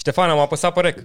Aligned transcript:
Ștefan, 0.00 0.30
am 0.30 0.38
apăsat 0.38 0.72
pe 0.72 0.80
rec. 0.80 0.98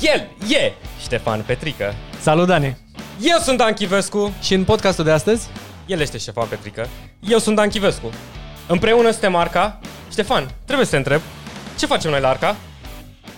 El 0.00 0.28
e 0.48 0.72
Ștefan 1.00 1.42
Petrică. 1.46 1.94
Salut, 2.20 2.46
Dani! 2.46 2.76
Eu 3.20 3.38
sunt 3.38 3.58
Dan 3.58 3.72
Chivescu. 3.72 4.32
Și 4.40 4.54
în 4.54 4.64
podcastul 4.64 5.04
de 5.04 5.10
astăzi? 5.10 5.48
El 5.86 6.00
este 6.00 6.18
Ștefan 6.18 6.46
Petrică. 6.46 6.88
Eu 7.20 7.38
sunt 7.38 7.56
Dan 7.56 7.68
Chivescu. 7.68 8.10
Împreună 8.66 9.10
suntem 9.10 9.34
Arca. 9.34 9.80
Ștefan, 10.10 10.50
trebuie 10.64 10.86
să 10.86 10.92
te 10.92 10.96
întreb, 10.96 11.20
ce 11.78 11.86
facem 11.86 12.10
noi 12.10 12.20
la 12.20 12.28
Arca? 12.28 12.56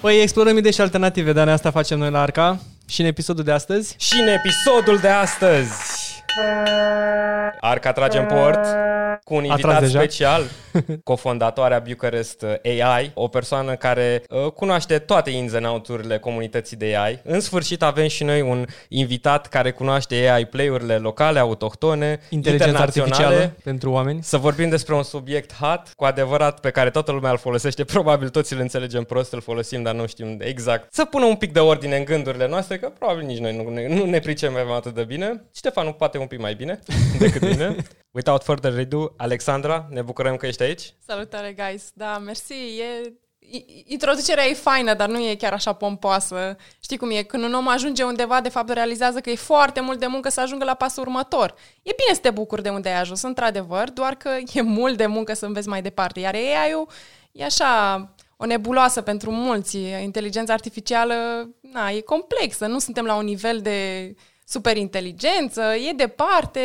Păi 0.00 0.20
explorăm 0.20 0.56
idei 0.56 0.72
și 0.72 0.80
alternative, 0.80 1.32
Dani, 1.32 1.50
asta 1.50 1.70
facem 1.70 1.98
noi 1.98 2.10
la 2.10 2.20
Arca. 2.20 2.58
Și 2.88 3.00
în 3.00 3.06
episodul 3.06 3.44
de 3.44 3.52
astăzi? 3.52 3.94
Și 3.98 4.20
în 4.20 4.28
episodul 4.28 4.98
de 4.98 5.08
astăzi 5.08 5.72
Arca 7.60 7.92
trage 7.92 8.18
în 8.18 8.26
port 8.26 8.66
cu 9.24 9.34
un 9.34 9.44
invitat 9.44 9.88
special, 9.88 10.42
cofondatoarea 11.04 11.78
Bucharest 11.78 12.44
AI, 12.64 13.10
o 13.14 13.28
persoană 13.28 13.74
care 13.74 14.22
uh, 14.28 14.52
cunoaște 14.52 14.98
toate 14.98 15.30
ins 15.30 15.52
and 15.52 15.66
out-urile 15.66 16.18
comunității 16.18 16.76
de 16.76 16.96
AI. 16.96 17.20
În 17.24 17.40
sfârșit 17.40 17.82
avem 17.82 18.08
și 18.08 18.24
noi 18.24 18.40
un 18.40 18.64
invitat 18.88 19.46
care 19.46 19.70
cunoaște 19.70 20.14
AI 20.14 20.46
play-urile 20.46 20.96
locale, 20.96 21.38
autohtone, 21.38 22.20
Inteligența 22.28 22.78
artificială 22.78 23.56
pentru 23.64 23.90
oameni. 23.90 24.22
Să 24.22 24.36
vorbim 24.36 24.68
despre 24.68 24.94
un 24.94 25.02
subiect 25.02 25.54
hot, 25.54 25.82
cu 25.96 26.04
adevărat, 26.04 26.60
pe 26.60 26.70
care 26.70 26.90
toată 26.90 27.12
lumea 27.12 27.30
îl 27.30 27.38
folosește. 27.38 27.84
Probabil 27.94 28.28
toți 28.28 28.52
îl 28.52 28.60
înțelegem 28.60 29.04
prost, 29.04 29.32
îl 29.32 29.40
folosim, 29.40 29.82
dar 29.82 29.94
nu 29.94 30.06
știm 30.06 30.36
exact. 30.40 30.94
Să 30.94 31.04
pună 31.04 31.24
un 31.24 31.36
pic 31.36 31.52
de 31.52 31.60
ordine 31.60 31.96
în 31.96 32.04
gândurile 32.04 32.48
noastre, 32.48 32.78
că 32.78 32.88
probabil 32.98 33.26
nici 33.26 33.38
noi 33.38 33.56
nu 33.56 33.70
ne, 33.70 33.88
nu 33.88 34.04
ne 34.04 34.18
pricepem 34.18 34.70
atât 34.70 34.94
de 34.94 35.04
bine. 35.04 35.44
Ștefan 35.54 35.92
poate 35.92 36.18
un 36.18 36.26
pic 36.26 36.40
mai 36.40 36.54
bine 36.54 36.78
decât 37.18 37.42
mine. 37.42 37.76
Without 38.10 38.42
further 38.42 38.78
ado, 38.78 39.14
Alexandra, 39.16 39.86
ne 39.90 40.02
bucurăm 40.02 40.36
că 40.36 40.46
ești 40.46 40.62
aici. 40.62 40.94
Salutare, 41.06 41.52
guys! 41.52 41.90
Da, 41.94 42.18
mersi. 42.18 42.52
E... 42.52 43.12
Introducerea 43.84 44.44
e 44.44 44.54
faină, 44.54 44.94
dar 44.94 45.08
nu 45.08 45.18
e 45.18 45.34
chiar 45.34 45.52
așa 45.52 45.72
pompoasă. 45.72 46.56
Știi 46.82 46.96
cum 46.96 47.10
e? 47.10 47.22
Când 47.22 47.44
un 47.44 47.54
om 47.54 47.68
ajunge 47.68 48.02
undeva, 48.02 48.40
de 48.40 48.48
fapt 48.48 48.68
realizează 48.72 49.20
că 49.20 49.30
e 49.30 49.34
foarte 49.34 49.80
mult 49.80 49.98
de 49.98 50.06
muncă 50.06 50.28
să 50.28 50.40
ajungă 50.40 50.64
la 50.64 50.74
pasul 50.74 51.02
următor. 51.02 51.54
E 51.82 51.92
bine 51.96 52.14
să 52.14 52.20
te 52.20 52.30
bucuri 52.30 52.62
de 52.62 52.68
unde 52.68 52.88
ai 52.88 53.00
ajuns, 53.00 53.22
într-adevăr, 53.22 53.90
doar 53.90 54.14
că 54.14 54.30
e 54.52 54.62
mult 54.62 54.96
de 54.96 55.06
muncă 55.06 55.34
să 55.34 55.46
înveți 55.46 55.68
mai 55.68 55.82
departe. 55.82 56.20
Iar 56.20 56.34
AI-ul 56.34 56.88
e 57.32 57.44
așa 57.44 58.14
o 58.36 58.46
nebuloasă 58.46 59.00
pentru 59.00 59.30
mulți. 59.30 59.78
Inteligența 60.02 60.52
artificială 60.52 61.14
na, 61.60 61.90
e 61.90 62.00
complexă, 62.00 62.66
nu 62.66 62.78
suntem 62.78 63.04
la 63.04 63.14
un 63.14 63.24
nivel 63.24 63.60
de 63.60 64.14
superinteligență, 64.44 65.62
e 65.62 65.92
departe, 65.92 66.60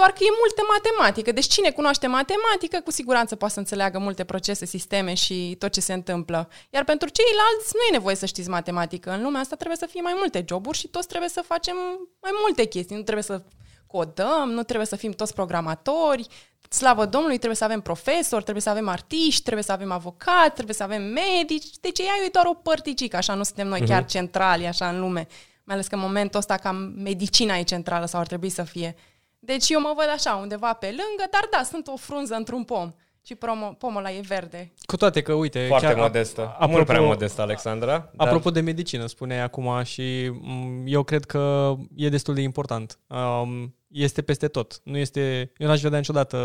doar 0.00 0.12
că 0.12 0.22
e 0.24 0.40
multă 0.42 0.62
matematică. 0.74 1.32
Deci 1.32 1.46
cine 1.54 1.70
cunoaște 1.70 2.06
matematică, 2.06 2.80
cu 2.84 2.90
siguranță 2.90 3.36
poate 3.36 3.54
să 3.54 3.60
înțeleagă 3.60 3.98
multe 3.98 4.24
procese, 4.24 4.64
sisteme 4.64 5.14
și 5.14 5.56
tot 5.58 5.70
ce 5.72 5.80
se 5.80 5.92
întâmplă. 5.92 6.48
Iar 6.70 6.84
pentru 6.84 7.08
ceilalți 7.08 7.70
nu 7.76 7.82
e 7.88 7.98
nevoie 7.98 8.16
să 8.16 8.26
știți 8.26 8.48
matematică. 8.48 9.10
În 9.10 9.22
lumea 9.22 9.40
asta 9.40 9.56
trebuie 9.56 9.82
să 9.82 9.86
fie 9.86 10.00
mai 10.00 10.14
multe 10.16 10.44
joburi 10.48 10.78
și 10.78 10.88
toți 10.88 11.08
trebuie 11.08 11.30
să 11.36 11.42
facem 11.52 11.76
mai 12.20 12.32
multe 12.42 12.64
chestii. 12.64 12.96
Nu 12.96 13.02
trebuie 13.02 13.24
să 13.24 13.42
codăm, 13.86 14.50
nu 14.50 14.62
trebuie 14.62 14.86
să 14.86 14.96
fim 14.96 15.12
toți 15.12 15.34
programatori, 15.34 16.26
slavă 16.68 17.06
Domnului, 17.06 17.36
trebuie 17.36 17.56
să 17.56 17.64
avem 17.64 17.80
profesori, 17.80 18.42
trebuie 18.42 18.62
să 18.62 18.70
avem 18.70 18.88
artiști, 18.88 19.42
trebuie 19.42 19.64
să 19.64 19.72
avem 19.72 19.90
avocați, 19.90 20.54
trebuie 20.54 20.74
să 20.74 20.82
avem 20.82 21.02
medici. 21.02 21.78
Deci 21.80 21.98
ea 21.98 22.14
e 22.26 22.28
doar 22.32 22.46
o 22.46 22.54
părticică, 22.54 23.16
așa 23.16 23.34
nu 23.34 23.42
suntem 23.42 23.66
noi 23.66 23.82
uh-huh. 23.82 23.86
chiar 23.86 24.04
centrali 24.04 24.66
așa 24.66 24.88
în 24.88 25.00
lume. 25.00 25.26
Mai 25.64 25.74
ales 25.74 25.86
că 25.86 25.94
în 25.94 26.00
momentul 26.00 26.38
ăsta 26.38 26.56
cam 26.56 26.76
medicina 26.96 27.56
e 27.56 27.62
centrală 27.62 28.06
sau 28.06 28.20
ar 28.20 28.26
trebui 28.26 28.48
să 28.48 28.62
fie. 28.62 28.96
Deci 29.42 29.68
eu 29.68 29.80
mă 29.80 29.92
văd 29.96 30.08
așa, 30.08 30.34
undeva 30.34 30.72
pe 30.72 30.86
lângă, 30.86 31.24
dar 31.30 31.48
da, 31.50 31.62
sunt 31.62 31.86
o 31.86 31.96
frunză 31.96 32.34
într-un 32.34 32.64
pom. 32.64 32.92
Și 33.24 33.34
promo, 33.34 33.66
pomul 33.66 33.98
ăla 33.98 34.12
e 34.12 34.20
verde. 34.20 34.72
Cu 34.86 34.96
toate 34.96 35.22
că, 35.22 35.32
uite... 35.32 35.64
Foarte 35.68 35.86
chiar 35.86 35.96
modestă. 35.96 36.40
Apropo, 36.40 36.72
mult 36.72 36.86
prea 36.86 37.00
modestă, 37.00 37.40
Alexandra. 37.40 38.10
Apropo 38.16 38.50
dar... 38.50 38.52
de 38.52 38.60
medicină, 38.60 39.06
spuneai 39.06 39.40
acum 39.40 39.82
și 39.82 40.30
mm, 40.32 40.82
eu 40.86 41.02
cred 41.02 41.24
că 41.24 41.74
e 41.94 42.08
destul 42.08 42.34
de 42.34 42.40
important. 42.40 42.98
Um, 43.06 43.74
este 43.88 44.22
peste 44.22 44.48
tot. 44.48 44.80
Nu 44.84 44.96
este, 44.96 45.52
eu 45.56 45.66
n-aș 45.66 45.80
vedea 45.80 45.98
niciodată 45.98 46.36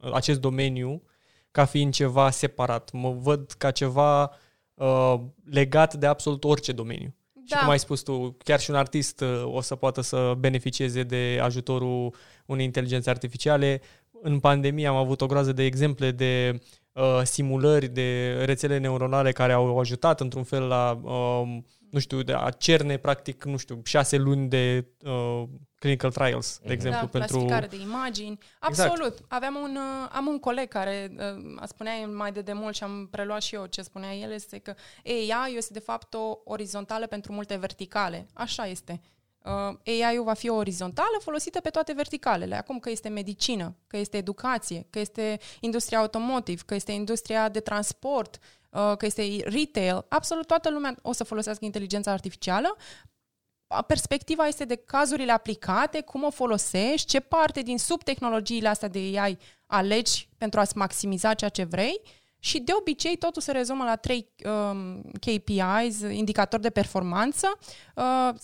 uh, 0.00 0.12
acest 0.12 0.40
domeniu 0.40 1.02
ca 1.50 1.64
fiind 1.64 1.92
ceva 1.92 2.30
separat. 2.30 2.90
Mă 2.92 3.10
văd 3.10 3.52
ca 3.58 3.70
ceva 3.70 4.30
uh, 4.74 5.14
legat 5.44 5.94
de 5.94 6.06
absolut 6.06 6.44
orice 6.44 6.72
domeniu. 6.72 7.14
Da. 7.50 7.56
Și 7.56 7.62
cum 7.62 7.70
ai 7.70 7.78
spus 7.78 8.00
tu, 8.00 8.36
chiar 8.44 8.60
și 8.60 8.70
un 8.70 8.76
artist 8.76 9.20
uh, 9.20 9.42
o 9.44 9.60
să 9.60 9.74
poată 9.76 10.00
să 10.00 10.34
beneficieze 10.38 11.02
de 11.02 11.38
ajutorul 11.42 12.14
unei 12.46 12.64
inteligențe 12.64 13.10
artificiale. 13.10 13.80
În 14.22 14.40
pandemie 14.40 14.86
am 14.86 14.96
avut 14.96 15.20
o 15.20 15.26
groază 15.26 15.52
de 15.52 15.64
exemple 15.64 16.10
de 16.10 16.60
uh, 16.92 17.20
simulări 17.22 17.88
de 17.88 18.32
rețele 18.44 18.78
neuronale 18.78 19.32
care 19.32 19.52
au 19.52 19.78
ajutat 19.78 20.20
într-un 20.20 20.44
fel 20.44 20.62
la, 20.62 21.00
uh, 21.02 21.58
nu 21.90 21.98
știu, 21.98 22.22
de 22.22 22.32
a 22.32 22.50
cerne 22.50 22.96
practic, 22.96 23.44
nu 23.44 23.56
știu, 23.56 23.80
șase 23.84 24.16
luni 24.16 24.48
de 24.48 24.86
uh, 25.04 25.42
clinical 25.80 26.10
trials, 26.10 26.58
de 26.58 26.62
mhm. 26.64 26.72
exemplu. 26.72 27.00
Da, 27.00 27.18
pentru... 27.18 27.28
clasificare 27.28 27.66
de 27.66 27.76
imagini. 27.76 28.38
Exact. 28.68 28.90
Absolut. 28.90 29.12
Exact. 29.12 29.32
Aveam 29.32 29.54
un, 29.54 29.76
uh, 29.76 30.08
am 30.12 30.26
un 30.26 30.38
coleg 30.38 30.68
care 30.68 31.12
uh, 31.18 31.62
spunea 31.66 32.06
mai 32.06 32.32
de 32.32 32.40
demult 32.40 32.74
și 32.74 32.82
am 32.82 33.08
preluat 33.10 33.42
și 33.42 33.54
eu 33.54 33.66
ce 33.66 33.82
spunea 33.82 34.14
el, 34.14 34.32
este 34.32 34.58
că 34.58 34.74
AI 35.04 35.54
este 35.56 35.72
de 35.72 35.78
fapt 35.78 36.14
o 36.14 36.38
orizontală 36.44 37.06
pentru 37.06 37.32
multe 37.32 37.56
verticale. 37.56 38.26
Așa 38.32 38.66
este. 38.66 39.00
Uh, 39.44 39.76
AI-ul 39.84 40.24
va 40.24 40.32
fi 40.32 40.48
o 40.48 40.54
orizontală 40.54 41.18
folosită 41.20 41.60
pe 41.60 41.70
toate 41.70 41.92
verticalele. 41.92 42.56
Acum 42.56 42.78
că 42.78 42.90
este 42.90 43.08
medicină, 43.08 43.76
că 43.86 43.96
este 43.96 44.16
educație, 44.16 44.86
că 44.90 44.98
este 44.98 45.38
industria 45.60 45.98
automotive, 45.98 46.62
că 46.66 46.74
este 46.74 46.92
industria 46.92 47.48
de 47.48 47.60
transport, 47.60 48.38
uh, 48.70 48.92
că 48.96 49.06
este 49.06 49.36
retail, 49.44 50.04
absolut 50.08 50.46
toată 50.46 50.70
lumea 50.70 50.94
o 51.02 51.12
să 51.12 51.24
folosească 51.24 51.64
inteligența 51.64 52.12
artificială 52.12 52.76
perspectiva 53.86 54.46
este 54.46 54.64
de 54.64 54.74
cazurile 54.74 55.32
aplicate, 55.32 56.00
cum 56.00 56.24
o 56.24 56.30
folosești, 56.30 57.08
ce 57.08 57.20
parte 57.20 57.60
din 57.60 57.78
subtehnologiile 57.78 58.68
astea 58.68 58.88
de 58.88 58.98
AI 58.98 59.38
alegi 59.66 60.28
pentru 60.38 60.60
a-ți 60.60 60.76
maximiza 60.76 61.34
ceea 61.34 61.50
ce 61.50 61.64
vrei 61.64 62.00
și 62.38 62.58
de 62.58 62.72
obicei 62.78 63.16
totul 63.16 63.42
se 63.42 63.52
rezumă 63.52 63.84
la 63.84 63.96
trei 63.96 64.28
um, 64.44 65.02
KPIs, 65.02 66.00
indicatori 66.00 66.62
de 66.62 66.70
performanță. 66.70 67.58
Uh, 67.94 68.34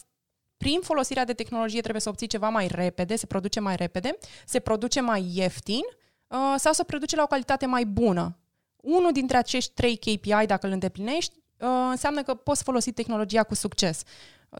prin 0.56 0.80
folosirea 0.80 1.24
de 1.24 1.32
tehnologie 1.32 1.80
trebuie 1.80 2.00
să 2.00 2.08
obții 2.08 2.26
ceva 2.26 2.48
mai 2.48 2.66
repede, 2.66 3.16
se 3.16 3.26
produce 3.26 3.60
mai 3.60 3.76
repede, 3.76 4.18
se 4.44 4.60
produce 4.60 5.00
mai 5.00 5.30
ieftin 5.34 5.82
uh, 6.26 6.54
sau 6.56 6.72
se 6.72 6.84
produce 6.84 7.16
la 7.16 7.22
o 7.22 7.26
calitate 7.26 7.66
mai 7.66 7.84
bună. 7.84 8.38
Unul 8.76 9.12
dintre 9.12 9.36
acești 9.36 9.72
trei 9.72 9.96
KPI, 9.96 10.46
dacă 10.46 10.66
îl 10.66 10.72
îndeplinești, 10.72 11.34
uh, 11.58 11.68
înseamnă 11.90 12.22
că 12.22 12.34
poți 12.34 12.62
folosi 12.62 12.92
tehnologia 12.92 13.42
cu 13.42 13.54
succes. 13.54 14.02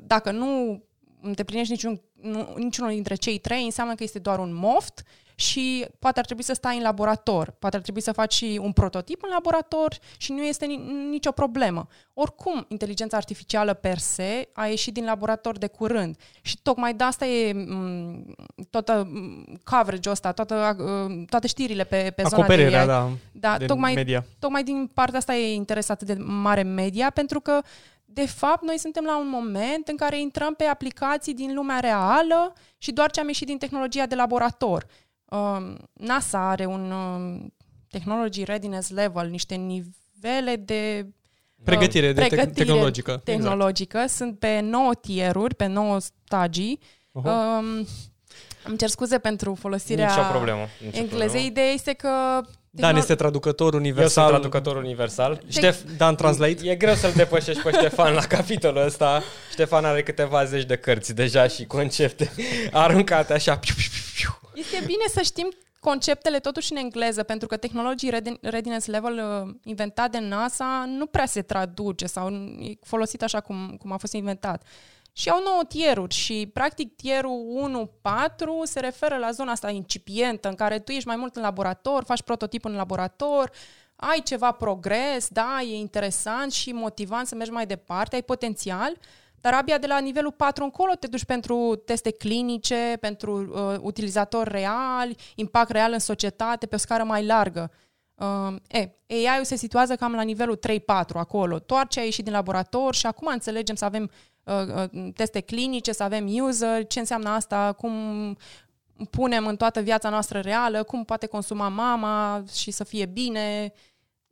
Dacă 0.02 0.30
nu 0.30 0.82
îndeplinești 1.20 1.72
niciun, 1.72 2.00
nu, 2.22 2.54
niciunul 2.56 2.90
dintre 2.90 3.14
cei 3.14 3.38
trei, 3.38 3.64
înseamnă 3.64 3.94
că 3.94 4.02
este 4.02 4.18
doar 4.18 4.38
un 4.38 4.54
moft 4.54 5.02
și 5.38 5.86
poate 5.98 6.18
ar 6.18 6.24
trebui 6.24 6.42
să 6.42 6.52
stai 6.52 6.76
în 6.76 6.82
laborator, 6.82 7.50
poate 7.58 7.76
ar 7.76 7.82
trebui 7.82 8.00
să 8.00 8.12
faci 8.12 8.34
și 8.34 8.58
un 8.62 8.72
prototip 8.72 9.22
în 9.22 9.28
laborator 9.32 9.98
și 10.16 10.32
nu 10.32 10.42
este 10.42 10.66
nicio 11.10 11.30
problemă. 11.30 11.86
Oricum, 12.14 12.64
inteligența 12.68 13.16
artificială 13.16 13.74
per 13.74 13.98
se 13.98 14.48
a 14.52 14.66
ieșit 14.66 14.94
din 14.94 15.04
laborator 15.04 15.58
de 15.58 15.66
curând 15.66 16.16
și 16.42 16.58
tocmai 16.62 16.94
de 16.94 17.04
asta 17.04 17.26
e 17.26 17.52
m- 17.52 18.34
toată 18.70 19.08
coverage-ul 19.64 20.14
ăsta, 20.14 20.32
toată, 20.32 20.76
toate 21.28 21.46
știrile 21.46 21.84
pe, 21.84 22.12
pe 22.16 22.22
zona 22.28 22.46
de 22.46 22.52
AI. 22.52 22.86
da, 23.32 23.56
da 23.58 23.66
tocmai, 23.66 23.94
media. 23.94 24.24
tocmai 24.38 24.62
din 24.62 24.90
partea 24.94 25.18
asta 25.18 25.34
e 25.34 25.54
interes 25.54 25.88
atât 25.88 26.06
de 26.06 26.14
mare 26.18 26.62
media, 26.62 27.10
pentru 27.10 27.40
că 27.40 27.60
de 28.16 28.27
fapt, 28.27 28.62
noi 28.62 28.78
suntem 28.78 29.04
la 29.04 29.19
un 29.19 29.28
moment 29.28 29.88
în 29.88 29.97
care 29.97 30.21
intrăm 30.21 30.54
pe 30.54 30.65
aplicații 30.65 31.34
din 31.34 31.54
lumea 31.54 31.81
reală 31.81 32.53
și 32.78 32.93
doar 32.93 33.10
ce 33.10 33.21
am 33.21 33.27
ieșit 33.27 33.47
din 33.47 33.59
tehnologia 33.59 34.06
de 34.06 34.15
laborator. 34.15 34.87
Um, 35.25 35.77
NASA 35.93 36.49
are 36.49 36.65
un 36.65 36.91
um, 36.91 37.55
Technology 37.88 38.44
Readiness 38.44 38.90
Level, 38.90 39.29
niște 39.29 39.55
nivele 39.55 40.56
de 40.56 41.06
Pregătire, 41.64 42.08
uh, 42.08 42.14
de 42.14 42.20
pregătire 42.20 42.64
tehnologică. 42.64 43.20
tehnologică. 43.25 43.96
Exact. 43.96 44.17
Sunt 44.17 44.38
pe 44.38 44.61
9 44.61 44.94
tieruri, 44.94 45.55
pe 45.55 45.67
9 45.67 45.99
stagii. 45.99 46.79
Uh-huh. 46.81 47.25
Um, 47.25 47.87
îmi 48.64 48.76
cer 48.79 48.88
scuze 48.88 49.19
pentru 49.19 49.55
folosirea 49.55 50.08
Nicio 50.08 50.29
problemă. 50.31 50.67
Nicio 50.85 50.99
englezei. 50.99 51.08
Problemă. 51.26 51.46
Ideea 51.46 51.70
este 51.73 51.93
că 51.93 52.43
Dan 52.76 52.96
este 52.96 53.14
traducător 53.14 53.75
universal. 53.75 54.25
Eu 54.25 54.28
sunt 54.31 54.40
traducător 54.40 54.76
universal. 54.84 55.40
Ștef, 55.49 55.81
Dan 55.96 56.14
Translate. 56.14 56.70
E 56.70 56.75
greu 56.75 56.94
să-l 56.94 57.12
depășești 57.17 57.62
pe 57.62 57.70
Ștefan 57.70 58.14
la 58.14 58.23
capitolul 58.23 58.84
ăsta. 58.84 59.23
Ștefan 59.50 59.84
are 59.84 60.02
câteva 60.02 60.44
zeci 60.44 60.64
de 60.64 60.76
cărți 60.76 61.14
deja 61.14 61.46
și 61.49 61.67
concepte 61.67 62.31
aruncate 62.73 63.32
așa. 63.32 63.61
Este 64.55 64.82
bine 64.87 65.05
să 65.08 65.20
știm 65.23 65.49
conceptele 65.81 66.38
totuși 66.38 66.73
în 66.73 66.78
engleză, 66.78 67.23
pentru 67.23 67.49
că 67.49 67.56
Technology 67.56 68.08
Readiness 68.40 68.87
Level 68.87 69.44
uh, 69.44 69.55
inventat 69.64 70.11
de 70.11 70.19
NASA 70.19 70.84
nu 70.99 71.06
prea 71.06 71.26
se 71.26 71.43
traduce 71.43 72.06
sau 72.06 72.28
e 72.61 72.78
folosit 72.82 73.23
așa 73.23 73.40
cum, 73.40 73.76
cum 73.78 73.93
a 73.93 73.96
fost 73.96 74.12
inventat. 74.12 74.62
Și 75.18 75.28
au 75.28 75.42
nouă 75.42 75.62
tieruri 75.68 76.14
și 76.14 76.50
practic 76.52 76.96
tierul 76.96 77.90
1-4 78.02 78.02
se 78.62 78.80
referă 78.80 79.16
la 79.16 79.30
zona 79.30 79.50
asta 79.50 79.70
incipientă 79.70 80.48
în 80.48 80.54
care 80.54 80.78
tu 80.78 80.92
ești 80.92 81.06
mai 81.06 81.16
mult 81.16 81.36
în 81.36 81.42
laborator, 81.42 82.04
faci 82.04 82.22
prototip 82.22 82.64
în 82.64 82.74
laborator, 82.74 83.50
ai 83.96 84.20
ceva 84.24 84.52
progres, 84.52 85.28
da, 85.28 85.58
e 85.60 85.74
interesant 85.74 86.52
și 86.52 86.72
motivant 86.72 87.26
să 87.26 87.34
mergi 87.34 87.52
mai 87.52 87.66
departe, 87.66 88.14
ai 88.14 88.22
potențial, 88.22 88.96
dar 89.40 89.54
abia 89.54 89.78
de 89.78 89.86
la 89.86 89.98
nivelul 89.98 90.32
4 90.32 90.64
încolo 90.64 90.92
te 90.92 91.06
duci 91.06 91.24
pentru 91.24 91.82
teste 91.84 92.10
clinice, 92.10 92.96
pentru 93.00 93.38
uh, 93.38 93.78
utilizatori 93.80 94.50
reali, 94.50 95.16
impact 95.34 95.70
real 95.70 95.92
în 95.92 95.98
societate, 95.98 96.66
pe 96.66 96.74
o 96.74 96.78
scară 96.78 97.04
mai 97.04 97.26
largă. 97.26 97.70
Uh, 98.16 98.56
e, 98.68 98.90
AI-ul 99.08 99.44
se 99.44 99.56
situează 99.56 99.96
cam 99.96 100.14
la 100.14 100.22
nivelul 100.22 100.58
3-4 100.68 100.78
acolo. 101.14 101.58
Doar 101.66 101.86
ce 101.88 102.00
a 102.00 102.04
ieșit 102.04 102.24
din 102.24 102.32
laborator 102.32 102.94
și 102.94 103.06
acum 103.06 103.28
înțelegem 103.32 103.74
să 103.74 103.84
avem 103.84 104.10
uh, 104.44 104.88
uh, 104.92 105.12
teste 105.14 105.40
clinice, 105.40 105.92
să 105.92 106.02
avem 106.02 106.26
user, 106.28 106.86
ce 106.86 106.98
înseamnă 106.98 107.28
asta, 107.28 107.72
cum 107.72 107.92
punem 109.10 109.46
în 109.46 109.56
toată 109.56 109.80
viața 109.80 110.08
noastră 110.08 110.40
reală, 110.40 110.82
cum 110.82 111.04
poate 111.04 111.26
consuma 111.26 111.68
mama 111.68 112.44
și 112.54 112.70
să 112.70 112.84
fie 112.84 113.06
bine. 113.06 113.72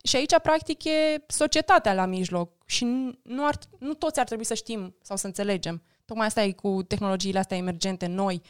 Și 0.03 0.17
aici, 0.17 0.39
practic, 0.43 0.85
e 0.85 1.25
societatea 1.27 1.95
la 1.95 2.07
mijloc 2.07 2.53
și 2.67 2.85
nu, 3.23 3.47
ar, 3.47 3.59
nu 3.79 3.95
toți 3.95 4.21
ar 4.21 4.27
trebui 4.27 4.45
să 4.45 4.55
știm 4.55 4.97
sau 5.03 5.17
să 5.17 5.27
înțelegem. 5.27 5.83
Tocmai 6.05 6.27
asta 6.27 6.43
e 6.43 6.53
cu 6.53 6.83
tehnologiile 6.83 7.39
astea 7.39 7.57
emergente 7.57 8.07
noi, 8.07 8.43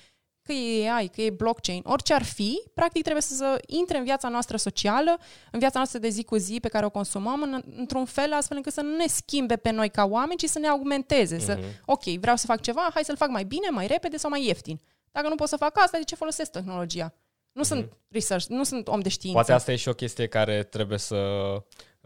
că 0.44 0.52
e 0.52 0.90
AI, 0.90 1.08
că 1.08 1.22
e 1.22 1.30
blockchain, 1.30 1.82
orice 1.84 2.14
ar 2.14 2.22
fi, 2.22 2.62
practic 2.74 3.02
trebuie 3.02 3.22
să, 3.22 3.34
să 3.34 3.60
intre 3.66 3.98
în 3.98 4.04
viața 4.04 4.28
noastră 4.28 4.56
socială, 4.56 5.18
în 5.50 5.58
viața 5.58 5.78
noastră 5.78 5.98
de 5.98 6.08
zi 6.08 6.24
cu 6.24 6.36
zi 6.36 6.60
pe 6.60 6.68
care 6.68 6.84
o 6.84 6.90
consumăm, 6.90 7.42
în, 7.42 7.62
într-un 7.76 8.04
fel 8.04 8.32
astfel 8.32 8.56
încât 8.56 8.72
să 8.72 8.80
nu 8.80 8.96
ne 8.96 9.06
schimbe 9.06 9.56
pe 9.56 9.70
noi 9.70 9.88
ca 9.88 10.04
oameni, 10.04 10.38
ci 10.38 10.48
să 10.48 10.58
ne 10.58 10.66
augmenteze. 10.66 11.36
Mm-hmm. 11.36 11.44
Să, 11.44 11.56
mhm. 11.58 11.82
ok, 11.86 12.02
vreau 12.02 12.36
să 12.36 12.46
fac 12.46 12.60
ceva, 12.60 12.90
hai 12.94 13.04
să-l 13.04 13.16
fac 13.16 13.28
mai 13.28 13.44
bine, 13.44 13.68
mai 13.70 13.86
repede 13.86 14.16
sau 14.16 14.30
mai 14.30 14.46
ieftin. 14.46 14.80
Dacă 15.12 15.28
nu 15.28 15.34
pot 15.34 15.48
să 15.48 15.56
fac 15.56 15.78
asta, 15.78 15.98
de 15.98 16.04
ce 16.04 16.14
folosesc 16.14 16.50
tehnologia? 16.50 17.14
Nu 17.52 17.62
mm-hmm. 17.62 17.66
sunt 17.66 17.92
research, 18.08 18.46
nu 18.46 18.64
sunt 18.64 18.88
om 18.88 19.00
de 19.00 19.08
știință. 19.08 19.38
Poate 19.38 19.52
asta 19.52 19.72
e 19.72 19.76
și 19.76 19.88
o 19.88 19.92
chestie 19.92 20.26
care 20.26 20.62
trebuie 20.62 20.98
să 20.98 21.16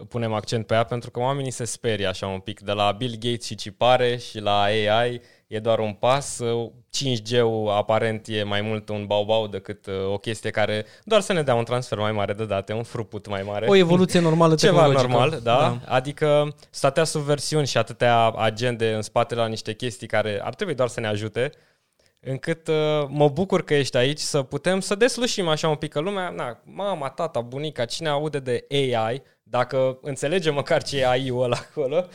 punem 0.09 0.33
accent 0.33 0.67
pe 0.67 0.75
ea, 0.75 0.85
pentru 0.85 1.11
că 1.11 1.21
oamenii 1.21 1.51
se 1.51 1.65
sperie 1.65 2.07
așa 2.07 2.27
un 2.27 2.39
pic. 2.39 2.61
De 2.61 2.73
la 2.73 2.93
Bill 2.93 3.15
Gates 3.19 3.45
și 3.45 3.55
cipare 3.55 4.17
și 4.17 4.39
la 4.39 4.61
AI 4.61 5.21
e 5.47 5.59
doar 5.59 5.79
un 5.79 5.93
pas. 5.93 6.41
5G-ul 6.97 7.77
aparent 7.77 8.27
e 8.27 8.43
mai 8.43 8.61
mult 8.61 8.89
un 8.89 9.07
bau-bau 9.07 9.47
decât 9.47 9.87
uh, 9.87 10.13
o 10.13 10.17
chestie 10.17 10.51
care 10.51 10.87
doar 11.05 11.21
să 11.21 11.33
ne 11.33 11.43
dea 11.43 11.55
un 11.55 11.65
transfer 11.65 11.99
mai 11.99 12.13
mare 12.13 12.33
de 12.33 12.45
date, 12.45 12.73
un 12.73 12.83
fruput 12.83 13.29
mai 13.29 13.43
mare. 13.43 13.67
O 13.69 13.75
evoluție 13.75 14.21
normală 14.21 14.55
Ceva 14.55 14.87
normal, 14.87 15.31
da? 15.31 15.39
da. 15.43 15.79
Adică 15.95 16.55
statea 16.71 17.05
subversiuni 17.05 17.67
și 17.67 17.79
atâtea 17.79 18.29
agende 18.29 18.93
în 18.93 19.03
spatele 19.03 19.41
la 19.41 19.47
niște 19.47 19.75
chestii 19.75 20.07
care 20.07 20.41
ar 20.43 20.55
trebui 20.55 20.75
doar 20.75 20.89
să 20.89 21.01
ne 21.01 21.07
ajute 21.07 21.53
încât 22.21 22.69
uh, 22.69 22.75
mă 23.09 23.29
bucur 23.29 23.63
că 23.63 23.75
ești 23.75 23.97
aici 23.97 24.19
să 24.19 24.43
putem 24.43 24.81
să 24.81 24.95
deslușim 24.95 25.49
așa 25.49 25.69
un 25.69 25.77
pic 25.77 25.93
că 25.93 26.01
lumea, 26.01 26.29
na, 26.29 26.61
mama, 26.65 27.09
tata, 27.09 27.41
bunica, 27.41 27.85
cine 27.85 28.09
aude 28.09 28.39
de 28.39 28.67
AI, 28.71 29.23
dacă 29.51 29.99
înțelege 30.03 30.51
măcar 30.51 30.83
ce 30.83 30.99
e 30.99 31.09
AI-ul 31.09 31.43
ăla 31.43 31.57
acolo, 31.57 32.07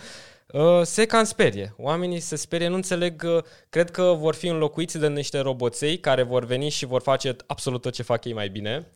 uh, 0.48 0.82
se 0.84 1.06
cam 1.06 1.24
sperie. 1.24 1.74
Oamenii 1.78 2.20
se 2.20 2.36
sperie, 2.36 2.68
nu 2.68 2.76
înțeleg, 2.76 3.24
uh, 3.26 3.44
cred 3.70 3.92
că 3.92 4.04
vor 4.18 4.36
fi 4.36 4.48
înlocuiți 4.48 4.98
de 4.98 5.08
niște 5.08 5.40
roboței 5.40 6.00
care 6.00 6.24
vor 6.24 6.46
veni 6.46 6.70
și 6.70 6.86
vor 6.86 7.02
face 7.02 7.36
absolut 7.46 7.82
tot 7.82 7.94
ce 7.94 8.04
fac 8.04 8.26
ei 8.26 8.34
mai 8.34 8.50
bine, 8.50 8.88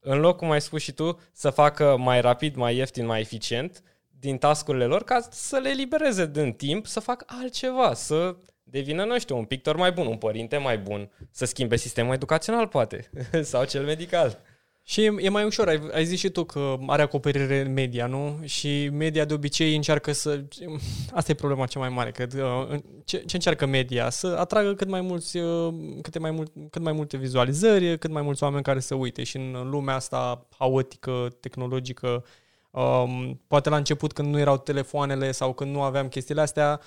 în 0.00 0.18
loc, 0.18 0.36
cum 0.36 0.50
ai 0.50 0.60
spus 0.60 0.82
și 0.82 0.92
tu, 0.92 1.20
să 1.32 1.50
facă 1.50 1.96
mai 1.98 2.20
rapid, 2.20 2.54
mai 2.54 2.76
ieftin, 2.76 3.06
mai 3.06 3.20
eficient 3.20 3.82
din 4.18 4.38
tascurile 4.38 4.84
lor 4.84 5.04
ca 5.04 5.28
să 5.30 5.56
le 5.56 5.68
elibereze 5.68 6.26
din 6.26 6.52
timp 6.52 6.86
să 6.86 7.00
facă 7.00 7.24
altceva, 7.28 7.94
să 7.94 8.36
devină, 8.62 9.04
nu 9.04 9.18
știu, 9.18 9.36
un 9.36 9.44
pictor 9.44 9.76
mai 9.76 9.92
bun, 9.92 10.06
un 10.06 10.16
părinte 10.16 10.56
mai 10.56 10.78
bun, 10.78 11.10
să 11.30 11.44
schimbe 11.44 11.76
sistemul 11.76 12.14
educațional, 12.14 12.66
poate, 12.66 13.10
sau 13.42 13.64
cel 13.64 13.84
medical. 13.84 14.40
Și 14.88 15.04
e, 15.04 15.14
e 15.18 15.28
mai 15.28 15.44
ușor, 15.44 15.68
ai, 15.68 15.88
ai 15.92 16.04
zis 16.04 16.18
și 16.18 16.28
tu 16.28 16.44
că 16.44 16.76
are 16.86 17.02
acoperire 17.02 17.60
în 17.60 17.72
media, 17.72 18.06
nu? 18.06 18.40
Și 18.44 18.88
media 18.88 19.24
de 19.24 19.34
obicei 19.34 19.74
încearcă 19.76 20.12
să... 20.12 20.44
Asta 21.12 21.30
e 21.30 21.34
problema 21.34 21.66
cea 21.66 21.78
mai 21.78 21.88
mare, 21.88 22.10
cred. 22.10 22.32
Uh, 22.32 22.78
ce, 23.04 23.18
ce 23.18 23.36
încearcă 23.36 23.66
media? 23.66 24.10
Să 24.10 24.36
atragă 24.38 24.74
cât 24.74 24.88
mai, 24.88 25.00
mulți, 25.00 25.36
uh, 25.36 25.74
câte 26.02 26.18
mai, 26.18 26.30
mult, 26.30 26.52
cât 26.70 26.82
mai 26.82 26.92
multe 26.92 27.16
vizualizări, 27.16 27.98
cât 27.98 28.10
mai 28.10 28.22
mulți 28.22 28.42
oameni 28.42 28.62
care 28.62 28.80
să 28.80 28.94
uite. 28.94 29.24
Și 29.24 29.36
în 29.36 29.70
lumea 29.70 29.94
asta 29.94 30.46
haotică, 30.58 31.36
tehnologică, 31.40 32.24
Um, 32.70 33.40
poate 33.46 33.68
la 33.68 33.76
început 33.76 34.12
când 34.12 34.28
nu 34.28 34.38
erau 34.38 34.58
telefoanele 34.58 35.32
sau 35.32 35.52
când 35.52 35.74
nu 35.74 35.82
aveam 35.82 36.08
chestiile 36.08 36.40
astea, 36.40 36.80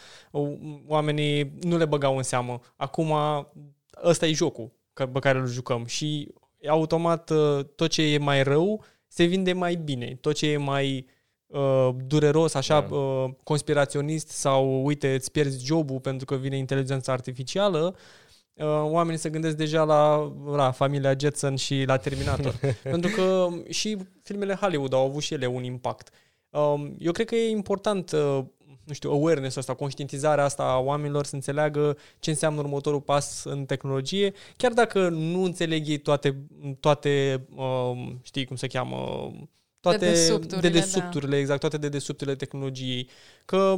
oamenii 0.87 1.53
nu 1.61 1.77
le 1.77 1.85
băgau 1.85 2.17
în 2.17 2.23
seamă. 2.23 2.59
Acum 2.75 3.13
ăsta 4.03 4.25
e 4.25 4.33
jocul 4.33 4.71
pe 4.93 5.19
care 5.19 5.39
îl 5.39 5.45
jucăm 5.45 5.85
și 5.85 6.33
automat 6.67 7.29
uh, 7.29 7.65
tot 7.75 7.89
ce 7.89 8.01
e 8.01 8.17
mai 8.17 8.43
rău 8.43 8.83
se 9.09 9.23
vinde 9.23 9.53
mai 9.53 9.75
bine. 9.75 10.17
Tot 10.21 10.35
ce 10.35 10.51
e 10.51 10.57
mai 10.57 11.05
uh, 11.47 11.89
dureros, 12.05 12.53
așa, 12.53 12.81
da. 12.81 12.95
uh, 12.95 13.29
conspiraționist 13.43 14.29
sau 14.29 14.85
uite, 14.85 15.13
îți 15.13 15.31
pierzi 15.31 15.65
jobul 15.65 15.99
pentru 15.99 16.25
că 16.25 16.35
vine 16.35 16.57
inteligența 16.57 17.11
artificială, 17.11 17.95
uh, 18.53 18.65
oamenii 18.65 19.19
se 19.19 19.29
gândesc 19.29 19.55
deja 19.55 19.83
la, 19.83 20.33
la 20.55 20.71
familia 20.71 21.15
Jetson 21.17 21.55
și 21.55 21.83
la 21.87 21.97
Terminator. 21.97 22.55
pentru 22.83 23.11
că 23.15 23.47
și 23.69 23.97
filmele 24.23 24.53
Hollywood 24.53 24.93
au 24.93 25.05
avut 25.05 25.21
și 25.21 25.33
ele 25.33 25.45
un 25.45 25.63
impact. 25.63 26.09
Um, 26.49 26.95
eu 26.99 27.11
cred 27.11 27.27
că 27.27 27.35
e 27.35 27.49
important 27.49 28.11
uh, 28.11 28.45
nu 28.89 28.95
știu, 28.95 29.11
awareness-ul 29.11 29.59
ăsta, 29.59 29.73
conștientizarea 29.73 30.43
asta 30.43 30.63
a 30.63 30.77
oamenilor 30.79 31.25
să 31.25 31.35
înțeleagă 31.35 31.97
ce 32.19 32.29
înseamnă 32.29 32.59
următorul 32.59 33.01
pas 33.01 33.43
în 33.43 33.65
tehnologie, 33.65 34.33
chiar 34.57 34.71
dacă 34.71 35.09
nu 35.09 35.43
înțeleg 35.43 35.87
ei 35.87 35.97
toate, 35.97 36.37
toate 36.79 37.45
uh, 37.55 38.11
știi 38.21 38.45
cum 38.45 38.55
se 38.55 38.67
cheamă, 38.67 39.31
toate 39.79 39.97
dedesubturile, 39.97 40.69
dedesubturile 40.69 41.31
da. 41.31 41.37
exact, 41.37 41.59
toate 41.59 41.77
dedesubturile 41.77 42.35
tehnologiei. 42.35 43.09
Că 43.45 43.75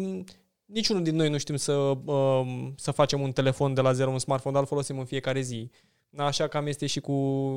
niciunul 0.65 1.03
din 1.03 1.15
noi 1.15 1.29
nu 1.29 1.37
știm 1.37 1.55
să, 1.55 1.73
uh, 2.05 2.67
să 2.75 2.91
facem 2.91 3.21
un 3.21 3.31
telefon 3.31 3.73
de 3.73 3.81
la 3.81 3.91
zero, 3.91 4.11
un 4.11 4.19
smartphone, 4.19 4.53
dar 4.53 4.63
îl 4.63 4.69
folosim 4.69 4.99
în 4.99 5.05
fiecare 5.05 5.41
zi. 5.41 5.69
Așa 6.15 6.47
cam 6.47 6.67
este 6.67 6.85
și 6.85 6.99
cu 6.99 7.13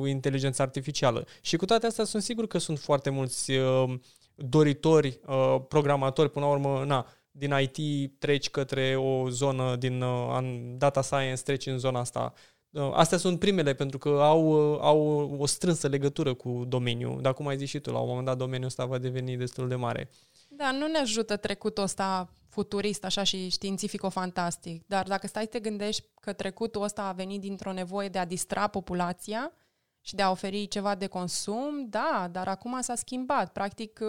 inteligența 0.07 0.63
artificială. 0.63 1.25
Și 1.41 1.55
cu 1.55 1.65
toate 1.65 1.85
astea 1.85 2.03
sunt 2.03 2.23
sigur 2.23 2.47
că 2.47 2.57
sunt 2.57 2.79
foarte 2.79 3.09
mulți 3.09 3.51
uh, 3.51 3.93
doritori, 4.35 5.19
uh, 5.27 5.61
programatori, 5.67 6.31
până 6.31 6.45
la 6.45 6.51
urmă, 6.51 6.83
na, 6.85 7.07
din 7.37 7.53
IT 7.61 8.11
treci 8.19 8.49
către 8.49 8.95
o 8.95 9.29
zonă 9.29 9.75
din 9.75 10.01
uh, 10.01 10.73
data 10.77 11.01
science, 11.01 11.41
treci 11.41 11.65
în 11.65 11.77
zona 11.77 11.99
asta. 11.99 12.33
Uh, 12.69 12.91
astea 12.93 13.17
sunt 13.17 13.39
primele 13.39 13.73
pentru 13.73 13.97
că 13.97 14.09
au, 14.09 14.73
uh, 14.73 14.79
au 14.81 15.35
o 15.39 15.45
strânsă 15.45 15.87
legătură 15.87 16.33
cu 16.33 16.63
domeniul. 16.67 17.21
Dar 17.21 17.33
cum 17.33 17.47
ai 17.47 17.57
zis 17.57 17.69
și 17.69 17.79
tu, 17.79 17.91
la 17.91 17.99
un 17.99 18.07
moment 18.07 18.25
dat 18.25 18.37
domeniul 18.37 18.67
ăsta 18.67 18.85
va 18.85 18.97
deveni 18.97 19.37
destul 19.37 19.67
de 19.67 19.75
mare. 19.75 20.09
Da, 20.47 20.71
nu 20.71 20.87
ne 20.87 20.97
ajută 20.97 21.37
trecutul 21.37 21.83
ăsta 21.83 22.29
futurist, 22.49 23.03
așa 23.05 23.23
și 23.23 23.49
științifico-fantastic. 23.49 24.85
Dar 24.85 25.07
dacă 25.07 25.27
stai 25.27 25.45
te 25.45 25.59
gândești 25.59 26.03
că 26.19 26.33
trecutul 26.33 26.83
ăsta 26.83 27.03
a 27.03 27.11
venit 27.11 27.41
dintr-o 27.41 27.73
nevoie 27.73 28.09
de 28.09 28.17
a 28.17 28.25
distra 28.25 28.67
populația 28.67 29.51
și 30.01 30.15
de 30.15 30.21
a 30.21 30.31
oferi 30.31 30.67
ceva 30.67 30.95
de 30.95 31.07
consum, 31.07 31.87
da, 31.89 32.29
dar 32.31 32.47
acum 32.47 32.81
s-a 32.81 32.95
schimbat. 32.95 33.51
Practic, 33.51 33.99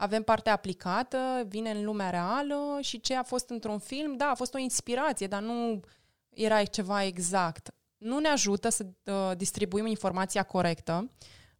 avem 0.00 0.22
partea 0.22 0.52
aplicată, 0.52 1.44
vine 1.46 1.70
în 1.70 1.84
lumea 1.84 2.10
reală 2.10 2.78
și 2.80 3.00
ce 3.00 3.16
a 3.16 3.22
fost 3.22 3.48
într-un 3.48 3.78
film, 3.78 4.16
da, 4.16 4.26
a 4.26 4.34
fost 4.34 4.54
o 4.54 4.58
inspirație, 4.58 5.26
dar 5.26 5.42
nu 5.42 5.80
era 6.28 6.64
ceva 6.64 7.04
exact. 7.04 7.74
Nu 7.96 8.18
ne 8.18 8.28
ajută 8.28 8.68
să 8.68 8.86
uh, 9.04 9.36
distribuim 9.36 9.86
informația 9.86 10.42
corectă. 10.42 11.10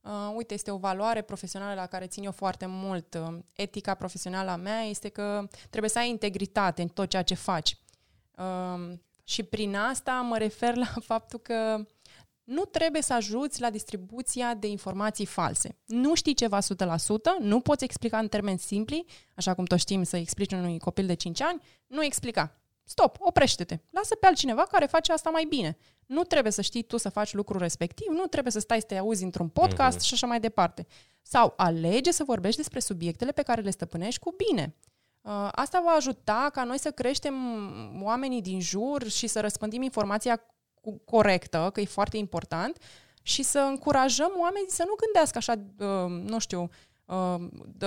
Uh, 0.01 0.33
uite, 0.35 0.55
este 0.55 0.71
o 0.71 0.77
valoare 0.77 1.23
profesională 1.23 1.75
la 1.75 1.87
care 1.87 2.07
țin 2.07 2.25
eu 2.25 2.33
foarte 2.33 2.67
mult. 2.67 3.15
Uh, 3.15 3.39
etica 3.55 3.95
profesională 3.95 4.51
a 4.51 4.57
mea 4.57 4.81
este 4.81 5.09
că 5.09 5.49
trebuie 5.71 5.91
să 5.91 5.99
ai 5.99 6.09
integritate 6.09 6.83
în 6.83 6.89
tot 6.89 7.09
ceea 7.09 7.23
ce 7.23 7.35
faci. 7.35 7.77
Uh, 8.37 8.93
și 9.25 9.43
prin 9.43 9.77
asta 9.77 10.13
mă 10.13 10.39
refer 10.39 10.75
la 10.75 10.93
faptul 11.13 11.39
că 11.39 11.87
nu 12.51 12.65
trebuie 12.65 13.03
să 13.03 13.13
ajuți 13.13 13.61
la 13.61 13.71
distribuția 13.71 14.55
de 14.55 14.67
informații 14.67 15.27
false. 15.27 15.79
Nu 15.87 16.15
știi 16.15 16.35
ceva 16.35 16.59
100%, 16.59 16.63
nu 17.39 17.61
poți 17.61 17.85
explica 17.85 18.19
în 18.19 18.29
termeni 18.29 18.59
simpli, 18.59 19.05
așa 19.35 19.55
cum 19.55 19.65
toți 19.65 19.81
știm 19.81 20.03
să 20.03 20.17
explici 20.17 20.53
unui 20.53 20.79
copil 20.79 21.07
de 21.07 21.15
5 21.15 21.43
ani, 21.43 21.63
nu 21.87 22.05
explica. 22.05 22.61
Stop, 22.85 23.17
oprește-te. 23.21 23.79
Lasă 23.91 24.15
pe 24.15 24.27
altcineva 24.27 24.63
care 24.63 24.87
face 24.87 25.13
asta 25.13 25.31
mai 25.31 25.45
bine. 25.49 25.77
Nu 26.07 26.23
trebuie 26.23 26.53
să 26.53 26.63
știi 26.63 26.83
tu 26.83 26.97
să 26.97 27.09
faci 27.09 27.33
lucrul 27.33 27.61
respectiv, 27.61 28.07
nu 28.09 28.27
trebuie 28.27 28.53
să 28.53 28.59
stai 28.59 28.81
să 28.81 28.87
te 28.87 28.97
auzi 28.97 29.25
într-un 29.25 29.49
podcast 29.49 29.99
mm-hmm. 29.99 30.07
și 30.07 30.15
așa 30.15 30.27
mai 30.27 30.41
departe. 30.41 30.87
Sau 31.23 31.53
alege 31.57 32.11
să 32.11 32.25
vorbești 32.25 32.57
despre 32.57 32.81
subiectele 32.81 33.33
pe 33.33 33.43
care 33.43 33.61
le 33.61 33.71
stăpânești 33.71 34.21
cu 34.21 34.35
bine. 34.47 34.77
Uh, 35.21 35.49
asta 35.53 35.83
va 35.85 35.91
ajuta 35.91 36.51
ca 36.53 36.65
noi 36.65 36.79
să 36.79 36.91
creștem 36.91 37.35
oamenii 38.03 38.43
din 38.43 38.61
jur 38.61 39.09
și 39.09 39.27
să 39.27 39.41
răspândim 39.41 39.83
informația 39.83 40.43
corectă, 41.05 41.71
că 41.73 41.81
e 41.81 41.85
foarte 41.85 42.17
important, 42.17 42.79
și 43.23 43.43
să 43.43 43.59
încurajăm 43.59 44.33
oamenii 44.41 44.71
să 44.71 44.85
nu 44.87 44.95
gândească 44.95 45.39
așa, 45.39 45.55
uh, 45.79 46.31
nu 46.31 46.39
știu, 46.39 46.71
uh, 47.05 47.49
de 47.67 47.87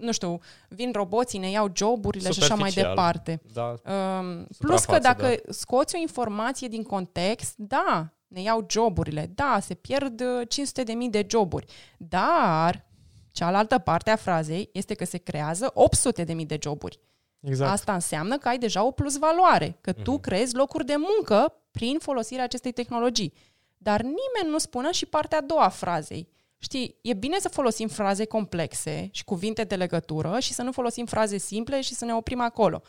nu 0.00 0.12
știu, 0.12 0.38
vin 0.68 0.92
roboții, 0.92 1.38
ne 1.38 1.50
iau 1.50 1.70
joburile 1.74 2.30
și 2.30 2.42
așa 2.42 2.54
mai 2.54 2.70
departe. 2.70 3.42
Da, 3.52 3.74
um, 4.18 4.46
plus 4.58 4.84
că 4.84 4.98
dacă 4.98 5.26
da. 5.26 5.52
scoți 5.52 5.94
o 5.96 5.98
informație 5.98 6.68
din 6.68 6.82
context, 6.82 7.54
da, 7.56 8.12
ne 8.26 8.40
iau 8.40 8.66
joburile, 8.70 9.30
da, 9.34 9.58
se 9.60 9.74
pierd 9.74 10.22
500.000 10.22 10.84
de, 10.84 10.94
de 11.10 11.26
joburi, 11.30 11.66
dar 11.96 12.84
cealaltă 13.30 13.78
parte 13.78 14.10
a 14.10 14.16
frazei 14.16 14.70
este 14.72 14.94
că 14.94 15.04
se 15.04 15.18
creează 15.18 15.72
800.000 16.16 16.24
de, 16.24 16.34
de 16.46 16.58
joburi. 16.60 17.00
Exact. 17.42 17.70
Asta 17.70 17.94
înseamnă 17.94 18.38
că 18.38 18.48
ai 18.48 18.58
deja 18.58 18.84
o 18.84 18.90
plus 18.90 19.18
valoare, 19.18 19.78
că 19.80 19.92
tu 19.92 20.16
uh-huh. 20.18 20.20
creezi 20.20 20.54
locuri 20.54 20.84
de 20.86 20.94
muncă 20.96 21.54
prin 21.70 21.98
folosirea 21.98 22.44
acestei 22.44 22.72
tehnologii. 22.72 23.32
Dar 23.78 24.00
nimeni 24.00 24.50
nu 24.50 24.58
spune 24.58 24.90
și 24.90 25.06
partea 25.06 25.38
a 25.38 25.40
doua 25.40 25.64
a 25.64 25.68
frazei. 25.68 26.28
Știi, 26.58 26.98
e 27.00 27.14
bine 27.14 27.38
să 27.38 27.48
folosim 27.48 27.88
fraze 27.88 28.24
complexe 28.24 29.08
și 29.12 29.24
cuvinte 29.24 29.64
de 29.64 29.74
legătură 29.74 30.38
și 30.38 30.52
să 30.52 30.62
nu 30.62 30.72
folosim 30.72 31.06
fraze 31.06 31.36
simple 31.36 31.80
și 31.80 31.94
să 31.94 32.04
ne 32.04 32.14
oprim 32.14 32.40
acolo. 32.40 32.82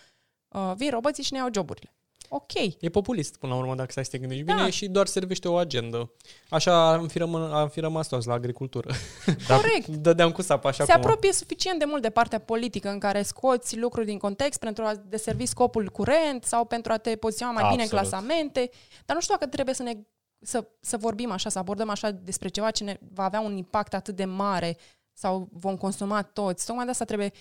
Uh, 0.48 0.74
vin 0.76 0.90
roboții 0.90 1.24
și 1.24 1.34
ne 1.34 1.38
iau 1.38 1.50
joburile. 1.54 1.94
Ok. 2.36 2.54
E 2.80 2.90
populist, 2.90 3.38
până 3.38 3.54
la 3.54 3.60
urmă, 3.60 3.76
dacă 3.76 3.92
stai 3.92 4.04
să 4.06 4.12
te 4.12 4.18
gândești 4.18 4.44
da. 4.44 4.54
bine, 4.54 4.70
și 4.70 4.88
doar 4.88 5.06
servește 5.06 5.48
o 5.48 5.56
agendă. 5.56 6.12
Așa 6.50 6.94
am 6.94 7.08
fi, 7.08 7.18
rămân, 7.18 7.42
am 7.42 7.70
fi 7.70 7.80
rămas 7.80 8.08
toți 8.08 8.28
la 8.28 8.34
agricultură. 8.34 8.90
Corect. 9.48 9.88
Dădeam 9.88 10.32
cu 10.32 10.42
sapa 10.42 10.70
așa 10.70 10.84
Se 10.84 10.92
cum... 10.92 11.02
apropie 11.02 11.32
suficient 11.32 11.80
de 11.80 11.86
mult 11.86 12.02
de 12.02 12.10
partea 12.10 12.40
politică 12.40 12.90
în 12.90 13.00
care 13.00 13.22
scoți 13.22 13.78
lucruri 13.78 14.06
din 14.06 14.18
context 14.18 14.60
pentru 14.60 14.84
a 14.84 14.94
deservi 15.10 15.46
scopul 15.46 15.90
curent 15.90 16.44
sau 16.44 16.66
pentru 16.66 16.92
a 16.92 16.98
te 16.98 17.16
poziționa 17.16 17.52
mai 17.52 17.64
Absolut. 17.64 17.88
bine 17.88 17.98
în 17.98 18.00
clasamente. 18.00 18.70
Dar 19.06 19.16
nu 19.16 19.22
știu 19.22 19.34
dacă 19.34 19.50
trebuie 19.50 19.76
să 19.76 19.84
ne 19.84 19.94
să, 20.42 20.68
să 20.80 20.98
vorbim 20.98 21.32
așa, 21.32 21.50
să 21.50 21.60
abordăm 21.60 21.90
așa 21.90 22.12
despre 22.12 22.48
ceva 22.48 22.72
ce 22.72 22.84
ne 22.84 22.98
va 23.14 23.24
avea 23.24 23.40
un 23.40 23.58
impact 23.58 23.94
atât 23.94 24.16
de 24.16 24.26
mare 24.26 24.78
sau 25.14 25.50
vom 25.52 25.78
consuma 25.78 26.22
toți. 26.22 26.66
Tocmai 26.66 26.86
de 26.86 26.92
asta 26.92 27.06
trebuie... 27.06 27.32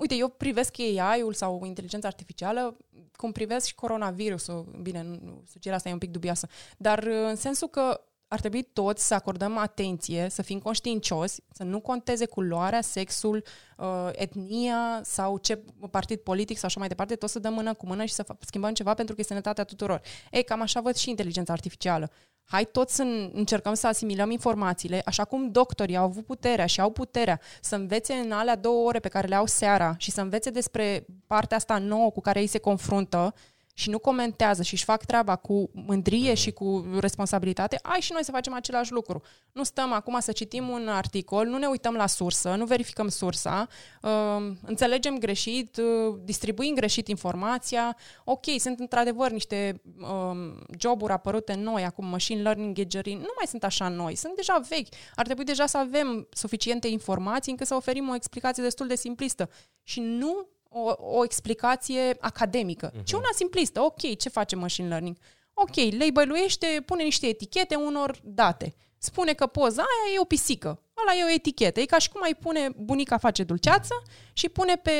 Uite, 0.00 0.14
eu 0.14 0.28
privesc 0.28 0.74
AI-ul 0.78 1.32
sau 1.32 1.64
inteligența 1.64 2.08
artificială 2.08 2.76
cum 3.16 3.32
privesc 3.32 3.66
și 3.66 3.74
coronavirusul. 3.74 4.78
Bine, 4.82 5.20
sugerea 5.50 5.76
asta 5.76 5.88
e 5.88 5.92
un 5.92 5.98
pic 5.98 6.10
dubioasă. 6.10 6.48
Dar 6.76 7.02
în 7.02 7.36
sensul 7.36 7.68
că 7.68 8.00
ar 8.32 8.40
trebui 8.40 8.62
toți 8.62 9.06
să 9.06 9.14
acordăm 9.14 9.56
atenție, 9.56 10.26
să 10.30 10.42
fim 10.42 10.58
conștiincioși, 10.58 11.34
să 11.52 11.62
nu 11.62 11.80
conteze 11.80 12.26
culoarea, 12.26 12.80
sexul, 12.80 13.44
uh, 13.76 14.08
etnia 14.12 15.00
sau 15.02 15.38
ce 15.38 15.62
partid 15.90 16.20
politic 16.20 16.56
sau 16.56 16.66
așa 16.66 16.78
mai 16.78 16.88
departe, 16.88 17.14
tot 17.14 17.28
să 17.30 17.38
dăm 17.38 17.52
mână 17.52 17.74
cu 17.74 17.86
mână 17.86 18.04
și 18.04 18.12
să 18.12 18.26
schimbăm 18.40 18.72
ceva 18.72 18.94
pentru 18.94 19.14
că 19.14 19.20
e 19.20 19.24
sănătatea 19.24 19.64
tuturor. 19.64 20.00
Ei, 20.30 20.44
cam 20.44 20.60
așa 20.60 20.80
văd 20.80 20.94
și 20.94 21.10
inteligența 21.10 21.52
artificială. 21.52 22.10
Hai 22.44 22.64
toți 22.64 22.94
să 22.94 23.02
încercăm 23.32 23.74
să 23.74 23.86
asimilăm 23.86 24.30
informațiile, 24.30 25.02
așa 25.04 25.24
cum 25.24 25.50
doctorii 25.50 25.96
au 25.96 26.04
avut 26.04 26.24
puterea 26.24 26.66
și 26.66 26.80
au 26.80 26.90
puterea 26.90 27.40
să 27.60 27.74
învețe 27.74 28.12
în 28.12 28.32
alea 28.32 28.56
două 28.56 28.86
ore 28.86 28.98
pe 28.98 29.08
care 29.08 29.26
le 29.26 29.34
au 29.34 29.46
seara 29.46 29.94
și 29.98 30.10
să 30.10 30.20
învețe 30.20 30.50
despre 30.50 31.06
partea 31.26 31.56
asta 31.56 31.78
nouă 31.78 32.10
cu 32.10 32.20
care 32.20 32.40
ei 32.40 32.46
se 32.46 32.58
confruntă 32.58 33.34
și 33.80 33.90
nu 33.90 33.98
comentează 33.98 34.62
și 34.62 34.74
își 34.74 34.84
fac 34.84 35.04
treaba 35.04 35.36
cu 35.36 35.70
mândrie 35.72 36.34
și 36.34 36.50
cu 36.50 36.86
responsabilitate, 36.98 37.78
ai 37.82 38.00
și 38.00 38.12
noi 38.12 38.24
să 38.24 38.30
facem 38.30 38.54
același 38.54 38.92
lucru. 38.92 39.22
Nu 39.52 39.62
stăm 39.62 39.92
acum 39.92 40.20
să 40.20 40.32
citim 40.32 40.68
un 40.68 40.88
articol, 40.88 41.46
nu 41.46 41.58
ne 41.58 41.66
uităm 41.66 41.94
la 41.94 42.06
sursă, 42.06 42.54
nu 42.54 42.64
verificăm 42.64 43.08
sursa, 43.08 43.68
uh, 44.02 44.52
înțelegem 44.62 45.18
greșit, 45.18 45.76
uh, 45.76 46.18
distribuim 46.24 46.74
greșit 46.74 47.08
informația. 47.08 47.96
Ok, 48.24 48.44
sunt 48.58 48.78
într-adevăr 48.78 49.30
niște 49.30 49.80
uh, 50.00 50.52
joburi 50.78 51.12
apărute 51.12 51.54
noi, 51.54 51.84
acum 51.84 52.06
machine 52.06 52.42
learning, 52.42 52.78
edgerin, 52.78 53.18
nu 53.18 53.32
mai 53.36 53.46
sunt 53.46 53.64
așa 53.64 53.88
noi, 53.88 54.14
sunt 54.14 54.36
deja 54.36 54.60
vechi. 54.68 54.88
Ar 55.14 55.24
trebui 55.24 55.44
deja 55.44 55.66
să 55.66 55.78
avem 55.78 56.28
suficiente 56.32 56.88
informații 56.88 57.50
încât 57.50 57.66
să 57.66 57.74
oferim 57.74 58.08
o 58.08 58.14
explicație 58.14 58.62
destul 58.62 58.86
de 58.86 58.96
simplistă. 58.96 59.50
Și 59.82 60.00
nu 60.00 60.46
o, 60.72 60.94
o 60.98 61.24
explicație 61.24 62.16
academică, 62.20 62.90
uh-huh. 62.90 63.04
ci 63.04 63.12
una 63.12 63.28
simplistă. 63.34 63.80
Ok, 63.80 64.16
ce 64.16 64.28
face 64.28 64.56
machine 64.56 64.88
learning? 64.88 65.16
Ok, 65.54 65.74
labeluiește, 65.98 66.82
pune 66.86 67.02
niște 67.02 67.26
etichete 67.26 67.74
unor 67.74 68.18
date. 68.24 68.74
Spune 68.98 69.32
că 69.32 69.46
poza 69.46 69.82
aia 69.82 70.14
e 70.14 70.20
o 70.20 70.24
pisică. 70.24 70.82
Ăla 71.02 71.18
e 71.18 71.24
o 71.24 71.34
etichetă. 71.34 71.80
E 71.80 71.84
ca 71.84 71.98
și 71.98 72.08
cum 72.08 72.22
ai 72.22 72.34
pune 72.34 72.68
bunica 72.76 73.18
face 73.18 73.42
dulceață 73.42 74.02
și 74.32 74.48
pune 74.48 74.76
pe... 74.76 74.90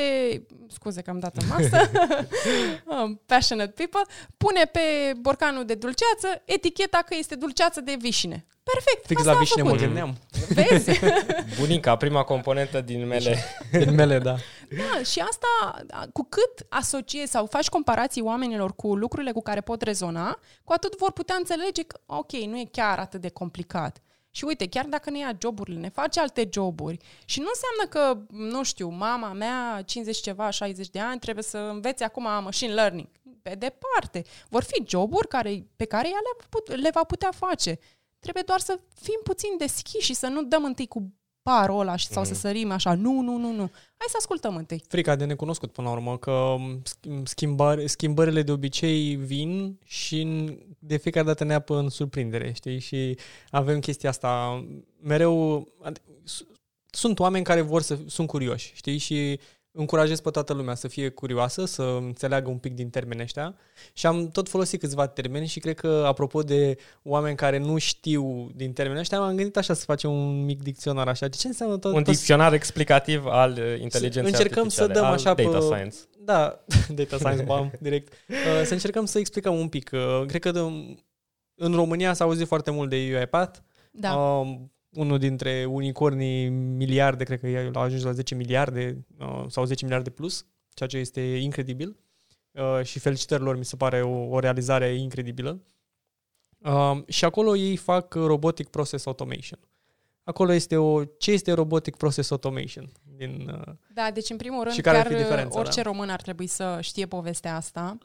Scuze 0.67 1.01
că 1.01 1.09
am 1.09 1.19
dat 1.19 1.37
în 1.37 1.47
masă. 1.47 1.77
Um, 2.85 3.21
passionate 3.25 3.71
people. 3.71 4.01
Pune 4.37 4.65
pe 4.65 4.79
borcanul 5.19 5.65
de 5.65 5.73
dulceață 5.73 6.41
eticheta 6.45 6.97
că 6.97 7.15
este 7.17 7.35
dulceață 7.35 7.81
de 7.81 7.95
vișine. 7.99 8.45
Perfect. 8.63 9.05
Fix 9.05 9.23
la 9.23 9.33
vișine 9.33 9.61
mă 9.61 9.75
gândeam. 9.75 10.17
Vezi? 10.49 10.99
Bunica, 11.59 11.95
prima 11.95 12.23
componentă 12.23 12.81
din 12.81 13.07
mele. 13.07 13.37
din 13.71 13.93
mele, 13.93 14.19
da. 14.19 14.35
Da, 14.69 15.03
și 15.03 15.19
asta, 15.19 15.83
cu 16.13 16.27
cât 16.29 16.65
asociezi 16.69 17.31
sau 17.31 17.45
faci 17.45 17.69
comparații 17.69 18.21
oamenilor 18.21 18.75
cu 18.75 18.95
lucrurile 18.95 19.31
cu 19.31 19.41
care 19.41 19.61
pot 19.61 19.81
rezona, 19.81 20.39
cu 20.63 20.73
atât 20.73 20.97
vor 20.97 21.11
putea 21.11 21.35
înțelege 21.35 21.83
că, 21.83 21.99
ok, 22.05 22.31
nu 22.31 22.57
e 22.57 22.69
chiar 22.71 22.99
atât 22.99 23.21
de 23.21 23.29
complicat. 23.29 24.01
Și 24.31 24.43
uite, 24.43 24.67
chiar 24.67 24.85
dacă 24.85 25.09
ne 25.09 25.17
ia 25.17 25.37
joburile, 25.41 25.79
ne 25.79 25.89
face 25.89 26.19
alte 26.19 26.49
joburi 26.51 26.97
și 27.25 27.39
nu 27.39 27.47
înseamnă 27.47 27.89
că, 27.89 28.33
nu 28.35 28.63
știu, 28.63 28.89
mama 28.89 29.33
mea, 29.33 29.81
50 29.85 30.17
ceva, 30.17 30.49
60 30.49 30.89
de 30.89 30.99
ani, 30.99 31.19
trebuie 31.19 31.43
să 31.43 31.57
învețe 31.57 32.03
acum 32.03 32.23
machine 32.23 32.73
learning. 32.73 33.07
Pe 33.41 33.55
departe. 33.55 34.23
Vor 34.49 34.63
fi 34.63 34.83
joburi 34.87 35.27
care, 35.27 35.67
pe 35.75 35.85
care 35.85 36.07
ea 36.07 36.19
le, 36.23 36.45
put, 36.49 36.75
le 36.75 36.89
va 36.93 37.03
putea 37.03 37.31
face. 37.31 37.79
Trebuie 38.19 38.43
doar 38.45 38.59
să 38.59 38.79
fim 39.01 39.19
puțin 39.23 39.57
deschiși 39.57 40.05
și 40.05 40.13
să 40.13 40.27
nu 40.27 40.43
dăm 40.43 40.63
întâi 40.63 40.87
cu 40.87 41.13
parul 41.41 41.79
ăla 41.79 41.97
sau 41.97 42.21
mm. 42.21 42.27
să 42.27 42.33
sărim 42.33 42.71
așa. 42.71 42.93
Nu, 42.93 43.21
nu, 43.21 43.37
nu, 43.37 43.51
nu. 43.51 43.71
Hai 43.97 44.07
să 44.07 44.15
ascultăm 44.17 44.55
întâi. 44.55 44.83
Frica 44.87 45.15
de 45.15 45.25
necunoscut 45.25 45.71
până 45.71 45.87
la 45.87 45.93
urmă, 45.93 46.17
că 46.17 46.55
schimbare, 47.23 47.87
schimbările 47.87 48.41
de 48.41 48.51
obicei 48.51 49.15
vin 49.15 49.79
și 49.83 50.49
de 50.79 50.97
fiecare 50.97 51.25
dată 51.25 51.43
ne 51.43 51.53
apă 51.53 51.77
în 51.77 51.89
surprindere, 51.89 52.51
știi? 52.51 52.79
Și 52.79 53.17
avem 53.49 53.79
chestia 53.79 54.09
asta 54.09 54.63
mereu... 55.01 55.67
Sunt 56.85 57.19
oameni 57.19 57.43
care 57.43 57.61
vor 57.61 57.81
să... 57.81 57.97
sunt 58.07 58.27
curioși, 58.27 58.71
știi? 58.75 58.97
Și 58.97 59.39
încurajez 59.71 60.19
pe 60.19 60.29
toată 60.29 60.53
lumea 60.53 60.75
să 60.75 60.87
fie 60.87 61.09
curioasă, 61.09 61.65
să 61.65 61.81
înțeleagă 61.81 62.49
un 62.49 62.57
pic 62.57 62.73
din 62.73 62.89
termeni 62.89 63.21
ăștia 63.21 63.55
și 63.93 64.05
am 64.05 64.29
tot 64.29 64.49
folosit 64.49 64.79
câțiva 64.79 65.07
termeni 65.07 65.47
și 65.47 65.59
cred 65.59 65.75
că, 65.75 66.03
apropo 66.07 66.41
de 66.41 66.77
oameni 67.03 67.35
care 67.35 67.57
nu 67.57 67.77
știu 67.77 68.51
din 68.55 68.73
termeni 68.73 68.99
ăștia, 68.99 69.19
am 69.19 69.35
gândit 69.35 69.57
așa 69.57 69.73
să 69.73 69.83
facem 69.85 70.11
un 70.11 70.45
mic 70.45 70.61
dicționar 70.63 71.07
așa. 71.07 71.27
Ce 71.27 71.47
înseamnă 71.47 71.77
tot? 71.77 71.93
Un 71.93 72.03
dicționar 72.03 72.53
explicativ 72.53 73.25
al 73.25 73.51
uh, 73.51 73.79
inteligenței 73.79 74.31
Încercăm 74.31 74.69
să 74.69 74.87
dăm 74.87 75.05
așa 75.05 75.33
data 75.33 75.57
pe... 75.57 75.63
science. 75.63 75.97
Da, 76.23 76.63
data 76.99 77.17
science, 77.17 77.43
bam, 77.43 77.71
direct. 77.79 78.13
Uh, 78.29 78.65
să 78.65 78.73
încercăm 78.73 79.05
să 79.05 79.19
explicăm 79.19 79.59
un 79.59 79.67
pic. 79.67 79.89
Uh, 79.93 80.25
cred 80.27 80.41
că 80.41 80.51
de, 80.51 80.59
în 81.55 81.73
România 81.73 82.13
s-a 82.13 82.23
auzit 82.23 82.47
foarte 82.47 82.71
mult 82.71 82.89
de 82.89 82.95
UiPath. 83.17 83.59
Da. 83.91 84.15
Uh, 84.15 84.59
unul 84.93 85.17
dintre 85.17 85.65
unicornii 85.65 86.49
miliarde, 86.49 87.23
cred 87.23 87.39
că 87.39 87.69
a 87.73 87.81
ajuns 87.81 88.03
la 88.03 88.11
10 88.11 88.35
miliarde 88.35 89.05
uh, 89.17 89.43
sau 89.47 89.65
10 89.65 89.83
miliarde 89.85 90.09
plus, 90.09 90.45
ceea 90.73 90.89
ce 90.89 90.97
este 90.97 91.21
incredibil. 91.21 91.95
Uh, 92.51 92.83
și 92.83 92.99
felicitărilor, 92.99 93.57
mi 93.57 93.65
se 93.65 93.75
pare 93.75 94.01
o, 94.01 94.29
o 94.29 94.39
realizare 94.39 94.93
incredibilă. 94.93 95.61
Uh, 96.57 97.03
și 97.07 97.25
acolo 97.25 97.55
ei 97.55 97.75
fac 97.75 98.13
Robotic 98.13 98.67
Process 98.67 99.05
Automation. 99.05 99.59
Acolo 100.23 100.51
este 100.51 100.77
o... 100.77 101.03
Ce 101.05 101.31
este 101.31 101.51
Robotic 101.51 101.95
Process 101.95 102.31
Automation? 102.31 102.91
Din, 103.15 103.51
uh, 103.67 103.73
da, 103.93 104.11
deci 104.11 104.29
în 104.29 104.37
primul 104.37 104.63
rând, 104.63 104.75
și 104.75 104.81
care 104.81 104.97
chiar 105.09 105.47
orice 105.49 105.81
da? 105.81 105.89
român 105.89 106.09
ar 106.09 106.21
trebui 106.21 106.47
să 106.47 106.77
știe 106.81 107.05
povestea 107.05 107.55
asta. 107.55 107.97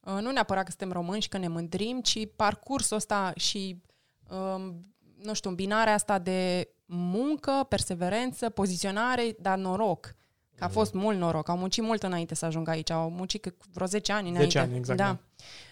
Uh, 0.00 0.18
nu 0.20 0.30
neapărat 0.30 0.64
că 0.64 0.70
suntem 0.70 0.92
români 0.92 1.22
și 1.22 1.28
că 1.28 1.38
ne 1.38 1.48
mândrim, 1.48 2.00
ci 2.00 2.28
parcursul 2.36 2.96
ăsta 2.96 3.32
și 3.36 3.82
um, 4.28 4.91
nu 5.22 5.34
știu, 5.34 5.50
îmbinarea 5.50 5.94
asta 5.94 6.18
de 6.18 6.68
muncă, 6.84 7.66
perseverență, 7.68 8.48
poziționare, 8.48 9.36
dar 9.38 9.58
noroc. 9.58 10.14
Că 10.54 10.64
a 10.64 10.66
mm. 10.66 10.72
fost 10.72 10.92
mult 10.92 11.18
noroc. 11.18 11.48
Au 11.48 11.56
muncit 11.56 11.82
mult 11.82 12.02
înainte 12.02 12.34
să 12.34 12.44
ajungă 12.44 12.70
aici. 12.70 12.90
Au 12.90 13.10
muncit 13.10 13.54
vreo 13.72 13.86
10 13.86 14.12
ani 14.12 14.28
înainte. 14.28 14.44
10 14.44 14.58
ani, 14.58 14.76
exact. 14.76 14.98
Da. 14.98 15.18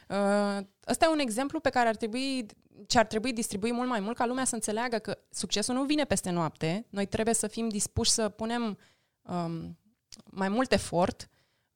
Uh, 0.08 0.64
ăsta 0.88 1.04
e 1.04 1.08
un 1.08 1.18
exemplu 1.18 1.60
pe 1.60 1.70
care 1.70 1.88
ar 1.88 1.96
trebui, 1.96 2.46
ce 2.86 2.98
ar 2.98 3.06
trebui 3.06 3.32
distribui 3.32 3.72
mult 3.72 3.88
mai 3.88 4.00
mult 4.00 4.16
ca 4.16 4.26
lumea 4.26 4.44
să 4.44 4.54
înțeleagă 4.54 4.98
că 4.98 5.18
succesul 5.30 5.74
nu 5.74 5.84
vine 5.84 6.04
peste 6.04 6.30
noapte. 6.30 6.86
Noi 6.90 7.06
trebuie 7.06 7.34
să 7.34 7.46
fim 7.46 7.68
dispuși 7.68 8.10
să 8.10 8.28
punem 8.28 8.78
um, 9.22 9.78
mai 10.24 10.48
mult 10.48 10.72
efort 10.72 11.29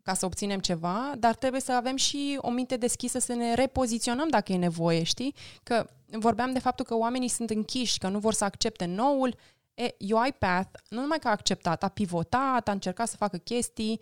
ca 0.05 0.15
să 0.15 0.25
obținem 0.25 0.59
ceva, 0.59 1.13
dar 1.19 1.35
trebuie 1.35 1.61
să 1.61 1.73
avem 1.73 1.97
și 1.97 2.39
o 2.41 2.51
minte 2.51 2.77
deschisă 2.77 3.19
să 3.19 3.33
ne 3.33 3.55
repoziționăm 3.55 4.29
dacă 4.29 4.53
e 4.53 4.57
nevoie, 4.57 5.03
știi? 5.03 5.35
Că 5.63 5.87
vorbeam 6.07 6.53
de 6.53 6.59
faptul 6.59 6.85
că 6.85 6.97
oamenii 6.97 7.29
sunt 7.29 7.51
închiși, 7.51 7.99
că 7.99 8.09
nu 8.09 8.19
vor 8.19 8.33
să 8.33 8.45
accepte 8.45 8.85
noul. 8.85 9.37
E, 9.75 9.95
UiPath 9.99 10.79
nu 10.89 11.01
numai 11.01 11.19
că 11.19 11.29
a 11.29 11.31
acceptat, 11.31 11.83
a 11.83 11.89
pivotat, 11.89 12.69
a 12.69 12.73
încercat 12.73 13.09
să 13.09 13.17
facă 13.17 13.37
chestii, 13.37 14.01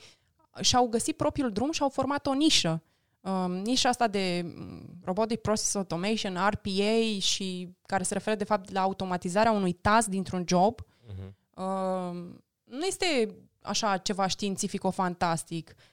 și-au 0.61 0.87
găsit 0.87 1.17
propriul 1.17 1.51
drum 1.51 1.73
și 1.73 1.83
au 1.83 1.89
format 1.89 2.27
o 2.27 2.33
nișă. 2.33 2.83
Um, 3.21 3.53
nișa 3.53 3.89
asta 3.89 4.09
de 4.09 4.43
mm, 4.45 4.83
Robotic 5.05 5.41
Process 5.41 5.75
Automation, 5.75 6.39
RPA 6.49 7.19
și 7.19 7.69
care 7.87 8.03
se 8.03 8.15
referă 8.15 8.37
de 8.37 8.45
fapt 8.45 8.71
la 8.71 8.81
automatizarea 8.81 9.53
unui 9.53 9.73
task 9.73 10.09
dintr-un 10.09 10.45
job, 10.47 10.81
uh-huh. 10.81 11.33
uh, 11.55 12.15
nu 12.65 12.85
este 12.87 13.35
așa 13.61 13.97
ceva 13.97 14.27
științifico-fantastic. 14.27 15.69
Uh, 15.69 15.92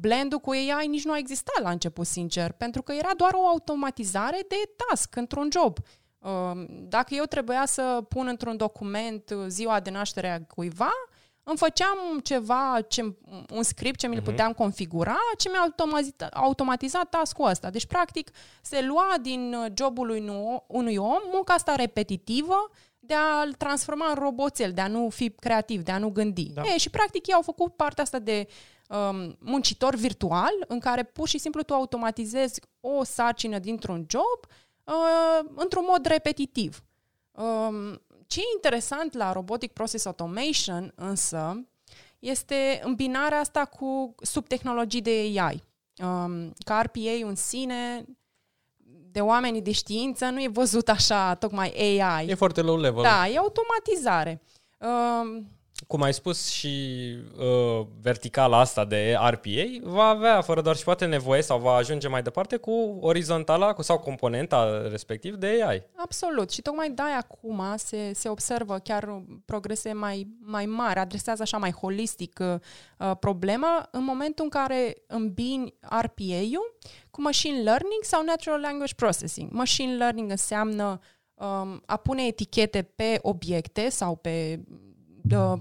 blendul 0.00 0.38
cu 0.38 0.50
AI 0.50 0.86
nici 0.88 1.04
nu 1.04 1.12
a 1.12 1.18
existat 1.18 1.62
la 1.62 1.70
început, 1.70 2.06
sincer, 2.06 2.52
pentru 2.52 2.82
că 2.82 2.92
era 2.92 3.10
doar 3.16 3.32
o 3.34 3.46
automatizare 3.46 4.44
de 4.48 4.56
task 4.76 5.16
într-un 5.16 5.48
job. 5.52 5.78
Uh, 6.18 6.64
dacă 6.68 7.14
eu 7.14 7.24
trebuia 7.24 7.66
să 7.66 8.04
pun 8.08 8.26
într-un 8.26 8.56
document 8.56 9.34
ziua 9.48 9.80
de 9.80 9.90
naștere 9.90 10.30
a 10.30 10.54
cuiva, 10.54 10.90
îmi 11.42 11.56
făceam 11.56 12.20
ceva, 12.22 12.78
ce, 12.88 13.14
un 13.52 13.62
script 13.62 13.98
ce 13.98 14.08
mi-l 14.08 14.20
uh-huh. 14.20 14.24
puteam 14.24 14.52
configura, 14.52 15.16
ce 15.38 15.48
mi-a 15.48 15.60
automatizat, 15.60 16.32
automatizat 16.32 17.08
task-ul 17.08 17.48
ăsta. 17.48 17.70
Deci, 17.70 17.86
practic, 17.86 18.30
se 18.62 18.82
lua 18.82 19.14
din 19.22 19.56
jobul 19.74 20.08
unui, 20.08 20.62
unui 20.66 20.96
om 20.96 21.20
munca 21.32 21.52
asta 21.52 21.74
repetitivă 21.74 22.70
de 22.98 23.14
a-l 23.14 23.52
transforma 23.52 24.08
în 24.08 24.14
roboțel, 24.14 24.72
de 24.72 24.80
a 24.80 24.86
nu 24.86 25.08
fi 25.08 25.30
creativ, 25.30 25.82
de 25.82 25.92
a 25.92 25.98
nu 25.98 26.10
gândi. 26.10 26.50
Da. 26.52 26.62
E, 26.62 26.78
și, 26.78 26.90
practic, 26.90 27.26
ei 27.26 27.34
au 27.34 27.42
făcut 27.42 27.76
partea 27.76 28.02
asta 28.02 28.18
de 28.18 28.46
um, 28.92 29.36
muncitor 29.38 29.94
virtual, 29.94 30.52
în 30.68 30.78
care 30.78 31.02
pur 31.02 31.28
și 31.28 31.38
simplu 31.38 31.62
tu 31.62 31.74
automatizezi 31.74 32.60
o 32.80 33.04
sarcină 33.04 33.58
dintr-un 33.58 34.06
job 34.08 34.50
uh, 34.84 35.50
într-un 35.54 35.84
mod 35.88 36.06
repetitiv. 36.06 36.82
Um, 37.30 38.02
ce 38.26 38.40
e 38.40 38.54
interesant 38.54 39.14
la 39.14 39.32
Robotic 39.32 39.72
Process 39.72 40.04
Automation 40.04 40.92
însă 40.94 41.66
este 42.18 42.80
îmbinarea 42.84 43.38
asta 43.38 43.64
cu 43.64 44.14
subtehnologii 44.22 45.00
de 45.00 45.10
AI. 45.10 45.62
Um, 45.98 46.52
ca 46.64 46.80
RPA 46.80 47.26
în 47.26 47.34
sine, 47.34 48.04
de 49.10 49.20
oamenii 49.20 49.62
de 49.62 49.72
știință, 49.72 50.24
nu 50.24 50.42
e 50.42 50.48
văzut 50.48 50.88
așa 50.88 51.34
tocmai 51.34 51.98
AI. 52.00 52.28
E 52.28 52.34
foarte 52.34 52.60
low 52.60 52.76
level. 52.76 53.02
Da, 53.02 53.28
e 53.28 53.38
automatizare. 53.38 54.42
Um, 54.78 55.46
cum 55.86 56.02
ai 56.02 56.14
spus 56.14 56.48
și 56.48 57.14
uh, 57.38 57.86
verticala 58.00 58.58
asta 58.58 58.84
de 58.84 59.16
RPA, 59.30 59.90
va 59.90 60.04
avea 60.04 60.40
fără 60.40 60.60
doar 60.60 60.76
și 60.76 60.84
poate 60.84 61.04
nevoie 61.04 61.42
sau 61.42 61.58
va 61.58 61.74
ajunge 61.74 62.08
mai 62.08 62.22
departe 62.22 62.56
cu 62.56 62.98
orizontala 63.00 63.72
cu, 63.72 63.82
sau 63.82 63.98
componenta 63.98 64.88
respectiv 64.88 65.34
de 65.34 65.46
AI. 65.46 65.82
Absolut. 65.96 66.50
Și 66.50 66.62
tocmai 66.62 66.90
de 66.90 67.02
acum 67.02 67.62
se, 67.76 68.12
se 68.14 68.28
observă 68.28 68.78
chiar 68.78 69.22
progrese 69.44 69.92
mai, 69.92 70.26
mai 70.40 70.66
mari, 70.66 70.98
adresează 70.98 71.42
așa 71.42 71.58
mai 71.58 71.70
holistic 71.70 72.40
uh, 72.40 73.10
problema 73.20 73.88
în 73.90 74.04
momentul 74.04 74.44
în 74.44 74.50
care 74.50 74.94
îmbini 75.06 75.74
RPA-ul 75.80 76.76
cu 77.10 77.22
machine 77.22 77.62
learning 77.62 78.02
sau 78.02 78.24
natural 78.24 78.60
language 78.60 78.94
processing. 78.94 79.50
Machine 79.50 79.94
learning 79.94 80.30
înseamnă 80.30 81.00
um, 81.34 81.82
a 81.86 81.96
pune 81.96 82.26
etichete 82.26 82.82
pe 82.82 83.18
obiecte 83.22 83.88
sau 83.88 84.16
pe 84.16 84.60
uh, 85.30 85.52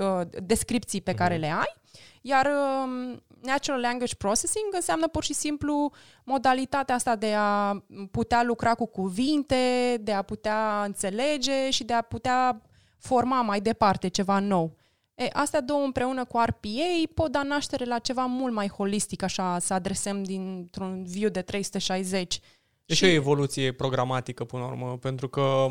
uh, 0.00 0.20
descripții 0.42 1.00
pe 1.00 1.14
care 1.14 1.34
mhm. 1.34 1.42
le 1.42 1.50
ai, 1.50 1.76
iar 2.20 2.46
uh, 2.46 3.16
Natural 3.42 3.80
Language 3.80 4.14
Processing 4.14 4.66
înseamnă 4.70 5.08
pur 5.08 5.24
și 5.24 5.34
simplu 5.34 5.92
modalitatea 6.24 6.94
asta 6.94 7.16
de 7.16 7.34
a 7.36 7.82
putea 8.10 8.42
lucra 8.42 8.74
cu 8.74 8.86
cuvinte, 8.86 9.96
de 10.00 10.12
a 10.12 10.22
putea 10.22 10.82
înțelege 10.84 11.70
și 11.70 11.84
de 11.84 11.92
a 11.92 12.02
putea 12.02 12.62
forma 12.98 13.42
mai 13.42 13.60
departe 13.60 14.08
ceva 14.08 14.38
nou. 14.38 14.76
E, 15.14 15.28
astea 15.32 15.60
două 15.60 15.84
împreună 15.84 16.24
cu 16.24 16.38
RPA 16.38 17.10
pot 17.14 17.32
da 17.32 17.42
naștere 17.42 17.84
la 17.84 17.98
ceva 17.98 18.24
mult 18.24 18.54
mai 18.54 18.68
holistic, 18.68 19.22
așa, 19.22 19.58
să 19.58 19.74
adresăm 19.74 20.22
dintr-un 20.22 21.04
view 21.04 21.30
de 21.30 21.42
360. 21.42 22.40
E 22.86 22.94
și 22.94 23.04
o 23.04 23.08
evoluție 23.08 23.72
programatică, 23.72 24.44
până 24.44 24.62
la 24.62 24.68
urmă, 24.68 24.98
pentru 24.98 25.28
că 25.28 25.66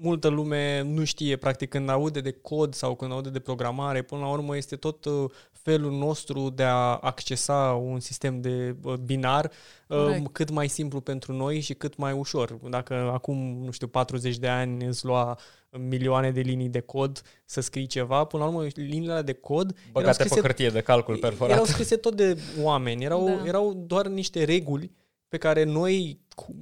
multă 0.00 0.28
lume 0.28 0.82
nu 0.82 1.04
știe, 1.04 1.36
practic, 1.36 1.68
când 1.68 1.88
aude 1.88 2.20
de 2.20 2.30
cod 2.30 2.74
sau 2.74 2.94
când 2.94 3.12
aude 3.12 3.30
de 3.30 3.38
programare, 3.38 4.02
până 4.02 4.20
la 4.20 4.30
urmă 4.30 4.56
este 4.56 4.76
tot 4.76 5.04
uh, 5.04 5.30
felul 5.52 5.92
nostru 5.92 6.50
de 6.50 6.62
a 6.62 6.96
accesa 6.96 7.80
un 7.82 8.00
sistem 8.00 8.40
de 8.40 8.76
uh, 8.82 8.94
binar 8.94 9.50
Correct. 9.86 10.18
Um, 10.18 10.26
cât 10.26 10.50
mai 10.50 10.68
simplu 10.68 11.00
pentru 11.00 11.32
noi 11.32 11.60
și 11.60 11.74
cât 11.74 11.96
mai 11.96 12.12
ușor. 12.12 12.52
Dacă 12.52 12.94
acum, 12.94 13.36
nu 13.64 13.70
știu, 13.70 13.86
40 13.86 14.36
de 14.36 14.48
ani 14.48 14.84
îți 14.84 15.04
lua 15.04 15.38
milioane 15.70 16.30
de 16.30 16.40
linii 16.40 16.68
de 16.68 16.80
cod 16.80 17.22
să 17.44 17.60
scrii 17.60 17.86
ceva, 17.86 18.24
până 18.24 18.42
la 18.42 18.48
urmă 18.48 18.66
liniile 18.74 19.22
de 19.22 19.32
cod 19.32 19.72
Băgate 19.72 20.00
erau 20.00 20.12
scrise, 20.12 20.34
pe 20.34 20.40
hârtie 20.40 20.68
de 20.68 20.80
calcul 20.80 21.16
perforat. 21.16 21.52
Erau 21.52 21.64
scrise 21.64 21.96
tot 21.96 22.16
de 22.16 22.38
oameni, 22.62 23.04
erau, 23.04 23.26
da. 23.26 23.46
erau 23.46 23.84
doar 23.86 24.06
niște 24.06 24.44
reguli 24.44 24.92
pe 25.28 25.36
care 25.36 25.64
noi 25.64 26.20
Uh, 26.36 26.54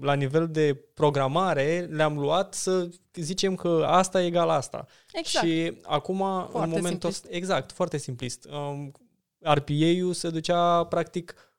la 0.00 0.14
nivel 0.14 0.48
de 0.50 0.74
programare 0.94 1.88
le-am 1.90 2.18
luat 2.18 2.54
să 2.54 2.88
zicem 3.14 3.54
că 3.54 3.84
asta 3.86 4.22
e 4.22 4.26
egal 4.26 4.48
asta. 4.48 4.86
Exact. 5.12 5.46
Și 5.46 5.78
acum, 5.82 6.18
foarte 6.50 6.58
în 6.58 6.68
momentul 6.68 7.08
ăsta, 7.08 7.28
exact, 7.30 7.72
foarte 7.72 7.96
simplist. 7.96 8.48
Um, 8.50 8.92
RPA-ul 9.38 10.12
se 10.12 10.30
ducea 10.30 10.84
practic 10.84 11.51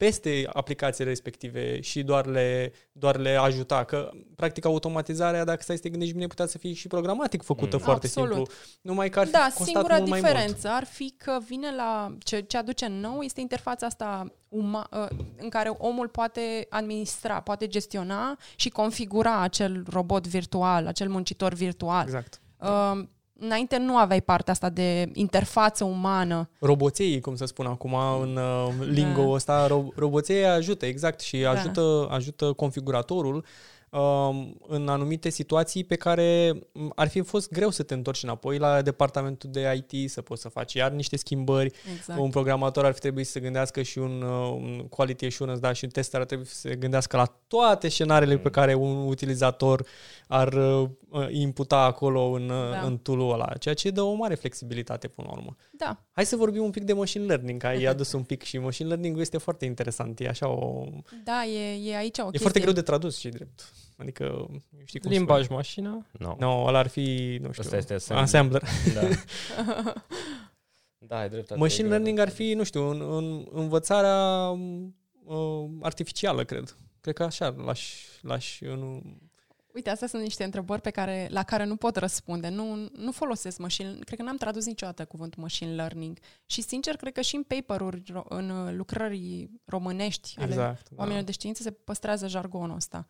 peste 0.00 0.48
aplicațiile 0.52 1.10
respective 1.10 1.80
și 1.80 2.02
doar 2.02 2.26
le, 2.26 2.72
doar 2.92 3.16
le 3.16 3.36
ajuta. 3.36 3.84
Că, 3.84 4.10
practic, 4.36 4.64
automatizarea, 4.64 5.44
dacă 5.44 5.62
stai 5.62 5.76
să 5.76 5.82
te 5.82 5.88
gândești 5.88 6.14
bine, 6.14 6.26
putea 6.26 6.46
să 6.46 6.58
fie 6.58 6.72
și 6.72 6.88
programatic 6.88 7.42
făcută 7.42 7.76
mm. 7.76 7.82
foarte 7.82 8.06
Absolut. 8.06 8.34
simplu. 8.34 8.52
Numai 8.80 9.08
că 9.08 9.18
ar 9.18 9.26
fi 9.26 9.32
da, 9.32 9.48
singura 9.64 9.96
mult 9.96 10.12
diferență 10.12 10.68
ar 10.68 10.84
fi 10.84 11.14
că 11.16 11.38
vine 11.46 11.74
la... 11.74 12.16
Ce, 12.18 12.40
ce 12.40 12.56
aduce 12.56 12.86
nou 12.86 13.20
este 13.20 13.40
interfața 13.40 13.86
asta 13.86 14.32
uma, 14.48 14.88
ă, 14.92 15.08
în 15.36 15.48
care 15.48 15.68
omul 15.68 16.08
poate 16.08 16.66
administra, 16.70 17.40
poate 17.40 17.66
gestiona 17.66 18.38
și 18.56 18.68
configura 18.68 19.40
acel 19.40 19.84
robot 19.90 20.26
virtual, 20.26 20.86
acel 20.86 21.08
muncitor 21.08 21.54
virtual. 21.54 22.02
Exact. 22.04 22.40
Uh, 22.58 23.02
înainte 23.40 23.78
nu 23.78 23.96
aveai 23.96 24.20
partea 24.20 24.52
asta 24.52 24.68
de 24.68 25.10
interfață 25.12 25.84
umană. 25.84 26.48
Roboței, 26.58 27.20
cum 27.20 27.36
să 27.36 27.44
spun 27.44 27.66
acum 27.66 27.94
în 28.20 28.36
uh, 28.36 28.72
lingo 28.90 29.22
da. 29.22 29.28
ăsta, 29.28 29.66
ro- 29.66 29.94
roboței 29.94 30.46
ajută, 30.46 30.86
exact, 30.86 31.20
și 31.20 31.38
da. 31.38 31.50
ajută, 31.50 32.08
ajută 32.10 32.52
configuratorul 32.52 33.44
Um, 33.90 34.56
în 34.68 34.88
anumite 34.88 35.28
situații 35.28 35.84
pe 35.84 35.96
care 35.96 36.58
ar 36.94 37.08
fi 37.08 37.20
fost 37.20 37.50
greu 37.52 37.70
să 37.70 37.82
te 37.82 37.94
întorci 37.94 38.22
înapoi 38.22 38.58
la 38.58 38.82
departamentul 38.82 39.50
de 39.52 39.84
IT, 39.88 40.10
să 40.10 40.22
poți 40.22 40.42
să 40.42 40.48
faci 40.48 40.74
iar 40.74 40.90
niște 40.90 41.16
schimbări. 41.16 41.72
Exact. 41.96 42.20
Un 42.20 42.30
programator 42.30 42.84
ar 42.84 42.92
fi 42.92 43.00
trebuit 43.00 43.26
să 43.26 43.32
se 43.32 43.40
gândească 43.40 43.82
și 43.82 43.98
un, 43.98 44.22
uh, 44.22 44.50
un 44.50 44.86
quality 44.88 45.26
assurance, 45.26 45.60
da, 45.60 45.72
și 45.72 45.84
un 45.84 45.90
tester 45.90 46.20
ar 46.20 46.26
trebui 46.26 46.46
să 46.46 46.54
se 46.54 46.74
gândească 46.74 47.16
la 47.16 47.34
toate 47.46 47.88
scenariile 47.88 48.34
mm. 48.34 48.40
pe 48.40 48.50
care 48.50 48.74
un 48.74 49.06
utilizator 49.06 49.86
ar 50.32 50.52
uh, 50.52 50.88
imputa 51.30 51.78
acolo 51.78 52.22
în, 52.22 52.48
uh, 52.48 52.70
da. 52.70 52.80
în 52.80 52.98
tool-ul 52.98 53.32
ăla, 53.32 53.46
ceea 53.46 53.74
ce 53.74 53.90
dă 53.90 54.02
o 54.02 54.12
mare 54.12 54.34
flexibilitate 54.34 55.08
până 55.08 55.28
la 55.30 55.36
urmă. 55.36 55.56
Da. 55.72 56.04
Hai 56.12 56.26
să 56.26 56.36
vorbim 56.36 56.62
un 56.62 56.70
pic 56.70 56.82
de 56.82 56.92
machine 56.92 57.24
learning, 57.24 57.60
că 57.60 57.66
ai 57.66 57.84
adus 57.84 58.12
un 58.12 58.22
pic 58.22 58.42
și 58.42 58.58
machine 58.58 58.88
learning 58.88 59.18
este 59.18 59.38
foarte 59.38 59.64
interesant, 59.64 60.20
e 60.20 60.28
așa 60.28 60.48
o... 60.48 60.84
Da, 61.24 61.44
e, 61.44 61.90
e 61.90 61.96
aici 61.96 62.18
o 62.18 62.20
E 62.20 62.22
chestie. 62.22 62.40
foarte 62.40 62.60
greu 62.60 62.72
de 62.72 62.82
tradus 62.82 63.18
și 63.18 63.28
drept. 63.28 63.72
Adică, 63.96 64.50
știi 64.84 65.00
cum 65.00 65.10
Limbaj 65.10 65.42
spune. 65.42 65.56
mașină? 65.56 66.06
Nu. 66.18 66.26
No. 66.26 66.36
no, 66.38 66.64
ăla 66.66 66.78
ar 66.78 66.86
fi, 66.86 67.38
nu 67.42 67.52
știu, 67.52 67.62
Asta 67.64 67.94
este 67.94 68.12
assembler. 68.12 68.62
Da. 68.94 69.00
da, 71.08 71.18
ai 71.18 71.28
dreptate. 71.28 71.60
Machine 71.60 71.88
learning 71.88 72.18
ar 72.18 72.28
fi, 72.28 72.52
nu 72.52 72.62
știu, 72.64 72.90
în, 72.90 73.00
în 73.16 73.46
învățarea 73.52 74.48
uh, 75.24 75.64
artificială, 75.80 76.44
cred. 76.44 76.76
Cred 77.00 77.14
că 77.14 77.22
așa 77.22 77.54
l-aș, 77.64 77.94
l-aș 78.20 78.60
în... 78.60 79.02
Uite, 79.74 79.90
astea 79.90 80.08
sunt 80.08 80.22
niște 80.22 80.44
întrebări 80.44 80.80
pe 80.80 80.90
care, 80.90 81.28
la 81.30 81.42
care 81.42 81.64
nu 81.64 81.76
pot 81.76 81.96
răspunde. 81.96 82.48
Nu, 82.48 82.88
nu 82.92 83.12
folosesc 83.12 83.58
machine 83.58 83.98
Cred 84.04 84.18
că 84.18 84.24
n-am 84.24 84.36
tradus 84.36 84.66
niciodată 84.66 85.04
cuvântul 85.04 85.42
machine 85.42 85.74
learning. 85.74 86.18
Și, 86.46 86.62
sincer, 86.62 86.96
cred 86.96 87.12
că 87.12 87.20
și 87.20 87.36
în 87.36 87.42
paper-uri, 87.42 88.02
în 88.28 88.76
lucrări 88.76 89.50
românești 89.64 90.34
exact, 90.38 90.58
ale 90.58 90.78
da. 90.90 90.96
oamenilor 90.96 91.24
de 91.24 91.32
știință 91.32 91.62
se 91.62 91.70
păstrează 91.70 92.28
jargonul 92.28 92.76
ăsta. 92.76 93.06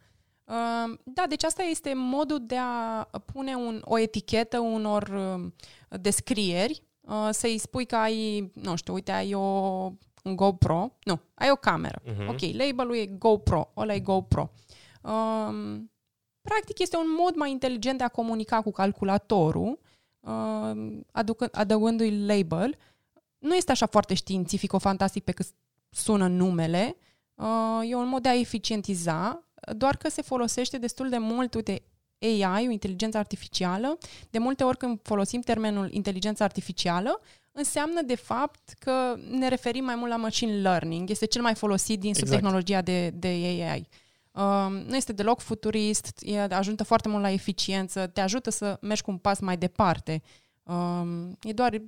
Da, 1.05 1.25
deci 1.29 1.44
asta 1.44 1.62
este 1.62 1.92
modul 1.94 2.46
de 2.46 2.57
a 2.57 3.03
pune 3.25 3.55
un, 3.55 3.83
o 3.85 3.99
etichetă 3.99 4.59
unor 4.59 5.09
um, 5.09 5.55
descrieri, 6.01 6.83
uh, 7.01 7.29
să-i 7.31 7.59
spui 7.59 7.87
că 7.87 7.96
ai, 7.96 8.51
nu 8.55 8.77
știu, 8.77 8.92
uite, 8.92 9.12
ai 9.12 9.35
o, 9.35 9.40
un 10.23 10.37
GoPro, 10.37 10.96
nu, 11.05 11.20
ai 11.35 11.51
o 11.51 11.55
cameră. 11.55 12.03
Uh-huh. 12.03 12.27
Ok, 12.29 12.40
labelul 12.40 12.96
e 12.96 13.07
GoPro, 13.07 13.73
ăla 13.77 13.94
e 13.94 14.01
GoPro. 14.01 14.51
Um, 15.03 15.89
practic 16.40 16.79
este 16.79 16.96
un 16.96 17.14
mod 17.18 17.35
mai 17.37 17.50
inteligent 17.50 17.98
de 17.98 18.05
a 18.05 18.09
comunica 18.09 18.62
cu 18.62 18.70
calculatorul, 18.70 19.79
um, 20.20 21.07
aduc, 21.12 21.48
adăugându-i 21.53 22.24
label. 22.26 22.76
Nu 23.38 23.55
este 23.55 23.70
așa 23.70 23.87
foarte 23.87 24.14
științific-fantastic 24.14 25.24
pe 25.24 25.33
cât 25.33 25.46
sună 25.90 26.26
numele, 26.26 26.96
uh, 27.35 27.90
e 27.90 27.94
un 27.94 28.09
mod 28.09 28.22
de 28.22 28.29
a 28.29 28.38
eficientiza 28.38 29.44
doar 29.76 29.96
că 29.96 30.09
se 30.09 30.22
folosește 30.22 30.79
destul 30.79 31.09
de 31.09 31.18
mult, 31.18 31.55
uite, 31.55 31.83
AI, 32.20 32.66
o 32.66 32.70
inteligență 32.70 33.18
artificială. 33.18 33.98
De 34.31 34.38
multe 34.38 34.64
ori 34.64 34.76
când 34.76 34.98
folosim 35.03 35.40
termenul 35.40 35.92
inteligență 35.92 36.42
artificială, 36.42 37.20
înseamnă 37.53 38.03
de 38.03 38.14
fapt 38.14 38.74
că 38.79 39.16
ne 39.31 39.48
referim 39.48 39.85
mai 39.85 39.94
mult 39.94 40.11
la 40.11 40.16
machine 40.16 40.61
learning. 40.61 41.11
Este 41.11 41.26
cel 41.26 41.42
mai 41.42 41.55
folosit 41.55 42.00
din 42.00 42.09
exact. 42.09 42.26
subtehnologia 42.26 42.83
de, 42.83 43.11
de 43.11 43.29
AI. 43.29 43.88
Um, 44.33 44.73
nu 44.73 44.97
este 44.97 45.12
deloc 45.12 45.40
futurist, 45.40 46.19
e, 46.23 46.40
ajută 46.40 46.85
foarte 46.85 47.09
mult 47.09 47.23
la 47.23 47.31
eficiență, 47.31 48.07
te 48.07 48.21
ajută 48.21 48.51
să 48.51 48.79
mergi 48.81 49.03
cu 49.03 49.11
un 49.11 49.19
pas 49.19 49.40
mai 49.40 49.57
departe. 49.57 50.23
Um, 50.62 51.38
e 51.43 51.53
doar 51.53 51.83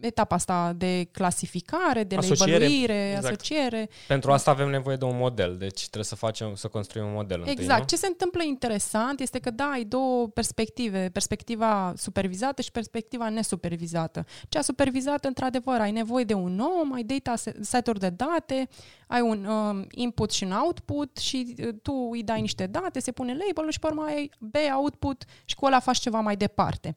etapa 0.00 0.34
asta 0.34 0.72
de 0.76 1.08
clasificare, 1.12 2.04
de 2.04 2.16
asociere. 2.16 2.52
labeluire, 2.52 3.08
Exact. 3.08 3.24
asociere. 3.24 3.88
Pentru 4.08 4.32
asta 4.32 4.50
avem 4.50 4.68
nevoie 4.70 4.96
de 4.96 5.04
un 5.04 5.16
model, 5.16 5.56
deci 5.56 5.80
trebuie 5.80 6.04
să 6.04 6.14
facem, 6.14 6.54
să 6.54 6.68
construim 6.68 7.06
un 7.06 7.12
model 7.12 7.38
întâi, 7.38 7.52
Exact. 7.52 7.80
nu? 7.80 7.86
Ce 7.86 7.96
se 7.96 8.06
întâmplă 8.06 8.42
interesant 8.42 9.20
este 9.20 9.38
că, 9.38 9.50
da, 9.50 9.64
ai 9.64 9.84
două 9.84 10.28
perspective. 10.28 11.10
Perspectiva 11.12 11.92
supervizată 11.96 12.62
și 12.62 12.70
perspectiva 12.70 13.28
nesupervizată. 13.28 14.24
Cea 14.48 14.60
supervizată, 14.60 15.26
într-adevăr, 15.26 15.80
ai 15.80 15.90
nevoie 15.90 16.24
de 16.24 16.34
un 16.34 16.58
om, 16.80 16.92
ai 16.92 17.02
data 17.02 17.34
set-uri 17.60 17.98
de 17.98 18.10
date, 18.10 18.68
ai 19.06 19.20
un 19.20 19.44
um, 19.44 19.86
input 19.90 20.30
și 20.30 20.44
un 20.44 20.52
output 20.52 21.16
și 21.16 21.54
uh, 21.58 21.68
tu 21.82 22.08
îi 22.12 22.22
dai 22.22 22.40
niște 22.40 22.66
date, 22.66 23.00
se 23.00 23.12
pune 23.12 23.32
label-ul 23.32 23.70
și 23.70 23.78
pe 23.78 23.86
urmă 23.86 24.02
ai 24.02 24.30
B 24.38 24.54
output 24.76 25.24
și 25.44 25.54
cu 25.54 25.66
ăla 25.66 25.80
faci 25.80 25.98
ceva 25.98 26.20
mai 26.20 26.36
departe. 26.36 26.96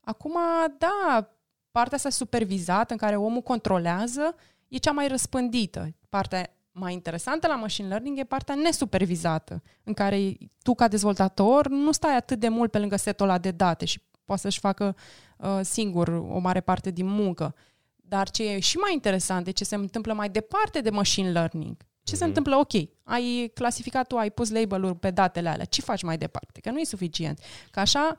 Acum, 0.00 0.36
da, 0.78 1.35
partea 1.76 1.96
asta 1.96 2.10
supervizată 2.10 2.92
în 2.92 2.98
care 2.98 3.16
omul 3.16 3.40
controlează 3.42 4.34
e 4.68 4.76
cea 4.76 4.90
mai 4.90 5.08
răspândită. 5.08 5.94
Partea 6.08 6.56
mai 6.72 6.92
interesantă 6.92 7.46
la 7.46 7.56
machine 7.56 7.88
learning 7.88 8.18
e 8.18 8.24
partea 8.24 8.54
nesupervizată, 8.54 9.62
în 9.84 9.92
care 9.92 10.36
tu 10.62 10.74
ca 10.74 10.88
dezvoltator 10.88 11.68
nu 11.68 11.92
stai 11.92 12.16
atât 12.16 12.38
de 12.38 12.48
mult 12.48 12.70
pe 12.70 12.78
lângă 12.78 12.96
setul 12.96 13.28
ăla 13.28 13.38
de 13.38 13.50
date 13.50 13.84
și 13.84 14.02
poți 14.24 14.42
să-și 14.42 14.58
facă 14.58 14.96
uh, 15.36 15.60
singur 15.62 16.08
o 16.08 16.38
mare 16.38 16.60
parte 16.60 16.90
din 16.90 17.06
muncă. 17.06 17.54
Dar 17.96 18.30
ce 18.30 18.50
e 18.50 18.58
și 18.60 18.76
mai 18.76 18.92
interesant 18.92 19.46
e 19.46 19.50
ce 19.50 19.64
se 19.64 19.74
întâmplă 19.74 20.12
mai 20.12 20.28
departe 20.28 20.80
de 20.80 20.90
machine 20.90 21.30
learning. 21.30 21.76
Ce 21.76 22.14
mm-hmm. 22.14 22.18
se 22.18 22.24
întâmplă? 22.24 22.56
Ok, 22.56 22.72
ai 23.02 23.50
clasificat 23.54 24.06
tu, 24.06 24.16
ai 24.16 24.30
pus 24.30 24.50
label-uri 24.50 24.98
pe 24.98 25.10
datele 25.10 25.48
alea. 25.48 25.64
Ce 25.64 25.80
faci 25.80 26.02
mai 26.02 26.18
departe? 26.18 26.60
Că 26.60 26.70
nu 26.70 26.78
e 26.78 26.84
suficient. 26.84 27.40
Că 27.70 27.80
așa, 27.80 28.16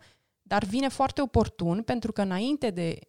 dar 0.47 0.63
vine 0.63 0.87
foarte 0.87 1.21
oportun 1.21 1.81
pentru 1.81 2.11
că 2.11 2.21
înainte 2.21 2.69
de 2.69 2.99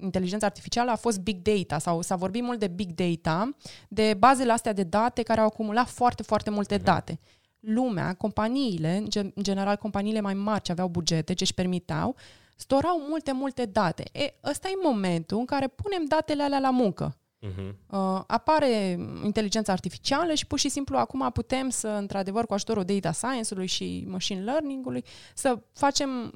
inteligența 0.00 0.46
artificială 0.46 0.90
a 0.90 0.96
fost 0.96 1.20
big 1.20 1.42
data 1.42 1.78
sau 1.78 2.02
s-a 2.02 2.16
vorbit 2.16 2.42
mult 2.42 2.58
de 2.58 2.66
big 2.66 2.90
data, 2.90 3.50
de 3.88 4.14
bazele 4.14 4.52
astea 4.52 4.72
de 4.72 4.82
date 4.82 5.22
care 5.22 5.40
au 5.40 5.46
acumulat 5.46 5.88
foarte, 5.88 6.22
foarte 6.22 6.50
multe 6.50 6.76
date. 6.76 7.20
Lumea, 7.60 8.14
companiile, 8.14 9.04
în 9.34 9.42
general 9.42 9.76
companiile 9.76 10.20
mai 10.20 10.34
mari 10.34 10.62
ce 10.62 10.72
aveau 10.72 10.88
bugete, 10.88 11.32
ce 11.32 11.42
își 11.42 11.54
permiteau, 11.54 12.16
storau 12.56 13.00
multe, 13.08 13.32
multe 13.32 13.64
date. 13.64 14.02
E, 14.12 14.34
ăsta 14.44 14.68
e 14.68 14.72
momentul 14.82 15.38
în 15.38 15.44
care 15.44 15.66
punem 15.66 16.04
datele 16.04 16.42
alea 16.42 16.58
la 16.58 16.70
muncă. 16.70 17.16
Uh-huh. 17.46 17.74
Uh, 17.90 18.22
apare 18.26 18.98
inteligența 19.24 19.72
artificială 19.72 20.34
și 20.34 20.46
pur 20.46 20.58
și 20.58 20.68
simplu 20.68 20.96
acum 20.96 21.30
putem 21.32 21.68
să, 21.68 21.88
într-adevăr, 21.88 22.46
cu 22.46 22.54
ajutorul 22.54 22.84
data 22.84 23.12
science-ului 23.12 23.66
și 23.66 24.04
machine 24.08 24.40
learning-ului, 24.40 25.04
să 25.34 25.58
facem, 25.72 26.32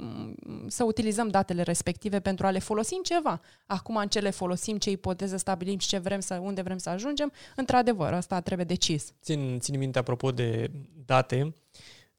să 0.67 0.85
utilizăm 0.85 1.29
datele 1.29 1.63
respective 1.63 2.21
pentru 2.21 2.47
a 2.47 2.51
le 2.51 2.59
folosi 2.59 2.95
în 2.95 3.03
ceva. 3.03 3.41
Acum 3.67 3.97
în 3.97 4.09
ce 4.09 4.19
le 4.19 4.31
folosim, 4.31 4.77
ce 4.77 4.91
ipoteză 4.91 5.37
stabilim 5.37 5.79
și 5.79 5.89
ce 5.89 5.99
vrem 5.99 6.21
să, 6.21 6.35
unde 6.43 6.63
vrem 6.63 6.79
să 6.79 6.91
ajungem, 6.91 7.33
într-adevăr, 7.57 8.13
asta 8.13 8.41
trebuie 8.41 8.67
decis. 8.67 9.13
Țin, 9.23 9.59
țin 9.61 9.79
minte, 9.79 9.99
apropo 9.99 10.31
de 10.31 10.71
date, 11.05 11.55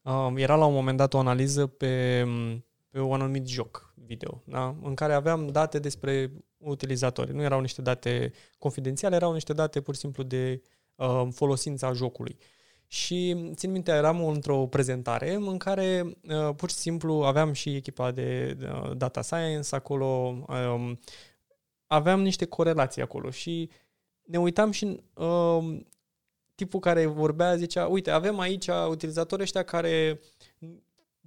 uh, 0.02 0.32
era 0.36 0.56
la 0.56 0.64
un 0.64 0.74
moment 0.74 0.96
dat 0.96 1.14
o 1.14 1.18
analiză 1.18 1.66
pe, 1.66 2.24
pe 2.90 3.00
un 3.00 3.20
anumit 3.20 3.46
joc 3.46 3.94
video, 4.06 4.42
da? 4.44 4.74
în 4.82 4.94
care 4.94 5.12
aveam 5.12 5.46
date 5.46 5.78
despre 5.78 6.32
utilizatori. 6.64 7.34
Nu 7.34 7.42
erau 7.42 7.60
niște 7.60 7.82
date 7.82 8.32
confidențiale, 8.58 9.14
erau 9.14 9.32
niște 9.32 9.52
date 9.52 9.80
pur 9.80 9.94
și 9.94 10.00
simplu 10.00 10.22
de 10.22 10.62
uh, 10.94 11.28
folosința 11.32 11.92
jocului. 11.92 12.38
Și 12.86 13.50
țin 13.54 13.70
minte, 13.70 13.90
eram 13.90 14.26
într-o 14.26 14.66
prezentare 14.66 15.34
în 15.34 15.56
care 15.58 16.16
uh, 16.28 16.54
pur 16.56 16.70
și 16.70 16.76
simplu 16.76 17.12
aveam 17.12 17.52
și 17.52 17.74
echipa 17.74 18.10
de 18.10 18.56
uh, 18.60 18.96
data 18.96 19.22
science 19.22 19.74
acolo, 19.74 20.06
um, 20.48 20.98
aveam 21.86 22.22
niște 22.22 22.44
corelații 22.44 23.02
acolo 23.02 23.30
și 23.30 23.70
ne 24.22 24.38
uitam 24.38 24.70
și 24.70 25.00
uh, 25.14 25.78
tipul 26.54 26.80
care 26.80 27.06
vorbea 27.06 27.56
zicea, 27.56 27.86
uite, 27.86 28.10
avem 28.10 28.38
aici 28.38 28.66
utilizatori 28.88 29.42
ăștia 29.42 29.62
care 29.62 30.20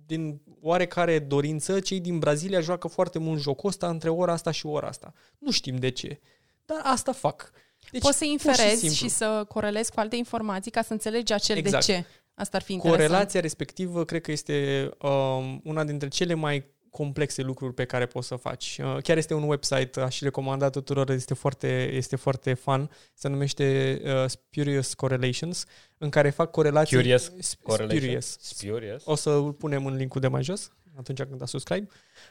din 0.08 0.42
oarecare 0.62 1.20
dorință, 1.20 1.80
cei 1.80 2.00
din 2.00 2.20
Brazilia 2.20 2.60
joacă 2.60 2.88
foarte 2.88 3.20
mult 3.20 3.42
jocul 3.42 3.70
ăsta 3.70 3.90
între 3.90 4.10
ora 4.10 4.32
asta 4.32 4.52
și 4.52 4.66
ora 4.66 4.88
asta. 4.88 5.14
Nu 5.38 5.52
știm 5.52 5.76
de 5.76 5.90
ce, 5.90 6.20
dar 6.66 6.80
asta 6.84 7.12
fac. 7.12 7.52
Deci, 7.92 8.02
Poți 8.02 8.18
să 8.18 8.26
inferezi 8.26 8.86
și, 8.86 8.94
și 8.94 9.08
să 9.08 9.46
corelezi 9.48 9.92
cu 9.92 10.00
alte 10.00 10.16
informații 10.16 10.72
ca 10.72 10.82
să 10.82 10.94
înțelegi 10.94 11.34
acel 11.34 11.58
exact. 11.58 11.86
de 11.86 11.92
ce. 11.92 12.06
Asta 12.34 12.58
ar 12.58 12.64
fi 12.64 12.74
interesant. 12.74 13.02
Corelația 13.02 13.40
respectivă 13.40 14.06
cred 14.06 14.22
că 14.22 14.32
este 14.32 14.90
um, 15.02 15.62
una 15.64 15.84
dintre 15.84 16.08
cele 16.08 16.34
mai 16.34 16.66
complexe 16.98 17.42
lucruri 17.42 17.74
pe 17.74 17.86
care 17.86 18.06
poți 18.06 18.28
să 18.28 18.36
faci. 18.36 18.80
Uh, 18.84 18.98
chiar 19.02 19.18
este 19.18 19.34
un 19.34 19.44
website, 19.44 20.00
aș 20.00 20.20
recomanda 20.20 20.70
tuturor, 20.70 21.10
este 21.10 21.34
foarte, 21.34 21.92
este 21.94 22.16
foarte 22.16 22.54
fun, 22.54 22.90
se 23.14 23.28
numește 23.28 24.00
uh, 24.04 24.30
Spurious 24.30 24.94
Correlations, 24.94 25.66
în 25.98 26.10
care 26.10 26.30
fac 26.30 26.52
corelații... 26.52 26.98
Curious 26.98 27.32
Spurious. 27.40 28.38
Spurious. 28.40 29.06
O 29.06 29.16
să 29.16 29.30
îl 29.30 29.54
punem 29.54 29.86
în 29.86 29.96
linkul 29.96 30.22
de 30.22 30.28
mai 30.28 30.44
jos, 30.44 30.72
atunci 30.98 31.22
când 31.24 31.38
dați 31.38 31.52
subscribe. 31.52 31.88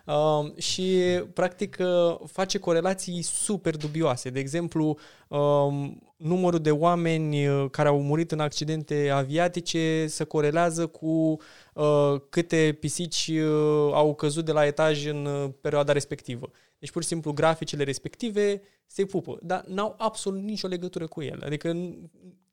Uh, 0.07 0.57
și, 0.57 1.00
practic, 1.33 1.76
uh, 1.81 2.18
face 2.26 2.59
corelații 2.59 3.22
super 3.22 3.76
dubioase. 3.76 4.31
De 4.31 4.38
exemplu, 4.38 4.98
uh, 5.29 5.90
numărul 6.16 6.61
de 6.61 6.70
oameni 6.70 7.48
uh, 7.48 7.70
care 7.70 7.88
au 7.88 8.02
murit 8.02 8.33
în 8.33 8.40
accidente 8.40 9.11
aviatice 9.12 10.07
se 10.07 10.24
corelează 10.24 10.87
cu 10.87 11.37
uh, 11.74 12.14
câte 12.29 12.76
pisici 12.81 13.31
uh, 13.33 13.90
au 13.92 14.14
căzut 14.14 14.44
de 14.44 14.52
la 14.52 14.66
etaj 14.66 15.07
în 15.07 15.24
uh, 15.24 15.50
perioada 15.61 15.92
respectivă. 15.92 16.50
Deci, 16.79 16.90
pur 16.90 17.02
și 17.02 17.09
simplu, 17.09 17.33
graficele 17.33 17.85
respective 17.85 18.62
se 18.87 19.05
pupă, 19.05 19.38
dar 19.42 19.64
n-au 19.66 19.94
absolut 19.98 20.42
nicio 20.42 20.66
legătură 20.66 21.07
cu 21.07 21.22
ele. 21.22 21.46
Adică 21.46 21.76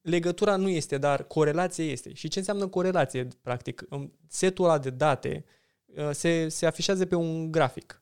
legătura 0.03 0.55
nu 0.55 0.69
este, 0.69 0.97
dar 0.97 1.23
corelație 1.23 1.83
este. 1.83 2.13
Și 2.13 2.27
ce 2.27 2.39
înseamnă 2.39 2.67
corelație, 2.67 3.27
practic? 3.41 3.83
Setul 4.27 4.65
ăla 4.65 4.77
de 4.77 4.89
date 4.89 5.45
uh, 5.85 6.09
se, 6.11 6.47
se 6.49 6.65
afișează 6.65 7.05
pe 7.05 7.15
un 7.15 7.51
grafic. 7.51 8.01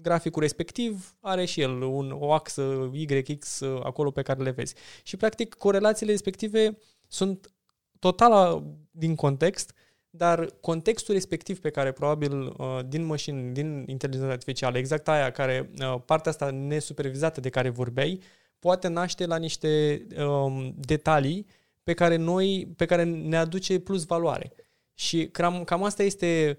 Graficul 0.00 0.42
respectiv 0.42 1.16
are 1.20 1.44
și 1.44 1.60
el 1.60 1.82
un, 1.82 2.16
o 2.18 2.32
axă 2.32 2.90
YX 2.92 3.60
uh, 3.60 3.80
acolo 3.84 4.10
pe 4.10 4.22
care 4.22 4.42
le 4.42 4.50
vezi. 4.50 4.74
Și, 5.02 5.16
practic, 5.16 5.54
corelațiile 5.54 6.12
respective 6.12 6.78
sunt 7.08 7.52
total 7.98 8.64
din 8.90 9.14
context, 9.14 9.74
dar 10.10 10.46
contextul 10.60 11.14
respectiv 11.14 11.60
pe 11.60 11.70
care 11.70 11.92
probabil 11.92 12.42
uh, 12.42 12.78
din 12.88 13.04
mașini, 13.04 13.52
din 13.52 13.84
inteligența 13.86 14.32
artificială, 14.32 14.78
exact 14.78 15.08
aia 15.08 15.30
care, 15.30 15.70
uh, 15.80 16.00
partea 16.04 16.30
asta 16.30 16.50
nesupervizată 16.50 17.40
de 17.40 17.48
care 17.48 17.68
vorbeai, 17.68 18.20
poate 18.62 18.88
naște 18.88 19.26
la 19.26 19.36
niște 19.36 20.02
um, 20.26 20.74
detalii 20.76 21.46
pe 21.82 21.94
care 21.94 22.16
noi, 22.16 22.72
pe 22.76 22.84
care 22.84 23.04
ne 23.04 23.36
aduce 23.36 23.78
plus 23.78 24.04
valoare. 24.04 24.52
Și 24.94 25.28
cam, 25.28 25.64
cam 25.64 25.82
asta 25.82 26.02
este, 26.02 26.58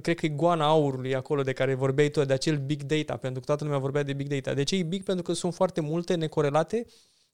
cred 0.00 0.16
că 0.16 0.26
e 0.26 0.28
goana 0.28 0.66
aurului 0.66 1.14
acolo 1.14 1.42
de 1.42 1.52
care 1.52 1.74
vorbeai 1.74 2.08
tu, 2.08 2.24
de 2.24 2.32
acel 2.32 2.56
big 2.56 2.82
data, 2.82 3.16
pentru 3.16 3.40
că 3.40 3.46
toată 3.46 3.64
lumea 3.64 3.78
vorbea 3.78 4.02
de 4.02 4.12
big 4.12 4.28
data. 4.28 4.54
De 4.54 4.62
ce 4.62 4.76
e 4.76 4.82
big? 4.82 5.02
Pentru 5.02 5.24
că 5.24 5.32
sunt 5.32 5.54
foarte 5.54 5.80
multe 5.80 6.14
necorelate, 6.14 6.84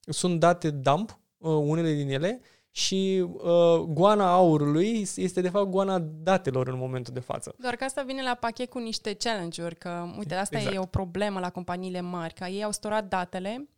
sunt 0.00 0.40
date 0.40 0.70
dump, 0.70 1.18
uh, 1.38 1.50
unele 1.50 1.92
din 1.92 2.08
ele, 2.08 2.40
și 2.70 3.26
uh, 3.32 3.78
goana 3.88 4.32
aurului 4.32 5.06
este 5.16 5.40
de 5.40 5.48
fapt 5.48 5.70
goana 5.70 5.98
datelor 5.98 6.68
în 6.68 6.78
momentul 6.78 7.14
de 7.14 7.20
față. 7.20 7.54
Doar 7.58 7.76
că 7.76 7.84
asta 7.84 8.02
vine 8.02 8.22
la 8.22 8.34
pachet 8.34 8.70
cu 8.70 8.78
niște 8.78 9.14
challenge-uri, 9.14 9.76
că 9.76 10.14
uite, 10.18 10.34
asta 10.34 10.56
exact. 10.56 10.76
e 10.76 10.78
o 10.78 10.86
problemă 10.86 11.40
la 11.40 11.50
companiile 11.50 12.00
mari, 12.00 12.34
că 12.34 12.44
ei 12.44 12.64
au 12.64 12.72
storat 12.72 13.08
datele 13.08 13.68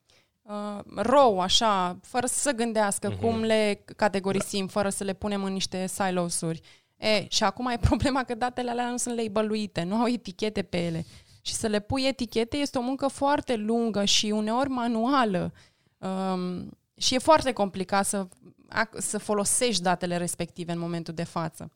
uh, 0.47 0.81
row, 0.97 1.41
așa, 1.41 1.99
fără 2.03 2.27
să 2.27 2.39
se 2.39 2.53
gândească 2.53 3.13
uh-huh. 3.13 3.21
cum 3.21 3.41
le 3.41 3.85
categorisim, 3.97 4.65
da. 4.67 4.73
fără 4.73 4.89
să 4.89 5.05
le 5.05 5.13
punem 5.13 5.45
în 5.45 5.53
niște 5.53 5.87
silos-uri. 5.87 6.61
E, 6.97 7.27
și 7.29 7.45
acum 7.45 7.67
e 7.67 7.79
problema 7.89 8.25
că 8.25 8.35
datele 8.35 8.71
alea 8.71 8.91
nu 8.91 8.97
sunt 8.97 9.21
labeluite, 9.21 9.83
nu 9.83 9.97
au 9.97 10.07
etichete 10.07 10.63
pe 10.63 10.85
ele. 10.85 11.05
Și 11.43 11.55
să 11.55 11.67
le 11.67 11.81
pui 11.81 12.07
etichete 12.07 12.57
este 12.57 12.79
o 12.79 12.83
muncă 12.83 13.09
foarte 13.09 13.57
lungă 13.57 14.05
și 14.05 14.27
uneori 14.27 14.69
manuală. 14.69 15.53
Um, 15.99 16.71
și 16.97 17.15
e 17.15 17.19
foarte 17.19 17.53
complicat 17.53 18.07
să, 18.07 18.29
să 18.93 19.19
folosești 19.19 19.83
datele 19.83 20.17
respective 20.17 20.73
în 20.73 20.79
momentul 20.79 21.15
de 21.15 21.25
față. 21.25 21.71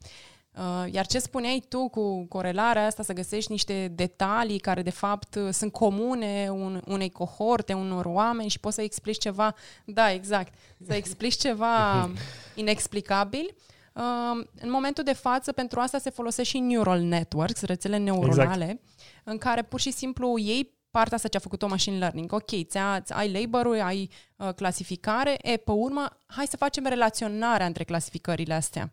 Uh, 0.57 0.93
iar 0.93 1.07
ce 1.07 1.19
spuneai 1.19 1.65
tu 1.69 1.89
cu 1.89 2.25
corelarea 2.25 2.87
asta, 2.87 3.03
să 3.03 3.13
găsești 3.13 3.51
niște 3.51 3.89
detalii 3.95 4.59
care 4.59 4.83
de 4.83 4.91
fapt 4.91 5.39
sunt 5.51 5.73
comune 5.73 6.49
un, 6.51 6.83
unei 6.87 7.11
cohorte, 7.11 7.73
unor 7.73 8.05
oameni 8.05 8.51
și 8.51 8.61
poți 8.61 8.75
să 8.75 8.83
explici 8.83 9.19
ceva, 9.19 9.55
da, 9.85 10.13
exact, 10.13 10.55
să 10.87 10.95
explici 10.95 11.37
ceva 11.37 12.11
inexplicabil. 12.55 13.55
Uh, 13.93 14.47
în 14.61 14.71
momentul 14.71 15.05
de 15.05 15.13
față, 15.13 15.53
pentru 15.53 15.81
asta 15.81 15.99
se 15.99 16.11
folosește 16.11 16.57
și 16.57 16.63
neural 16.65 17.01
networks, 17.01 17.63
rețele 17.63 17.97
neuronale, 17.97 18.65
exact. 18.65 18.81
în 19.25 19.39
care 19.39 19.63
pur 19.63 19.81
și 19.81 19.91
simplu 19.91 20.39
ei 20.39 20.79
partea 20.91 21.17
asta 21.17 21.29
ce 21.29 21.37
a 21.37 21.41
făcut-o 21.41 21.67
machine 21.67 21.99
learning. 21.99 22.33
Ok, 22.33 22.67
ți-a, 22.67 23.03
ai 23.09 23.33
labor 23.33 23.79
ai 23.81 24.11
uh, 24.37 24.55
clasificare, 24.55 25.39
e, 25.43 25.57
pe 25.57 25.71
urmă, 25.71 26.21
hai 26.27 26.47
să 26.47 26.57
facem 26.57 26.87
relaționarea 26.87 27.67
între 27.67 27.85
clasificările 27.85 28.55
astea. 28.55 28.93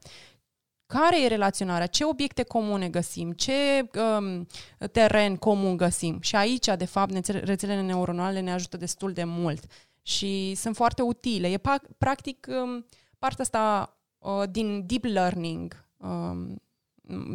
Care 0.88 1.24
e 1.24 1.28
relaționarea, 1.28 1.86
ce 1.88 2.06
obiecte 2.06 2.44
comune 2.44 2.90
găsim, 2.90 3.32
ce 3.32 3.90
um, 4.18 4.48
teren 4.92 5.36
comun 5.36 5.78
găsim. 5.78 6.20
Și 6.22 6.36
aici, 6.36 6.66
de 6.78 6.86
fapt, 6.86 7.28
rețelele 7.28 7.82
neuronale 7.82 8.40
ne 8.40 8.52
ajută 8.52 8.78
destul 8.78 9.14
de 9.14 9.24
mult 9.24 9.66
și 10.02 10.56
sunt 10.56 10.76
foarte 10.76 11.02
utile. 11.02 11.48
E 11.48 11.62
practic 11.98 12.48
um, 12.50 12.86
partea 13.20 13.44
asta 13.44 13.96
uh, 14.18 14.44
din 14.52 14.86
deep 14.86 15.04
learning, 15.04 15.86
um, 15.98 16.62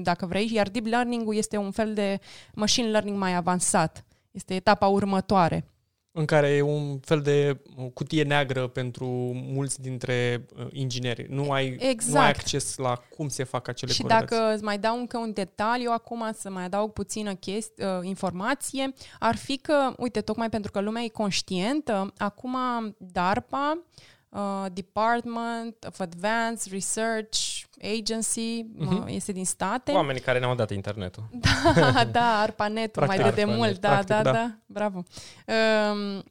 dacă 0.02 0.26
vrei, 0.26 0.50
iar 0.52 0.68
deep 0.68 0.86
learning-ul 0.86 1.36
este 1.36 1.56
un 1.56 1.70
fel 1.70 1.94
de 1.94 2.20
machine 2.54 2.88
learning 2.88 3.18
mai 3.18 3.34
avansat. 3.34 4.04
Este 4.30 4.54
etapa 4.54 4.86
următoare 4.86 5.71
în 6.14 6.24
care 6.24 6.48
e 6.48 6.60
un 6.60 6.98
fel 6.98 7.20
de 7.20 7.60
cutie 7.94 8.22
neagră 8.22 8.66
pentru 8.66 9.06
mulți 9.34 9.80
dintre 9.80 10.46
uh, 10.56 10.66
ingineri. 10.72 11.26
Nu 11.28 11.50
ai, 11.50 11.76
exact. 11.78 12.14
nu 12.14 12.20
ai 12.20 12.28
acces 12.28 12.76
la 12.76 13.02
cum 13.16 13.28
se 13.28 13.44
fac 13.44 13.68
acele 13.68 13.92
Și 13.92 14.00
corelații. 14.02 14.28
dacă 14.28 14.54
îți 14.54 14.62
mai 14.62 14.78
dau 14.78 14.98
încă 14.98 15.18
un 15.18 15.32
detaliu 15.32 15.90
acum, 15.90 16.30
să 16.38 16.50
mai 16.50 16.64
adaug 16.64 16.92
puțină 16.92 17.34
chesti, 17.34 17.82
uh, 17.82 17.88
informație, 18.02 18.92
ar 19.18 19.36
fi 19.36 19.56
că, 19.56 19.94
uite, 19.98 20.20
tocmai 20.20 20.48
pentru 20.48 20.70
că 20.70 20.80
lumea 20.80 21.02
e 21.02 21.08
conștientă, 21.08 22.12
acum 22.18 22.56
DARPA 22.98 23.82
uh, 24.28 24.66
Department 24.72 25.84
of 25.88 26.00
Advanced 26.00 26.72
Research 26.72 27.61
Agency, 27.82 28.64
uh-huh. 28.64 29.06
este 29.06 29.32
din 29.32 29.44
state. 29.44 29.92
Oamenii 29.92 30.20
care 30.20 30.38
ne-au 30.38 30.54
dat 30.54 30.70
internetul. 30.70 31.28
Da, 31.74 32.04
da, 32.04 32.40
ARPANET 32.40 33.06
mai 33.06 33.18
de 33.18 33.30
demult, 33.30 33.78
da, 33.78 33.88
practic, 33.88 34.08
da, 34.08 34.22
da, 34.22 34.32
da, 34.32 34.58
bravo. 34.66 35.04
Um, 35.46 36.22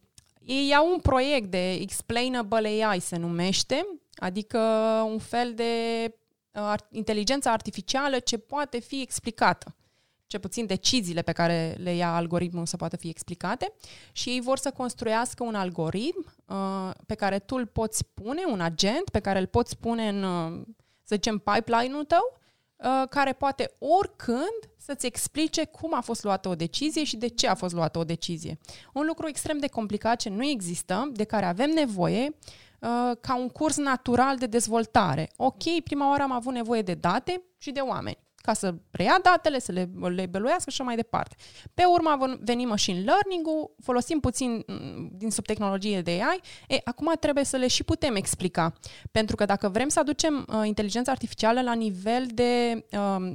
ei 0.45 0.75
au 0.75 0.91
un 0.91 0.99
proiect 0.99 1.51
de 1.51 1.71
Explainable 1.71 2.83
AI, 2.83 2.99
se 2.99 3.17
numește, 3.17 3.87
adică 4.15 4.59
un 5.11 5.19
fel 5.19 5.53
de 5.53 5.63
uh, 6.51 6.73
inteligență 6.91 7.49
artificială 7.49 8.19
ce 8.19 8.37
poate 8.37 8.79
fi 8.79 9.01
explicată 9.01 9.75
ce 10.31 10.39
puțin 10.39 10.65
deciziile 10.65 11.21
pe 11.21 11.31
care 11.31 11.75
le 11.77 11.95
ia 11.95 12.15
algoritmul 12.15 12.65
să 12.65 12.77
poată 12.77 12.97
fi 12.97 13.09
explicate 13.09 13.73
și 14.11 14.29
ei 14.29 14.41
vor 14.41 14.57
să 14.57 14.71
construiască 14.71 15.43
un 15.43 15.55
algoritm 15.55 16.33
uh, 16.45 16.91
pe 17.05 17.15
care 17.15 17.39
tu 17.39 17.55
îl 17.55 17.65
poți 17.65 18.05
pune, 18.13 18.41
un 18.51 18.61
agent 18.61 19.09
pe 19.09 19.19
care 19.19 19.39
îl 19.39 19.45
poți 19.45 19.77
pune 19.77 20.07
în, 20.07 20.23
uh, 20.23 20.61
să 21.11 21.17
zicem, 21.17 21.37
pipeline-ul 21.37 22.03
tău, 22.03 22.39
uh, 22.75 23.07
care 23.09 23.33
poate 23.33 23.71
oricând 23.79 24.59
să-ți 24.77 25.05
explice 25.05 25.65
cum 25.65 25.95
a 25.95 26.01
fost 26.01 26.23
luată 26.23 26.49
o 26.49 26.55
decizie 26.55 27.03
și 27.03 27.17
de 27.17 27.27
ce 27.27 27.47
a 27.47 27.55
fost 27.55 27.73
luată 27.73 27.99
o 27.99 28.03
decizie. 28.03 28.57
Un 28.93 29.05
lucru 29.05 29.27
extrem 29.27 29.57
de 29.57 29.67
complicat 29.67 30.19
ce 30.19 30.29
nu 30.29 30.45
există, 30.45 31.09
de 31.13 31.23
care 31.23 31.45
avem 31.45 31.69
nevoie 31.69 32.35
uh, 32.79 33.17
ca 33.21 33.35
un 33.37 33.49
curs 33.49 33.77
natural 33.77 34.37
de 34.37 34.45
dezvoltare. 34.45 35.29
Ok, 35.35 35.63
prima 35.83 36.09
oară 36.09 36.23
am 36.23 36.31
avut 36.31 36.53
nevoie 36.53 36.81
de 36.81 36.93
date 36.93 37.41
și 37.57 37.71
de 37.71 37.79
oameni 37.79 38.17
ca 38.41 38.53
să 38.53 38.73
preia 38.91 39.19
datele, 39.23 39.59
să 39.59 39.71
le 39.71 39.89
labeluiască 39.99 40.69
și 40.69 40.75
așa 40.79 40.83
mai 40.83 40.95
departe. 40.95 41.35
Pe 41.73 41.83
urmă 41.83 42.09
a 42.09 42.37
venit 42.39 42.67
machine 42.67 42.99
learning-ul, 42.99 43.75
folosim 43.83 44.19
puțin 44.19 44.63
mm, 44.67 45.09
din 45.13 45.31
subtehnologie 45.31 46.01
de 46.01 46.11
AI, 46.11 46.41
e, 46.67 46.81
acum 46.83 47.13
trebuie 47.19 47.43
să 47.43 47.57
le 47.57 47.67
și 47.67 47.83
putem 47.83 48.15
explica. 48.15 48.73
Pentru 49.11 49.35
că 49.35 49.45
dacă 49.45 49.69
vrem 49.69 49.87
să 49.87 49.99
aducem 49.99 50.45
uh, 50.47 50.61
inteligența 50.63 51.11
artificială 51.11 51.61
la 51.61 51.73
nivel 51.73 52.25
de 52.33 52.85
uh, 52.91 53.33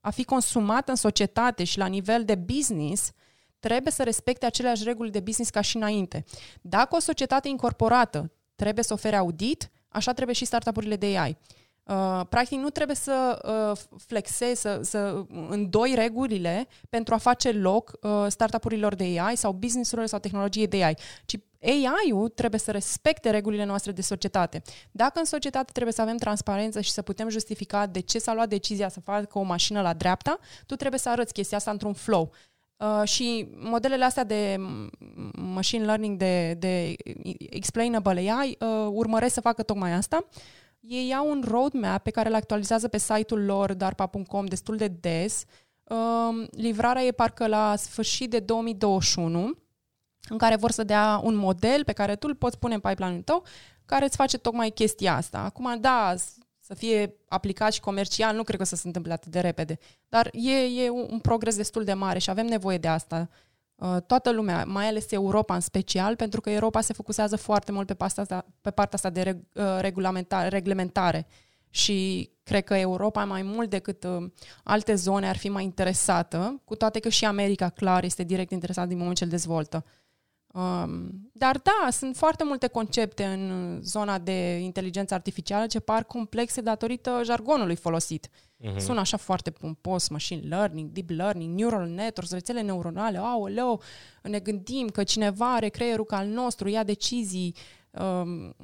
a 0.00 0.10
fi 0.10 0.24
consumat 0.24 0.88
în 0.88 0.94
societate 0.94 1.64
și 1.64 1.78
la 1.78 1.86
nivel 1.86 2.24
de 2.24 2.34
business, 2.34 3.12
trebuie 3.58 3.92
să 3.92 4.02
respecte 4.02 4.46
aceleași 4.46 4.84
reguli 4.84 5.10
de 5.10 5.20
business 5.20 5.50
ca 5.50 5.60
și 5.60 5.76
înainte. 5.76 6.24
Dacă 6.60 6.96
o 6.96 6.98
societate 6.98 7.48
incorporată 7.48 8.32
trebuie 8.54 8.84
să 8.84 8.92
ofere 8.92 9.16
audit, 9.16 9.70
așa 9.88 10.12
trebuie 10.12 10.34
și 10.34 10.44
startup-urile 10.44 10.96
de 10.96 11.18
AI. 11.18 11.38
Uh, 11.84 12.20
practic 12.28 12.58
nu 12.58 12.70
trebuie 12.70 12.96
să 12.96 13.38
uh, 13.72 13.98
flexezi, 14.06 14.60
să, 14.60 14.80
să 14.82 15.24
îndoi 15.48 15.92
regulile 15.94 16.68
pentru 16.90 17.14
a 17.14 17.16
face 17.16 17.52
loc 17.52 17.92
uh, 18.02 18.26
startup-urilor 18.28 18.94
de 18.94 19.20
AI 19.20 19.36
sau 19.36 19.52
business-urilor 19.52 20.08
sau 20.08 20.18
tehnologie 20.18 20.66
de 20.66 20.84
AI, 20.84 20.96
ci 21.24 21.34
AI-ul 21.62 22.28
trebuie 22.28 22.60
să 22.60 22.70
respecte 22.70 23.30
regulile 23.30 23.64
noastre 23.64 23.92
de 23.92 24.02
societate. 24.02 24.62
Dacă 24.90 25.18
în 25.18 25.24
societate 25.24 25.72
trebuie 25.72 25.94
să 25.94 26.02
avem 26.02 26.16
transparență 26.16 26.80
și 26.80 26.90
să 26.90 27.02
putem 27.02 27.28
justifica 27.28 27.86
de 27.86 28.00
ce 28.00 28.18
s-a 28.18 28.34
luat 28.34 28.48
decizia 28.48 28.88
să 28.88 29.00
facă 29.00 29.38
o 29.38 29.42
mașină 29.42 29.80
la 29.80 29.92
dreapta, 29.92 30.38
tu 30.66 30.76
trebuie 30.76 31.00
să 31.00 31.08
arăți 31.08 31.32
chestia 31.32 31.56
asta 31.56 31.70
într-un 31.70 31.92
flow. 31.92 32.32
Uh, 32.76 33.08
și 33.08 33.48
modelele 33.54 34.04
astea 34.04 34.24
de 34.24 34.56
machine 35.32 35.84
learning, 35.84 36.18
de, 36.18 36.54
de 36.54 36.94
explainable 37.50 38.30
AI, 38.30 38.56
uh, 38.60 38.86
urmăresc 38.90 39.34
să 39.34 39.40
facă 39.40 39.62
tocmai 39.62 39.92
asta. 39.92 40.24
Uh, 40.28 40.36
ei 40.88 41.14
au 41.14 41.30
un 41.30 41.42
roadmap 41.46 42.02
pe 42.02 42.10
care 42.10 42.28
îl 42.28 42.34
actualizează 42.34 42.88
pe 42.88 42.98
site-ul 42.98 43.44
lor, 43.44 43.72
darpa.com, 43.72 44.46
destul 44.46 44.76
de 44.76 44.88
des. 44.88 45.44
Uh, 45.84 46.46
livrarea 46.50 47.02
e 47.02 47.10
parcă 47.10 47.46
la 47.46 47.76
sfârșit 47.76 48.30
de 48.30 48.40
2021, 48.40 49.58
în 50.28 50.38
care 50.38 50.56
vor 50.56 50.70
să 50.70 50.84
dea 50.84 51.20
un 51.22 51.34
model 51.34 51.84
pe 51.84 51.92
care 51.92 52.16
tu 52.16 52.26
îl 52.28 52.34
poți 52.34 52.58
pune 52.58 52.74
în 52.74 52.80
pipeline-ul 52.80 53.22
tău, 53.22 53.44
care 53.86 54.04
îți 54.04 54.16
face 54.16 54.38
tocmai 54.38 54.70
chestia 54.70 55.16
asta. 55.16 55.38
Acum, 55.38 55.80
da, 55.80 56.14
să 56.60 56.74
fie 56.74 57.14
aplicat 57.28 57.72
și 57.72 57.80
comercial, 57.80 58.36
nu 58.36 58.42
cred 58.42 58.58
că 58.58 58.64
să 58.64 58.76
se 58.76 58.86
întâmple 58.86 59.12
atât 59.12 59.30
de 59.30 59.40
repede, 59.40 59.78
dar 60.08 60.30
e, 60.32 60.84
e 60.84 60.90
un 60.90 61.18
progres 61.18 61.56
destul 61.56 61.84
de 61.84 61.92
mare 61.92 62.18
și 62.18 62.30
avem 62.30 62.46
nevoie 62.46 62.78
de 62.78 62.88
asta 62.88 63.18
Uh, 63.18 63.43
toată 64.06 64.32
lumea, 64.32 64.64
mai 64.64 64.86
ales 64.86 65.12
Europa 65.12 65.54
în 65.54 65.60
special, 65.60 66.16
pentru 66.16 66.40
că 66.40 66.50
Europa 66.50 66.80
se 66.80 66.92
focusează 66.92 67.36
foarte 67.36 67.72
mult 67.72 67.86
pe 67.86 67.94
partea 67.94 68.22
asta, 68.22 68.46
pe 68.60 68.70
partea 68.70 68.94
asta 68.94 69.10
de 69.10 69.36
uh, 69.54 69.64
regulamentare, 69.80 70.48
reglementare 70.48 71.26
și 71.70 72.30
cred 72.42 72.64
că 72.64 72.74
Europa 72.74 73.24
mai 73.24 73.42
mult 73.42 73.70
decât 73.70 74.04
uh, 74.04 74.30
alte 74.64 74.94
zone 74.94 75.28
ar 75.28 75.36
fi 75.36 75.48
mai 75.48 75.64
interesată, 75.64 76.62
cu 76.64 76.74
toate 76.74 76.98
că 76.98 77.08
și 77.08 77.24
America, 77.24 77.68
clar, 77.68 78.04
este 78.04 78.22
direct 78.22 78.50
interesată 78.50 78.88
din 78.88 78.98
moment 78.98 79.16
ce 79.16 79.24
îl 79.24 79.30
dezvoltă. 79.30 79.84
Um, 80.46 81.30
dar 81.32 81.60
da, 81.62 81.90
sunt 81.90 82.16
foarte 82.16 82.44
multe 82.44 82.66
concepte 82.66 83.24
în 83.24 83.78
zona 83.82 84.18
de 84.18 84.58
inteligență 84.58 85.14
artificială 85.14 85.66
ce 85.66 85.80
par 85.80 86.04
complexe 86.04 86.60
datorită 86.60 87.20
jargonului 87.24 87.76
folosit. 87.76 88.28
Uh-huh. 88.64 88.76
Sună 88.76 89.00
așa 89.00 89.16
foarte 89.16 89.50
pompos, 89.50 90.08
machine 90.08 90.40
learning, 90.48 90.90
deep 90.90 91.10
learning, 91.10 91.58
neural 91.58 91.88
networks, 91.88 92.32
rețele 92.32 92.60
neuronale, 92.60 93.18
aoleo, 93.18 93.80
ne 94.22 94.38
gândim 94.38 94.88
că 94.88 95.04
cineva 95.04 95.54
are 95.54 95.68
creierul 95.68 96.04
ca 96.04 96.16
al 96.16 96.26
nostru, 96.26 96.68
ia 96.68 96.84
decizii, 96.84 97.54
um, 97.90 98.56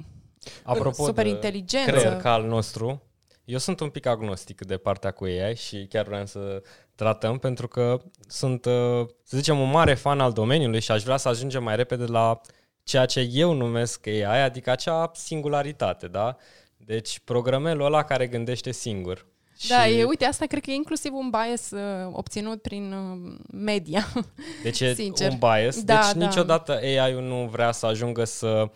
Apropo 0.63 1.05
super 1.05 1.25
inteligență. 1.25 1.91
creier 1.91 2.17
ca 2.17 2.33
al 2.33 2.43
nostru, 2.43 3.01
eu 3.45 3.57
sunt 3.57 3.79
un 3.79 3.89
pic 3.89 4.05
agnostic 4.05 4.65
de 4.65 4.77
partea 4.77 5.11
cu 5.11 5.23
AI 5.23 5.55
și 5.55 5.85
chiar 5.89 6.05
vreau 6.05 6.25
să 6.25 6.63
tratăm 6.95 7.37
pentru 7.37 7.67
că 7.67 8.01
sunt, 8.27 8.65
uh, 8.65 9.07
să 9.23 9.37
zicem, 9.37 9.59
un 9.59 9.69
mare 9.69 9.93
fan 9.93 10.19
al 10.19 10.31
domeniului 10.31 10.81
și 10.81 10.91
aș 10.91 11.03
vrea 11.03 11.17
să 11.17 11.27
ajungem 11.27 11.63
mai 11.63 11.75
repede 11.75 12.05
la 12.05 12.41
ceea 12.83 13.05
ce 13.05 13.29
eu 13.31 13.53
numesc 13.53 14.07
AI, 14.07 14.23
adică 14.23 14.69
acea 14.69 15.11
singularitate, 15.13 16.07
da? 16.07 16.37
Deci 16.77 17.19
programelul 17.19 17.85
ăla 17.85 18.03
care 18.03 18.27
gândește 18.27 18.71
singur. 18.71 19.29
Da, 19.67 19.83
și... 19.83 19.97
e, 19.97 20.03
uite, 20.03 20.25
asta 20.25 20.45
cred 20.45 20.63
că 20.63 20.71
e 20.71 20.73
inclusiv 20.73 21.13
un 21.13 21.29
bias 21.29 21.71
uh, 21.71 22.09
obținut 22.11 22.61
prin 22.61 22.93
uh, 22.93 23.33
media. 23.51 24.07
Deci 24.63 24.79
e 24.79 24.93
Sincer. 24.93 25.31
un 25.31 25.37
bias. 25.37 25.83
Da, 25.83 25.93
deci 25.93 26.21
da. 26.21 26.25
niciodată 26.25 26.71
AI-ul 26.71 27.23
nu 27.23 27.47
vrea 27.51 27.71
să 27.71 27.85
ajungă 27.85 28.23
să 28.23 28.69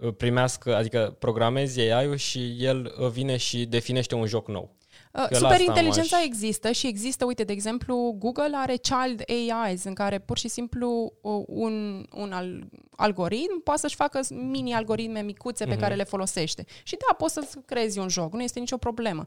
uh, 0.00 0.14
primească, 0.16 0.76
adică 0.76 1.16
programezi 1.18 1.80
AI-ul 1.80 2.16
și 2.16 2.56
el 2.58 2.94
uh, 3.00 3.08
vine 3.08 3.36
și 3.36 3.64
definește 3.64 4.14
un 4.14 4.26
joc 4.26 4.48
nou. 4.48 4.76
Uh, 5.12 5.36
superinteligența 5.36 6.22
există 6.24 6.72
și 6.72 6.86
există, 6.86 7.24
uite, 7.24 7.44
de 7.44 7.52
exemplu, 7.52 8.16
Google 8.18 8.56
are 8.56 8.76
Child 8.76 9.22
AIs 9.26 9.84
în 9.84 9.94
care 9.94 10.18
pur 10.18 10.38
și 10.38 10.48
simplu 10.48 11.12
uh, 11.20 11.42
un, 11.46 12.06
un 12.14 12.32
al, 12.32 12.68
algoritm 12.90 13.62
poate 13.62 13.80
să-și 13.80 13.94
facă 13.94 14.20
mini-algoritme 14.30 15.20
micuțe 15.20 15.64
pe 15.64 15.74
uh-huh. 15.74 15.80
care 15.80 15.94
le 15.94 16.04
folosește. 16.04 16.64
Și 16.82 16.96
da, 17.06 17.14
poți 17.14 17.32
să 17.32 17.42
creezi 17.64 17.98
un 17.98 18.08
joc, 18.08 18.32
nu 18.32 18.42
este 18.42 18.58
nicio 18.58 18.76
problemă. 18.76 19.26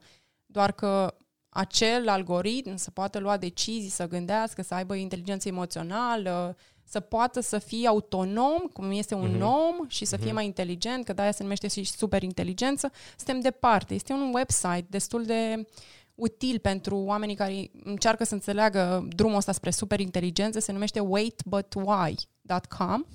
Doar 0.52 0.72
că 0.72 1.16
acel 1.50 2.10
algoritm 2.10 2.76
să 2.76 2.92
poată 2.92 3.20
lua 3.20 3.38
decizii, 3.38 3.90
să 3.90 4.08
gândească, 4.08 4.62
să 4.62 4.74
aibă 4.74 4.96
inteligență 4.96 5.48
emoțională, 5.48 6.58
să 6.84 7.00
poată 7.00 7.40
să 7.40 7.58
fie 7.58 7.88
autonom, 7.88 8.60
cum 8.74 8.92
este 8.92 9.16
un 9.16 9.38
mm-hmm. 9.38 9.42
om, 9.42 9.88
și 9.88 10.06
să 10.06 10.18
fie 10.18 10.30
mm-hmm. 10.30 10.34
mai 10.34 10.46
inteligent, 10.46 11.06
că 11.06 11.14
de-aia 11.14 11.32
se 11.32 11.44
numește 11.44 11.68
și 11.68 11.84
superinteligență, 11.84 12.92
suntem 13.18 13.40
departe. 13.40 13.94
Este 13.94 14.14
un 14.14 14.32
website 14.34 14.86
destul 14.90 15.26
de 15.26 15.68
util 16.16 16.60
pentru 16.60 16.98
oamenii 16.98 17.36
care 17.36 17.72
încearcă 17.84 18.24
să 18.24 18.34
înțeleagă 18.34 19.08
drumul 19.10 19.38
ăsta 19.38 19.52
spre 19.52 19.72
superinteligență, 19.72 20.60
se 20.60 20.72
numește 20.72 21.00
waitbutwhy.com 21.00 23.06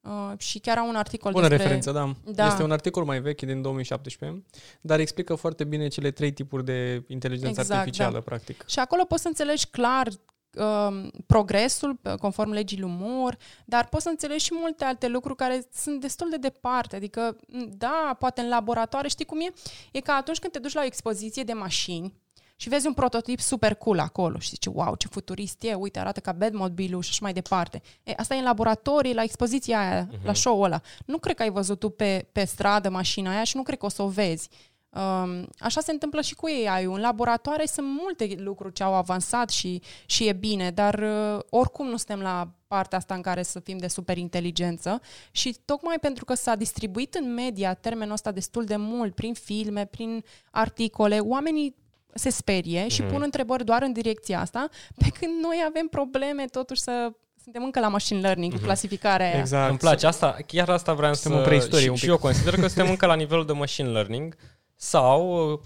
Uh, 0.00 0.32
și 0.38 0.58
chiar 0.58 0.78
au 0.78 0.88
un 0.88 0.96
articol 0.96 1.32
Bună 1.32 1.48
despre... 1.48 1.62
referență, 1.62 1.92
da. 1.92 2.14
da. 2.32 2.46
Este 2.46 2.62
un 2.62 2.70
articol 2.70 3.04
mai 3.04 3.20
vechi 3.20 3.42
din 3.42 3.62
2017, 3.62 4.44
dar 4.80 5.00
explică 5.00 5.34
foarte 5.34 5.64
bine 5.64 5.88
cele 5.88 6.10
trei 6.10 6.32
tipuri 6.32 6.64
de 6.64 7.04
inteligență 7.06 7.60
exact, 7.60 7.78
artificială, 7.78 8.12
da. 8.12 8.20
practic. 8.20 8.64
Și 8.66 8.78
acolo 8.78 9.04
poți 9.04 9.22
să 9.22 9.28
înțelegi 9.28 9.66
clar 9.66 10.06
uh, 10.06 11.08
progresul 11.26 12.00
conform 12.20 12.50
legii 12.50 12.80
lui 12.80 12.90
Moore, 12.98 13.36
dar 13.64 13.88
poți 13.88 14.02
să 14.02 14.08
înțelegi 14.08 14.44
și 14.44 14.54
multe 14.54 14.84
alte 14.84 15.08
lucruri 15.08 15.36
care 15.36 15.68
sunt 15.74 16.00
destul 16.00 16.30
de 16.30 16.36
departe. 16.36 16.96
Adică, 16.96 17.36
da, 17.68 18.16
poate 18.18 18.40
în 18.40 18.48
laboratoare, 18.48 19.08
știi 19.08 19.24
cum 19.24 19.40
e? 19.40 19.52
E 19.92 20.00
ca 20.00 20.12
atunci 20.12 20.38
când 20.38 20.52
te 20.52 20.58
duci 20.58 20.74
la 20.74 20.80
o 20.80 20.84
expoziție 20.84 21.42
de 21.42 21.52
mașini 21.52 22.14
și 22.60 22.68
vezi 22.68 22.86
un 22.86 22.92
prototip 22.92 23.40
super 23.40 23.74
cool 23.74 23.98
acolo 23.98 24.38
și 24.38 24.48
zici, 24.48 24.66
wow, 24.66 24.94
ce 24.94 25.08
futurist 25.08 25.62
e, 25.62 25.74
uite, 25.74 25.98
arată 25.98 26.20
ca 26.20 26.32
Batmobile-ul 26.32 27.02
și 27.02 27.08
așa 27.10 27.18
mai 27.22 27.32
departe. 27.32 27.82
E, 28.02 28.12
asta 28.16 28.34
e 28.34 28.38
în 28.38 28.44
laboratorii, 28.44 29.14
la 29.14 29.22
expoziția 29.22 29.80
aia, 29.80 30.06
uh-huh. 30.06 30.22
la 30.22 30.32
show-ul 30.32 30.64
ăla. 30.64 30.80
Nu 31.06 31.18
cred 31.18 31.36
că 31.36 31.42
ai 31.42 31.50
văzut 31.50 31.78
tu 31.78 31.88
pe, 31.88 32.28
pe 32.32 32.44
stradă 32.44 32.88
mașina 32.88 33.30
aia 33.30 33.44
și 33.44 33.56
nu 33.56 33.62
cred 33.62 33.78
că 33.78 33.86
o 33.86 33.88
să 33.88 34.02
o 34.02 34.08
vezi. 34.08 34.48
Um, 34.90 35.48
așa 35.58 35.80
se 35.80 35.92
întâmplă 35.92 36.20
și 36.20 36.34
cu 36.34 36.48
ei. 36.48 36.84
În 36.84 37.00
laboratoare 37.00 37.66
sunt 37.66 37.86
multe 38.00 38.34
lucruri 38.36 38.74
ce 38.74 38.82
au 38.82 38.94
avansat 38.94 39.50
și, 39.50 39.82
și 40.06 40.26
e 40.26 40.32
bine, 40.32 40.70
dar 40.70 40.94
uh, 40.94 41.40
oricum 41.50 41.86
nu 41.86 41.96
suntem 41.96 42.20
la 42.20 42.48
partea 42.66 42.98
asta 42.98 43.14
în 43.14 43.22
care 43.22 43.42
să 43.42 43.60
fim 43.60 43.78
de 43.78 43.88
superinteligență 43.88 45.00
și 45.30 45.56
tocmai 45.64 45.98
pentru 46.00 46.24
că 46.24 46.34
s-a 46.34 46.54
distribuit 46.54 47.14
în 47.14 47.34
media 47.34 47.74
termenul 47.74 48.12
ăsta 48.12 48.30
destul 48.30 48.64
de 48.64 48.76
mult, 48.76 49.14
prin 49.14 49.34
filme, 49.34 49.84
prin 49.84 50.24
articole, 50.50 51.18
oamenii 51.18 51.76
se 52.14 52.30
sperie 52.30 52.88
și 52.88 53.02
mm. 53.02 53.08
pun 53.08 53.22
întrebări 53.22 53.64
doar 53.64 53.82
în 53.82 53.92
direcția 53.92 54.40
asta, 54.40 54.68
pe 54.96 55.08
când 55.20 55.42
noi 55.42 55.64
avem 55.68 55.86
probleme 55.86 56.44
totuși 56.44 56.80
să 56.80 57.12
suntem 57.42 57.62
încă 57.62 57.80
la 57.80 57.88
machine 57.88 58.20
learning, 58.20 58.50
mm-hmm. 58.52 58.54
cu 58.54 58.60
mhm. 58.60 58.66
clasificarea 58.66 59.26
aia. 59.26 59.38
Exact. 59.38 59.68
Îmi 59.68 59.78
place 59.78 60.06
asta, 60.06 60.36
chiar 60.46 60.68
asta 60.68 60.92
vreau 60.92 61.14
suntem 61.14 61.32
să... 61.32 61.38
în 61.38 61.44
preistorie 61.44 61.84
și, 61.84 61.88
un 61.88 61.94
pic. 61.94 62.02
și 62.02 62.08
eu 62.08 62.18
consider 62.18 62.54
că 62.54 62.66
suntem 62.72 62.88
încă 62.90 63.06
la 63.06 63.14
nivelul 63.14 63.46
de 63.46 63.52
machine 63.52 63.88
learning 63.88 64.36
sau 64.74 65.50
uh, 65.52 65.58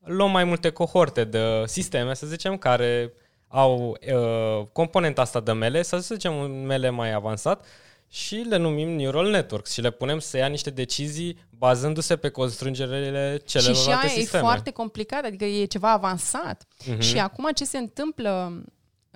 luăm 0.00 0.30
mai 0.30 0.44
multe 0.44 0.70
cohorte 0.70 1.24
de 1.24 1.62
sisteme, 1.66 2.14
să 2.14 2.26
zicem, 2.26 2.56
care 2.56 3.12
au 3.48 3.96
uh, 4.14 4.66
componenta 4.72 5.20
asta 5.20 5.40
de 5.40 5.52
mele, 5.52 5.82
să 5.82 5.98
zicem 5.98 6.34
un 6.34 6.66
mele 6.66 6.90
mai 6.90 7.12
avansat 7.12 7.64
și 8.08 8.34
le 8.34 8.56
numim 8.56 8.88
neural 8.88 9.30
networks 9.30 9.72
și 9.72 9.80
le 9.80 9.90
punem 9.90 10.18
să 10.18 10.36
ia 10.36 10.46
niște 10.46 10.70
decizii 10.70 11.38
bazându-se 11.50 12.16
pe 12.16 12.28
constrângerile 12.28 13.40
celelalte 13.44 14.08
și 14.08 14.14
și 14.14 14.20
sisteme. 14.20 14.42
e 14.42 14.46
foarte 14.46 14.70
complicat, 14.70 15.24
adică 15.24 15.44
e 15.44 15.64
ceva 15.64 15.90
avansat. 15.90 16.64
Uh-huh. 16.64 16.98
Și 16.98 17.18
acum 17.18 17.50
ce 17.54 17.64
se 17.64 17.78
întâmplă 17.78 18.62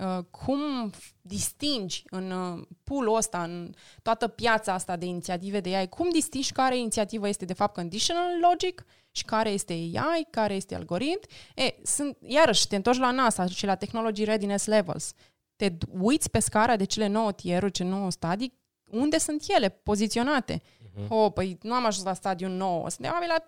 Uh, 0.01 0.19
cum 0.31 0.91
distingi 1.21 2.03
în 2.11 2.31
uh, 2.31 2.67
pool 2.85 3.15
ăsta, 3.15 3.43
în 3.43 3.73
toată 4.03 4.29
piața 4.29 4.73
asta 4.73 4.97
de 4.97 5.07
inițiative 5.07 5.61
de 5.61 5.77
AI, 5.77 5.89
cum 5.89 6.11
distingi 6.11 6.53
care 6.53 6.79
inițiativă 6.79 7.29
este 7.29 7.45
de 7.45 7.53
fapt 7.53 7.75
conditional 7.75 8.29
logic 8.41 8.87
și 9.11 9.25
care 9.25 9.51
este 9.51 9.73
AI, 9.73 10.27
care 10.31 10.55
este 10.55 10.75
algoritm. 10.75 11.29
E, 11.55 11.75
sunt, 11.83 12.17
iarăși, 12.27 12.67
te 12.67 12.77
întorci 12.77 12.99
la 12.99 13.11
NASA 13.11 13.47
și 13.47 13.67
la 13.67 13.75
Technology 13.75 14.25
Readiness 14.25 14.67
Levels. 14.67 15.13
Te 15.57 15.73
uiți 15.99 16.31
pe 16.31 16.39
scara 16.39 16.77
de 16.77 16.85
cele 16.85 17.07
9 17.07 17.33
tieruri, 17.33 17.73
cele 17.73 17.89
9 17.89 18.11
stadii, 18.11 18.60
unde 18.91 19.19
sunt 19.19 19.45
ele 19.49 19.69
poziționate. 19.69 20.63
Uh-huh. 20.63 21.09
Oh, 21.09 21.33
păi 21.33 21.59
nu 21.63 21.73
am 21.73 21.87
ajuns 21.87 22.05
la 22.05 22.15
stadiul 22.15 22.51
9, 22.51 22.91
suntem 22.91 23.13
la 23.29 23.45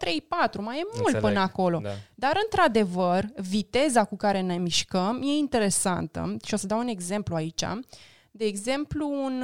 3-4, 0.49 0.59
mai 0.59 0.79
e 0.79 0.83
mult 0.85 0.97
Înțeleg. 0.97 1.21
până 1.21 1.41
acolo. 1.41 1.79
Da. 1.83 1.91
Dar, 2.15 2.39
într-adevăr, 2.43 3.25
viteza 3.37 4.05
cu 4.05 4.17
care 4.17 4.41
ne 4.41 4.59
mișcăm 4.59 5.21
e 5.23 5.33
interesantă 5.33 6.37
și 6.45 6.55
o 6.55 6.57
să 6.57 6.67
dau 6.67 6.79
un 6.79 6.89
exemplu 6.89 7.35
aici. 7.35 7.65
De 8.35 8.45
exemplu, 8.45 9.09
un 9.25 9.43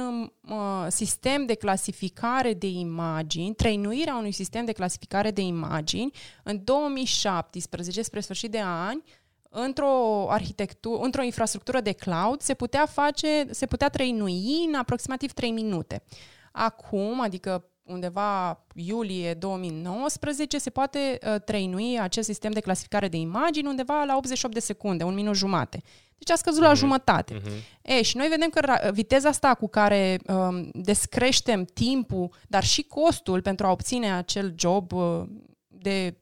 uh, 0.49 0.85
sistem 0.87 1.45
de 1.45 1.53
clasificare 1.53 2.53
de 2.53 2.67
imagini, 2.67 3.55
trăinuirea 3.55 4.15
unui 4.15 4.31
sistem 4.31 4.65
de 4.65 4.71
clasificare 4.71 5.31
de 5.31 5.41
imagini 5.41 6.11
în 6.43 6.63
2017, 6.63 8.01
spre 8.01 8.19
sfârșit 8.19 8.51
de 8.51 8.59
ani, 8.59 9.03
într-o 9.49 10.25
arhitectură, 10.29 11.01
într-o 11.01 11.21
infrastructură 11.21 11.81
de 11.81 11.91
cloud, 11.91 12.41
se 12.41 12.53
putea 12.53 12.85
face, 12.85 13.47
se 13.51 13.65
putea 13.65 13.89
trăinui 13.89 14.65
în 14.67 14.73
aproximativ 14.73 15.31
3 15.31 15.51
minute. 15.51 16.03
Acum, 16.51 17.21
adică 17.21 17.65
undeva 17.83 18.65
iulie 18.73 19.33
2019, 19.33 20.57
se 20.57 20.69
poate 20.69 21.17
uh, 21.23 21.41
trăinui 21.41 21.99
acest 21.99 22.27
sistem 22.27 22.51
de 22.51 22.59
clasificare 22.59 23.07
de 23.07 23.17
imagini 23.17 23.67
undeva 23.67 24.03
la 24.03 24.15
88 24.15 24.53
de 24.53 24.59
secunde, 24.59 25.03
un 25.03 25.13
minut 25.13 25.35
jumate. 25.35 25.81
Deci 26.17 26.29
a 26.29 26.35
scăzut 26.35 26.59
mm-hmm. 26.59 26.63
la 26.63 26.69
mhm. 26.69 26.79
jumătate. 26.79 27.33
Mm-hmm. 27.33 27.81
E, 27.81 28.01
și 28.01 28.17
noi 28.17 28.27
vedem 28.27 28.49
că 28.49 28.91
viteza 28.91 29.29
asta 29.29 29.53
cu 29.53 29.67
care 29.67 30.19
um, 30.27 30.69
descreștem 30.73 31.63
timpul, 31.63 32.29
dar 32.47 32.63
și 32.63 32.81
costul 32.81 33.41
pentru 33.41 33.65
a 33.65 33.71
obține 33.71 34.13
acel 34.13 34.53
job 34.57 34.91
uh, 34.91 35.21
de 35.67 36.17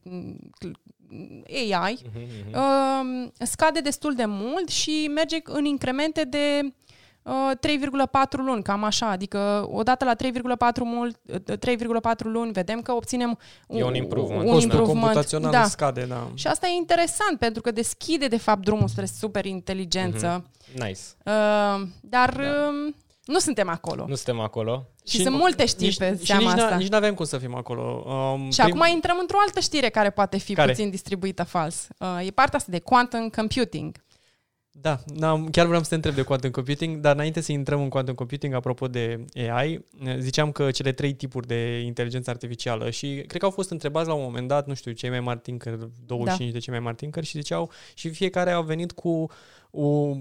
mm, 1.08 1.42
AI, 1.72 1.98
mm-hmm. 2.02 2.54
uh, 2.54 3.28
scade 3.38 3.80
destul 3.80 4.14
de 4.14 4.24
mult 4.26 4.68
și 4.68 5.10
merge 5.14 5.36
în 5.44 5.64
incremente 5.64 6.24
de 6.24 6.72
3,4 7.28 7.30
uh, 7.30 8.44
luni, 8.44 8.62
cam 8.62 8.84
așa. 8.84 9.10
Adică 9.10 9.68
odată 9.70 10.04
la 10.04 10.14
3,4, 10.14 10.20
mult, 10.84 11.18
3,4 11.32 12.18
luni 12.22 12.52
vedem 12.52 12.82
că 12.82 12.92
obținem 12.92 13.38
un, 13.66 13.78
e 13.78 13.82
un 13.82 13.94
improvement. 13.94 14.40
Un 14.40 14.52
Costul 14.52 14.62
improvement. 14.62 15.00
computațional 15.00 15.50
da. 15.50 15.64
scade, 15.64 16.04
da. 16.04 16.30
Și 16.34 16.46
asta 16.46 16.66
e 16.66 16.76
interesant 16.76 17.38
pentru 17.38 17.62
că 17.62 17.70
deschide 17.70 18.26
de 18.26 18.38
fapt 18.38 18.64
drumul 18.64 18.88
spre 18.88 19.04
superinteligență. 19.04 20.44
Mm-hmm. 20.44 20.72
Nice. 20.72 21.00
Uh, 21.24 21.86
dar 22.00 22.34
da. 22.36 22.42
uh, 22.42 22.94
nu 23.28 23.38
suntem 23.38 23.68
acolo. 23.68 24.04
Nu 24.08 24.14
suntem 24.14 24.40
acolo. 24.40 24.88
Și, 25.04 25.16
și 25.16 25.22
sunt 25.22 25.36
multe 25.36 25.66
știri 25.66 25.84
nici, 25.84 25.96
pe 25.98 26.20
seama 26.24 26.52
nici 26.52 26.62
asta. 26.62 26.76
Nici 26.76 26.88
nu 26.88 26.96
avem 26.96 27.14
cum 27.14 27.24
să 27.24 27.38
fim 27.38 27.54
acolo. 27.54 28.04
Um, 28.06 28.50
și 28.50 28.60
prim... 28.60 28.80
acum 28.80 28.94
intrăm 28.94 29.16
într-o 29.20 29.38
altă 29.40 29.60
știre 29.60 29.88
care 29.88 30.10
poate 30.10 30.38
fi 30.38 30.54
care? 30.54 30.70
puțin 30.70 30.90
distribuită 30.90 31.42
fals. 31.42 31.88
Uh, 31.98 32.26
e 32.26 32.30
partea 32.30 32.58
asta 32.58 32.72
de 32.72 32.78
quantum 32.78 33.28
computing. 33.28 33.96
Da, 34.70 35.00
chiar 35.50 35.66
vreau 35.66 35.82
să 35.82 35.88
te 35.88 35.94
întreb 35.94 36.14
de 36.14 36.22
quantum 36.22 36.50
computing, 36.50 36.96
dar 36.96 37.14
înainte 37.14 37.40
să 37.40 37.52
intrăm 37.52 37.80
în 37.80 37.88
quantum 37.88 38.14
computing, 38.14 38.54
apropo 38.54 38.88
de 38.88 39.24
AI, 39.34 39.84
ziceam 40.18 40.52
că 40.52 40.70
cele 40.70 40.92
trei 40.92 41.12
tipuri 41.12 41.46
de 41.46 41.80
inteligență 41.80 42.30
artificială 42.30 42.90
și 42.90 43.24
cred 43.26 43.40
că 43.40 43.44
au 43.44 43.50
fost 43.50 43.70
întrebați 43.70 44.08
la 44.08 44.14
un 44.14 44.22
moment 44.22 44.48
dat, 44.48 44.66
nu 44.66 44.74
știu, 44.74 44.92
cei 44.92 45.10
mai 45.10 45.20
mari 45.20 45.38
tinker, 45.38 45.78
25 46.06 46.48
da. 46.48 46.54
de 46.54 46.64
cei 46.64 46.72
mai 46.72 46.82
mari 46.82 46.96
tinker 46.96 47.24
și 47.24 47.38
ziceau 47.38 47.70
și 47.94 48.08
fiecare 48.08 48.50
au 48.50 48.62
venit 48.62 48.92
cu 48.92 49.30
o, 49.70 50.14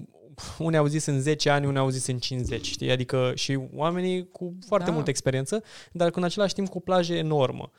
unii 0.58 0.78
au 0.78 0.86
zis 0.86 1.06
în 1.06 1.22
10 1.22 1.50
ani, 1.50 1.66
unii 1.66 1.80
au 1.80 1.90
zis 1.90 2.08
în 2.08 2.18
50, 2.18 2.66
știi? 2.66 2.92
Adică 2.92 3.32
și 3.36 3.60
oamenii 3.74 4.30
cu 4.32 4.58
foarte 4.66 4.88
da. 4.88 4.94
multă 4.94 5.10
experiență, 5.10 5.64
dar 5.92 6.12
cu 6.12 6.20
în 6.20 6.26
același 6.26 6.54
timp 6.54 6.70
cu 6.70 6.78
o 6.78 6.82
plajă 6.82 7.14
enormă. 7.14 7.72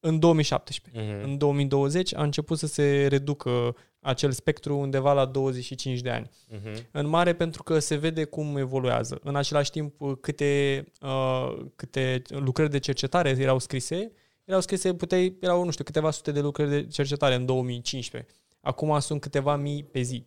În 0.00 0.18
2017. 0.18 1.02
Mm-hmm. 1.02 1.22
În 1.22 1.38
2020 1.38 2.14
a 2.14 2.22
început 2.22 2.58
să 2.58 2.66
se 2.66 3.06
reducă 3.06 3.76
acel 4.00 4.32
spectru 4.32 4.76
undeva 4.76 5.12
la 5.12 5.24
25 5.24 6.00
de 6.00 6.10
ani. 6.10 6.30
Uh-huh. 6.50 6.90
În 6.90 7.06
mare 7.06 7.34
pentru 7.34 7.62
că 7.62 7.78
se 7.78 7.96
vede 7.96 8.24
cum 8.24 8.56
evoluează. 8.56 9.20
În 9.22 9.36
același 9.36 9.70
timp, 9.70 9.94
câte, 10.20 10.84
uh, 11.00 11.66
câte 11.76 12.22
lucrări 12.28 12.70
de 12.70 12.78
cercetare 12.78 13.36
erau 13.38 13.58
scrise, 13.58 14.12
erau 14.44 14.60
scrise, 14.60 14.94
puteai, 14.94 15.36
erau, 15.40 15.64
nu 15.64 15.70
știu, 15.70 15.84
câteva 15.84 16.10
sute 16.10 16.32
de 16.32 16.40
lucrări 16.40 16.70
de 16.70 16.86
cercetare 16.86 17.34
în 17.34 17.46
2015. 17.46 18.32
Acum 18.60 19.00
sunt 19.00 19.20
câteva 19.20 19.56
mii 19.56 19.84
pe 19.84 20.00
zi. 20.00 20.26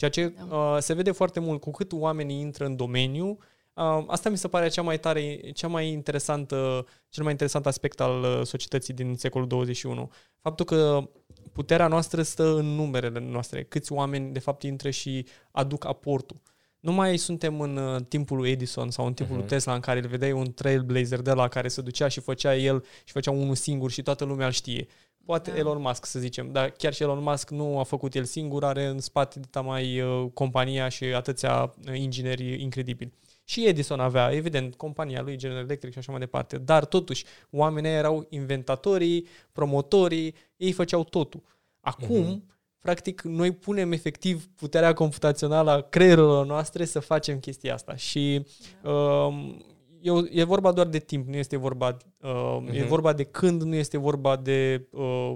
Ceea 0.00 0.10
ce 0.10 0.34
da. 0.48 0.56
uh, 0.56 0.76
se 0.78 0.94
vede 0.94 1.10
foarte 1.10 1.40
mult 1.40 1.60
cu 1.60 1.70
cât 1.70 1.92
oamenii 1.92 2.40
intră 2.40 2.64
în 2.64 2.76
domeniu, 2.76 3.38
Uh, 3.74 4.04
asta 4.06 4.28
mi 4.28 4.38
se 4.38 4.48
pare 4.48 4.68
cea 4.68 4.82
mai 4.82 4.98
tare, 4.98 5.50
cea 5.54 5.68
mai 5.68 5.88
interesantă, 5.88 6.86
cel 7.08 7.22
mai 7.22 7.32
interesant 7.32 7.66
aspect 7.66 8.00
al 8.00 8.22
uh, 8.22 8.40
societății 8.46 8.94
din 8.94 9.14
secolul 9.16 9.46
21. 9.46 10.10
Faptul 10.40 10.64
că 10.64 11.10
puterea 11.52 11.86
noastră 11.86 12.22
stă 12.22 12.54
în 12.54 12.66
numerele 12.66 13.20
noastre. 13.20 13.64
Câți 13.64 13.92
oameni, 13.92 14.32
de 14.32 14.38
fapt, 14.38 14.62
intră 14.62 14.90
și 14.90 15.26
aduc 15.50 15.86
aportul. 15.86 16.40
Nu 16.80 16.92
mai 16.92 17.16
suntem 17.16 17.60
în 17.60 17.76
uh, 17.76 18.00
timpul 18.08 18.36
lui 18.36 18.50
Edison 18.50 18.90
sau 18.90 19.06
în 19.06 19.14
timpul 19.14 19.36
uh-huh. 19.36 19.38
lui 19.38 19.48
Tesla 19.48 19.74
în 19.74 19.80
care 19.80 20.00
îl 20.00 20.06
vedeai 20.06 20.32
un 20.32 20.52
trailblazer 20.52 21.20
de 21.20 21.32
la 21.32 21.48
care 21.48 21.68
se 21.68 21.80
ducea 21.80 22.08
și 22.08 22.20
făcea 22.20 22.56
el 22.56 22.84
și 23.04 23.12
făcea 23.12 23.30
unul 23.30 23.54
singur 23.54 23.90
și 23.90 24.02
toată 24.02 24.24
lumea 24.24 24.46
îl 24.46 24.52
știe. 24.52 24.86
Poate 25.30 25.50
da. 25.50 25.56
Elon 25.56 25.80
Musk, 25.80 26.04
să 26.04 26.18
zicem, 26.18 26.52
dar 26.52 26.70
chiar 26.70 26.92
și 26.92 27.02
Elon 27.02 27.22
Musk 27.22 27.50
nu 27.50 27.78
a 27.78 27.82
făcut 27.82 28.14
el 28.14 28.24
singur, 28.24 28.64
are 28.64 28.84
în 28.84 29.00
spate 29.00 29.40
mai 29.62 30.00
uh, 30.00 30.30
compania 30.34 30.88
și 30.88 31.04
atâția 31.04 31.74
uh, 31.88 31.98
ingineri 31.98 32.62
incredibili. 32.62 33.12
Și 33.44 33.66
Edison 33.66 34.00
avea, 34.00 34.32
evident, 34.32 34.74
compania 34.74 35.22
lui 35.22 35.36
General 35.36 35.62
Electric 35.62 35.92
și 35.92 35.98
așa 35.98 36.10
mai 36.10 36.20
departe, 36.20 36.58
dar 36.58 36.84
totuși 36.84 37.24
oamenii 37.50 37.90
erau 37.90 38.26
inventatorii, 38.28 39.26
promotorii, 39.52 40.34
ei 40.56 40.72
făceau 40.72 41.04
totul. 41.04 41.42
Acum, 41.80 42.36
uh-huh. 42.36 42.54
practic, 42.78 43.20
noi 43.22 43.52
punem 43.52 43.92
efectiv 43.92 44.46
puterea 44.46 44.92
computațională 44.92 45.70
a 45.70 45.80
creierelor 45.80 46.46
noastre 46.46 46.84
să 46.84 47.00
facem 47.00 47.38
chestia 47.38 47.74
asta 47.74 47.96
și 47.96 48.46
uh, 48.82 49.54
e, 50.02 50.40
e 50.40 50.44
vorba 50.44 50.72
doar 50.72 50.86
de 50.86 50.98
timp, 50.98 51.28
nu 51.28 51.36
este 51.36 51.56
vorba, 51.56 51.96
uh, 52.20 52.30
uh-huh. 52.30 52.74
e 52.74 52.78
mhm. 52.78 52.88
vorba 52.88 53.12
de 53.12 53.24
când, 53.24 53.62
nu 53.62 53.74
este 53.74 53.98
vorba 53.98 54.36
de 54.36 54.86
uh, 54.90 55.34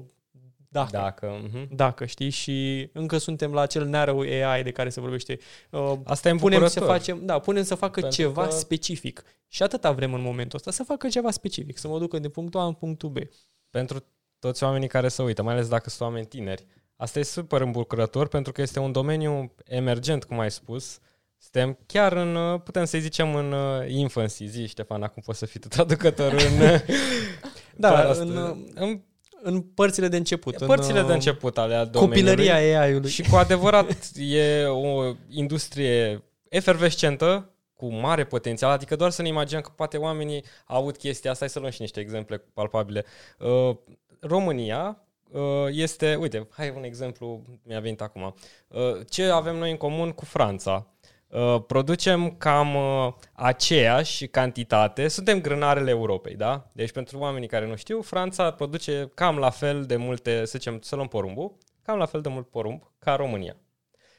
dacă. 0.75 0.91
Dacă, 0.91 1.41
uh-huh. 1.41 1.69
dacă, 1.69 2.05
știi? 2.05 2.31
Și 2.31 2.89
încă 2.93 3.19
suntem 3.19 3.53
la 3.53 3.61
acel 3.61 3.87
narrow 3.87 4.19
AI 4.19 4.63
de 4.63 4.71
care 4.71 4.89
se 4.89 5.01
vorbește. 5.01 5.39
Uh, 5.71 5.93
Asta 6.05 6.29
e 6.29 6.35
punem 6.35 6.67
să 6.67 6.81
facem, 6.81 7.27
da, 7.27 7.39
punem 7.39 7.63
să 7.63 7.75
facă 7.75 8.01
Pentru 8.01 8.21
ceva 8.21 8.45
că... 8.45 8.51
specific. 8.51 9.23
Și 9.49 9.63
atâta 9.63 9.93
vrem 9.93 10.15
în 10.15 10.21
momentul 10.21 10.59
ăsta, 10.59 10.71
să 10.71 10.83
facă 10.83 11.09
ceva 11.09 11.31
specific, 11.31 11.79
să 11.79 11.89
mă 11.89 11.99
ducă 11.99 12.19
de 12.19 12.29
punctul 12.29 12.61
A 12.61 12.65
în 12.65 12.73
punctul 12.73 13.09
B. 13.09 13.17
Pentru 13.71 14.05
toți 14.39 14.65
oamenii 14.65 14.89
care 14.89 15.09
se 15.09 15.23
uită, 15.23 15.43
mai 15.43 15.55
ales 15.55 15.69
dacă 15.69 15.91
sunt 15.91 16.01
oameni 16.01 16.27
tineri, 16.27 16.67
asta 16.97 17.19
e 17.19 17.23
super 17.23 17.61
îmbucurător 17.61 18.29
pentru 18.29 18.53
că 18.53 18.63
este 18.63 18.79
un 18.79 18.93
domeniu 18.93 19.55
emergent, 19.65 20.25
cum 20.25 20.39
ai 20.39 20.51
spus. 20.51 20.99
Suntem 21.53 21.79
chiar 21.87 22.13
în, 22.13 22.59
putem 22.59 22.85
să 22.85 22.99
zicem, 22.99 23.35
în 23.35 23.53
uh, 23.53 23.89
infancy. 23.89 24.47
Zi, 24.47 24.67
Ștefan, 24.67 25.03
acum 25.03 25.23
poți 25.27 25.39
să 25.39 25.47
fii 25.47 25.61
tu 25.61 25.69
traducător 25.69 26.33
în... 26.33 26.81
da, 27.77 28.13
în, 28.13 28.57
în 28.75 29.01
în 29.47 29.61
părțile 29.61 30.09
de 30.09 30.17
început. 30.17 30.57
Părțile 30.57 31.01
în, 31.01 31.07
de 31.07 31.13
început 31.13 31.59
ale 31.59 31.91
Copilăria 31.93 32.55
AI-ului. 32.55 33.11
Și 33.11 33.23
cu 33.23 33.37
adevărat 33.37 34.11
e 34.17 34.65
o 34.65 35.15
industrie 35.29 36.23
efervescentă, 36.49 37.51
cu 37.75 37.93
mare 37.93 38.25
potențial, 38.25 38.71
adică 38.71 38.97
doar 38.97 39.11
să 39.11 39.23
ne 39.23 39.29
imaginăm 39.29 39.63
că 39.63 39.71
poate 39.77 39.97
oamenii 39.97 40.45
aud 40.65 40.97
chestia 40.97 41.31
asta, 41.31 41.45
hai 41.45 41.53
să 41.53 41.59
luăm 41.59 41.71
și 41.71 41.81
niște 41.81 42.01
exemple 42.01 42.39
palpabile. 42.39 43.05
Uh, 43.39 43.77
România 44.21 45.07
uh, 45.31 45.41
este, 45.71 46.15
uite, 46.15 46.49
hai 46.51 46.73
un 46.77 46.85
exemplu, 46.85 47.43
mi-a 47.63 47.81
venit 47.81 48.01
acum. 48.01 48.35
Uh, 48.69 48.81
ce 49.09 49.25
avem 49.25 49.57
noi 49.57 49.71
în 49.71 49.77
comun 49.77 50.11
cu 50.11 50.25
Franța? 50.25 50.94
Uh, 51.35 51.63
producem 51.67 52.35
cam 52.39 52.75
uh, 52.75 53.13
aceeași 53.33 54.27
cantitate, 54.27 55.09
suntem 55.09 55.41
grânarele 55.41 55.91
Europei, 55.91 56.35
da? 56.35 56.71
Deci 56.73 56.93
pentru 56.93 57.19
oamenii 57.19 57.49
care 57.49 57.67
nu 57.67 57.77
știu, 57.77 58.03
Franța 58.03 58.51
produce 58.51 59.11
cam 59.15 59.37
la 59.37 59.51
fel 59.51 59.85
de 59.85 59.97
multe, 59.97 60.45
să 60.45 60.59
zicem, 60.59 60.79
să 60.81 60.95
luăm 60.95 61.09
porumbul, 61.09 61.59
cam 61.83 61.99
la 61.99 62.07
fel 62.07 62.21
de 62.21 62.29
mult 62.29 62.49
porumb 62.51 62.83
ca 62.99 63.15
România. 63.15 63.57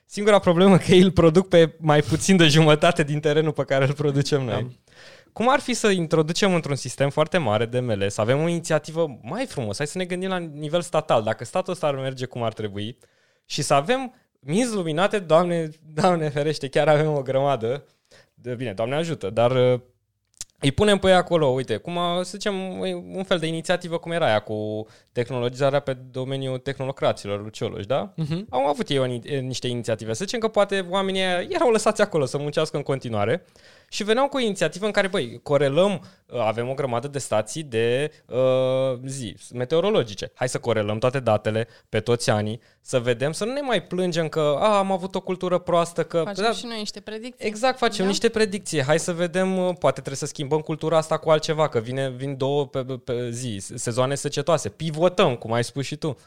Singura 0.06 0.40
problemă 0.40 0.78
că 0.78 0.92
ei 0.92 1.02
îl 1.02 1.12
produc 1.12 1.48
pe 1.48 1.76
mai 1.80 2.02
puțin 2.02 2.38
de 2.38 2.48
jumătate 2.48 3.04
din 3.04 3.20
terenul 3.20 3.52
pe 3.52 3.64
care 3.64 3.86
îl 3.86 3.94
producem 3.94 4.44
noi. 4.44 4.62
Da. 4.62 4.94
Cum 5.34 5.50
ar 5.50 5.60
fi 5.60 5.74
să 5.74 5.88
introducem 5.88 6.54
într-un 6.54 6.76
sistem 6.76 7.10
foarte 7.10 7.38
mare 7.38 7.66
de 7.66 7.80
ML, 7.80 8.10
să 8.10 8.22
avem 8.22 8.42
o 8.42 8.48
inițiativă 8.48 9.20
mai 9.22 9.46
frumos, 9.46 9.78
hai 9.78 9.88
să 9.88 9.98
ne 9.98 10.06
gândim 10.06 10.30
la 10.30 10.38
nivel 10.38 10.82
statal, 10.82 11.24
dacă 11.24 11.46
statul 11.46 11.74
ăsta 11.74 11.88
ar 11.88 11.96
merge 11.96 12.26
cum 12.26 12.44
ar 12.44 12.54
trebui 12.54 12.98
și 13.46 13.62
să 13.62 13.74
avem 13.74 14.14
minți 14.46 14.74
luminate, 14.74 15.20
Doamne, 15.20 15.70
Doamne 15.94 16.30
ferește, 16.30 16.68
chiar 16.68 16.88
avem 16.88 17.14
o 17.14 17.22
grămadă, 17.22 17.84
de, 18.34 18.56
bine, 18.56 18.74
Doamne 18.74 18.96
ajută, 18.96 19.30
dar 19.30 19.52
uh, 19.52 19.80
îi 20.60 20.72
punem 20.72 20.98
pe 20.98 21.08
ei 21.08 21.14
acolo, 21.14 21.48
uite, 21.48 21.78
cum 21.78 21.98
a, 21.98 22.24
să 22.24 22.30
zicem, 22.32 22.80
un 23.16 23.24
fel 23.24 23.38
de 23.38 23.48
inițiativă 23.48 23.98
cum 23.98 24.12
era 24.12 24.26
aia 24.26 24.40
cu 24.40 24.88
tehnologizarea 25.12 25.80
pe 25.80 25.94
domeniul 25.94 26.58
tehnocraților, 26.58 27.44
Lucioloși, 27.44 27.88
da? 27.88 28.14
Uh-huh. 28.14 28.46
Au 28.50 28.66
avut 28.66 28.90
ei 28.90 29.00
o, 29.00 29.06
niște 29.42 29.68
inițiative. 29.68 30.14
Să 30.14 30.24
zicem 30.24 30.40
că 30.40 30.48
poate 30.48 30.86
oamenii 30.90 31.22
erau 31.50 31.72
lăsați 31.72 32.02
acolo 32.02 32.26
să 32.26 32.38
muncească 32.38 32.78
în 32.78 32.84
continuare 32.84 33.46
și 33.96 34.04
veneau 34.04 34.28
cu 34.28 34.38
o 34.38 34.40
inițiativă 34.40 34.86
în 34.86 34.92
care, 34.92 35.08
băi, 35.08 35.40
corelăm, 35.44 35.92
uh, 36.26 36.40
avem 36.40 36.70
o 36.70 36.74
grămadă 36.74 37.08
de 37.08 37.20
stații 37.20 37.64
de 37.64 38.12
uh, 38.26 39.00
zi, 39.06 39.36
meteorologice. 39.54 40.32
Hai 40.34 40.50
să 40.50 40.60
corelăm 40.60 40.98
toate 40.98 41.20
datele 41.20 41.68
pe 41.90 42.00
toți 42.00 42.30
anii, 42.30 42.62
să 42.82 43.00
vedem, 43.00 43.32
să 43.32 43.46
nu 43.46 43.52
ne 43.52 43.62
mai 43.62 43.84
plângem 43.84 44.28
că 44.28 44.56
a, 44.60 44.78
am 44.78 44.92
avut 44.92 45.16
o 45.16 45.22
cultură 45.22 45.58
proastă, 45.58 46.04
că... 46.04 46.22
Facem 46.26 46.44
da, 46.44 46.52
și 46.52 46.66
noi 46.66 46.78
niște 46.78 47.00
predicții. 47.00 47.48
Exact, 47.48 47.78
facem 47.78 48.04
da? 48.04 48.10
niște 48.10 48.30
predicții. 48.30 48.84
Hai 48.84 49.00
să 49.00 49.14
vedem, 49.14 49.58
uh, 49.58 49.76
poate 49.80 50.00
trebuie 50.02 50.16
să 50.16 50.26
schimbăm 50.26 50.60
cultura 50.60 50.98
asta 50.98 51.18
cu 51.18 51.30
altceva, 51.30 51.68
că 51.70 51.80
vine, 51.80 52.10
vin 52.10 52.38
două 52.38 52.68
pe, 52.68 52.84
pe 52.84 53.30
zi, 53.30 53.62
sezoane 53.76 54.16
secetoase. 54.16 54.70
Pivotăm, 54.70 55.36
cum 55.36 55.54
ai 55.54 55.64
spus 55.64 55.86
și 55.86 55.96
tu 55.96 56.18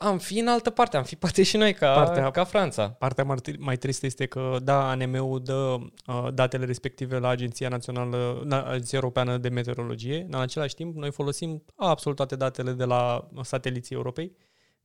am 0.00 0.18
fi 0.18 0.38
în 0.38 0.48
altă 0.48 0.70
parte, 0.70 0.96
am 0.96 1.02
fi 1.02 1.16
poate 1.16 1.42
și 1.42 1.56
noi 1.56 1.74
ca, 1.74 1.94
partea, 1.94 2.30
ca 2.30 2.44
Franța. 2.44 2.88
Partea 2.88 3.36
mai 3.58 3.76
tristă 3.76 4.06
este 4.06 4.26
că, 4.26 4.56
da, 4.62 4.88
ANM-ul 4.90 5.42
dă 5.42 5.76
uh, 6.06 6.28
datele 6.34 6.64
respective 6.64 7.18
la 7.18 7.28
Agenția 7.28 7.68
Națională, 7.68 8.42
la 8.48 8.62
Agenția 8.62 8.98
Europeană 8.98 9.36
de 9.36 9.48
Meteorologie, 9.48 10.26
în 10.30 10.40
același 10.40 10.74
timp 10.74 10.96
noi 10.96 11.10
folosim 11.10 11.64
absolut 11.76 12.16
toate 12.16 12.36
datele 12.36 12.72
de 12.72 12.84
la 12.84 13.28
sateliții 13.42 13.94
Europei 13.94 14.36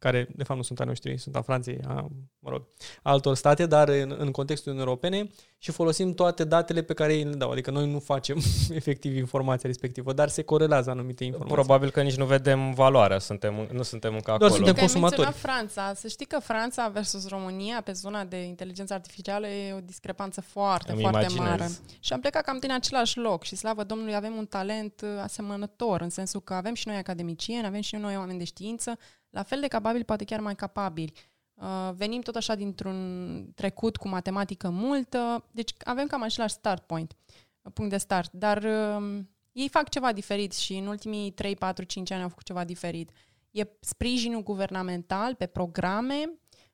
care 0.04 0.28
de 0.36 0.43
fapt 0.43 0.60
nu 0.60 0.66
sunt 0.66 0.80
a 0.80 0.84
noștri, 0.84 1.18
sunt 1.18 1.36
a 1.36 1.41
Franței, 1.41 1.80
a, 1.88 1.93
mă 2.39 2.49
rog, 2.49 2.68
a 3.01 3.12
altor 3.12 3.36
state, 3.36 3.66
dar 3.66 3.89
în, 3.89 4.16
în 4.18 4.32
contextul 4.32 4.72
Uniunii 4.72 4.91
Europene 4.91 5.30
și 5.58 5.72
folosim 5.72 6.14
toate 6.14 6.43
datele 6.43 6.82
pe 6.82 6.93
care 6.93 7.14
ei 7.16 7.24
le 7.24 7.34
dau. 7.34 7.51
Adică 7.51 7.72
noi 7.72 7.91
nu 7.91 7.99
facem 7.99 8.38
efectiv 8.80 9.16
informația 9.16 9.70
respectivă, 9.70 10.14
dar 10.14 10.30
se 10.30 10.41
corelează 10.41 10.89
anumite 10.89 11.24
informații. 11.24 11.54
Probabil 11.56 11.91
că 11.91 12.01
nici 12.01 12.16
nu 12.16 12.26
vedem 12.26 12.74
valoarea, 12.74 13.20
suntem, 13.20 13.68
nu 13.72 13.82
suntem 13.82 14.14
încă 14.14 14.32
acolo. 14.32 14.47
Doar 14.47 14.60
suntem 14.60 14.76
consumatori. 14.76 15.32
Franța. 15.32 15.93
Să 15.93 16.08
știi 16.08 16.26
că 16.26 16.39
Franța 16.39 16.88
versus 16.88 17.28
România 17.28 17.82
pe 17.82 17.91
zona 17.91 18.24
de 18.24 18.38
inteligență 18.38 18.93
artificială 18.93 19.47
e 19.47 19.74
o 19.74 19.80
discrepanță 19.80 20.41
foarte, 20.41 20.91
Îmi 20.91 21.01
foarte 21.01 21.20
imaginez. 21.20 21.49
mare. 21.49 21.70
Și 21.99 22.14
am 22.14 22.20
plecat 22.20 22.43
cam 22.43 22.58
din 22.60 22.72
același 22.72 23.18
loc 23.18 23.43
și 23.43 23.56
slavă 23.56 23.84
Domnului 23.84 24.16
avem 24.16 24.36
un 24.36 24.45
talent 24.45 25.01
uh, 25.04 25.10
asemănător, 25.22 26.01
în 26.01 26.10
sensul 26.10 26.41
că 26.41 26.54
avem 26.54 26.74
și 26.74 26.88
noi 26.88 26.97
academicieni, 26.97 27.66
avem 27.66 27.82
și 27.82 27.95
noi 27.95 28.18
oameni 28.18 28.38
de 28.38 28.43
știință, 28.43 28.97
la 29.34 29.44
fel 29.44 29.60
de 29.60 29.68
capabili, 29.68 30.04
poate 30.04 30.24
chiar 30.24 30.40
mai 30.40 30.56
capabili. 30.56 31.14
Uh, 31.54 31.92
venim 31.96 32.22
tot 32.22 32.36
așa 32.36 32.56
dintr-un 32.56 33.52
trecut 33.56 33.98
cu 33.98 34.08
matematică 34.08 34.70
multă, 34.70 35.46
deci 35.52 35.74
avem 35.84 36.08
cam 36.08 36.22
același 36.22 36.54
start 36.54 36.84
point, 36.86 37.16
uh, 37.62 37.72
punct 37.74 37.92
de 37.92 37.98
start, 37.98 38.32
dar 38.32 38.64
uh, 38.64 39.20
ei 39.52 39.70
fac 39.70 39.90
ceva 39.90 40.12
diferit 40.12 40.54
și 40.54 40.74
în 40.74 40.88
ultimii 40.88 41.32
3, 41.32 41.56
4, 41.56 41.84
5 41.84 42.12
ani 42.12 42.22
au 42.22 42.30
făcut 42.30 42.44
ceva 42.44 42.64
diferit. 42.64 43.12
E 43.52 43.68
sprijinul 43.80 44.44
guvernamental 44.44 45.36
pe 45.36 45.46
programe 45.46 46.32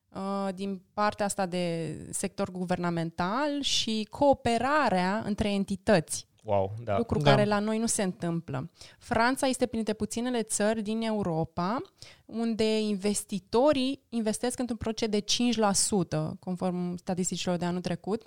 uh, 0.09 0.49
din 0.55 0.81
partea 0.93 1.25
asta 1.25 1.45
de 1.45 1.95
sector 2.11 2.51
guvernamental 2.51 3.61
și 3.61 4.07
cooperarea 4.09 5.21
între 5.25 5.49
entități. 5.49 6.28
Wow, 6.49 6.73
da. 6.83 6.97
Lucru 6.97 7.19
da. 7.19 7.29
care 7.29 7.45
la 7.45 7.59
noi 7.59 7.77
nu 7.77 7.85
se 7.85 8.03
întâmplă. 8.03 8.69
Franța 8.97 9.47
este 9.47 9.65
printre 9.65 9.93
puținele 9.93 10.41
țări 10.41 10.81
din 10.81 11.01
Europa 11.01 11.81
unde 12.25 12.79
investitorii 12.79 14.05
investesc 14.09 14.59
într-un 14.59 14.77
procent 14.77 15.11
de 15.11 15.23
5%, 15.23 16.39
conform 16.39 16.95
statisticilor 16.95 17.57
de 17.57 17.65
anul 17.65 17.81
trecut, 17.81 18.23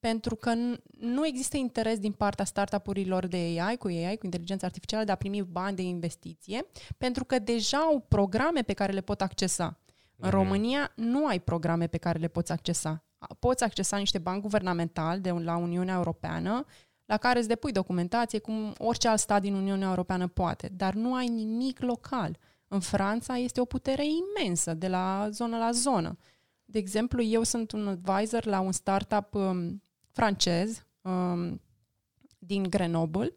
pentru 0.00 0.34
că 0.34 0.52
nu 0.98 1.26
există 1.26 1.56
interes 1.56 1.98
din 1.98 2.12
partea 2.12 2.44
startup-urilor 2.44 3.26
de 3.26 3.36
AI, 3.36 3.76
cu 3.76 3.86
AI, 3.86 4.16
cu 4.16 4.24
inteligența 4.24 4.66
artificială, 4.66 5.04
de 5.04 5.12
a 5.12 5.16
primi 5.16 5.42
bani 5.42 5.76
de 5.76 5.82
investiție, 5.82 6.66
pentru 6.98 7.24
că 7.24 7.38
deja 7.38 7.78
au 7.78 8.04
programe 8.08 8.62
pe 8.62 8.72
care 8.72 8.92
le 8.92 9.00
pot 9.00 9.20
accesa. 9.20 9.80
În 10.16 10.28
mm-hmm. 10.28 10.32
România 10.32 10.92
nu 10.94 11.26
ai 11.26 11.40
programe 11.40 11.86
pe 11.86 11.96
care 11.96 12.18
le 12.18 12.28
poți 12.28 12.52
accesa. 12.52 13.02
Poți 13.38 13.64
accesa 13.64 13.96
niște 13.96 14.18
bani 14.18 14.40
guvernamentali 14.40 15.20
de 15.20 15.30
la 15.30 15.56
Uniunea 15.56 15.94
Europeană, 15.94 16.64
la 17.08 17.16
care 17.16 17.38
îți 17.38 17.48
depui 17.48 17.72
documentație, 17.72 18.38
cum 18.38 18.74
orice 18.78 19.08
alt 19.08 19.20
stat 19.20 19.40
din 19.40 19.54
Uniunea 19.54 19.88
Europeană 19.88 20.26
poate, 20.26 20.70
dar 20.76 20.94
nu 20.94 21.14
ai 21.14 21.26
nimic 21.28 21.80
local. 21.80 22.38
În 22.68 22.80
Franța 22.80 23.36
este 23.36 23.60
o 23.60 23.64
putere 23.64 24.04
imensă 24.06 24.74
de 24.74 24.88
la 24.88 25.28
zonă 25.30 25.58
la 25.58 25.70
zonă. 25.70 26.16
De 26.64 26.78
exemplu, 26.78 27.22
eu 27.22 27.42
sunt 27.42 27.72
un 27.72 27.88
advisor 27.88 28.44
la 28.44 28.60
un 28.60 28.72
startup 28.72 29.34
um, 29.34 29.82
francez 30.10 30.86
um, 31.02 31.60
din 32.38 32.62
Grenoble 32.62 33.34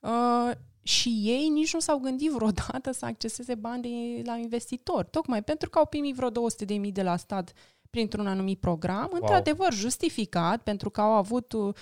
uh, 0.00 0.50
și 0.82 1.22
ei 1.24 1.48
nici 1.48 1.74
nu 1.74 1.80
s-au 1.80 1.98
gândit 1.98 2.30
vreodată 2.30 2.92
să 2.92 3.04
acceseze 3.04 3.54
bani 3.54 3.82
de 3.82 4.22
la 4.24 4.36
investitori, 4.36 5.08
tocmai 5.10 5.42
pentru 5.42 5.70
că 5.70 5.78
au 5.78 5.86
primit 5.86 6.14
vreo 6.14 6.30
200.000 6.30 6.92
de 6.92 7.02
la 7.02 7.16
stat 7.16 7.52
printr-un 7.96 8.26
anumit 8.26 8.60
program, 8.60 9.08
wow. 9.10 9.18
într-adevăr 9.20 9.72
justificat, 9.72 10.62
pentru 10.62 10.90
că 10.90 11.00
au 11.00 11.12
avut, 11.12 11.52
uh, 11.52 11.74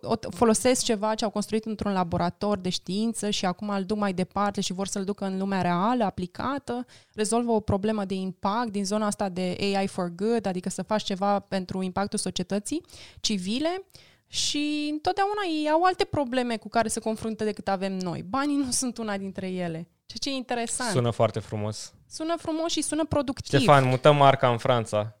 o, 0.00 0.14
folosesc 0.30 0.84
ceva 0.84 1.14
ce 1.14 1.24
au 1.24 1.30
construit 1.30 1.64
într-un 1.64 1.92
laborator 1.92 2.58
de 2.58 2.68
știință 2.68 3.30
și 3.30 3.46
acum 3.46 3.68
îl 3.68 3.84
duc 3.84 3.98
mai 3.98 4.12
departe 4.12 4.60
și 4.60 4.72
vor 4.72 4.86
să-l 4.86 5.04
ducă 5.04 5.24
în 5.24 5.38
lumea 5.38 5.60
reală, 5.60 6.04
aplicată, 6.04 6.86
rezolvă 7.14 7.52
o 7.52 7.60
problemă 7.60 8.04
de 8.04 8.14
impact 8.14 8.70
din 8.72 8.84
zona 8.84 9.06
asta 9.06 9.28
de 9.28 9.56
AI 9.60 9.86
for 9.86 10.12
good, 10.14 10.46
adică 10.46 10.68
să 10.68 10.82
faci 10.82 11.02
ceva 11.02 11.38
pentru 11.38 11.82
impactul 11.82 12.18
societății 12.18 12.82
civile 13.20 13.86
și 14.26 14.88
întotdeauna 14.92 15.42
ei 15.60 15.70
au 15.70 15.82
alte 15.82 16.04
probleme 16.04 16.56
cu 16.56 16.68
care 16.68 16.88
se 16.88 17.00
confruntă 17.00 17.44
decât 17.44 17.68
avem 17.68 17.92
noi. 17.92 18.22
Banii 18.28 18.56
nu 18.56 18.70
sunt 18.70 18.98
una 18.98 19.16
dintre 19.16 19.48
ele. 19.48 19.88
Ceea 20.06 20.18
ce 20.20 20.30
e 20.30 20.32
interesant. 20.32 20.90
Sună 20.90 21.10
foarte 21.10 21.38
frumos. 21.38 21.92
Sună 22.14 22.34
frumos 22.38 22.72
și 22.72 22.82
sună 22.82 23.04
productiv. 23.04 23.60
Ștefan, 23.60 23.88
mutăm 23.88 24.16
marca 24.16 24.50
în 24.50 24.58
Franța. 24.58 25.16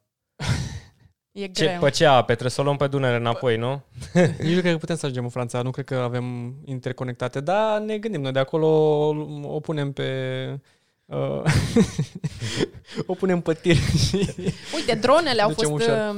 E 1.32 1.46
ce, 1.46 1.64
greu. 1.64 1.80
Pe 1.80 1.90
ce 1.90 2.04
ape? 2.04 2.32
Trebuie 2.32 2.50
să 2.50 2.60
o 2.60 2.64
luăm 2.64 2.76
pe 2.76 2.86
Dunăre 2.86 3.16
înapoi, 3.16 3.56
nu? 3.56 3.82
Nici 4.42 4.54
nu 4.54 4.60
cred 4.60 4.72
că 4.72 4.78
putem 4.78 4.96
să 4.96 5.02
ajungem 5.02 5.24
în 5.24 5.30
Franța. 5.30 5.62
Nu 5.62 5.70
cred 5.70 5.84
că 5.84 5.94
avem 5.94 6.54
interconectate. 6.64 7.40
Dar 7.40 7.80
ne 7.80 7.98
gândim 7.98 8.20
noi 8.20 8.32
de 8.32 8.38
acolo, 8.38 8.68
o 9.42 9.60
punem 9.60 9.92
pe... 9.92 10.10
Uh, 11.04 11.42
o 13.06 13.14
punem 13.14 13.40
pe 13.40 13.54
tir 13.54 13.76
Uite, 14.74 14.94
dronele 14.94 15.42
au 15.42 15.50
fost... 15.50 15.70
Ușor. 15.70 16.16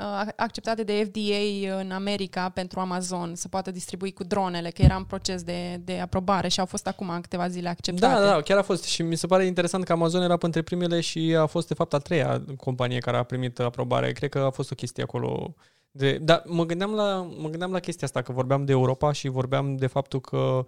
Um, 0.00 0.08
Uh, 0.08 0.28
acceptate 0.36 0.82
de 0.82 1.10
FDA 1.10 1.78
în 1.80 1.90
America 1.90 2.48
pentru 2.48 2.80
Amazon 2.80 3.34
să 3.34 3.48
poată 3.48 3.70
distribui 3.70 4.12
cu 4.12 4.24
dronele, 4.24 4.70
că 4.70 4.82
era 4.82 4.94
în 4.94 5.04
proces 5.04 5.42
de, 5.42 5.80
de 5.84 5.98
aprobare 5.98 6.48
și 6.48 6.60
au 6.60 6.66
fost 6.66 6.86
acum 6.86 7.08
în 7.08 7.20
câteva 7.20 7.48
zile 7.48 7.68
acceptate. 7.68 8.14
Da, 8.14 8.26
da, 8.26 8.40
chiar 8.40 8.58
a 8.58 8.62
fost 8.62 8.84
și 8.84 9.02
mi 9.02 9.16
se 9.16 9.26
pare 9.26 9.44
interesant 9.44 9.84
că 9.84 9.92
Amazon 9.92 10.22
era 10.22 10.36
între 10.40 10.62
primele 10.62 11.00
și 11.00 11.36
a 11.38 11.46
fost 11.46 11.68
de 11.68 11.74
fapt 11.74 11.94
a 11.94 11.98
treia 11.98 12.44
companie 12.56 12.98
care 12.98 13.16
a 13.16 13.22
primit 13.22 13.58
aprobare. 13.58 14.12
Cred 14.12 14.30
că 14.30 14.38
a 14.38 14.50
fost 14.50 14.70
o 14.70 14.74
chestie 14.74 15.02
acolo 15.02 15.54
de, 15.90 16.18
da, 16.20 16.42
mă 16.46 16.64
gândeam, 16.64 16.90
la, 16.90 17.28
mă 17.38 17.48
gândeam 17.48 17.72
la 17.72 17.80
chestia 17.80 18.06
asta, 18.06 18.22
că 18.22 18.32
vorbeam 18.32 18.64
de 18.64 18.72
Europa 18.72 19.12
și 19.12 19.28
vorbeam 19.28 19.76
de 19.76 19.86
faptul 19.86 20.20
că 20.20 20.66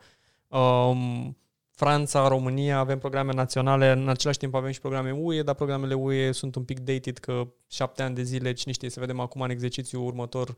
um, 0.57 1.37
Franța, 1.81 2.29
România, 2.29 2.79
avem 2.79 2.99
programe 2.99 3.33
naționale, 3.33 3.91
în 3.91 4.09
același 4.09 4.39
timp 4.39 4.55
avem 4.55 4.71
și 4.71 4.81
programe 4.81 5.13
UE, 5.13 5.43
dar 5.43 5.55
programele 5.55 5.95
UE 5.95 6.33
sunt 6.33 6.55
un 6.55 6.65
pic 6.65 6.81
dated, 6.81 7.19
că 7.19 7.53
șapte 7.71 8.03
ani 8.03 8.15
de 8.15 8.23
zile, 8.23 8.53
cine 8.53 8.73
știe, 8.73 8.91
să 8.91 9.01
vedem 9.01 9.21
acum 9.21 9.41
în 9.41 9.51
exercițiul 9.51 10.07
următor, 10.07 10.55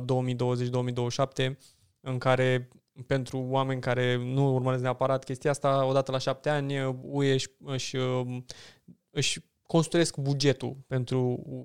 2020-2027, 0.00 1.48
uh, 1.48 1.56
în 2.00 2.18
care 2.18 2.68
pentru 3.06 3.46
oameni 3.48 3.80
care 3.80 4.16
nu 4.16 4.54
urmăresc 4.54 4.82
neapărat 4.82 5.24
chestia 5.24 5.50
asta, 5.50 5.84
odată 5.84 6.12
la 6.12 6.18
șapte 6.18 6.48
ani, 6.48 6.98
UE 7.02 7.32
își, 7.32 7.48
își, 7.64 7.96
își 9.10 9.40
construiesc 9.62 10.16
bugetul 10.16 10.76
pentru 10.86 11.18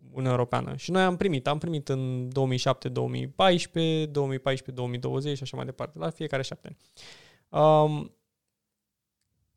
Uniunea 0.10 0.32
Europeană. 0.32 0.76
Și 0.76 0.92
noi 0.92 1.02
am 1.02 1.18
primit, 1.18 1.48
am 1.48 1.58
primit 1.58 1.90
în 1.90 2.30
2007, 2.30 2.90
2014, 2.90 4.06
2014, 4.06 4.82
2020 4.82 5.38
și 5.38 5.44
așa 5.44 5.56
mai 5.56 5.66
departe, 5.66 6.00
la 6.00 6.10
fiecare 6.10 6.44
șapte 6.44 6.68
ani. 6.68 6.78
Um, 7.64 8.16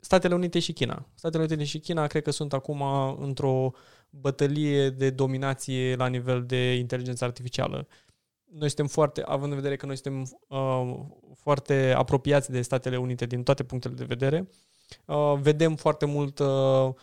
Statele 0.06 0.34
Unite 0.34 0.58
și 0.58 0.72
China. 0.72 1.06
Statele 1.14 1.42
Unite 1.42 1.64
și 1.64 1.78
China 1.78 2.06
cred 2.06 2.22
că 2.22 2.30
sunt 2.30 2.52
acum 2.52 2.82
într-o 3.20 3.72
bătălie 4.10 4.90
de 4.90 5.10
dominație 5.10 5.94
la 5.96 6.06
nivel 6.06 6.44
de 6.44 6.74
inteligență 6.74 7.24
artificială. 7.24 7.86
Noi 8.44 8.68
suntem 8.68 8.86
foarte, 8.86 9.22
având 9.24 9.50
în 9.50 9.56
vedere 9.56 9.76
că 9.76 9.86
noi 9.86 9.96
suntem 9.96 10.38
uh, 10.48 10.98
foarte 11.34 11.92
apropiați 11.96 12.50
de 12.50 12.62
Statele 12.62 12.96
Unite 12.96 13.26
din 13.26 13.42
toate 13.42 13.64
punctele 13.64 13.94
de 13.94 14.04
vedere, 14.04 14.48
uh, 15.06 15.34
vedem 15.40 15.74
foarte 15.74 16.04
mult 16.04 16.38
uh, 16.38 16.46
uh, 16.46 16.94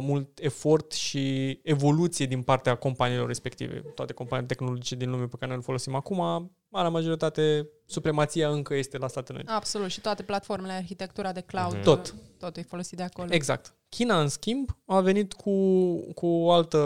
mult 0.00 0.38
efort 0.38 0.92
și 0.92 1.58
evoluție 1.62 2.26
din 2.26 2.42
partea 2.42 2.74
companiilor 2.74 3.26
respective. 3.26 3.78
Toate 3.94 4.12
companiile 4.12 4.54
tehnologice 4.54 4.94
din 4.94 5.10
lume 5.10 5.26
pe 5.26 5.36
care 5.36 5.46
noi 5.46 5.56
le 5.56 5.62
folosim 5.62 5.94
acum, 5.94 6.50
marea 6.68 6.90
majoritate, 6.90 7.68
supremația 7.86 8.48
încă 8.48 8.74
este 8.74 8.98
la 8.98 9.08
Statele 9.08 9.38
Unite. 9.38 9.52
Absolut, 9.52 9.90
și 9.90 10.00
toate 10.00 10.22
platformele, 10.22 10.72
arhitectura 10.72 11.32
de 11.32 11.40
cloud, 11.40 11.76
mm-hmm. 11.76 11.82
tot. 11.82 12.14
Tot 12.38 12.56
e 12.56 12.62
folosit 12.62 12.96
de 12.96 13.02
acolo. 13.02 13.28
Exact. 13.30 13.74
China, 13.88 14.20
în 14.20 14.28
schimb, 14.28 14.78
a 14.86 15.00
venit 15.00 15.32
cu, 15.32 15.96
cu, 16.14 16.26
o, 16.26 16.52
altă, 16.52 16.78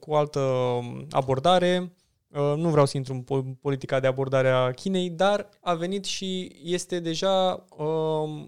cu 0.00 0.10
o 0.10 0.16
altă 0.16 0.40
abordare. 1.10 1.92
Uh, 2.28 2.54
nu 2.56 2.68
vreau 2.68 2.86
să 2.86 2.96
intru 2.96 3.24
în 3.28 3.54
politica 3.54 4.00
de 4.00 4.06
abordare 4.06 4.48
a 4.48 4.70
Chinei, 4.70 5.10
dar 5.10 5.48
a 5.60 5.74
venit 5.74 6.04
și 6.04 6.56
este 6.62 7.00
deja 7.00 7.64
uh, 7.76 8.44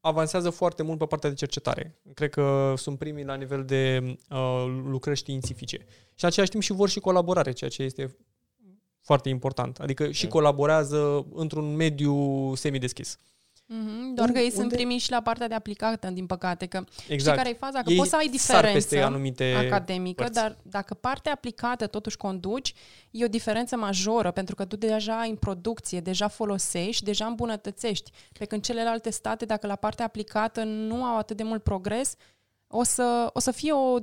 avansează 0.00 0.50
foarte 0.50 0.82
mult 0.82 0.98
pe 0.98 1.06
partea 1.06 1.28
de 1.28 1.34
cercetare. 1.34 2.00
Cred 2.14 2.30
că 2.30 2.74
sunt 2.76 2.98
primii 2.98 3.24
la 3.24 3.34
nivel 3.34 3.64
de 3.64 4.16
uh, 4.30 4.64
lucrări 4.84 5.18
științifice. 5.18 5.76
Și 6.14 6.24
în 6.24 6.28
același 6.28 6.50
timp 6.50 6.62
și 6.62 6.72
vor 6.72 6.88
și 6.88 7.00
colaborare, 7.00 7.52
ceea 7.52 7.70
ce 7.70 7.82
este 7.82 8.16
foarte 9.00 9.28
important. 9.28 9.78
Adică 9.78 10.10
și 10.10 10.26
colaborează 10.26 11.26
într-un 11.34 11.76
mediu 11.76 12.54
semideschis. 12.54 13.18
Mm-hmm, 13.70 14.14
doar 14.14 14.30
că 14.30 14.38
ei 14.38 14.44
unde? 14.44 14.56
sunt 14.56 14.72
primii 14.72 14.98
și 14.98 15.10
la 15.10 15.20
partea 15.20 15.48
de 15.48 15.54
aplicată, 15.54 16.08
din 16.08 16.26
păcate. 16.26 16.66
Că 16.66 16.84
exact. 17.08 17.20
știi 17.20 17.32
care 17.32 17.48
e 17.48 17.52
faza? 17.52 17.82
Că 17.82 17.90
ei 17.90 17.96
poți 17.96 18.10
să 18.10 18.16
ai 18.16 18.28
diferență 18.28 19.04
anumite 19.04 19.54
academică, 19.54 20.22
părți. 20.22 20.40
dar 20.40 20.56
dacă 20.62 20.94
partea 20.94 21.32
aplicată 21.32 21.86
totuși 21.86 22.16
conduci, 22.16 22.74
e 23.10 23.24
o 23.24 23.28
diferență 23.28 23.76
majoră, 23.76 24.30
pentru 24.30 24.54
că 24.54 24.64
tu 24.64 24.76
deja 24.76 25.20
ai 25.20 25.30
în 25.30 25.36
producție, 25.36 26.00
deja 26.00 26.28
folosești, 26.28 27.04
deja 27.04 27.26
îmbunătățești. 27.26 28.10
Pe 28.38 28.44
când 28.44 28.62
celelalte 28.62 29.10
state, 29.10 29.44
dacă 29.44 29.66
la 29.66 29.76
partea 29.76 30.04
aplicată 30.04 30.62
nu 30.64 31.04
au 31.04 31.18
atât 31.18 31.36
de 31.36 31.42
mult 31.42 31.62
progres, 31.62 32.14
o 32.66 32.82
să, 32.82 33.30
o 33.32 33.38
să 33.38 33.50
fie 33.50 33.72
o, 33.72 33.98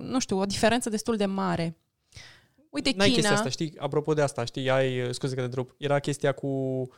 nu 0.00 0.18
știu, 0.18 0.38
o 0.38 0.44
diferență 0.44 0.90
destul 0.90 1.16
de 1.16 1.26
mare. 1.26 1.76
Uite, 2.70 2.92
N-ai 2.96 3.08
China... 3.08 3.20
chestia 3.20 3.36
asta, 3.36 3.48
știi? 3.48 3.74
Apropo 3.78 4.14
de 4.14 4.22
asta, 4.22 4.44
știi? 4.44 4.70
Ai, 4.70 5.08
scuze 5.10 5.34
că 5.34 5.40
te 5.40 5.46
drup, 5.46 5.74
era 5.78 5.98
chestia 5.98 6.32
cu 6.32 6.46
uh, 6.46 6.88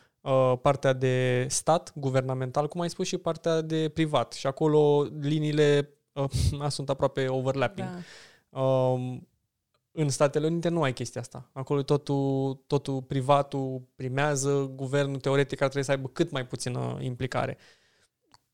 partea 0.61 0.93
de 0.93 1.45
stat, 1.49 1.91
guvernamental, 1.95 2.67
cum 2.67 2.81
ai 2.81 2.89
spus, 2.89 3.07
și 3.07 3.17
partea 3.17 3.61
de 3.61 3.89
privat. 3.89 4.33
Și 4.33 4.47
acolo 4.47 5.07
liniile 5.19 5.89
uh, 6.13 6.69
sunt 6.75 6.89
aproape 6.89 7.27
overlapping. 7.27 7.87
Da. 8.49 8.61
Uh, 8.61 9.17
în 9.91 10.09
Statele 10.09 10.47
Unite 10.47 10.69
nu 10.69 10.83
ai 10.83 10.93
chestia 10.93 11.21
asta. 11.21 11.49
Acolo 11.53 11.81
totul, 11.81 12.53
totul 12.67 13.01
privatul 13.01 13.81
primează, 13.95 14.71
guvernul 14.75 15.19
teoretic 15.19 15.61
ar 15.61 15.67
trebui 15.67 15.85
să 15.85 15.91
aibă 15.91 16.07
cât 16.07 16.31
mai 16.31 16.45
puțină 16.45 16.97
implicare. 17.01 17.57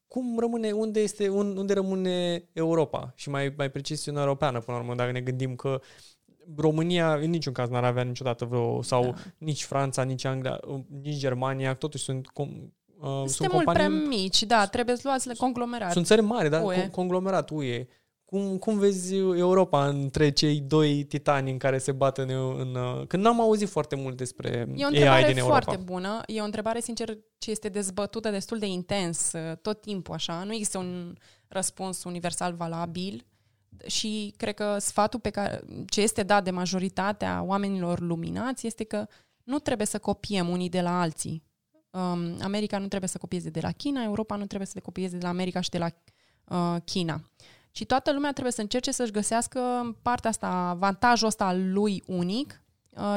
Cum 0.07 0.39
rămâne, 0.39 0.71
unde, 0.71 0.99
este, 0.99 1.29
unde 1.29 1.73
rămâne 1.73 2.49
Europa? 2.53 3.13
Și 3.15 3.29
mai, 3.29 3.53
mai 3.57 3.69
precis 3.69 4.05
Uniunea 4.05 4.27
Europeană, 4.27 4.59
până 4.59 4.77
la 4.77 4.83
urmă, 4.83 4.95
dacă 4.95 5.11
ne 5.11 5.21
gândim 5.21 5.55
că 5.55 5.69
uh, 5.69 5.81
România 6.57 7.13
în 7.13 7.29
niciun 7.29 7.53
caz 7.53 7.69
n-ar 7.69 7.83
avea 7.83 8.03
niciodată 8.03 8.45
vreo, 8.45 8.81
sau 8.81 9.03
da. 9.03 9.13
nici 9.37 9.63
Franța, 9.63 10.03
nici 10.03 10.25
Anglia, 10.25 10.59
nici 11.01 11.17
Germania, 11.17 11.73
totuși 11.73 12.03
sunt 12.03 12.27
com, 12.27 12.47
uh, 12.47 13.07
Suntem 13.07 13.27
sunt 13.27 13.51
mult 13.51 13.73
prea 13.73 13.89
mici, 13.89 14.43
da, 14.43 14.65
trebuie 14.65 14.95
să 14.95 15.01
luați 15.03 15.35
conglomerat. 15.37 15.91
Sunt 15.91 16.05
țări 16.05 16.21
mari, 16.21 16.49
da, 16.49 16.61
UE. 16.61 16.89
conglomerat 16.89 17.49
UE. 17.49 17.85
Cum, 18.25 18.57
cum 18.57 18.77
vezi 18.77 19.15
Europa 19.15 19.87
între 19.87 20.29
cei 20.29 20.59
doi 20.59 21.03
titani 21.03 21.51
în 21.51 21.57
care 21.57 21.77
se 21.77 21.91
bat 21.91 22.17
în... 22.17 22.29
în 22.57 22.75
uh, 22.75 23.07
când 23.07 23.23
n-am 23.23 23.41
auzit 23.41 23.69
foarte 23.69 23.95
mult 23.95 24.17
despre 24.17 24.67
e 24.75 24.85
o 24.85 25.11
AI 25.11 25.23
din 25.23 25.37
Europa. 25.37 25.61
foarte 25.61 25.83
bună. 25.83 26.21
E 26.25 26.41
o 26.41 26.43
întrebare, 26.43 26.79
sincer, 26.79 27.17
ce 27.37 27.51
este 27.51 27.69
dezbătută 27.69 28.29
destul 28.29 28.59
de 28.59 28.65
intens 28.65 29.31
uh, 29.33 29.57
tot 29.61 29.81
timpul, 29.81 30.13
așa. 30.13 30.43
Nu 30.43 30.53
există 30.53 30.77
un 30.77 31.15
răspuns 31.47 32.03
universal 32.03 32.53
valabil 32.53 33.25
și 33.87 34.33
cred 34.37 34.53
că 34.53 34.77
sfatul 34.79 35.19
pe 35.19 35.29
care, 35.29 35.61
ce 35.87 36.01
este 36.01 36.23
dat 36.23 36.43
de 36.43 36.51
majoritatea 36.51 37.43
oamenilor 37.45 37.99
luminați 37.99 38.67
este 38.67 38.83
că 38.83 39.07
nu 39.43 39.59
trebuie 39.59 39.87
să 39.87 39.99
copiem 39.99 40.49
unii 40.49 40.69
de 40.69 40.81
la 40.81 41.01
alții. 41.01 41.43
Um, 41.89 42.37
America 42.41 42.77
nu 42.77 42.87
trebuie 42.87 43.09
să 43.09 43.17
copieze 43.17 43.49
de 43.49 43.59
la 43.59 43.71
China, 43.71 44.03
Europa 44.03 44.35
nu 44.35 44.45
trebuie 44.45 44.67
să 44.67 44.73
le 44.75 44.81
copieze 44.81 45.17
de 45.17 45.23
la 45.23 45.29
America 45.29 45.61
și 45.61 45.69
de 45.69 45.77
la 45.77 45.89
uh, 46.47 46.81
China. 46.85 47.21
Și 47.71 47.85
toată 47.85 48.13
lumea 48.13 48.31
trebuie 48.31 48.53
să 48.53 48.61
încerce 48.61 48.91
să-și 48.91 49.11
găsească 49.11 49.59
partea 50.01 50.29
asta, 50.29 50.47
avantajul 50.47 51.27
ăsta 51.27 51.45
al 51.45 51.71
lui 51.71 52.03
unic, 52.07 52.49
uh, 52.51 52.62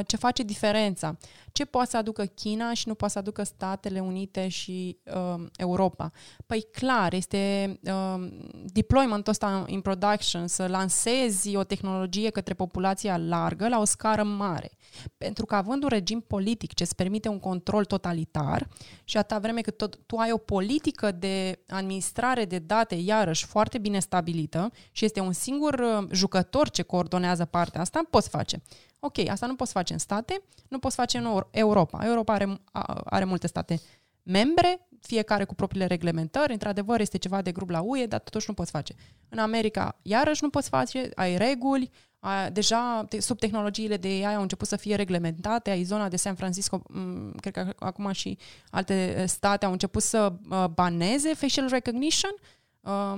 ce 0.06 0.16
face 0.16 0.42
diferența 0.42 1.16
ce 1.56 1.64
poate 1.64 1.90
să 1.90 1.96
aducă 1.96 2.24
China 2.24 2.74
și 2.74 2.88
nu 2.88 2.94
poate 2.94 3.12
să 3.12 3.18
aducă 3.18 3.42
Statele 3.42 4.00
Unite 4.00 4.48
și 4.48 4.98
uh, 5.04 5.44
Europa? 5.56 6.10
Păi 6.46 6.66
clar, 6.72 7.12
este 7.12 7.72
uh, 7.82 8.28
deployment 8.64 9.26
ăsta 9.26 9.64
in 9.66 9.80
production, 9.80 10.46
să 10.46 10.66
lansezi 10.66 11.56
o 11.56 11.64
tehnologie 11.64 12.30
către 12.30 12.54
populația 12.54 13.16
largă 13.16 13.68
la 13.68 13.80
o 13.80 13.84
scară 13.84 14.22
mare. 14.22 14.70
Pentru 15.18 15.46
că 15.46 15.54
având 15.54 15.82
un 15.82 15.88
regim 15.88 16.20
politic 16.20 16.74
ce 16.74 16.82
îți 16.82 16.94
permite 16.94 17.28
un 17.28 17.38
control 17.38 17.84
totalitar 17.84 18.68
și 19.04 19.16
atâta 19.16 19.38
vreme 19.38 19.60
cât 19.60 19.76
tot, 19.76 19.98
tu 20.06 20.16
ai 20.16 20.32
o 20.32 20.36
politică 20.36 21.10
de 21.10 21.58
administrare 21.68 22.44
de 22.44 22.58
date, 22.58 22.94
iarăși, 22.94 23.46
foarte 23.46 23.78
bine 23.78 23.98
stabilită 23.98 24.70
și 24.90 25.04
este 25.04 25.20
un 25.20 25.32
singur 25.32 25.74
uh, 25.74 26.08
jucător 26.12 26.70
ce 26.70 26.82
coordonează 26.82 27.44
partea 27.44 27.80
asta, 27.80 28.00
poți 28.10 28.28
face. 28.28 28.62
Ok, 29.06 29.28
asta 29.28 29.46
nu 29.46 29.54
poți 29.54 29.72
face 29.72 29.92
în 29.92 29.98
state, 29.98 30.42
nu 30.68 30.78
poți 30.78 30.94
face 30.94 31.18
în 31.18 31.42
Europa. 31.50 32.06
Europa 32.06 32.32
are, 32.32 32.60
are 33.04 33.24
multe 33.24 33.46
state 33.46 33.80
membre, 34.22 34.88
fiecare 35.00 35.44
cu 35.44 35.54
propriile 35.54 35.86
reglementări. 35.86 36.52
Într-adevăr, 36.52 37.00
este 37.00 37.18
ceva 37.18 37.42
de 37.42 37.52
grup 37.52 37.70
la 37.70 37.80
UE, 37.80 38.06
dar 38.06 38.20
totuși 38.20 38.46
nu 38.48 38.54
poți 38.54 38.70
face. 38.70 38.94
În 39.28 39.38
America, 39.38 39.98
iarăși 40.02 40.42
nu 40.42 40.50
poți 40.50 40.68
face, 40.68 41.10
ai 41.14 41.36
reguli, 41.36 41.90
ai, 42.18 42.50
deja 42.50 43.04
sub 43.18 43.38
tehnologiile 43.38 43.96
de 43.96 44.08
AI 44.08 44.34
au 44.34 44.42
început 44.42 44.68
să 44.68 44.76
fie 44.76 44.94
reglementate, 44.94 45.70
ai 45.70 45.82
zona 45.82 46.08
de 46.08 46.16
San 46.16 46.34
Francisco, 46.34 46.82
cred 47.40 47.52
că 47.52 47.72
acum 47.78 48.12
și 48.12 48.38
alte 48.70 49.24
state 49.26 49.64
au 49.64 49.72
început 49.72 50.02
să 50.02 50.32
baneze 50.74 51.34
facial 51.34 51.68
recognition, 51.68 52.34
Uh, 52.40 52.55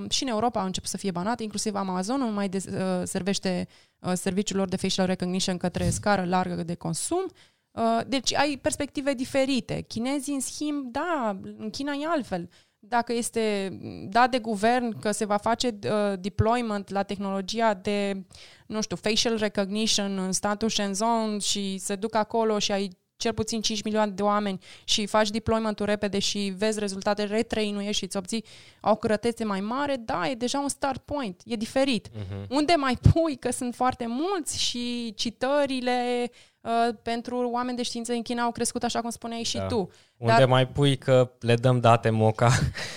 și 0.08 0.22
în 0.22 0.28
Europa 0.28 0.60
au 0.60 0.66
început 0.66 0.88
să 0.88 0.96
fie 0.96 1.10
banate, 1.10 1.42
inclusiv 1.42 1.74
Amazon 1.74 2.18
nu 2.18 2.26
mai 2.26 2.48
de, 2.48 2.62
uh, 2.68 3.02
servește 3.04 3.68
uh, 3.98 4.12
serviciul 4.14 4.56
lor 4.56 4.68
de 4.68 4.76
facial 4.76 5.06
recognition 5.06 5.56
către 5.56 5.90
scară 5.90 6.24
largă 6.24 6.62
de 6.62 6.74
consum. 6.74 7.26
Uh, 7.70 8.00
deci 8.06 8.34
ai 8.34 8.58
perspective 8.62 9.14
diferite. 9.14 9.84
Chinezii, 9.88 10.34
în 10.34 10.40
schimb, 10.40 10.92
da, 10.92 11.38
în 11.58 11.70
China 11.70 11.92
e 11.92 12.06
altfel. 12.06 12.48
Dacă 12.78 13.12
este 13.12 13.68
dat 14.08 14.30
de 14.30 14.38
guvern 14.38 14.98
că 14.98 15.10
se 15.10 15.24
va 15.24 15.36
face 15.36 15.78
uh, 15.84 16.18
deployment 16.20 16.88
la 16.88 17.02
tehnologia 17.02 17.74
de, 17.74 18.26
nu 18.66 18.80
știu, 18.82 18.96
facial 18.96 19.36
recognition 19.36 20.18
în 20.18 20.32
statul 20.32 20.68
Shenzhen 20.68 21.38
și 21.38 21.78
se 21.78 21.94
duc 21.96 22.14
acolo 22.14 22.58
și 22.58 22.72
ai 22.72 22.97
cel 23.18 23.32
puțin 23.32 23.60
5 23.60 23.82
milioane 23.82 24.10
de 24.10 24.22
oameni 24.22 24.58
și 24.84 25.06
faci 25.06 25.30
deployment-ul 25.30 25.86
repede 25.86 26.18
și 26.18 26.54
vezi 26.56 26.78
rezultate, 26.78 27.24
retrainuiești 27.24 27.96
și 27.96 28.04
îți 28.04 28.16
obții 28.16 28.44
o 28.80 28.96
curătețe 28.96 29.44
mai 29.44 29.60
mare, 29.60 29.96
da, 29.96 30.28
e 30.28 30.34
deja 30.34 30.58
un 30.58 30.68
start 30.68 31.02
point, 31.04 31.42
e 31.44 31.56
diferit. 31.56 32.08
Uh-huh. 32.08 32.46
Unde 32.48 32.74
mai 32.76 32.98
pui, 33.12 33.36
că 33.36 33.50
sunt 33.50 33.74
foarte 33.74 34.06
mulți 34.08 34.58
și 34.58 35.14
citările 35.16 36.30
uh, 36.60 36.94
pentru 37.02 37.50
oameni 37.50 37.76
de 37.76 37.82
știință 37.82 38.12
în 38.12 38.22
China 38.22 38.42
au 38.42 38.50
crescut, 38.50 38.82
așa 38.82 39.00
cum 39.00 39.10
spuneai 39.10 39.42
și 39.42 39.56
da. 39.56 39.66
tu. 39.66 39.90
Unde 40.16 40.34
Dar, 40.38 40.46
mai 40.46 40.68
pui 40.68 40.96
că 40.96 41.30
le 41.40 41.54
dăm 41.54 41.80
date 41.80 42.10
moca? 42.10 42.50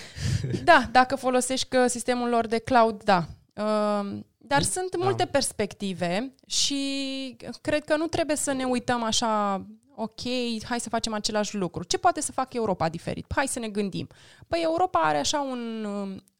da, 0.63 0.89
dacă 0.91 1.15
folosești 1.15 1.67
că 1.67 1.87
sistemul 1.87 2.29
lor 2.29 2.47
de 2.47 2.59
cloud, 2.59 3.03
da. 3.03 3.25
Uh, 3.53 4.19
dar 4.37 4.61
sunt 4.61 4.95
da. 4.95 5.03
multe 5.03 5.25
perspective 5.25 6.33
și 6.47 6.81
cred 7.61 7.83
că 7.83 7.95
nu 7.95 8.05
trebuie 8.05 8.35
să 8.35 8.51
ne 8.51 8.63
uităm 8.63 9.03
așa 9.03 9.65
ok, 9.95 10.21
hai 10.63 10.79
să 10.79 10.89
facem 10.89 11.13
același 11.13 11.55
lucru. 11.55 11.83
Ce 11.83 11.97
poate 11.97 12.21
să 12.21 12.31
facă 12.31 12.49
Europa 12.51 12.89
diferit? 12.89 13.25
Hai 13.35 13.47
să 13.47 13.59
ne 13.59 13.67
gândim. 13.67 14.07
Păi 14.47 14.61
Europa 14.63 14.99
are 14.99 15.17
așa 15.17 15.39
un, 15.39 15.85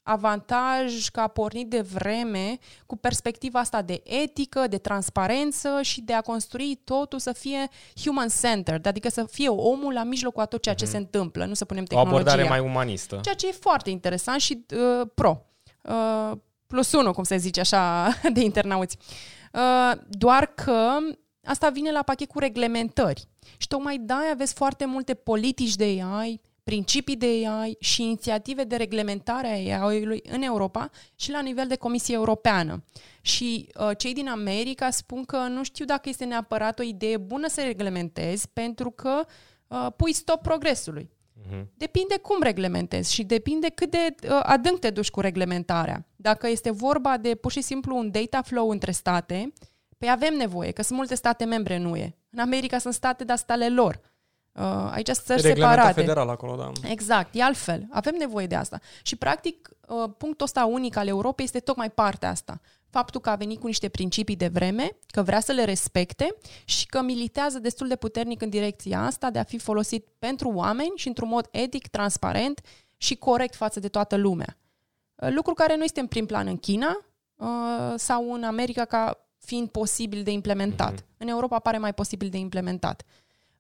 avantaj 0.03 1.09
că 1.09 1.19
a 1.19 1.27
pornit 1.27 1.69
de 1.69 1.81
vreme 1.81 2.57
cu 2.85 2.95
perspectiva 2.95 3.59
asta 3.59 3.81
de 3.81 4.01
etică, 4.03 4.67
de 4.67 4.77
transparență 4.77 5.79
și 5.81 6.01
de 6.01 6.13
a 6.13 6.21
construi 6.21 6.81
totul 6.83 7.19
să 7.19 7.31
fie 7.31 7.69
human-centered, 8.03 8.85
adică 8.85 9.09
să 9.09 9.23
fie 9.23 9.47
omul 9.49 9.93
la 9.93 10.03
mijlocul 10.03 10.41
a 10.41 10.45
tot 10.45 10.61
ceea 10.61 10.75
ce 10.75 10.85
mm-hmm. 10.85 10.89
se 10.89 10.97
întâmplă, 10.97 11.45
nu 11.45 11.53
să 11.53 11.65
punem 11.65 11.83
tehnologia. 11.83 12.15
O 12.15 12.17
abordare 12.17 12.49
mai 12.49 12.59
umanistă. 12.59 13.19
Ceea 13.23 13.35
ce 13.35 13.47
e 13.47 13.51
foarte 13.51 13.89
interesant 13.89 14.41
și 14.41 14.65
uh, 14.75 15.07
pro. 15.13 15.45
Uh, 15.81 16.31
plus 16.67 16.91
unu, 16.91 17.11
cum 17.13 17.23
se 17.23 17.37
zice 17.37 17.59
așa, 17.59 18.07
de 18.33 18.41
internauți. 18.41 18.97
Uh, 19.53 19.91
doar 20.09 20.45
că 20.45 20.97
asta 21.43 21.69
vine 21.69 21.91
la 21.91 22.01
pachet 22.03 22.27
cu 22.27 22.39
reglementări. 22.39 23.29
Și 23.57 23.67
tocmai 23.67 23.97
de 23.97 24.13
aveți 24.13 24.53
foarte 24.53 24.85
multe 24.85 25.13
politici 25.13 25.75
de 25.75 25.99
AI, 26.03 26.41
principii 26.63 27.15
de 27.15 27.43
AI 27.47 27.75
și 27.79 28.03
inițiative 28.03 28.63
de 28.63 28.75
reglementare 28.75 29.73
a 29.73 29.83
AI-ului 29.83 30.21
în 30.29 30.41
Europa 30.41 30.89
și 31.15 31.31
la 31.31 31.41
nivel 31.41 31.67
de 31.67 31.75
Comisie 31.75 32.15
Europeană. 32.15 32.83
Și 33.21 33.69
uh, 33.79 33.97
cei 33.97 34.13
din 34.13 34.27
America 34.27 34.89
spun 34.89 35.23
că 35.23 35.37
nu 35.37 35.63
știu 35.63 35.85
dacă 35.85 36.09
este 36.09 36.25
neapărat 36.25 36.79
o 36.79 36.83
idee 36.83 37.17
bună 37.17 37.47
să 37.47 37.61
reglementezi 37.61 38.49
pentru 38.49 38.89
că 38.91 39.25
uh, 39.67 39.87
pui 39.95 40.13
stop 40.13 40.41
progresului. 40.41 41.09
Uh-huh. 41.41 41.65
Depinde 41.73 42.17
cum 42.17 42.41
reglementezi 42.41 43.13
și 43.13 43.23
depinde 43.23 43.69
cât 43.69 43.91
de 43.91 44.15
uh, 44.23 44.39
adânc 44.43 44.79
te 44.79 44.89
duci 44.89 45.09
cu 45.09 45.19
reglementarea. 45.19 46.05
Dacă 46.15 46.47
este 46.47 46.71
vorba 46.71 47.17
de 47.17 47.35
pur 47.35 47.51
și 47.51 47.61
simplu 47.61 47.97
un 47.97 48.11
data 48.11 48.41
flow 48.41 48.69
între 48.69 48.91
state, 48.91 49.53
păi 50.01 50.11
avem 50.11 50.33
nevoie, 50.33 50.71
că 50.71 50.81
sunt 50.81 50.97
multe 50.97 51.15
state 51.15 51.45
membre 51.45 51.75
în 51.75 51.85
UE. 51.85 52.15
În 52.29 52.39
America 52.39 52.77
sunt 52.77 52.93
state, 52.93 53.23
dar 53.23 53.37
stale 53.37 53.69
lor. 53.69 53.99
Uh, 54.51 54.89
aici 54.91 55.09
sunt 55.09 55.25
țări 55.25 55.41
separate. 55.41 56.01
federal 56.01 56.29
acolo, 56.29 56.55
da. 56.55 56.89
Exact, 56.89 57.35
e 57.35 57.43
altfel. 57.43 57.87
Avem 57.89 58.15
nevoie 58.17 58.47
de 58.47 58.55
asta. 58.55 58.79
Și, 59.01 59.15
practic, 59.15 59.69
uh, 59.87 60.09
punctul 60.17 60.45
ăsta 60.45 60.65
unic 60.65 60.95
al 60.95 61.07
Europei 61.07 61.45
este 61.45 61.59
tocmai 61.59 61.89
partea 61.89 62.29
asta. 62.29 62.61
Faptul 62.89 63.21
că 63.21 63.29
a 63.29 63.35
venit 63.35 63.59
cu 63.59 63.67
niște 63.67 63.89
principii 63.89 64.35
de 64.35 64.47
vreme, 64.47 64.97
că 65.07 65.21
vrea 65.21 65.39
să 65.39 65.51
le 65.51 65.63
respecte 65.63 66.35
și 66.65 66.85
că 66.85 67.01
militează 67.01 67.59
destul 67.59 67.87
de 67.87 67.95
puternic 67.95 68.41
în 68.41 68.49
direcția 68.49 68.99
asta 68.99 69.29
de 69.29 69.39
a 69.39 69.43
fi 69.43 69.57
folosit 69.57 70.07
pentru 70.19 70.51
oameni 70.53 70.91
și 70.95 71.07
într-un 71.07 71.27
mod 71.27 71.47
etic, 71.51 71.87
transparent 71.87 72.61
și 72.97 73.15
corect 73.15 73.55
față 73.55 73.79
de 73.79 73.87
toată 73.87 74.15
lumea. 74.15 74.57
Uh, 75.15 75.29
lucru 75.31 75.53
care 75.53 75.75
nu 75.75 75.83
este 75.83 75.99
în 75.99 76.07
prim 76.07 76.25
plan 76.25 76.47
în 76.47 76.57
China 76.57 77.05
uh, 77.35 77.93
sau 77.95 78.33
în 78.33 78.43
America 78.43 78.85
ca 78.85 79.25
fiind 79.41 79.69
posibil 79.69 80.23
de 80.23 80.31
implementat. 80.31 81.01
Mm-hmm. 81.01 81.17
În 81.17 81.27
Europa 81.27 81.59
pare 81.59 81.77
mai 81.77 81.93
posibil 81.93 82.29
de 82.29 82.37
implementat. 82.37 83.03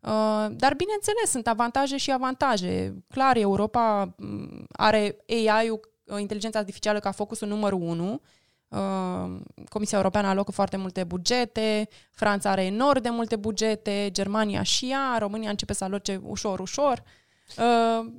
Uh, 0.01 0.47
dar, 0.51 0.73
bineînțeles, 0.75 1.29
sunt 1.29 1.47
avantaje 1.47 1.97
și 1.97 2.11
avantaje. 2.11 3.03
Clar, 3.07 3.35
Europa 3.35 4.13
mm, 4.17 4.65
are 4.71 5.17
AI-ul, 5.27 5.79
uh, 6.05 6.19
inteligența 6.19 6.59
artificială, 6.59 6.99
ca 6.99 7.11
focusul 7.11 7.47
numărul 7.47 7.81
unu. 7.81 8.21
Uh, 8.67 9.39
Comisia 9.69 9.97
Europeană 9.97 10.27
alocă 10.27 10.51
foarte 10.51 10.77
multe 10.77 11.03
bugete, 11.03 11.87
Franța 12.11 12.49
are 12.49 12.65
enorm 12.65 13.01
de 13.01 13.09
multe 13.09 13.35
bugete, 13.35 14.09
Germania 14.11 14.63
și 14.63 14.89
ea, 14.89 15.17
România 15.19 15.49
începe 15.49 15.73
să 15.73 15.83
aloce 15.83 16.21
ușor, 16.23 16.59
ușor. 16.59 17.03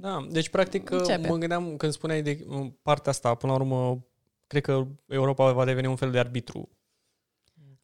Da, 0.01 0.27
deci 0.31 0.49
practic 0.49 0.91
începe. 0.91 1.29
mă 1.29 1.37
gândeam 1.37 1.77
când 1.77 1.93
spuneai 1.93 2.23
de 2.23 2.47
partea 2.83 3.11
asta, 3.11 3.35
până 3.35 3.53
la 3.53 3.59
urmă, 3.59 4.05
cred 4.47 4.63
că 4.63 4.87
Europa 5.09 5.53
va 5.53 5.65
deveni 5.65 5.87
un 5.87 5.97
fel 5.97 6.11
de 6.11 6.19
arbitru 6.19 6.69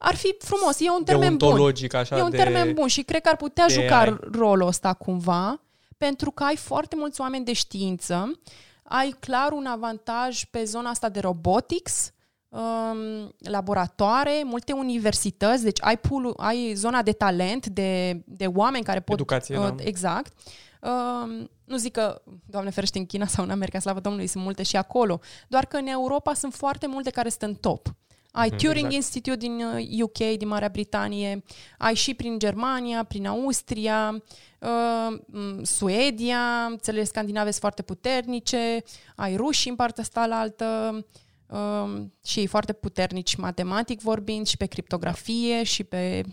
ar 0.01 0.15
fi 0.15 0.35
frumos, 0.39 0.79
e 0.79 0.89
un 0.89 1.03
termen 1.03 1.37
bun. 1.37 1.73
Așa 1.93 2.17
e 2.17 2.21
un 2.21 2.29
de, 2.29 2.37
termen 2.37 2.73
bun 2.73 2.87
și 2.87 3.01
cred 3.01 3.21
că 3.21 3.29
ar 3.29 3.35
putea 3.35 3.67
juca 3.67 3.99
ai. 3.99 4.17
rolul 4.31 4.67
ăsta 4.67 4.93
cumva, 4.93 5.61
pentru 5.97 6.31
că 6.31 6.43
ai 6.43 6.55
foarte 6.55 6.95
mulți 6.95 7.21
oameni 7.21 7.45
de 7.45 7.53
știință, 7.53 8.39
ai 8.83 9.15
clar 9.19 9.51
un 9.51 9.65
avantaj 9.65 10.43
pe 10.43 10.63
zona 10.63 10.89
asta 10.89 11.09
de 11.09 11.19
robotics, 11.19 12.13
um, 12.49 13.35
laboratoare, 13.37 14.41
multe 14.45 14.71
universități, 14.71 15.63
deci 15.63 15.77
ai, 15.81 15.97
pool, 15.97 16.33
ai 16.37 16.73
zona 16.73 17.01
de 17.01 17.11
talent, 17.11 17.65
de, 17.65 18.21
de 18.25 18.45
oameni 18.45 18.83
care 18.83 18.99
pot... 18.99 19.15
Educație, 19.15 19.57
uh, 19.57 19.67
da. 19.75 19.83
Exact. 19.83 20.33
Uh, 20.81 21.47
nu 21.63 21.77
zic 21.77 21.91
că, 21.91 22.21
Doamne 22.45 22.69
ferește, 22.69 22.97
în 22.97 23.05
China 23.05 23.25
sau 23.25 23.43
în 23.43 23.49
America, 23.49 23.79
slavă 23.79 23.99
Domnului, 23.99 24.27
sunt 24.27 24.43
multe 24.43 24.63
și 24.63 24.75
acolo, 24.75 25.19
doar 25.47 25.65
că 25.65 25.77
în 25.77 25.87
Europa 25.87 26.33
sunt 26.33 26.53
foarte 26.53 26.87
multe 26.87 27.09
care 27.09 27.29
sunt 27.29 27.41
în 27.41 27.53
top. 27.55 27.93
Ai 28.31 28.47
mhm, 28.47 28.57
Turing 28.57 28.85
exact. 28.85 28.93
Institute 28.93 29.37
din 29.37 29.61
UK, 30.01 30.17
uh, 30.19 30.37
din 30.37 30.47
Marea 30.47 30.69
Britanie, 30.69 31.43
ai 31.77 31.93
și 31.93 32.13
prin 32.13 32.39
Germania, 32.39 33.03
prin 33.03 33.27
Austria, 33.27 34.23
uh, 34.59 35.19
Suedia, 35.61 36.75
țările 36.77 37.03
scandinave 37.03 37.49
sunt 37.49 37.61
foarte 37.61 37.81
puternice, 37.81 38.83
ai 39.15 39.35
ruși 39.35 39.69
în 39.69 39.75
partea 39.75 40.03
asta 40.03 40.25
la 40.25 40.39
altă, 40.39 40.99
uh, 41.47 42.01
și 42.25 42.39
ei 42.39 42.47
foarte 42.47 42.73
puternici 42.73 43.35
matematic 43.35 44.01
vorbind 44.01 44.47
și 44.47 44.57
pe 44.57 44.65
criptografie 44.65 45.63
și 45.63 45.83
pe 45.83 46.23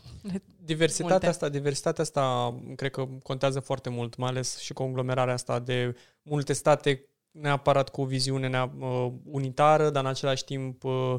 Diversitatea 0.67 1.13
multe. 1.13 1.27
asta, 1.27 1.49
diversitatea 1.49 2.03
asta 2.03 2.55
cred 2.77 2.91
că 2.91 3.09
contează 3.23 3.61
foarte 3.61 3.89
mult, 3.89 4.17
mai 4.17 4.29
ales 4.29 4.59
și 4.59 4.73
conglomerarea 4.73 5.35
asta 5.35 5.59
de 5.59 5.97
multe 6.23 6.53
state 6.53 7.09
neapărat 7.41 7.89
cu 7.89 8.01
o 8.01 8.05
viziune 8.05 8.71
uh, 8.79 9.13
unitară, 9.25 9.91
dar 9.91 10.05
în 10.05 10.11
același 10.11 10.45
timp 10.45 10.85
uh, 10.85 11.15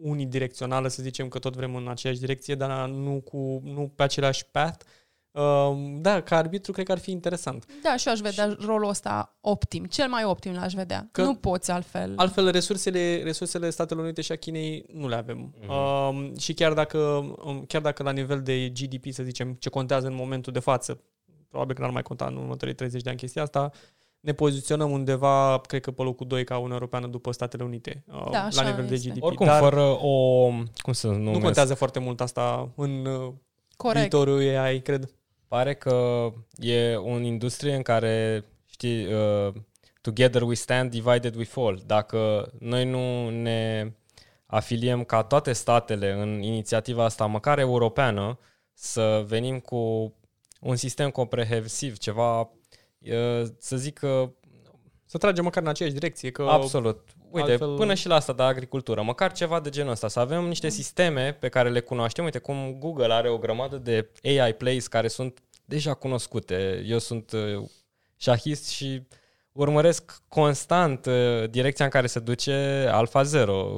unidirecțională, 0.00 0.88
să 0.88 1.02
zicem 1.02 1.28
că 1.28 1.38
tot 1.38 1.54
vrem 1.54 1.74
în 1.74 1.88
aceeași 1.88 2.20
direcție, 2.20 2.54
dar 2.54 2.88
nu, 2.88 3.20
cu, 3.20 3.60
nu 3.64 3.92
pe 3.94 4.02
același 4.02 4.46
path. 4.46 4.84
Uh, 5.30 6.00
da, 6.00 6.20
ca 6.20 6.36
arbitru 6.36 6.72
cred 6.72 6.86
că 6.86 6.92
ar 6.92 6.98
fi 6.98 7.10
interesant. 7.10 7.66
Da, 7.82 7.96
și 7.96 8.06
eu 8.06 8.12
aș 8.12 8.20
vedea 8.20 8.48
și... 8.48 8.56
rolul 8.66 8.88
ăsta 8.88 9.36
optim, 9.40 9.84
cel 9.84 10.08
mai 10.08 10.24
optim 10.24 10.52
l-aș 10.52 10.72
vedea. 10.72 11.08
Că 11.10 11.22
nu 11.22 11.34
poți 11.34 11.70
altfel. 11.70 12.12
Altfel, 12.16 12.50
resursele, 12.50 13.22
resursele 13.22 13.70
Statelor 13.70 14.02
Unite 14.04 14.20
și 14.20 14.32
a 14.32 14.36
Chinei 14.36 14.84
nu 14.92 15.08
le 15.08 15.14
avem. 15.14 15.54
Mm-hmm. 15.54 15.68
Uh, 15.68 16.38
și 16.38 16.54
chiar 16.54 16.72
dacă, 16.72 16.98
um, 17.44 17.64
chiar 17.66 17.80
dacă 17.80 18.02
la 18.02 18.10
nivel 18.10 18.42
de 18.42 18.68
GDP, 18.68 19.12
să 19.12 19.22
zicem, 19.22 19.52
ce 19.52 19.68
contează 19.68 20.06
în 20.06 20.14
momentul 20.14 20.52
de 20.52 20.58
față, 20.58 21.00
probabil 21.48 21.74
că 21.74 21.80
n-ar 21.80 21.90
mai 21.90 22.02
conta 22.02 22.26
în 22.26 22.36
următorii 22.36 22.74
30 22.74 23.02
de 23.02 23.08
ani 23.08 23.18
chestia 23.18 23.42
asta, 23.42 23.70
ne 24.22 24.32
poziționăm 24.32 24.90
undeva, 24.90 25.60
cred 25.66 25.80
că 25.80 25.90
pe 25.90 26.02
locul 26.02 26.26
2 26.26 26.44
ca 26.44 26.54
Uniunea 26.54 26.74
Europeană 26.76 27.06
după 27.06 27.32
Statele 27.32 27.64
Unite, 27.64 28.04
uh, 28.06 28.30
da, 28.30 28.48
la 28.50 28.62
nivel 28.62 28.92
este. 28.92 29.08
de 29.08 29.10
GDP. 29.10 29.22
Oricum, 29.22 29.46
Dar 29.46 29.60
fără 29.60 29.82
o... 30.00 30.46
Cum 30.82 30.92
să 30.92 31.06
numesc? 31.06 31.36
Nu 31.36 31.38
contează 31.38 31.74
foarte 31.74 31.98
mult 31.98 32.20
asta 32.20 32.72
în 32.76 33.06
uh, 33.06 33.32
Corect. 33.76 34.00
viitorul 34.00 34.58
AI, 34.58 34.80
cred. 34.82 35.14
Pare 35.48 35.74
că 35.74 36.28
e 36.56 36.94
o 36.94 37.18
industrie 37.18 37.74
în 37.74 37.82
care, 37.82 38.44
știi, 38.66 39.04
uh, 39.14 39.52
together 40.00 40.42
we 40.42 40.54
stand, 40.54 40.90
divided 40.90 41.34
we 41.34 41.44
fall. 41.44 41.82
Dacă 41.86 42.50
noi 42.58 42.84
nu 42.84 43.30
ne 43.30 43.92
afiliem 44.46 45.04
ca 45.04 45.22
toate 45.22 45.52
statele 45.52 46.12
în 46.12 46.42
inițiativa 46.42 47.04
asta, 47.04 47.26
măcar 47.26 47.58
europeană, 47.58 48.38
să 48.74 49.24
venim 49.26 49.58
cu 49.58 50.14
un 50.60 50.76
sistem 50.76 51.10
comprehensiv, 51.10 51.98
ceva 51.98 52.50
să 53.58 53.76
zic 53.76 53.98
că... 53.98 54.30
Să 55.04 55.18
tragem 55.18 55.44
măcar 55.44 55.62
în 55.62 55.68
aceeași 55.68 55.94
direcție. 55.94 56.30
Că 56.30 56.42
Absolut. 56.42 57.08
Uite, 57.30 57.50
altfel... 57.50 57.76
până 57.76 57.94
și 57.94 58.06
la 58.06 58.14
asta 58.14 58.32
de 58.32 58.42
agricultură, 58.42 59.02
măcar 59.02 59.32
ceva 59.32 59.60
de 59.60 59.70
genul 59.70 59.90
ăsta, 59.90 60.08
să 60.08 60.20
avem 60.20 60.44
niște 60.44 60.68
sisteme 60.68 61.32
pe 61.32 61.48
care 61.48 61.70
le 61.70 61.80
cunoaștem. 61.80 62.24
Uite 62.24 62.38
cum 62.38 62.76
Google 62.78 63.12
are 63.12 63.28
o 63.28 63.38
grămadă 63.38 63.76
de 63.76 64.10
AI 64.22 64.54
plays 64.54 64.86
care 64.86 65.08
sunt 65.08 65.42
deja 65.64 65.94
cunoscute. 65.94 66.82
Eu 66.86 66.98
sunt 66.98 67.32
uh, 67.32 67.68
șahist 68.16 68.68
și 68.68 69.06
urmăresc 69.52 70.22
constant 70.28 71.06
uh, 71.06 71.50
direcția 71.50 71.84
în 71.84 71.90
care 71.90 72.06
se 72.06 72.18
duce 72.18 72.88
Alpha 72.92 73.22
Zero. 73.22 73.72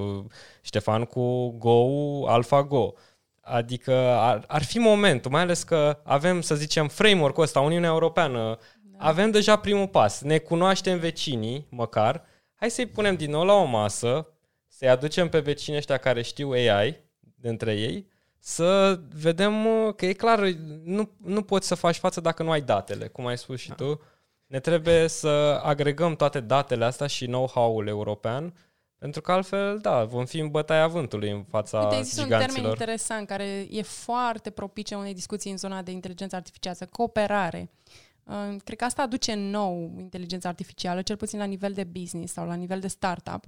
Ștefan 0.60 1.04
cu 1.04 1.48
Go, 1.48 2.28
Alpha 2.28 2.62
Go. 2.62 2.92
Adică 3.40 3.92
ar, 4.18 4.44
ar 4.46 4.62
fi 4.62 4.78
momentul, 4.78 5.30
mai 5.30 5.42
ales 5.42 5.62
că 5.62 5.98
avem, 6.02 6.40
să 6.40 6.54
zicem, 6.54 6.88
framework-ul 6.88 7.42
ăsta, 7.42 7.60
Uniunea 7.60 7.88
Europeană, 7.88 8.58
da. 8.80 8.83
Avem 9.04 9.30
deja 9.30 9.56
primul 9.56 9.88
pas. 9.88 10.20
Ne 10.20 10.38
cunoaștem 10.38 10.98
vecinii, 10.98 11.66
măcar. 11.70 12.24
Hai 12.54 12.70
să-i 12.70 12.86
punem 12.86 13.16
din 13.16 13.30
nou 13.30 13.44
la 13.44 13.52
o 13.52 13.64
masă, 13.64 14.28
să-i 14.68 14.88
aducem 14.88 15.28
pe 15.28 15.38
vecinii 15.38 15.78
ăștia 15.78 15.96
care 15.96 16.22
știu 16.22 16.50
AI, 16.50 17.00
dintre 17.34 17.74
ei, 17.74 18.06
să 18.38 19.00
vedem 19.14 19.66
uh, 19.66 19.94
că 19.94 20.06
e 20.06 20.12
clar, 20.12 20.40
nu, 20.84 21.10
nu 21.16 21.42
poți 21.42 21.66
să 21.66 21.74
faci 21.74 21.96
față 21.96 22.20
dacă 22.20 22.42
nu 22.42 22.50
ai 22.50 22.60
datele, 22.60 23.06
cum 23.06 23.26
ai 23.26 23.38
spus 23.38 23.60
și 23.60 23.68
da. 23.68 23.74
tu. 23.74 24.00
Ne 24.46 24.60
trebuie 24.60 25.08
să 25.08 25.60
agregăm 25.62 26.16
toate 26.16 26.40
datele 26.40 26.84
astea 26.84 27.06
și 27.06 27.26
know-how-ul 27.26 27.86
european, 27.86 28.54
pentru 28.98 29.20
că 29.20 29.32
altfel, 29.32 29.78
da, 29.78 30.04
vom 30.04 30.24
fi 30.24 30.38
în 30.38 30.50
bătaia 30.50 30.86
vântului 30.86 31.30
în 31.30 31.44
fața 31.50 31.80
Uite, 31.80 31.96
există 31.96 32.22
giganților. 32.22 32.48
un 32.48 32.62
termen 32.62 32.70
interesant 32.70 33.26
care 33.26 33.66
e 33.70 33.82
foarte 33.82 34.50
propice 34.50 34.94
unei 34.94 35.14
discuții 35.14 35.50
în 35.50 35.56
zona 35.56 35.82
de 35.82 35.90
inteligență 35.90 36.36
artificială, 36.36 36.76
cooperare. 36.90 37.70
Cred 38.64 38.78
că 38.78 38.84
asta 38.84 39.02
aduce 39.02 39.34
nou 39.34 39.94
inteligența 39.98 40.48
artificială, 40.48 41.02
cel 41.02 41.16
puțin 41.16 41.38
la 41.38 41.44
nivel 41.44 41.72
de 41.72 41.84
business 41.84 42.32
sau 42.32 42.46
la 42.46 42.54
nivel 42.54 42.80
de 42.80 42.88
startup. 42.88 43.44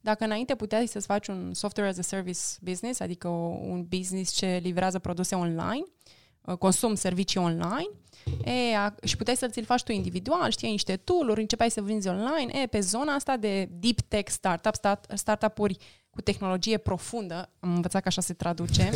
Dacă 0.00 0.24
înainte 0.24 0.54
puteai 0.54 0.86
să-ți 0.86 1.06
faci 1.06 1.26
un 1.26 1.54
software 1.54 1.88
as 1.88 1.98
a 1.98 2.02
service 2.02 2.40
business, 2.60 3.00
adică 3.00 3.28
un 3.28 3.86
business 3.88 4.32
ce 4.32 4.60
livrează 4.62 4.98
produse 4.98 5.34
online, 5.34 5.84
uh, 6.40 6.56
consum 6.56 6.94
servicii 6.94 7.40
online, 7.40 7.90
e, 8.44 8.76
a, 8.76 8.94
și 9.04 9.16
puteai 9.16 9.36
să 9.36 9.48
ți-l 9.48 9.64
faci 9.64 9.82
tu 9.82 9.92
individual, 9.92 10.50
știai 10.50 10.70
niște 10.70 10.96
tool-uri, 10.96 11.40
începeai 11.40 11.70
să 11.70 11.82
vinzi 11.82 12.08
online. 12.08 12.60
E, 12.62 12.66
pe 12.66 12.80
zona 12.80 13.14
asta 13.14 13.36
de 13.36 13.68
deep 13.72 14.00
tech 14.00 14.30
startup, 14.30 14.74
start, 14.74 15.12
startup-uri 15.14 15.76
cu 16.18 16.24
tehnologie 16.24 16.78
profundă, 16.78 17.50
am 17.60 17.74
învățat 17.74 18.02
că 18.02 18.08
așa 18.08 18.20
se 18.20 18.34
traduce. 18.34 18.90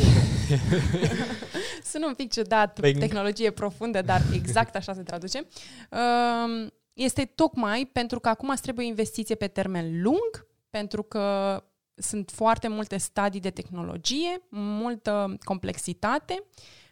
Sună 1.91 2.05
un 2.05 2.13
pic 2.13 2.31
ciudat, 2.31 2.79
Bing. 2.79 2.99
tehnologie 2.99 3.51
profundă, 3.51 4.01
dar 4.01 4.21
exact 4.33 4.75
așa 4.75 4.93
se 4.93 5.03
traduce. 5.03 5.47
Um, 5.91 6.71
este 6.93 7.25
tocmai 7.25 7.89
pentru 7.93 8.19
că 8.19 8.29
acum 8.29 8.49
îți 8.49 8.61
trebuie 8.61 8.85
investiție 8.85 9.35
pe 9.35 9.47
termen 9.47 10.01
lung, 10.01 10.47
pentru 10.69 11.03
că 11.03 11.57
sunt 11.95 12.31
foarte 12.31 12.67
multe 12.67 12.97
stadii 12.97 13.39
de 13.39 13.49
tehnologie, 13.49 14.41
multă 14.49 15.37
complexitate 15.43 16.43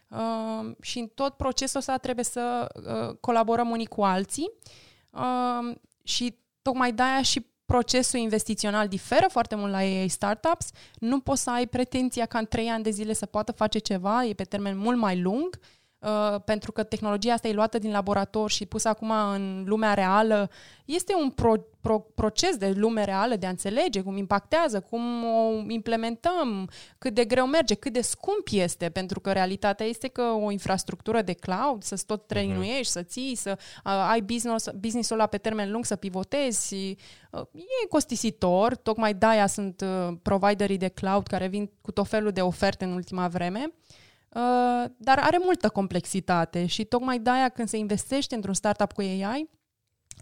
uh, 0.08 0.70
și 0.80 0.98
în 0.98 1.06
tot 1.06 1.34
procesul 1.34 1.78
ăsta 1.78 1.96
trebuie 1.96 2.24
să 2.24 2.66
uh, 2.74 3.16
colaborăm 3.20 3.70
unii 3.70 3.86
cu 3.86 4.02
alții 4.02 4.50
uh, 5.10 5.76
și 6.02 6.38
tocmai 6.62 6.92
de-aia 6.92 7.22
și 7.22 7.50
procesul 7.72 8.18
investițional 8.18 8.88
diferă 8.88 9.26
foarte 9.28 9.54
mult 9.54 9.70
la 9.70 9.76
AI 9.76 10.08
startups. 10.08 10.70
Nu 10.98 11.20
poți 11.20 11.42
să 11.42 11.50
ai 11.50 11.66
pretenția 11.66 12.26
ca 12.26 12.38
în 12.38 12.46
trei 12.46 12.68
ani 12.68 12.82
de 12.82 12.90
zile 12.90 13.12
să 13.12 13.26
poată 13.26 13.52
face 13.52 13.78
ceva, 13.78 14.24
e 14.24 14.32
pe 14.32 14.44
termen 14.44 14.78
mult 14.78 14.98
mai 14.98 15.20
lung 15.20 15.58
Uh, 15.58 15.81
pentru 16.44 16.72
că 16.72 16.82
tehnologia 16.82 17.32
asta 17.32 17.48
e 17.48 17.52
luată 17.52 17.78
din 17.78 17.90
laborator 17.90 18.50
și 18.50 18.66
pusă 18.66 18.88
acum 18.88 19.10
în 19.10 19.64
lumea 19.66 19.94
reală, 19.94 20.50
este 20.84 21.14
un 21.14 21.30
pro, 21.30 21.54
pro, 21.80 21.98
proces 21.98 22.56
de 22.56 22.70
lume 22.70 23.04
reală, 23.04 23.36
de 23.36 23.46
a 23.46 23.48
înțelege 23.48 24.00
cum 24.00 24.16
impactează, 24.16 24.80
cum 24.80 25.24
o 25.24 25.64
implementăm, 25.68 26.70
cât 26.98 27.14
de 27.14 27.24
greu 27.24 27.46
merge, 27.46 27.74
cât 27.74 27.92
de 27.92 28.00
scump 28.00 28.46
este, 28.50 28.88
pentru 28.88 29.20
că 29.20 29.32
realitatea 29.32 29.86
este 29.86 30.08
că 30.08 30.22
o 30.22 30.50
infrastructură 30.50 31.22
de 31.22 31.32
cloud, 31.32 31.82
să 31.82 32.02
tot 32.06 32.26
trăinuiești, 32.26 32.90
uh-huh. 32.90 32.94
să 32.94 33.02
ții, 33.02 33.34
să 33.34 33.58
uh, 33.58 34.06
ai 34.10 34.20
business, 34.20 34.70
business-ul 34.78 35.16
ăla 35.16 35.26
pe 35.26 35.38
termen 35.38 35.70
lung, 35.70 35.84
să 35.84 35.96
pivotezi, 35.96 36.74
uh, 37.30 37.40
e 37.54 37.86
costisitor, 37.88 38.76
tocmai 38.76 39.14
de-aia 39.14 39.46
sunt 39.46 39.80
uh, 39.80 40.16
providerii 40.22 40.76
de 40.76 40.88
cloud 40.88 41.26
care 41.26 41.46
vin 41.46 41.70
cu 41.80 41.92
tot 41.92 42.08
felul 42.08 42.30
de 42.30 42.40
oferte 42.40 42.84
în 42.84 42.92
ultima 42.92 43.28
vreme. 43.28 43.66
Uh, 43.66 44.00
dar 44.96 45.18
are 45.18 45.38
multă 45.42 45.68
complexitate 45.68 46.66
și 46.66 46.84
tocmai 46.84 47.18
de-aia 47.18 47.48
când 47.48 47.68
se 47.68 47.76
investește 47.76 48.34
într-un 48.34 48.54
startup 48.54 48.92
cu 48.92 49.00
AI, 49.00 49.48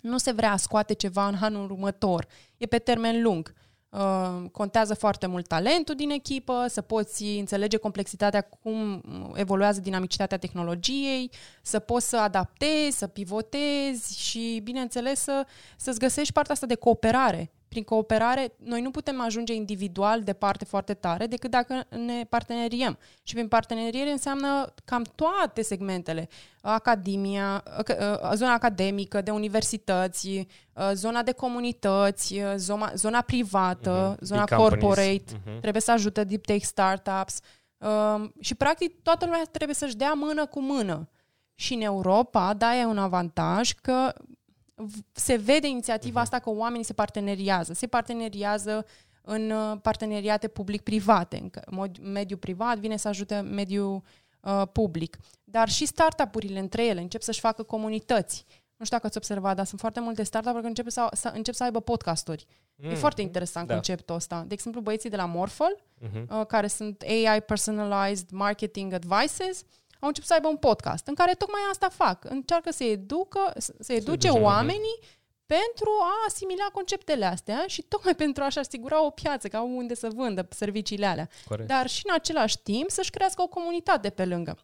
nu 0.02 0.18
se 0.18 0.32
vrea 0.32 0.56
scoate 0.56 0.92
ceva 0.92 1.28
în 1.28 1.34
anul 1.40 1.70
următor. 1.70 2.26
E 2.56 2.66
pe 2.66 2.78
termen 2.78 3.22
lung. 3.22 3.54
Uh, 3.88 4.50
contează 4.52 4.94
foarte 4.94 5.26
mult 5.26 5.46
talentul 5.46 5.94
din 5.94 6.10
echipă, 6.10 6.66
să 6.68 6.80
poți 6.80 7.24
înțelege 7.24 7.76
complexitatea, 7.76 8.40
cum 8.40 9.02
evoluează 9.34 9.80
dinamicitatea 9.80 10.38
tehnologiei, 10.38 11.30
să 11.62 11.78
poți 11.78 12.08
să 12.08 12.16
adaptezi, 12.16 12.98
să 12.98 13.06
pivotezi 13.06 14.20
și, 14.20 14.60
bineînțeles, 14.62 15.20
să, 15.20 15.46
să-ți 15.76 15.98
găsești 15.98 16.32
partea 16.32 16.54
asta 16.54 16.66
de 16.66 16.74
cooperare 16.74 17.52
prin 17.70 17.82
cooperare, 17.82 18.52
noi 18.56 18.80
nu 18.80 18.90
putem 18.90 19.20
ajunge 19.20 19.54
individual 19.54 20.22
departe 20.22 20.64
foarte 20.64 20.94
tare 20.94 21.26
decât 21.26 21.50
dacă 21.50 21.84
ne 21.88 22.24
parteneriem. 22.28 22.98
Și 23.22 23.34
prin 23.34 23.48
parteneriere 23.48 24.10
înseamnă 24.10 24.74
cam 24.84 25.04
toate 25.14 25.62
segmentele. 25.62 26.28
Academia, 26.60 27.64
ă, 27.88 28.34
zona 28.34 28.52
academică, 28.52 29.20
de 29.20 29.30
universități, 29.30 30.46
ă, 30.76 30.94
zona 30.94 31.22
de 31.22 31.32
comunități, 31.32 32.40
ă, 32.40 32.56
zona, 32.56 32.92
zona 32.94 33.20
privată, 33.20 34.14
uh-huh. 34.14 34.20
zona 34.20 34.44
Big 34.44 34.58
corporate, 34.58 35.24
uh-huh. 35.24 35.60
trebuie 35.60 35.82
să 35.82 35.90
ajute 35.90 36.24
deep 36.24 36.44
tech 36.44 36.64
startups. 36.64 37.40
Și 38.40 38.54
practic 38.54 39.02
toată 39.02 39.24
lumea 39.24 39.42
trebuie 39.50 39.74
să-și 39.74 39.96
dea 39.96 40.12
mână 40.12 40.46
cu 40.46 40.60
mână. 40.60 41.08
Și 41.54 41.74
în 41.74 41.80
Europa, 41.80 42.54
da, 42.54 42.76
e 42.76 42.84
un 42.84 42.98
avantaj 42.98 43.72
că 43.72 44.12
se 45.12 45.36
vede 45.36 45.68
inițiativa 45.68 46.20
uh-huh. 46.20 46.22
asta 46.22 46.38
că 46.38 46.50
oamenii 46.50 46.84
se 46.84 46.92
parteneriază. 46.92 47.72
Se 47.72 47.86
parteneriază 47.86 48.86
în 49.22 49.50
uh, 49.50 49.78
parteneriate 49.82 50.48
public-private. 50.48 51.50
În 51.64 51.90
mediul 52.02 52.38
privat 52.38 52.78
vine 52.78 52.96
să 52.96 53.08
ajute 53.08 53.40
mediul 53.40 54.02
uh, 54.40 54.62
public. 54.72 55.18
Dar 55.44 55.68
și 55.68 55.86
startup-urile 55.86 56.58
între 56.58 56.86
ele 56.86 57.00
încep 57.00 57.22
să-și 57.22 57.40
facă 57.40 57.62
comunități. 57.62 58.46
Nu 58.76 58.84
știu 58.84 58.96
dacă 58.96 59.06
ați 59.06 59.16
observat, 59.16 59.56
dar 59.56 59.64
sunt 59.64 59.80
foarte 59.80 60.00
multe 60.00 60.22
startup-uri 60.22 60.62
care 60.62 60.68
încep 60.68 60.88
să, 60.88 61.08
să, 61.12 61.30
încep 61.34 61.54
să 61.54 61.62
aibă 61.62 61.80
podcasturi. 61.80 62.46
Mm. 62.76 62.90
E 62.90 62.94
foarte 62.94 63.22
interesant 63.22 63.66
da. 63.66 63.74
conceptul 63.74 64.14
ăsta. 64.14 64.44
De 64.46 64.54
exemplu, 64.54 64.80
băieții 64.80 65.10
de 65.10 65.16
la 65.16 65.24
Morphle, 65.24 65.74
uh-huh. 65.76 66.26
uh, 66.28 66.46
care 66.46 66.66
sunt 66.66 67.02
AI 67.06 67.40
Personalized 67.40 68.30
Marketing 68.30 68.92
Advices, 68.92 69.64
au 70.00 70.08
început 70.08 70.28
să 70.28 70.34
aibă 70.34 70.48
un 70.48 70.56
podcast 70.56 71.06
în 71.06 71.14
care 71.14 71.32
tocmai 71.32 71.60
asta 71.70 71.88
fac. 71.88 72.24
Încearcă 72.24 72.72
să 72.72 72.84
educă, 72.84 73.52
să 73.78 73.92
educe 73.92 74.28
oamenii 74.28 74.98
pentru 75.46 75.90
a 76.00 76.24
asimila 76.26 76.64
conceptele 76.72 77.24
astea 77.24 77.64
și 77.66 77.82
tocmai 77.82 78.14
pentru 78.24 78.42
a-și 78.42 78.58
asigura 78.58 79.04
o 79.04 79.10
piață, 79.10 79.48
ca 79.48 79.62
unde 79.62 79.94
să 79.94 80.08
vândă 80.14 80.46
serviciile 80.50 81.06
alea. 81.06 81.28
Corect. 81.48 81.68
Dar 81.68 81.88
și 81.88 82.02
în 82.08 82.14
același 82.14 82.58
timp 82.58 82.90
să-și 82.90 83.10
crească 83.10 83.42
o 83.42 83.46
comunitate 83.46 84.10
pe 84.10 84.24
lângă. 84.24 84.58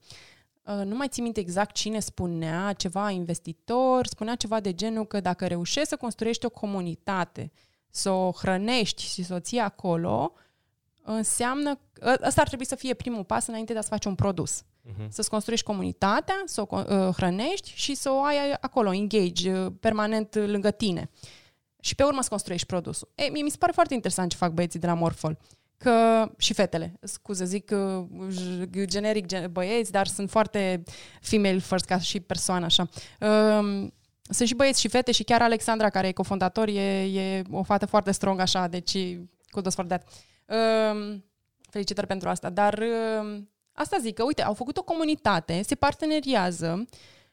Uh, 0.62 0.84
nu 0.84 0.97
mai 0.97 1.09
țin 1.09 1.22
minte 1.22 1.41
exact 1.41 1.74
cine 1.74 1.99
spunea, 1.99 2.72
ceva 2.72 3.11
investitor, 3.11 4.07
spunea 4.07 4.34
ceva 4.34 4.61
de 4.61 4.74
genul 4.74 5.07
că 5.07 5.20
dacă 5.20 5.47
reușești 5.47 5.89
să 5.89 5.97
construiești 5.97 6.45
o 6.45 6.51
comunitate, 6.51 7.53
să 7.91 8.11
o 8.11 8.30
hrănești 8.30 9.03
și 9.03 9.22
să 9.24 9.34
o 9.34 9.41
ții 9.41 9.59
acolo, 9.59 10.32
înseamnă, 11.03 11.78
ăsta 12.20 12.41
ar 12.41 12.47
trebui 12.47 12.66
să 12.66 12.74
fie 12.74 12.95
primul 12.95 13.24
pas 13.24 13.47
înainte 13.47 13.72
de 13.72 13.78
a-ți 13.78 13.89
face 13.89 14.09
un 14.09 14.14
produs 14.14 14.64
uh-huh. 14.87 15.09
să-ți 15.09 15.30
construiești 15.30 15.66
comunitatea, 15.66 16.43
să 16.45 16.61
o 16.61 16.66
uh, 16.70 16.84
hrănești 17.14 17.72
și 17.74 17.95
să 17.95 18.11
o 18.11 18.22
ai 18.22 18.53
acolo, 18.61 18.93
engage, 18.93 19.53
uh, 19.53 19.72
permanent 19.80 20.34
lângă 20.34 20.70
tine. 20.70 21.11
Și 21.80 21.95
pe 21.95 22.03
urmă 22.03 22.22
să 22.22 22.28
construiești 22.28 22.66
produsul. 22.66 23.09
Ei, 23.14 23.28
mie 23.30 23.43
mi 23.43 23.51
se 23.51 23.57
pare 23.59 23.72
foarte 23.72 23.95
interesant 23.95 24.30
ce 24.30 24.37
fac 24.37 24.53
băieții 24.53 24.80
de 24.80 24.87
la 24.87 24.95
Morphol. 24.95 25.39
Că, 25.78 26.26
și 26.39 26.53
fetele, 26.53 26.99
scuze, 27.03 27.45
zic 27.45 27.70
uh, 27.72 28.84
generic 28.84 29.47
băieți, 29.47 29.93
dar 29.93 30.07
sunt 30.07 30.30
foarte 30.30 30.82
female 31.20 31.59
first 31.59 31.84
ca 31.84 31.99
și 31.99 32.20
persoană 32.20 32.64
așa. 32.64 32.89
Um, 33.20 33.95
sunt 34.22 34.49
și 34.49 34.55
băieți 34.55 34.80
și 34.80 34.89
fete 34.89 35.12
și 35.12 35.24
chiar 35.24 35.43
Alexandra, 35.43 35.91
care 35.91 36.09
e 36.09 36.12
cofondator, 36.12 36.68
e, 36.68 37.03
e 37.03 37.43
o 37.51 37.62
fată 37.62 37.87
foarte 37.87 38.11
strong 38.12 38.41
așa, 38.41 38.66
deci 38.66 38.97
kudos 39.51 39.74
for 39.74 39.87
that. 39.87 40.09
Um, 40.47 41.24
felicitări 41.70 42.07
pentru 42.07 42.28
asta. 42.28 42.51
Dar 42.51 42.82
um, 43.20 43.51
Asta 43.79 43.97
zic 44.01 44.14
că, 44.14 44.22
uite, 44.22 44.43
au 44.43 44.55
făcut 44.55 44.77
o 44.77 44.83
comunitate, 44.83 45.62
se 45.62 45.74
parteneriază 45.74 46.85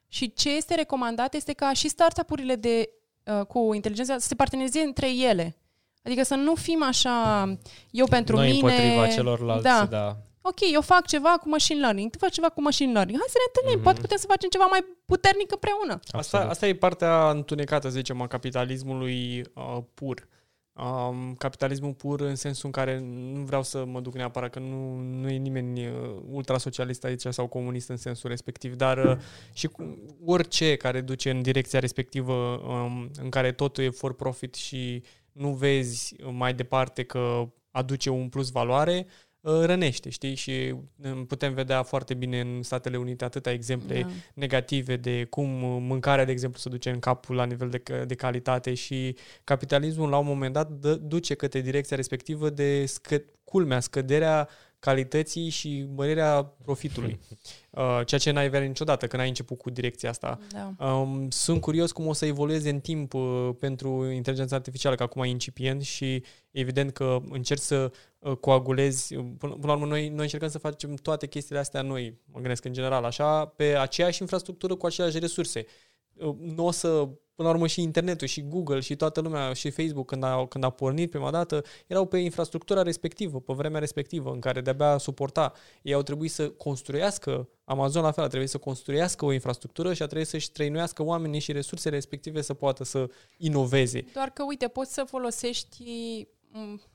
și 0.08 0.34
ce 0.34 0.56
este 0.56 0.76
recomandat 0.76 1.34
este 1.34 1.54
ca 1.54 1.74
și 1.74 1.88
startup-urile 1.88 2.56
de, 2.56 2.90
uh, 3.24 3.46
cu 3.46 3.74
inteligența 3.74 4.18
să 4.18 4.28
se 4.28 4.36
partenerieze 4.36 4.80
între 4.80 5.16
ele. 5.16 5.58
Adică 6.04 6.24
să 6.24 6.36
nu 6.36 6.56
fim 6.56 6.84
așa, 6.84 7.46
eu 7.92 8.06
pentru 8.06 8.36
Noi 8.36 8.52
mine... 8.52 8.72
împotriva 8.72 9.08
celorlalți, 9.08 9.64
da. 9.64 9.86
da. 9.86 10.18
Ok, 10.42 10.72
eu 10.72 10.82
fac 10.82 11.08
ceva 11.08 11.30
cu 11.30 11.50
machine 11.50 11.80
learning, 11.80 12.12
tu 12.12 12.18
faci 12.18 12.34
ceva 12.34 12.50
cu 12.50 12.62
machine 12.62 12.92
learning. 12.92 13.18
Hai 13.20 13.28
să 13.30 13.38
ne 13.38 13.52
întâlnim, 13.54 13.80
mm-hmm. 13.80 13.84
poate 13.84 14.02
putem 14.02 14.18
să 14.18 14.26
facem 14.28 14.50
ceva 14.50 14.66
mai 14.66 14.86
puternic 15.06 15.52
împreună. 15.52 16.00
Asta, 16.12 16.38
asta 16.50 16.68
e 16.68 16.76
partea 16.76 17.30
întunecată, 17.30 17.88
să 17.88 17.96
zicem, 17.96 18.22
a 18.22 18.28
capitalismului 18.28 19.46
uh, 19.54 19.78
pur. 19.94 20.28
Um, 20.76 21.34
capitalismul 21.34 21.94
pur 21.94 22.22
în 22.22 22.36
sensul 22.36 22.66
în 22.66 22.72
care 22.72 23.00
nu 23.34 23.42
vreau 23.42 23.64
să 23.64 23.86
mă 23.86 24.02
duc 24.02 24.14
neapărat 24.14 24.50
că 24.50 24.60
nu, 24.60 24.96
nu 24.96 25.30
e 25.30 25.38
nimeni 25.38 25.88
uh, 25.88 25.94
ultrasocialist 26.30 27.04
aici 27.04 27.26
sau 27.30 27.48
comunist 27.48 27.90
în 27.90 27.98
sensul 27.98 28.30
respectiv, 28.30 28.76
dar 28.76 28.98
uh, 29.06 29.18
și 29.54 29.68
cu 29.68 29.98
orice 30.26 30.76
care 30.76 31.02
duce 31.02 31.30
în 31.30 31.42
direcția 31.42 31.80
respectivă 31.80 32.34
um, 32.34 33.12
în 33.22 33.30
care 33.30 33.52
totul 33.52 33.84
e 33.84 33.90
for 33.90 34.14
profit 34.16 34.54
și 34.54 35.04
nu 35.32 35.54
vezi 35.54 36.16
mai 36.32 36.54
departe 36.54 37.04
că 37.04 37.52
aduce 37.72 38.10
un 38.10 38.30
plus 38.30 38.52
valoare, 38.52 39.06
Uh, 39.06 39.33
rănește, 39.44 40.10
știi? 40.10 40.36
Și 40.36 40.76
um, 41.04 41.26
putem 41.26 41.54
vedea 41.54 41.84
foarte 41.84 42.14
bine 42.14 42.40
în 42.40 42.64
Statele 42.64 42.98
Unite 42.98 43.24
atâtea 43.24 43.52
exemple 43.52 44.02
da. 44.02 44.08
negative 44.34 44.96
de 44.96 45.24
cum 45.24 45.64
uh, 45.64 45.78
mâncarea, 45.82 46.26
de 46.26 46.32
exemplu, 46.32 46.60
se 46.60 46.70
duce 46.70 46.90
în 46.90 47.00
capul 47.00 47.36
la 47.36 47.46
nivel 47.46 47.70
de, 47.70 48.04
de 48.06 48.16
calitate 48.16 48.74
și 48.74 49.16
capitalismul 49.44 50.10
la 50.10 50.18
un 50.18 50.26
moment 50.26 50.54
dat 50.54 50.70
dă, 50.72 50.96
duce 50.96 51.34
către 51.34 51.62
direcția 51.62 51.96
respectivă 51.96 52.50
de 52.50 52.86
scă, 52.86 53.24
culmea, 53.44 53.80
scăderea 53.80 54.50
calității 54.84 55.50
și 55.50 55.88
mărirea 55.96 56.44
profitului. 56.64 57.20
Uh, 57.74 58.02
ceea 58.06 58.20
ce 58.20 58.32
n-ai 58.32 58.46
avea 58.46 58.60
niciodată 58.60 59.08
când 59.08 59.22
ai 59.22 59.28
început 59.28 59.58
cu 59.58 59.70
direcția 59.70 60.10
asta. 60.10 60.40
Da. 60.52 60.88
Um, 60.88 61.30
sunt 61.30 61.62
curios 61.62 61.92
cum 61.92 62.08
o 62.08 62.14
să 62.14 62.26
evolueze 62.26 62.70
în 62.70 62.80
timp 62.80 63.14
uh, 63.14 63.50
pentru 63.60 64.06
inteligența 64.12 64.56
artificială, 64.56 64.96
că 64.96 65.04
acum 65.04 65.22
e 65.22 65.28
incipient 65.28 65.82
și 65.82 66.24
evident 66.52 66.92
că 66.92 67.18
încerci 67.30 67.62
să 67.62 67.92
uh, 68.20 68.36
coagulezi. 68.36 69.16
Până, 69.16 69.34
până 69.38 69.66
la 69.66 69.72
urmă, 69.74 69.86
noi, 69.86 70.10
noi 70.10 70.24
încercăm 70.24 70.50
să 70.50 70.58
facem 70.58 70.94
toate 70.94 71.28
chestiile 71.28 71.60
astea 71.60 71.82
noi, 71.82 72.20
mă 72.26 72.40
gândesc 72.40 72.66
în 72.66 72.74
general, 72.74 73.04
așa, 73.04 73.46
pe 73.46 73.78
aceeași 73.78 74.22
infrastructură 74.22 74.76
cu 74.76 74.86
aceleași 74.86 75.20
resurse 75.20 75.66
uh, 75.68 75.93
nu 76.40 76.66
o 76.66 76.72
să 76.72 77.08
până 77.36 77.48
la 77.48 77.54
urmă 77.54 77.68
și 77.68 77.82
internetul 77.82 78.28
și 78.28 78.48
Google 78.48 78.80
și 78.80 78.96
toată 78.96 79.22
lumea 79.22 79.54
și 79.54 79.70
Facebook 79.70 80.08
când 80.08 80.24
a, 80.24 80.46
când 80.48 80.64
a 80.64 80.70
pornit 80.70 81.10
prima 81.10 81.32
dată 81.32 81.64
erau 81.88 82.06
pe 82.06 82.18
infrastructura 82.18 82.82
respectivă, 82.82 83.40
pe 83.40 83.54
vremea 83.54 83.80
respectivă 83.80 84.32
în 84.32 84.40
care 84.40 84.62
de-abia 84.62 84.98
suporta. 84.98 85.54
Ei 85.82 85.94
au 85.94 86.02
trebuit 86.02 86.32
să 86.32 86.50
construiască, 86.50 87.50
Amazon 87.64 88.04
la 88.04 88.12
fel 88.12 88.24
a 88.24 88.28
trebuit 88.28 88.50
să 88.50 88.58
construiască 88.58 89.26
o 89.26 89.32
infrastructură 89.32 89.94
și 89.94 90.02
a 90.02 90.06
trebuit 90.06 90.28
să-și 90.28 90.52
trăinuiască 90.52 91.04
oamenii 91.04 91.40
și 91.40 91.52
resursele 91.52 91.96
respective 91.96 92.42
să 92.42 92.54
poată 92.54 92.84
să 92.84 93.10
inoveze. 93.38 94.06
Doar 94.14 94.30
că, 94.30 94.44
uite, 94.44 94.68
poți 94.68 94.94
să 94.94 95.04
folosești 95.08 95.84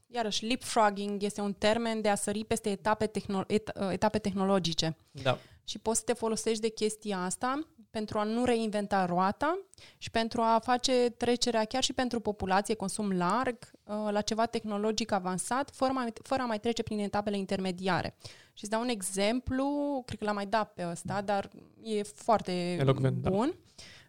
iarăși, 0.07 0.45
leapfrogging 0.45 1.23
este 1.23 1.41
un 1.41 1.53
termen 1.53 2.01
de 2.01 2.09
a 2.09 2.15
sări 2.15 2.45
peste 2.45 2.71
etape, 2.71 3.07
tehnolo- 3.07 3.47
et- 3.47 3.93
etape 3.93 4.19
tehnologice. 4.19 4.97
Da. 5.11 5.39
Și 5.65 5.79
poți 5.79 5.99
să 5.99 6.05
te 6.05 6.13
folosești 6.13 6.61
de 6.61 6.69
chestia 6.69 7.19
asta 7.19 7.67
pentru 7.91 8.19
a 8.19 8.23
nu 8.23 8.45
reinventa 8.45 9.05
roata 9.05 9.59
și 9.99 10.11
pentru 10.11 10.41
a 10.41 10.59
face 10.63 11.15
trecerea 11.17 11.65
chiar 11.65 11.83
și 11.83 11.93
pentru 11.93 12.21
populație, 12.21 12.75
consum 12.75 13.11
larg, 13.11 13.59
uh, 13.85 14.09
la 14.11 14.21
ceva 14.21 14.47
tehnologic 14.47 15.13
avansat, 15.13 15.71
fără, 15.71 15.93
mai, 15.93 16.13
fără 16.23 16.43
a 16.43 16.47
mai 16.47 16.61
trece 16.61 16.83
prin 16.83 16.99
etapele 16.99 17.37
intermediare. 17.37 18.17
Și 18.53 18.65
îți 18.65 18.71
dau 18.71 18.81
un 18.81 18.89
exemplu, 18.89 19.67
cred 20.07 20.19
că 20.19 20.25
l-am 20.25 20.35
mai 20.35 20.47
dat 20.47 20.73
pe 20.73 20.87
ăsta, 20.91 21.21
dar 21.21 21.51
e 21.83 22.03
foarte 22.03 22.53
Elocvent, 22.73 23.17
da. 23.17 23.31
bun. 23.31 23.55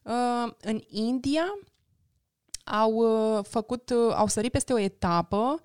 Da. 0.04 0.56
În 0.62 0.82
India 0.88 1.60
au 2.64 2.94
uh, 2.94 3.44
făcut, 3.44 3.92
au 4.14 4.28
sărit 4.28 4.52
peste 4.52 4.74
o 4.74 4.80
etapă 4.80 5.62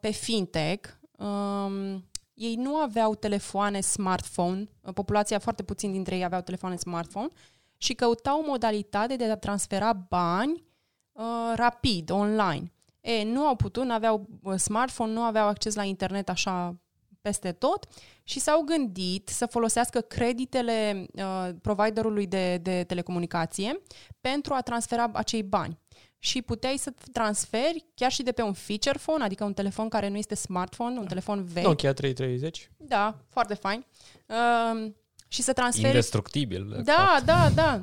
pe 0.00 0.10
fintech, 0.10 0.88
um, 1.16 2.07
ei 2.38 2.54
nu 2.54 2.76
aveau 2.76 3.14
telefoane 3.14 3.80
smartphone, 3.80 4.68
populația 4.94 5.38
foarte 5.38 5.62
puțin 5.62 5.92
dintre 5.92 6.16
ei 6.16 6.24
aveau 6.24 6.40
telefoane 6.40 6.76
smartphone 6.76 7.28
și 7.76 7.94
căutau 7.94 8.44
modalitate 8.46 9.16
de 9.16 9.24
a 9.24 9.36
transfera 9.36 9.92
bani 9.92 10.64
uh, 11.12 11.52
rapid, 11.54 12.10
online. 12.10 12.72
E, 13.00 13.24
nu 13.24 13.46
au 13.46 13.56
putut, 13.56 13.84
nu 13.84 13.92
aveau 13.92 14.28
uh, 14.42 14.54
smartphone, 14.56 15.12
nu 15.12 15.20
aveau 15.20 15.48
acces 15.48 15.74
la 15.74 15.82
internet 15.82 16.28
așa 16.28 16.76
peste 17.20 17.52
tot 17.52 17.86
și 18.22 18.40
s-au 18.40 18.62
gândit 18.62 19.28
să 19.28 19.46
folosească 19.46 20.00
creditele 20.00 21.06
uh, 21.14 21.48
providerului 21.62 22.26
de, 22.26 22.56
de 22.56 22.84
telecomunicație 22.84 23.82
pentru 24.20 24.54
a 24.54 24.60
transfera 24.60 25.10
acei 25.12 25.42
bani 25.42 25.78
și 26.18 26.42
puteai 26.42 26.76
să 26.76 26.92
transferi 27.12 27.84
chiar 27.94 28.10
și 28.10 28.22
de 28.22 28.32
pe 28.32 28.42
un 28.42 28.52
feature 28.52 28.98
phone, 29.02 29.24
adică 29.24 29.44
un 29.44 29.52
telefon 29.52 29.88
care 29.88 30.08
nu 30.08 30.16
este 30.16 30.34
smartphone, 30.34 30.96
un 30.96 31.02
da. 31.02 31.08
telefon 31.08 31.44
vechi. 31.44 31.64
Nokia 31.64 31.92
330. 31.92 32.70
Da, 32.76 33.18
foarte 33.28 33.54
fain. 33.54 33.84
Uh, 34.26 34.90
și 35.28 35.42
să 35.42 35.52
transferi... 35.52 35.86
Indestructibil. 35.86 36.82
Da, 36.84 36.92
fapt. 36.92 37.24
da, 37.24 37.50
da. 37.54 37.82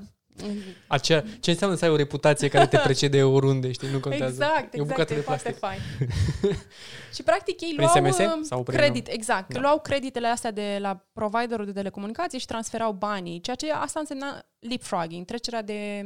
Acea, 0.87 1.23
ce 1.39 1.51
înseamnă 1.51 1.75
să 1.75 1.85
ai 1.85 1.91
o 1.91 1.95
reputație 1.95 2.47
care 2.47 2.67
te 2.67 2.77
precede 2.77 3.23
oriunde, 3.23 3.71
știi? 3.71 3.91
Nu 3.91 3.99
contează. 3.99 4.43
Exact, 4.43 4.73
e 4.73 4.79
o 4.79 4.83
exact, 4.83 5.09
e 5.09 5.15
de 5.15 5.21
foarte 5.21 5.51
fain. 5.51 5.79
și 7.15 7.23
practic 7.23 7.61
ei 7.61 7.73
prin 7.75 7.87
luau 7.93 8.05
SMS 8.05 8.17
uh, 8.17 8.39
sau 8.41 8.63
prin... 8.63 8.77
credit, 8.77 9.07
exact, 9.07 9.53
da. 9.53 9.59
luau 9.59 9.79
creditele 9.79 10.27
astea 10.27 10.51
de 10.51 10.77
la 10.79 11.05
providerul 11.13 11.65
de 11.65 11.71
telecomunicații 11.71 12.39
și 12.39 12.45
transferau 12.45 12.91
banii, 12.91 13.39
ceea 13.39 13.55
ce 13.55 13.71
asta 13.71 13.99
însemna 13.99 14.45
leapfrogging, 14.59 15.25
trecerea 15.25 15.61
de 15.61 16.05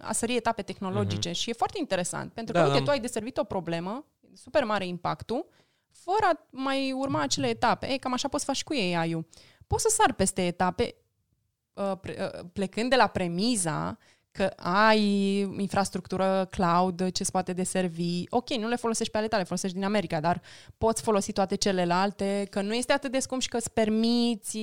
a 0.00 0.12
sări 0.12 0.36
etape 0.36 0.62
tehnologice 0.62 1.30
uh-huh. 1.30 1.34
și 1.34 1.50
e 1.50 1.52
foarte 1.52 1.78
interesant, 1.78 2.32
pentru 2.32 2.52
că, 2.52 2.58
da, 2.58 2.64
uite, 2.66 2.78
da. 2.78 2.84
tu 2.84 2.90
ai 2.90 3.00
deservit 3.00 3.36
o 3.36 3.44
problemă, 3.44 4.04
super 4.34 4.64
mare 4.64 4.86
impactul, 4.86 5.48
fără 5.90 6.26
a 6.32 6.46
mai 6.50 6.92
urma 6.92 7.20
acele 7.20 7.48
etape. 7.48 7.90
Ei, 7.90 7.98
cam 7.98 8.12
așa 8.12 8.28
poți 8.28 8.44
să 8.44 8.50
faci 8.50 8.64
cu 8.64 8.74
ei 8.74 8.96
AI-ul. 8.96 9.26
Poți 9.66 9.82
să 9.82 9.88
sar 9.88 10.12
peste 10.12 10.46
etape 10.46 10.94
uh, 11.72 11.92
uh, 11.92 12.40
plecând 12.52 12.90
de 12.90 12.96
la 12.96 13.06
premiza 13.06 13.98
că 14.32 14.44
ai 14.56 15.38
infrastructură 15.40 16.48
cloud 16.50 17.10
ce 17.10 17.24
se 17.24 17.30
poate 17.30 17.52
deservi. 17.52 18.24
Ok, 18.28 18.50
nu 18.50 18.68
le 18.68 18.76
folosești 18.76 19.12
pe 19.12 19.18
ale 19.18 19.28
tale, 19.28 19.40
le 19.40 19.46
folosești 19.46 19.76
din 19.76 19.86
America, 19.86 20.20
dar 20.20 20.42
poți 20.78 21.02
folosi 21.02 21.32
toate 21.32 21.54
celelalte, 21.54 22.46
că 22.50 22.60
nu 22.60 22.74
este 22.74 22.92
atât 22.92 23.12
de 23.12 23.18
scump 23.18 23.40
și 23.40 23.48
că 23.48 23.56
îți 23.56 23.72
permiți 23.72 24.58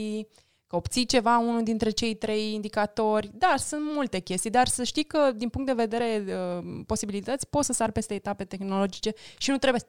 că 0.67 0.75
obții 0.75 1.05
ceva, 1.05 1.37
unul 1.37 1.63
dintre 1.63 1.89
cei 1.89 2.15
trei 2.15 2.53
indicatori. 2.53 3.31
Da, 3.33 3.53
sunt 3.57 3.81
multe 3.93 4.19
chestii, 4.19 4.49
dar 4.49 4.67
să 4.67 4.83
știi 4.83 5.03
că 5.03 5.31
din 5.35 5.49
punct 5.49 5.67
de 5.67 5.73
vedere 5.73 6.23
uh, 6.27 6.81
posibilități 6.85 7.47
poți 7.47 7.65
să 7.65 7.73
sar 7.73 7.91
peste 7.91 8.13
etape 8.13 8.43
tehnologice 8.43 9.13
și 9.37 9.49
nu 9.49 9.57
trebuie 9.57 9.81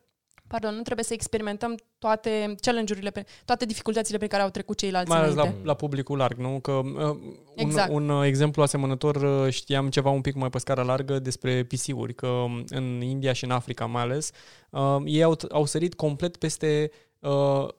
Pardon, 0.48 0.74
nu 0.74 0.82
trebuie 0.82 1.04
să 1.04 1.12
experimentăm 1.12 1.74
toate 1.98 2.54
challenge-urile, 2.60 3.10
pe, 3.10 3.24
toate 3.44 3.64
dificultățile 3.64 4.18
pe 4.18 4.26
care 4.26 4.42
au 4.42 4.48
trecut 4.48 4.76
ceilalți 4.76 5.10
Mai 5.10 5.18
ales 5.18 5.34
la, 5.34 5.52
la 5.62 5.74
publicul 5.74 6.16
larg, 6.16 6.38
nu? 6.38 6.58
Că 6.60 6.72
uh, 6.72 7.16
exact. 7.54 7.92
un, 7.92 8.08
un 8.08 8.24
exemplu 8.24 8.62
asemănător 8.62 9.16
uh, 9.16 9.52
știam 9.52 9.88
ceva 9.88 10.10
un 10.10 10.20
pic 10.20 10.34
mai 10.34 10.50
pe 10.50 10.58
scară 10.58 10.82
largă 10.82 11.18
despre 11.18 11.64
PC-uri, 11.64 12.14
că 12.14 12.26
um, 12.26 12.64
în 12.68 13.00
India 13.00 13.32
și 13.32 13.44
în 13.44 13.50
Africa 13.50 13.86
mai 13.86 14.02
ales, 14.02 14.30
uh, 14.70 14.96
ei 15.04 15.22
au, 15.22 15.36
au 15.50 15.64
sărit 15.64 15.94
complet 15.94 16.36
peste 16.36 16.90
uh, 16.92 17.07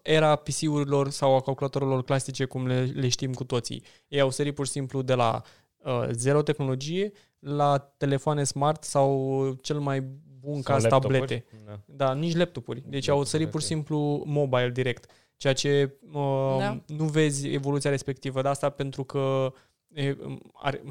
era 0.02 0.36
PC-urilor 0.36 1.10
sau 1.10 1.36
a 1.36 1.42
calculatorilor 1.42 2.04
clasice 2.04 2.46
cum 2.46 2.68
le, 2.68 2.92
le 2.94 3.08
știm 3.08 3.34
cu 3.34 3.44
toții. 3.44 3.84
Ei 4.08 4.20
au 4.20 4.30
sărit 4.30 4.56
pur 4.56 4.66
și 4.66 4.72
simplu 4.72 5.02
de 5.02 5.14
la 5.14 5.42
uh, 5.78 6.08
zero 6.12 6.42
tehnologie 6.42 7.12
la 7.40 7.78
telefoane 7.78 8.44
smart 8.44 8.84
sau 8.84 9.58
cel 9.62 9.80
mai 9.80 10.02
bun 10.40 10.62
sau 10.62 10.76
caz 10.76 10.84
tablete. 10.84 11.46
Da. 11.66 11.80
da, 11.86 12.14
nici 12.14 12.36
laptopuri. 12.36 12.80
Deci 12.80 12.92
laptopuri, 12.92 13.18
au 13.18 13.24
sărit 13.24 13.50
pur 13.50 13.62
și 13.62 13.68
simplu 13.68 14.24
mobile 14.26 14.70
direct. 14.70 15.12
Ceea 15.36 15.54
ce 15.54 15.98
uh, 16.14 16.56
da. 16.60 16.84
nu 16.88 17.04
vezi 17.04 17.48
evoluția 17.48 17.90
respectivă. 17.90 18.42
De 18.42 18.48
asta 18.48 18.70
pentru 18.70 19.04
că 19.04 19.54
e, 19.94 20.18
are, 20.54 20.84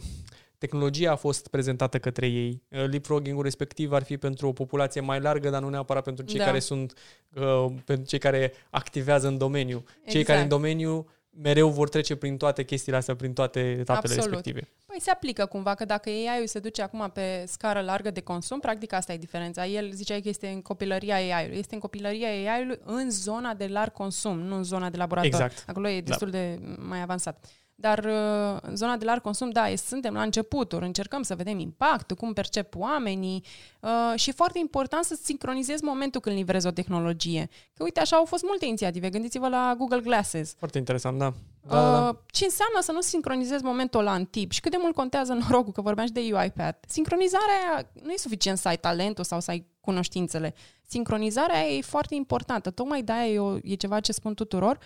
tehnologia 0.59 1.11
a 1.11 1.17
fost 1.17 1.49
prezentată 1.49 1.99
către 1.99 2.27
ei. 2.27 2.63
Uh, 2.69 2.85
leapfrogging-ul 2.91 3.43
respectiv 3.43 3.93
ar 3.93 4.03
fi 4.03 4.17
pentru 4.17 4.49
o 4.49 4.53
populație 4.53 5.01
mai 5.01 5.21
largă, 5.21 5.51
dar 5.51 5.61
nu 5.61 5.69
neapărat 5.69 6.03
pentru 6.05 6.25
cei 6.25 6.39
da. 6.39 6.45
care 6.45 6.59
sunt 6.59 6.93
uh, 7.35 7.67
pentru 7.85 8.07
cei 8.07 8.19
care 8.19 8.53
activează 8.71 9.29
în 9.29 9.39
domeniu. 9.39 9.77
Exact. 9.77 10.11
Cei 10.11 10.25
care 10.25 10.41
în 10.41 10.49
domeniu 10.49 11.07
mereu 11.43 11.69
vor 11.69 11.89
trece 11.89 12.17
prin 12.17 12.37
toate 12.37 12.65
chestiile 12.65 12.99
astea, 12.99 13.17
prin 13.17 13.33
toate 13.33 13.61
etapele 13.61 14.15
Absolut. 14.15 14.25
respective. 14.25 14.69
Păi 14.87 15.01
se 15.01 15.11
aplică 15.11 15.47
cumva, 15.47 15.75
că 15.75 15.85
dacă 15.85 16.09
AI-ul 16.09 16.47
se 16.47 16.59
duce 16.59 16.83
acum 16.83 17.11
pe 17.15 17.45
scară 17.47 17.81
largă 17.81 18.11
de 18.11 18.21
consum, 18.21 18.61
practic 18.61 18.93
asta 18.93 19.13
e 19.13 19.17
diferența. 19.17 19.67
El 19.67 19.91
zicea 19.93 20.21
că 20.21 20.29
este 20.29 20.49
în 20.49 20.63
copilăria 20.63 21.15
AI-ului. 21.15 21.59
Este 21.59 21.75
în 21.75 21.81
copilăria 21.81 22.29
AI-ului 22.29 22.79
în 22.85 23.11
zona 23.11 23.55
de 23.55 23.67
larg 23.67 23.93
consum, 23.93 24.41
nu 24.41 24.57
în 24.57 24.63
zona 24.63 24.91
de 24.91 24.97
laborator. 24.97 25.31
Exact. 25.31 25.65
Acolo 25.67 25.89
e 25.89 26.01
destul 26.01 26.31
da. 26.31 26.39
de 26.39 26.59
mai 26.79 27.03
avansat. 27.03 27.47
Dar 27.81 27.99
uh, 27.99 28.59
în 28.61 28.77
zona 28.77 28.97
de 28.97 29.05
larg 29.05 29.23
consum, 29.23 29.51
da, 29.51 29.65
suntem 29.77 30.15
la 30.15 30.23
începuturi, 30.23 30.85
încercăm 30.85 31.23
să 31.23 31.35
vedem 31.35 31.59
impactul, 31.59 32.17
cum 32.17 32.33
percep 32.33 32.75
oamenii 32.77 33.45
uh, 33.81 34.19
și 34.19 34.33
foarte 34.33 34.59
important 34.59 35.05
să 35.05 35.19
sincronizezi 35.23 35.85
momentul 35.85 36.21
când 36.21 36.37
livrezi 36.37 36.67
o 36.67 36.71
tehnologie. 36.71 37.49
Că 37.75 37.83
uite, 37.83 38.01
așa 38.01 38.17
au 38.17 38.25
fost 38.25 38.43
multe 38.43 38.67
inițiative. 38.67 39.09
Gândiți-vă 39.09 39.49
la 39.49 39.75
Google 39.79 40.01
Glasses. 40.01 40.55
Foarte 40.59 40.79
interesant, 40.79 41.19
da. 41.19 41.27
Uh, 41.27 41.71
da, 41.71 41.79
uh, 41.79 42.03
da. 42.03 42.21
Ce 42.27 42.45
înseamnă 42.45 42.81
să 42.81 42.93
nu 42.93 43.01
sincronizezi 43.01 43.65
momentul 43.65 44.01
ăla 44.01 44.15
în 44.15 44.25
tip 44.25 44.51
și 44.51 44.61
cât 44.61 44.71
de 44.71 44.79
mult 44.81 44.95
contează 44.95 45.33
norocul, 45.33 45.73
că 45.73 45.81
vorbeam 45.81 46.07
și 46.07 46.13
de 46.13 46.21
UiPath. 46.21 46.79
Sincronizarea 46.89 47.91
nu 48.03 48.13
e 48.13 48.17
suficient 48.17 48.59
să 48.59 48.69
ai 48.69 48.77
talentul 48.77 49.25
sau 49.25 49.41
să 49.41 49.51
ai 49.51 49.67
cunoștințele. 49.81 50.55
Sincronizarea 50.87 51.67
e 51.69 51.81
foarte 51.81 52.15
importantă. 52.15 52.71
Tocmai 52.71 53.03
de-aia 53.03 53.33
e, 53.33 53.39
o, 53.39 53.57
e 53.63 53.75
ceva 53.75 54.01
ce 54.01 54.13
spun 54.13 54.35
tuturor 54.35 54.79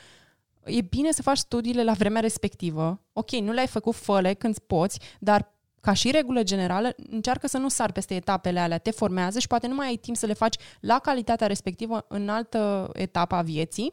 e 0.65 0.81
bine 0.81 1.13
să 1.13 1.23
faci 1.23 1.37
studiile 1.37 1.85
la 1.85 1.93
vremea 1.93 2.21
respectivă. 2.21 3.01
Ok, 3.13 3.31
nu 3.31 3.53
le-ai 3.53 3.67
făcut 3.67 3.95
făle 3.95 4.35
când 4.35 4.59
poți, 4.59 4.99
dar 5.19 5.53
ca 5.81 5.93
și 5.93 6.11
regulă 6.11 6.43
generală, 6.43 6.95
încearcă 7.11 7.47
să 7.47 7.59
nu 7.59 7.69
sar 7.69 7.93
peste 7.93 8.15
etapele 8.15 8.61
alea, 8.61 8.79
te 8.79 8.91
formează 8.91 9.39
și 9.39 9.47
poate 9.47 9.67
nu 9.67 9.75
mai 9.75 9.87
ai 9.87 9.97
timp 9.97 10.17
să 10.17 10.27
le 10.27 10.33
faci 10.33 10.57
la 10.81 10.99
calitatea 10.99 11.47
respectivă 11.47 12.05
în 12.09 12.29
altă 12.29 12.91
etapă 12.93 13.35
a 13.35 13.43
vieții. 13.43 13.93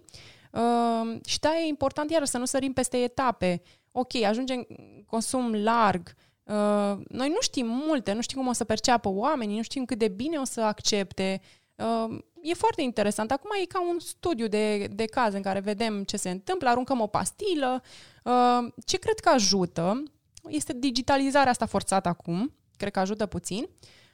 Uh, 0.52 1.20
și 1.26 1.40
da, 1.40 1.58
e 1.58 1.68
important 1.68 2.12
iar 2.12 2.26
să 2.26 2.38
nu 2.38 2.46
sărim 2.46 2.74
peste 2.74 2.98
etape. 2.98 3.62
Ok, 3.92 4.16
ajungem 4.16 4.68
consum 5.06 5.54
larg, 5.54 6.16
Uh, 6.50 6.98
noi 7.08 7.28
nu 7.28 7.38
știm 7.40 7.66
multe, 7.68 8.14
nu 8.14 8.22
știm 8.22 8.38
cum 8.38 8.48
o 8.48 8.54
să 8.54 8.64
perceapă 8.64 9.10
oamenii, 9.10 9.56
nu 9.56 9.62
știm 9.62 9.86
cât 9.86 9.98
de 9.98 10.08
bine 10.08 10.38
o 10.38 10.44
să 10.44 10.62
accepte. 10.62 11.42
Uh, 11.76 12.18
e 12.42 12.54
foarte 12.54 12.82
interesant. 12.82 13.32
Acum 13.32 13.50
e 13.62 13.66
ca 13.66 13.82
un 13.82 14.00
studiu 14.00 14.48
de, 14.48 14.88
de 14.88 15.06
caz 15.06 15.34
în 15.34 15.42
care 15.42 15.60
vedem 15.60 16.04
ce 16.04 16.18
se 16.18 16.30
întâmplă, 16.30 16.70
aruncăm 16.70 17.00
o 17.00 17.08
pastilă. 17.08 17.84
Uh, 18.24 18.72
ce 18.86 18.98
cred 18.98 19.20
că 19.20 19.30
ajută 19.30 20.04
este 20.48 20.74
digitalizarea 20.74 21.52
asta 21.52 21.66
forțată 21.66 22.08
acum, 22.08 22.54
cred 22.78 22.92
că 22.92 23.00
ajută 23.00 23.26
puțin, 23.26 23.70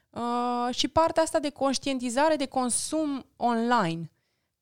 uh, 0.09 0.76
și 0.76 0.88
partea 0.88 1.23
asta 1.23 1.39
de 1.39 1.49
conștientizare 1.49 2.36
de 2.36 2.45
consum 2.45 3.26
online 3.36 4.09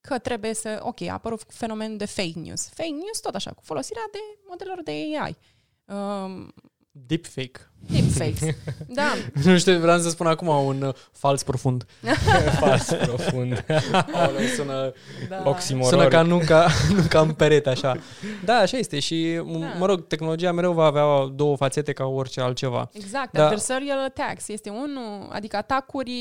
că 0.00 0.18
trebuie 0.18 0.54
să, 0.54 0.80
ok, 0.82 1.00
a 1.00 1.12
apărut 1.12 1.42
fenomenul 1.48 1.96
de 1.96 2.04
fake 2.04 2.38
news. 2.40 2.68
Fake 2.68 2.88
news 2.88 3.20
tot 3.20 3.34
așa, 3.34 3.52
cu 3.52 3.62
folosirea 3.64 4.08
de 4.12 4.18
modelelor 4.48 4.82
de 4.82 4.90
AI. 4.90 5.36
Uh, 5.84 6.46
Deepfake. 6.90 7.70
Deepfakes. 7.90 8.56
da. 9.00 9.12
nu 9.44 9.58
știu, 9.58 9.78
vreau 9.78 9.98
să 9.98 10.08
spun 10.08 10.26
acum 10.26 10.48
un 10.48 10.82
uh, 10.82 10.94
fals 11.12 11.42
profund. 11.42 11.86
fals 12.60 12.84
profund. 12.84 13.64
Aoleu, 14.14 14.46
sună, 14.56 14.92
da. 15.28 15.42
Oximoron. 15.44 15.90
sună 15.90 16.08
ca 16.08 16.22
nu 16.22 16.38
ca, 16.46 16.66
nu 16.94 17.02
ca 17.08 17.20
în 17.20 17.32
perete, 17.32 17.68
așa. 17.68 17.96
Da, 18.44 18.54
așa 18.54 18.76
este 18.76 18.98
și, 18.98 19.40
Da. 19.60 19.66
mă 19.78 19.86
rog, 19.86 20.06
tehnologia 20.06 20.52
mereu 20.52 20.72
va 20.72 20.84
avea 20.84 21.04
două 21.34 21.56
fațete 21.56 21.92
ca 21.92 22.04
orice 22.04 22.40
altceva. 22.40 22.88
Exact, 22.92 23.32
Da. 23.32 23.38
da. 23.38 23.44
adversarial 23.44 23.98
attacks 24.04 24.48
este 24.48 24.68
unul, 24.70 25.28
adică 25.32 25.56
atacuri 25.56 26.12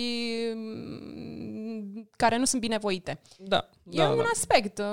mm, 0.55 2.07
care 2.15 2.37
nu 2.37 2.45
sunt 2.45 2.61
binevoite. 2.61 3.19
Da, 3.37 3.69
E 3.89 3.97
da, 3.97 4.09
un 4.09 4.15
da. 4.17 4.23
aspect, 4.33 4.77
uh, 4.77 4.85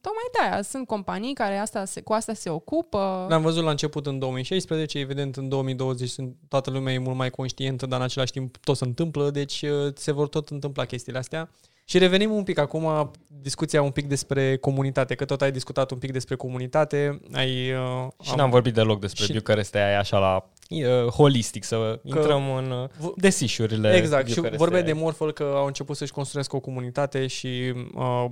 tocmai 0.00 0.28
de-aia. 0.38 0.62
Sunt 0.62 0.86
companii 0.86 1.34
care 1.34 1.56
asta 1.58 1.84
se, 1.84 2.00
cu 2.00 2.12
asta 2.12 2.34
se 2.34 2.50
ocupă. 2.50 3.26
L-am 3.28 3.42
văzut 3.42 3.64
la 3.64 3.70
început 3.70 4.06
în 4.06 4.18
2016, 4.18 4.98
evident 4.98 5.36
în 5.36 5.48
2020 5.48 6.08
sunt, 6.18 6.36
toată 6.48 6.70
lumea 6.70 6.92
e 6.92 6.98
mult 6.98 7.16
mai 7.16 7.30
conștientă, 7.30 7.86
dar 7.86 7.98
în 7.98 8.04
același 8.04 8.32
timp 8.32 8.56
tot 8.56 8.76
se 8.76 8.84
întâmplă, 8.84 9.30
deci 9.30 9.62
uh, 9.62 9.92
se 9.94 10.12
vor 10.12 10.28
tot 10.28 10.48
întâmpla 10.48 10.84
chestiile 10.84 11.18
astea. 11.18 11.50
Și 11.84 11.98
revenim 11.98 12.30
un 12.30 12.42
pic 12.42 12.58
acum, 12.58 13.10
discuția 13.42 13.82
un 13.82 13.90
pic 13.90 14.06
despre 14.06 14.56
comunitate, 14.56 15.14
că 15.14 15.24
tot 15.24 15.42
ai 15.42 15.52
discutat 15.52 15.90
un 15.90 15.98
pic 15.98 16.12
despre 16.12 16.34
comunitate, 16.34 17.20
ai... 17.32 17.72
Uh, 17.72 18.08
Și 18.22 18.34
n-am 18.36 18.50
vorbit 18.50 18.74
deloc 18.74 19.00
despre 19.00 19.24
Și- 19.24 19.30
și... 19.30 19.36
Bucharest 19.36 19.74
aia 19.74 19.98
așa 19.98 20.18
la 20.18 20.50
uh, 20.68 21.06
holistic, 21.10 21.64
să 21.64 22.00
intrăm 22.02 22.54
în 22.54 22.70
uh, 22.70 22.88
V- 22.88 23.12
desișurile 23.16 23.96
Exact, 23.96 24.28
și 24.28 24.34
Bucharest 24.34 24.58
vorbeai 24.60 24.82
de 24.82 24.90
aia. 24.90 25.00
Morphle 25.00 25.32
că 25.32 25.52
au 25.54 25.66
început 25.66 25.96
să-și 25.96 26.12
construiască 26.12 26.56
o 26.56 26.60
comunitate 26.60 27.26
și 27.26 27.72
uh, 27.94 28.24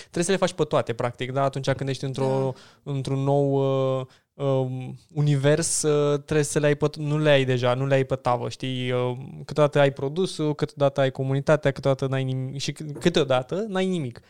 trebuie 0.00 0.24
să 0.24 0.30
le 0.30 0.36
faci 0.36 0.52
pe 0.52 0.64
toate, 0.64 0.92
practic, 0.92 1.32
da? 1.32 1.42
Atunci 1.42 1.70
când 1.70 1.88
ești 1.88 2.04
într-o, 2.04 2.52
într-un 2.82 3.18
nou 3.18 3.52
uh, 3.98 4.06
um, 4.34 4.94
univers, 5.14 5.82
uh, 5.82 6.18
trebuie 6.18 6.44
să 6.44 6.58
le 6.58 6.66
ai 6.66 6.74
pe, 6.74 6.86
nu 6.96 7.18
le 7.18 7.30
ai 7.30 7.44
deja, 7.44 7.74
nu 7.74 7.86
le 7.86 7.94
ai 7.94 8.04
pe 8.04 8.14
tavă, 8.14 8.48
știi? 8.48 8.90
Uh, 8.90 9.16
câteodată 9.44 9.78
ai 9.78 9.92
produsul, 9.92 10.54
câteodată 10.54 11.00
ai 11.00 11.10
comunitatea, 11.10 11.70
câteodată 11.70 12.06
n-ai 12.06 12.24
nimic 12.24 12.60
și 12.60 12.72
câ- 12.72 12.92
câteodată 13.00 13.64
n-ai 13.68 13.86
nimic. 13.86 14.20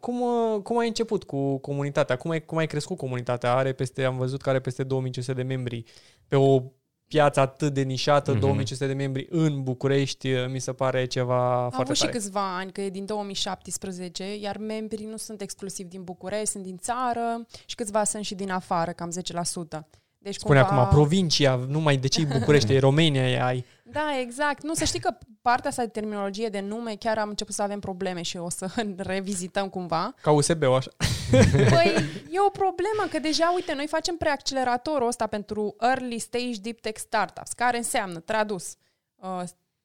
Cum, 0.00 0.20
uh, 0.20 0.62
cum 0.62 0.78
ai 0.78 0.86
început 0.86 1.24
cu 1.24 1.58
comunitatea? 1.58 2.16
Cum 2.16 2.30
ai, 2.30 2.44
cum 2.44 2.58
ai 2.58 2.66
crescut 2.66 2.96
comunitatea? 2.96 3.54
Are 3.54 3.72
peste, 3.72 4.04
am 4.04 4.16
văzut 4.16 4.42
că 4.42 4.48
are 4.50 4.60
peste 4.60 4.82
2500 4.82 5.42
de 5.42 5.42
membri 5.42 5.84
pe 6.28 6.36
o 6.36 6.62
piață 7.08 7.40
atât 7.40 7.74
de 7.74 7.82
nișată, 7.82 8.30
Mhm. 8.30 8.40
2500 8.40 8.86
de 8.86 8.92
membri 8.92 9.26
în 9.30 9.62
București, 9.62 10.32
uh, 10.32 10.46
mi 10.48 10.58
se 10.60 10.72
pare 10.72 11.04
ceva 11.04 11.52
Am 11.54 11.58
foarte 11.70 11.82
avut 11.82 11.96
și 11.96 12.00
tare. 12.02 12.12
câțiva 12.12 12.56
ani, 12.56 12.72
că 12.72 12.80
e 12.80 12.90
din 12.90 13.04
2017, 13.06 14.36
iar 14.40 14.56
membrii 14.56 15.06
nu 15.06 15.16
sunt 15.16 15.40
exclusiv 15.40 15.86
din 15.88 16.02
București, 16.04 16.46
sunt 16.46 16.62
din 16.62 16.76
țară 16.76 17.46
și 17.66 17.74
câțiva 17.74 18.04
sunt 18.04 18.24
și 18.24 18.34
din 18.34 18.50
afară, 18.50 18.90
cam 18.92 19.10
10%. 19.10 19.86
Deci 20.26 20.38
Spune 20.38 20.62
cumva... 20.62 20.82
acum, 20.82 20.94
provincia, 20.94 21.54
nu 21.68 21.80
mai 21.80 21.96
de 21.96 22.08
ce 22.08 22.20
e 22.20 22.38
București, 22.38 22.72
e 22.72 22.78
România 22.88 23.30
e 23.30 23.42
ai. 23.42 23.64
Da, 23.82 24.18
exact. 24.20 24.62
Nu, 24.62 24.74
să 24.74 24.84
știi 24.84 25.00
că 25.00 25.18
partea 25.42 25.70
asta 25.70 25.82
de 25.82 25.88
terminologie 25.88 26.48
de 26.48 26.60
nume, 26.60 26.94
chiar 26.94 27.18
am 27.18 27.28
început 27.28 27.54
să 27.54 27.62
avem 27.62 27.80
probleme 27.80 28.22
și 28.22 28.36
o 28.36 28.50
să 28.50 28.70
revizităm 28.96 29.68
cumva. 29.68 30.14
Ca 30.22 30.30
USB-ul 30.30 30.74
așa. 30.74 30.90
Păi, 31.74 31.94
e 32.30 32.40
o 32.46 32.50
problemă 32.50 33.06
că 33.10 33.18
deja, 33.18 33.52
uite, 33.54 33.74
noi 33.74 33.86
facem 33.86 34.16
preacceleratorul 34.16 35.08
ăsta 35.08 35.26
pentru 35.26 35.76
Early 35.80 36.18
Stage 36.18 36.60
Deep 36.62 36.80
Tech 36.80 36.98
Startups, 36.98 37.52
care 37.52 37.76
înseamnă, 37.76 38.18
tradus, 38.18 38.76
uh, 39.16 39.42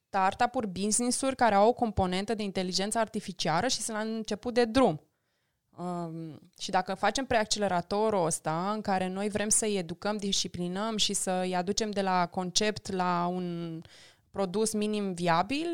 startup-uri, 0.07 0.67
business-uri 0.67 1.35
care 1.35 1.55
au 1.55 1.67
o 1.67 1.73
componentă 1.73 2.33
de 2.33 2.43
inteligență 2.43 2.97
artificială 2.97 3.67
și 3.67 3.81
sunt 3.81 3.97
la 3.97 4.03
început 4.03 4.53
de 4.53 4.65
drum. 4.65 5.01
Um, 5.81 6.39
și 6.59 6.71
dacă 6.71 6.93
facem 6.93 7.25
preacceleratorul 7.25 8.25
ăsta 8.25 8.71
în 8.73 8.81
care 8.81 9.07
noi 9.07 9.29
vrem 9.29 9.49
să-i 9.49 9.77
educăm, 9.77 10.17
disciplinăm 10.17 10.97
și 10.97 11.13
să-i 11.13 11.55
aducem 11.55 11.91
de 11.91 12.01
la 12.01 12.27
concept 12.27 12.91
la 12.91 13.25
un 13.25 13.81
produs 14.31 14.73
minim 14.73 15.13
viabil, 15.13 15.67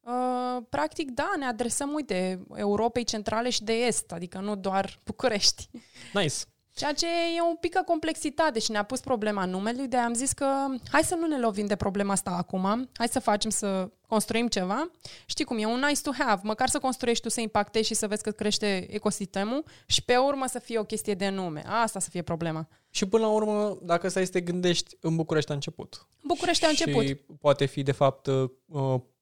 uh, 0.00 0.62
practic, 0.68 1.10
da, 1.10 1.32
ne 1.38 1.44
adresăm, 1.44 1.92
uite, 1.92 2.46
Europei 2.54 3.04
Centrale 3.04 3.50
și 3.50 3.62
de 3.62 3.72
Est, 3.72 4.12
adică 4.12 4.38
nu 4.38 4.56
doar 4.56 5.00
București. 5.04 5.70
Nice. 6.12 6.34
Ceea 6.78 6.92
ce 6.92 7.06
e 7.36 7.42
un 7.48 7.56
pică 7.60 7.82
complexitate 7.86 8.58
și 8.58 8.70
ne-a 8.70 8.82
pus 8.82 9.00
problema 9.00 9.44
numelui, 9.44 9.88
de 9.88 9.96
am 9.96 10.14
zis 10.14 10.32
că 10.32 10.46
hai 10.90 11.02
să 11.02 11.14
nu 11.14 11.26
ne 11.26 11.38
lovim 11.38 11.66
de 11.66 11.76
problema 11.76 12.12
asta 12.12 12.30
acum, 12.30 12.88
hai 12.96 13.08
să 13.08 13.18
facem 13.20 13.50
să 13.50 13.90
construim 14.06 14.48
ceva. 14.48 14.90
Știi 15.26 15.44
cum 15.44 15.58
e, 15.58 15.66
un 15.66 15.84
nice 15.88 16.00
to 16.02 16.10
have, 16.18 16.40
măcar 16.44 16.68
să 16.68 16.78
construiești 16.78 17.22
tu, 17.22 17.28
să 17.28 17.40
impactezi 17.40 17.86
și 17.86 17.94
să 17.94 18.06
vezi 18.06 18.22
că 18.22 18.30
crește 18.30 18.86
ecosistemul 18.90 19.64
și 19.86 20.04
pe 20.04 20.16
urmă 20.16 20.44
să 20.48 20.58
fie 20.58 20.78
o 20.78 20.84
chestie 20.84 21.14
de 21.14 21.28
nume. 21.28 21.62
Asta 21.66 21.98
să 22.00 22.10
fie 22.10 22.22
problema. 22.22 22.68
Și 22.90 23.06
până 23.06 23.24
la 23.24 23.30
urmă, 23.30 23.78
dacă 23.82 24.08
stai 24.08 24.24
să 24.24 24.32
te 24.32 24.40
gândești, 24.40 24.96
în 25.00 25.16
București 25.16 25.50
a 25.50 25.54
început. 25.54 26.06
București 26.22 26.64
a 26.64 26.68
început. 26.68 27.06
Și 27.06 27.14
poate 27.40 27.64
fi, 27.64 27.82
de 27.82 27.92
fapt, 27.92 28.26
uh, 28.26 28.50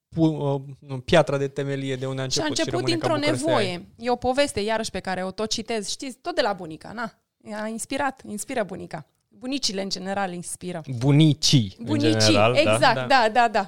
pu- 0.09 0.25
uh, 0.25 0.61
nu, 0.79 0.99
piatra 1.01 1.37
de 1.37 1.49
temelie 1.49 1.97
de 1.97 2.07
unde 2.07 2.23
a 2.23 2.29
Și 2.29 2.41
a 2.41 2.45
început. 2.45 2.59
început 2.59 2.73
rămâne 2.81 2.97
ca 2.97 3.07
dintr-o 3.09 3.31
București 3.31 3.49
aia. 3.49 3.57
nevoie. 3.79 3.89
E 3.99 4.11
o 4.11 4.17
poveste, 4.17 4.61
iarăși, 4.61 4.91
pe 4.91 5.01
care 5.01 5.25
o 5.25 5.31
tot 5.31 5.51
citez. 5.51 5.89
Știți, 5.89 6.19
tot 6.19 6.35
de 6.35 6.41
la 6.41 6.53
bunica, 6.53 6.93
na. 6.93 7.19
A 7.55 7.67
inspirat, 7.67 8.23
inspiră 8.27 8.63
bunica. 8.63 9.07
Bunicile, 9.29 9.83
în 9.83 9.89
general, 9.89 10.33
inspiră. 10.33 10.83
Bunicii, 10.99 11.77
Bunicii, 11.81 12.13
în 12.13 12.19
general, 12.19 12.55
exact, 12.57 12.95
Da. 12.95 13.07
da, 13.07 13.29
da, 13.29 13.49
da. 13.49 13.49
da. 13.49 13.67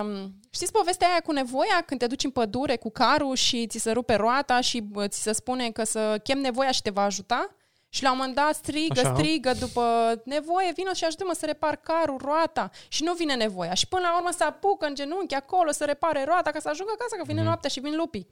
Um, 0.00 0.34
știți 0.50 0.72
povestea 0.72 1.08
aia 1.08 1.20
cu 1.20 1.32
nevoia 1.32 1.82
când 1.86 2.00
te 2.00 2.06
duci 2.06 2.24
în 2.24 2.30
pădure 2.30 2.76
cu 2.76 2.90
carul 2.90 3.34
și 3.36 3.66
ți 3.66 3.78
se 3.78 3.90
rupe 3.90 4.14
roata 4.14 4.60
și 4.60 4.80
bă, 4.80 5.08
ți 5.08 5.22
se 5.22 5.32
spune 5.32 5.70
că 5.70 5.84
să 5.84 6.20
chem 6.22 6.38
nevoia 6.38 6.70
și 6.70 6.82
te 6.82 6.90
va 6.90 7.02
ajuta? 7.02 7.54
Și 7.88 8.02
la 8.02 8.10
un 8.10 8.16
moment 8.16 8.34
dat 8.36 8.54
strigă, 8.54 9.00
Așa. 9.00 9.14
strigă 9.14 9.52
după 9.58 9.82
nevoie, 10.24 10.72
vină 10.74 10.92
și 10.92 11.04
ajută-mă 11.04 11.32
să 11.34 11.46
repar 11.46 11.76
carul, 11.76 12.18
roata. 12.24 12.70
Și 12.88 13.02
nu 13.02 13.12
vine 13.12 13.34
nevoia. 13.34 13.74
Și 13.74 13.88
până 13.88 14.02
la 14.02 14.16
urmă 14.16 14.28
se 14.36 14.44
apucă 14.44 14.86
în 14.86 14.94
genunchi 14.94 15.34
acolo 15.34 15.70
să 15.70 15.84
repare 15.84 16.24
roata 16.24 16.50
ca 16.50 16.58
să 16.58 16.68
ajungă 16.68 16.92
acasă, 16.94 17.14
că 17.16 17.22
vine 17.26 17.38
Mhm. 17.38 17.46
noaptea 17.46 17.70
și 17.70 17.80
vin 17.80 17.96
lupii. 17.96 18.26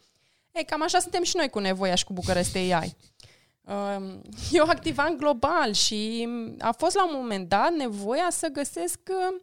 E, 0.52 0.62
cam 0.62 0.82
așa 0.82 0.98
suntem 0.98 1.22
și 1.22 1.36
noi 1.36 1.48
cu 1.48 1.58
nevoia 1.58 1.94
și 1.94 2.04
cu 2.04 2.12
București 2.12 2.58
AI. 2.58 2.96
Um, 3.64 4.22
Eu 4.58 4.64
activam 4.64 5.16
global 5.16 5.72
și 5.72 6.28
a 6.58 6.72
fost 6.72 6.94
la 6.94 7.06
un 7.06 7.14
moment 7.14 7.48
dat 7.48 7.72
nevoia 7.72 8.28
să 8.30 8.48
găsesc 8.48 9.00
uh, 9.10 9.40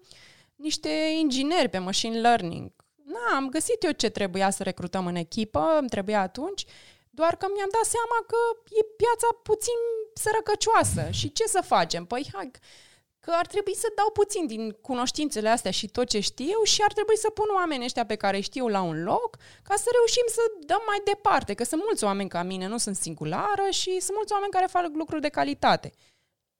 niște 0.56 0.90
ingineri 1.20 1.70
pe 1.70 1.78
machine 1.78 2.20
learning. 2.20 2.72
Na, 3.04 3.36
am 3.36 3.50
găsit 3.50 3.84
eu 3.84 3.92
ce 3.92 4.10
trebuia 4.10 4.50
să 4.50 4.64
recrutăm 4.64 5.06
în 5.06 5.16
echipă, 5.16 5.78
îmi 5.80 5.90
trebuia 5.90 6.22
atunci, 6.22 6.66
doar 7.10 7.36
că 7.36 7.48
mi-am 7.54 7.70
dat 7.72 7.86
seama 7.86 8.26
că 8.28 8.38
e 8.80 8.84
piața 8.98 9.28
puțin 9.44 9.80
sărăcăcioasă. 10.14 11.12
Și 11.12 11.32
ce 11.32 11.46
să 11.46 11.62
facem? 11.66 12.06
Păi, 12.06 12.30
hai, 12.34 12.52
că 13.30 13.36
ar 13.38 13.48
trebui 13.48 13.76
să 13.76 13.88
dau 13.96 14.10
puțin 14.12 14.48
din 14.48 14.72
cunoștințele 14.72 15.50
astea 15.50 15.72
și 15.72 15.88
tot 15.88 16.08
ce 16.08 16.20
știu 16.20 16.64
și 16.64 16.82
ar 16.82 16.94
trebui 16.94 17.18
să 17.18 17.30
pun 17.30 17.46
oamenii 17.56 17.86
ăștia 17.86 18.06
pe 18.06 18.16
care 18.16 18.40
știu 18.40 18.68
la 18.68 18.82
un 18.82 19.04
loc 19.04 19.38
ca 19.64 19.76
să 19.76 19.90
reușim 19.98 20.28
să 20.28 20.42
dăm 20.66 20.82
mai 20.88 21.02
departe, 21.04 21.54
că 21.54 21.64
sunt 21.64 21.82
mulți 21.86 22.04
oameni 22.04 22.30
ca 22.30 22.44
mine, 22.44 22.68
nu 22.68 22.78
sunt 22.78 22.96
singulară 22.96 23.66
și 23.70 24.00
sunt 24.00 24.16
mulți 24.16 24.34
oameni 24.34 24.52
care 24.52 24.66
fac 24.66 24.86
lucruri 24.94 25.22
de 25.22 25.30
calitate. 25.30 25.92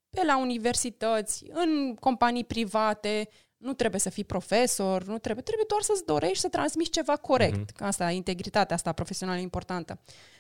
Pe 0.10 0.26
la 0.26 0.38
universități, 0.38 1.46
în 1.54 1.96
companii 1.96 2.44
private, 2.44 3.30
nu 3.58 3.74
trebuie 3.74 4.00
să 4.00 4.10
fii 4.10 4.24
profesor, 4.24 5.04
nu 5.04 5.18
trebuie, 5.18 5.44
trebuie 5.44 5.66
doar 5.68 5.82
să-ți 5.82 6.06
dorești 6.06 6.40
să 6.40 6.50
transmiți 6.50 6.90
ceva 6.90 7.16
corect. 7.16 7.72
Mm-hmm. 7.72 7.80
Asta, 7.80 8.12
integritatea 8.12 8.76
asta 8.76 8.92
profesională 8.92 9.40
e 9.40 9.42
importantă. 9.42 10.00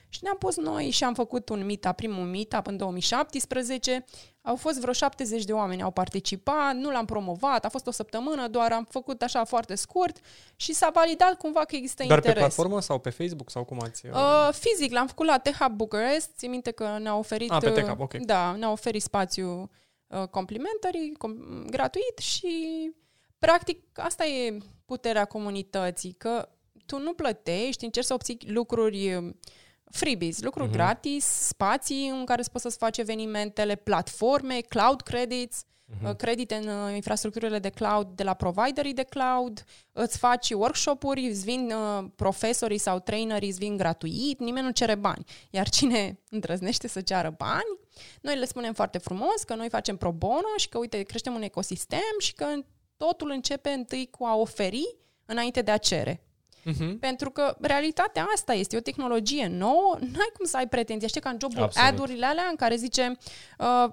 Și 0.09 0.19
ne-am 0.21 0.37
pus 0.37 0.57
noi 0.57 0.89
și 0.89 1.03
am 1.03 1.13
făcut 1.13 1.49
un 1.49 1.65
meetup, 1.65 1.95
primul 1.95 2.25
meetup 2.25 2.67
în 2.67 2.77
2017. 2.77 4.05
Au 4.41 4.55
fost 4.55 4.79
vreo 4.79 4.93
70 4.93 5.43
de 5.43 5.53
oameni, 5.53 5.81
au 5.81 5.91
participat, 5.91 6.75
nu 6.75 6.91
l-am 6.91 7.05
promovat, 7.05 7.65
a 7.65 7.69
fost 7.69 7.87
o 7.87 7.91
săptămână, 7.91 8.47
doar 8.47 8.71
am 8.71 8.87
făcut 8.89 9.21
așa 9.21 9.43
foarte 9.43 9.75
scurt 9.75 10.17
și 10.55 10.73
s-a 10.73 10.89
validat 10.93 11.33
cumva 11.37 11.65
că 11.65 11.75
există 11.75 12.03
Doar 12.03 12.17
interes. 12.17 12.33
pe 12.33 12.39
platformă 12.39 12.81
sau 12.81 12.99
pe 12.99 13.09
Facebook 13.09 13.49
sau 13.49 13.63
cum 13.63 13.79
ați... 13.81 14.05
Uh, 14.05 14.11
Uh, 14.13 14.49
fizic, 14.53 14.91
l-am 14.91 15.07
făcut 15.07 15.25
la 15.25 15.37
THub 15.37 15.71
Bucharest. 15.71 16.31
Țin 16.37 16.49
minte 16.49 16.71
că 16.71 16.97
ne-a 16.99 17.17
oferit... 17.17 17.51
Ah, 17.51 17.61
pe 17.61 17.69
uh, 17.69 17.73
TechHub, 17.73 17.99
ok. 17.99 18.13
Da, 18.13 18.55
ne-a 18.55 18.71
oferit 18.71 19.01
spațiu 19.01 19.69
uh, 20.07 20.27
complimentary, 20.27 21.11
com- 21.17 21.65
gratuit 21.69 22.17
și 22.17 22.91
practic 23.39 23.83
asta 23.93 24.25
e 24.25 24.57
puterea 24.85 25.25
comunității, 25.25 26.11
că 26.11 26.49
tu 26.85 26.99
nu 26.99 27.13
plătești, 27.13 27.83
încerci 27.83 28.05
să 28.05 28.13
obții 28.13 28.37
lucruri 28.47 29.13
uh, 29.13 29.33
freebies, 29.89 30.41
lucruri 30.41 30.69
uh-huh. 30.69 30.73
gratis, 30.73 31.25
spații 31.25 32.07
în 32.07 32.25
care 32.25 32.41
să 32.41 32.49
poți 32.51 32.63
să-ți 32.63 32.77
faci 32.77 32.97
evenimentele, 32.97 33.75
platforme, 33.75 34.59
cloud 34.59 35.01
credits, 35.01 35.63
uh-huh. 35.63 36.15
credite 36.17 36.55
în 36.55 36.67
uh, 36.67 36.95
infrastructurile 36.95 37.59
de 37.59 37.69
cloud 37.69 38.07
de 38.15 38.23
la 38.23 38.33
providerii 38.33 38.93
de 38.93 39.03
cloud, 39.03 39.63
îți 39.91 40.17
faci 40.17 40.49
workshop-uri, 40.49 41.27
îți 41.27 41.43
vin 41.43 41.71
uh, 41.71 42.05
profesorii 42.15 42.77
sau 42.77 42.99
trainerii, 42.99 43.49
îți 43.49 43.57
vin 43.57 43.77
gratuit, 43.77 44.39
nimeni 44.39 44.65
nu 44.65 44.71
cere 44.71 44.95
bani. 44.95 45.23
Iar 45.49 45.69
cine 45.69 46.19
îndrăznește 46.29 46.87
să 46.87 47.01
ceară 47.01 47.33
bani, 47.37 47.79
noi 48.21 48.37
le 48.37 48.45
spunem 48.45 48.73
foarte 48.73 48.97
frumos 48.97 49.43
că 49.45 49.55
noi 49.55 49.69
facem 49.69 49.97
pro 49.97 50.11
bono 50.11 50.57
și 50.57 50.69
că, 50.69 50.77
uite, 50.77 51.01
creștem 51.01 51.33
un 51.33 51.41
ecosistem 51.41 52.15
și 52.19 52.33
că 52.33 52.45
totul 52.97 53.29
începe 53.29 53.69
întâi 53.69 54.09
cu 54.11 54.23
a 54.25 54.35
oferi 54.35 54.95
înainte 55.25 55.61
de 55.61 55.71
a 55.71 55.77
cere. 55.77 56.23
Uh-huh. 56.65 56.99
Pentru 56.99 57.29
că 57.29 57.57
realitatea 57.61 58.27
asta 58.33 58.53
este 58.53 58.77
o 58.77 58.79
tehnologie 58.79 59.47
nouă, 59.47 59.97
n-ai 59.99 60.29
cum 60.37 60.45
să 60.45 60.57
ai 60.57 60.67
pretenții. 60.67 61.07
Știi 61.07 61.21
ca 61.21 61.29
în 61.29 61.37
jobul 61.41 61.63
Absolut. 61.63 61.89
ad-urile 61.89 62.25
alea 62.25 62.47
în 62.49 62.55
care 62.55 62.75
zice 62.75 63.17
uh, 63.57 63.89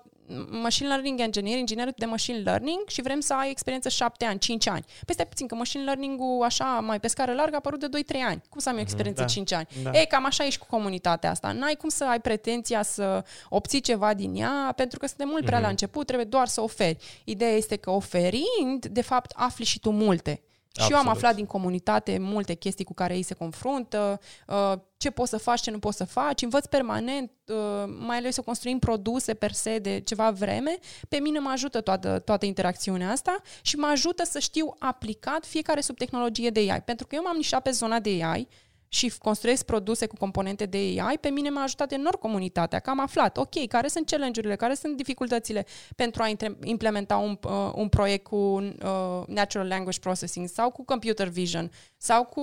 machine 0.50 0.88
learning 0.88 1.20
engineer, 1.20 1.58
inginer 1.58 1.92
de 1.96 2.04
machine 2.04 2.38
learning 2.38 2.88
și 2.88 3.02
vrem 3.02 3.20
să 3.20 3.34
ai 3.34 3.50
experiență 3.50 3.88
7 3.88 4.24
ani, 4.24 4.38
5 4.38 4.68
ani. 4.68 4.84
Păi 5.04 5.14
stai 5.14 5.26
puțin, 5.26 5.46
că 5.46 5.54
machine 5.54 5.84
learning-ul 5.84 6.42
așa 6.44 6.64
mai 6.64 7.00
pe 7.00 7.08
scară 7.08 7.32
largă 7.32 7.54
a 7.54 7.56
apărut 7.56 7.90
de 7.90 8.02
2-3 8.16 8.16
ani. 8.28 8.42
Cum 8.48 8.60
să 8.60 8.68
am 8.68 8.74
eu 8.74 8.80
mhm, 8.80 8.88
experiență 8.88 9.20
da, 9.20 9.26
5 9.26 9.52
ani? 9.52 9.66
Da. 9.82 9.90
Ei, 9.90 10.06
cam 10.06 10.24
așa 10.24 10.44
ești 10.44 10.60
cu 10.60 10.66
comunitatea 10.70 11.30
asta. 11.30 11.52
N-ai 11.52 11.74
cum 11.74 11.88
să 11.88 12.04
ai 12.04 12.20
pretenția 12.20 12.82
să 12.82 13.24
obții 13.48 13.80
ceva 13.80 14.14
din 14.14 14.34
ea, 14.34 14.72
pentru 14.76 14.98
că 14.98 15.06
suntem 15.06 15.28
mult 15.28 15.44
prea 15.44 15.58
mm-hmm. 15.58 15.62
la 15.62 15.68
început, 15.68 16.06
trebuie 16.06 16.26
doar 16.26 16.46
să 16.46 16.60
oferi. 16.60 16.96
Ideea 17.24 17.52
este 17.52 17.76
că 17.76 17.90
oferind, 17.90 18.86
de 18.90 19.02
fapt, 19.02 19.32
afli 19.34 19.64
și 19.64 19.78
tu 19.78 19.90
multe. 19.90 20.40
Și 20.80 20.92
eu 20.92 20.98
am 20.98 21.08
aflat 21.08 21.34
din 21.34 21.46
comunitate 21.46 22.18
multe 22.20 22.54
chestii 22.54 22.84
cu 22.84 22.94
care 22.94 23.16
ei 23.16 23.22
se 23.22 23.34
confruntă, 23.34 24.20
uh, 24.46 24.72
ce 24.96 25.10
poți 25.10 25.30
să 25.30 25.36
faci, 25.36 25.60
ce 25.60 25.70
nu 25.70 25.78
poți 25.78 25.96
să 25.96 26.04
faci, 26.04 26.42
învăț 26.42 26.66
permanent, 26.66 27.30
uh, 27.46 27.56
mai 27.98 28.16
ales 28.16 28.34
să 28.34 28.40
construim 28.40 28.78
produse 28.78 29.34
per 29.34 29.52
se 29.52 29.78
de 29.78 30.00
ceva 30.00 30.30
vreme. 30.30 30.78
Pe 31.08 31.16
mine 31.16 31.38
mă 31.38 31.50
ajută 31.52 31.80
toată, 31.80 32.18
toată 32.18 32.46
interacțiunea 32.46 33.10
asta 33.10 33.40
și 33.62 33.76
mă 33.76 33.86
ajută 33.86 34.24
să 34.24 34.38
știu 34.38 34.74
aplicat 34.78 35.44
fiecare 35.46 35.80
subtehnologie 35.80 36.50
de 36.50 36.60
AI. 36.60 36.80
Pentru 36.80 37.06
că 37.06 37.14
eu 37.14 37.22
m-am 37.22 37.36
nișat 37.36 37.62
pe 37.62 37.70
zona 37.70 38.00
de 38.00 38.24
AI, 38.24 38.48
și 38.88 39.12
construiesc 39.18 39.64
produse 39.64 40.06
cu 40.06 40.16
componente 40.16 40.66
de 40.66 40.76
AI, 40.76 41.18
pe 41.20 41.28
mine 41.28 41.50
m-a 41.50 41.62
ajutat 41.62 41.92
enorm 41.92 42.18
comunitatea, 42.18 42.78
că 42.78 42.90
am 42.90 43.00
aflat, 43.00 43.36
ok, 43.36 43.66
care 43.68 43.88
sunt 43.88 44.06
challenge-urile, 44.06 44.56
care 44.56 44.74
sunt 44.74 44.96
dificultățile 44.96 45.66
pentru 45.96 46.22
a 46.22 46.30
implementa 46.64 47.16
un, 47.16 47.38
uh, 47.44 47.70
un 47.74 47.88
proiect 47.88 48.24
cu 48.24 48.36
uh, 48.36 49.22
Natural 49.26 49.66
Language 49.66 49.98
Processing 49.98 50.48
sau 50.48 50.70
cu 50.70 50.84
Computer 50.84 51.28
Vision 51.28 51.70
sau 51.96 52.24
cu, 52.24 52.40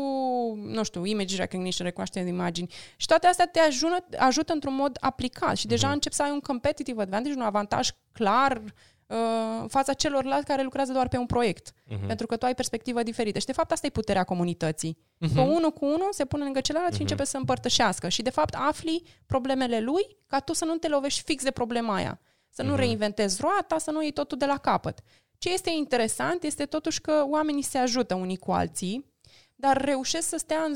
nu 0.66 0.84
știu, 0.84 1.06
Image 1.06 1.36
Recognition, 1.36 1.86
recunoaștere 1.86 2.26
de 2.26 2.32
imagini. 2.32 2.72
Și 2.96 3.08
toate 3.08 3.28
astea 3.28 3.48
te 3.48 3.60
ajută, 3.60 4.06
ajută 4.18 4.54
într-un 4.54 4.76
mod 4.76 4.98
aplicat 5.00 5.58
și 5.58 5.68
deja 5.68 5.90
mm-hmm. 5.90 5.94
încep 5.94 6.12
să 6.12 6.24
ai 6.24 6.32
un 6.32 6.40
competitive 6.40 7.02
advantage, 7.02 7.36
un 7.36 7.42
avantaj 7.42 7.90
clar 8.12 8.62
în 9.08 9.68
fața 9.68 9.94
celorlalți 9.94 10.46
care 10.46 10.64
lucrează 10.64 10.92
doar 10.92 11.08
pe 11.08 11.18
un 11.18 11.26
proiect. 11.26 11.72
Uh-huh. 11.72 12.08
Pentru 12.08 12.26
că 12.26 12.38
tu 12.38 12.46
ai 12.46 12.56
perspectivă 12.56 13.04
diferită. 13.04 13.40
Și 13.40 13.46
de 13.46 13.52
fapt 13.52 13.72
asta 13.72 13.88
e 13.88 13.90
puterea 13.90 14.24
comunității. 14.24 14.98
Uh-huh. 14.98 15.34
Că 15.36 15.42
unul 15.42 15.72
cu 15.72 15.86
unul 15.86 16.10
se 16.12 16.26
pune 16.26 16.44
lângă 16.44 16.62
celălalt 16.62 16.92
uh-huh. 16.92 16.96
și 16.96 17.02
începe 17.02 17.24
să 17.24 17.38
împărtășească. 17.38 18.10
Și 18.10 18.22
de 18.22 18.30
fapt 18.30 18.54
afli 18.54 19.04
problemele 19.26 19.80
lui 19.80 20.18
ca 20.28 20.40
tu 20.40 20.54
să 20.54 20.66
nu 20.66 20.76
te 20.76 20.88
lovești 20.88 21.22
fix 21.22 21.44
de 21.44 21.52
problema 21.52 21.96
aia. 21.96 22.20
Să 22.50 22.64
nu 22.64 22.74
uh-huh. 22.74 22.78
reinventezi 22.78 23.42
roata, 23.42 23.78
să 23.78 23.92
nu 23.92 24.02
iei 24.02 24.12
totul 24.12 24.38
de 24.38 24.46
la 24.46 24.58
capăt. 24.58 25.00
Ce 25.38 25.54
este 25.54 25.70
interesant 25.70 26.44
este 26.44 26.66
totuși 26.66 27.02
că 27.02 27.26
oamenii 27.30 27.62
se 27.62 27.78
ajută 27.78 28.16
unii 28.16 28.38
cu 28.38 28.52
alții, 28.52 29.12
dar 29.56 29.82
reușesc 29.82 30.28
să 30.28 30.38
stea 30.38 30.62
în 30.62 30.76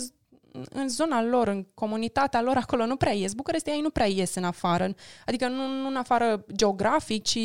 în 0.69 0.89
zona 0.89 1.23
lor, 1.23 1.47
în 1.47 1.65
comunitatea 1.73 2.41
lor, 2.41 2.57
acolo 2.57 2.85
nu 2.85 2.95
prea 2.95 3.13
ies. 3.13 3.33
Bucurestia 3.33 3.73
ei 3.73 3.81
nu 3.81 3.89
prea 3.89 4.05
ies 4.05 4.35
în 4.35 4.43
afară. 4.43 4.93
Adică 5.25 5.47
nu, 5.47 5.67
nu 5.67 5.87
în 5.87 5.95
afară 5.95 6.45
geografic, 6.53 7.23
ci 7.23 7.39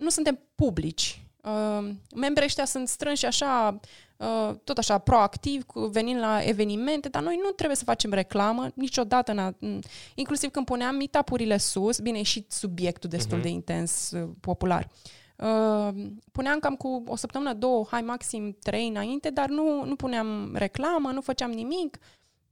nu 0.00 0.08
suntem 0.08 0.38
publici. 0.54 1.22
Uh, 1.42 1.88
membrii 2.14 2.46
ăștia 2.46 2.64
sunt 2.64 2.88
strânși 2.88 3.26
așa, 3.26 3.80
uh, 4.16 4.54
tot 4.64 4.78
așa, 4.78 4.98
proactiv, 4.98 5.64
venind 5.74 6.20
la 6.20 6.42
evenimente, 6.42 7.08
dar 7.08 7.22
noi 7.22 7.38
nu 7.42 7.50
trebuie 7.50 7.76
să 7.76 7.84
facem 7.84 8.12
reclamă 8.12 8.70
niciodată, 8.74 9.54
în 9.58 9.80
inclusiv 10.14 10.50
când 10.50 10.66
puneam 10.66 10.94
meetup-urile 10.94 11.56
sus, 11.56 11.98
bine, 11.98 12.22
și 12.22 12.46
subiectul 12.48 13.10
destul 13.10 13.38
uh-huh. 13.38 13.42
de 13.42 13.48
intens, 13.48 14.10
uh, 14.10 14.28
popular. 14.40 14.88
Uh, 15.36 15.88
puneam 16.32 16.58
cam 16.58 16.74
cu 16.74 17.02
o 17.06 17.16
săptămână, 17.16 17.52
două, 17.52 17.86
hai 17.90 18.00
maxim 18.00 18.56
trei 18.62 18.88
înainte, 18.88 19.30
dar 19.30 19.48
nu, 19.48 19.84
nu 19.84 19.96
puneam 19.96 20.54
reclamă, 20.54 21.10
nu 21.10 21.20
făceam 21.20 21.50
nimic. 21.50 21.98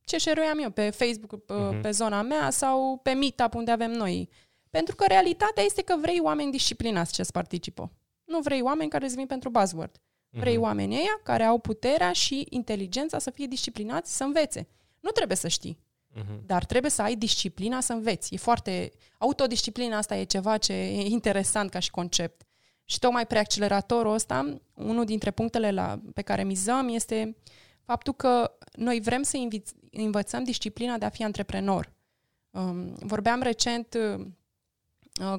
Ce 0.04 0.18
șeruiam 0.18 0.58
eu 0.58 0.70
pe 0.70 0.90
Facebook, 0.90 1.32
uh, 1.32 1.56
uh-huh. 1.56 1.80
pe 1.82 1.90
zona 1.90 2.22
mea 2.22 2.50
sau 2.50 3.00
pe 3.02 3.12
meetup 3.12 3.54
unde 3.54 3.70
avem 3.70 3.90
noi 3.90 4.28
pentru 4.70 4.94
că 4.94 5.04
realitatea 5.08 5.62
este 5.62 5.82
că 5.82 5.96
vrei 6.00 6.20
oameni 6.20 6.50
disciplinați 6.50 7.12
ce 7.12 7.22
să 7.22 7.30
participă. 7.32 7.92
Nu 8.24 8.40
vrei 8.40 8.62
oameni 8.62 8.90
care 8.90 9.04
îți 9.04 9.14
vin 9.14 9.26
pentru 9.26 9.50
buzzword. 9.50 10.00
Vrei 10.30 10.56
uh-huh. 10.56 10.60
oameni 10.60 10.94
ăia 10.94 11.20
care 11.22 11.44
au 11.44 11.58
puterea 11.58 12.12
și 12.12 12.46
inteligența 12.50 13.18
să 13.18 13.30
fie 13.30 13.46
disciplinați, 13.46 14.16
să 14.16 14.24
învețe. 14.24 14.68
Nu 15.00 15.10
trebuie 15.10 15.36
să 15.36 15.48
știi, 15.48 15.78
uh-huh. 16.14 16.46
dar 16.46 16.64
trebuie 16.64 16.90
să 16.90 17.02
ai 17.02 17.16
disciplina 17.16 17.80
să 17.80 17.92
înveți. 17.92 18.34
E 18.34 18.36
foarte... 18.36 18.92
Autodisciplina 19.18 19.96
asta 19.96 20.16
e 20.16 20.24
ceva 20.24 20.58
ce 20.58 20.72
e 20.72 21.06
interesant 21.06 21.70
ca 21.70 21.78
și 21.78 21.90
concept. 21.90 22.42
Și 22.84 22.98
tocmai 22.98 23.26
preacceleratorul 23.26 24.12
ăsta, 24.12 24.60
unul 24.74 25.04
dintre 25.04 25.30
punctele 25.30 25.70
la, 25.70 26.00
pe 26.14 26.22
care 26.22 26.44
mizăm 26.44 26.88
este 26.88 27.36
faptul 27.82 28.12
că 28.12 28.58
noi 28.72 29.00
vrem 29.00 29.22
să 29.22 29.36
învi- 29.36 29.74
învățăm 29.90 30.44
disciplina 30.44 30.98
de 30.98 31.04
a 31.04 31.08
fi 31.08 31.24
antreprenor. 31.24 31.92
Um, 32.50 32.94
vorbeam 32.94 33.42
recent 33.42 33.94
Uh, 33.94 34.26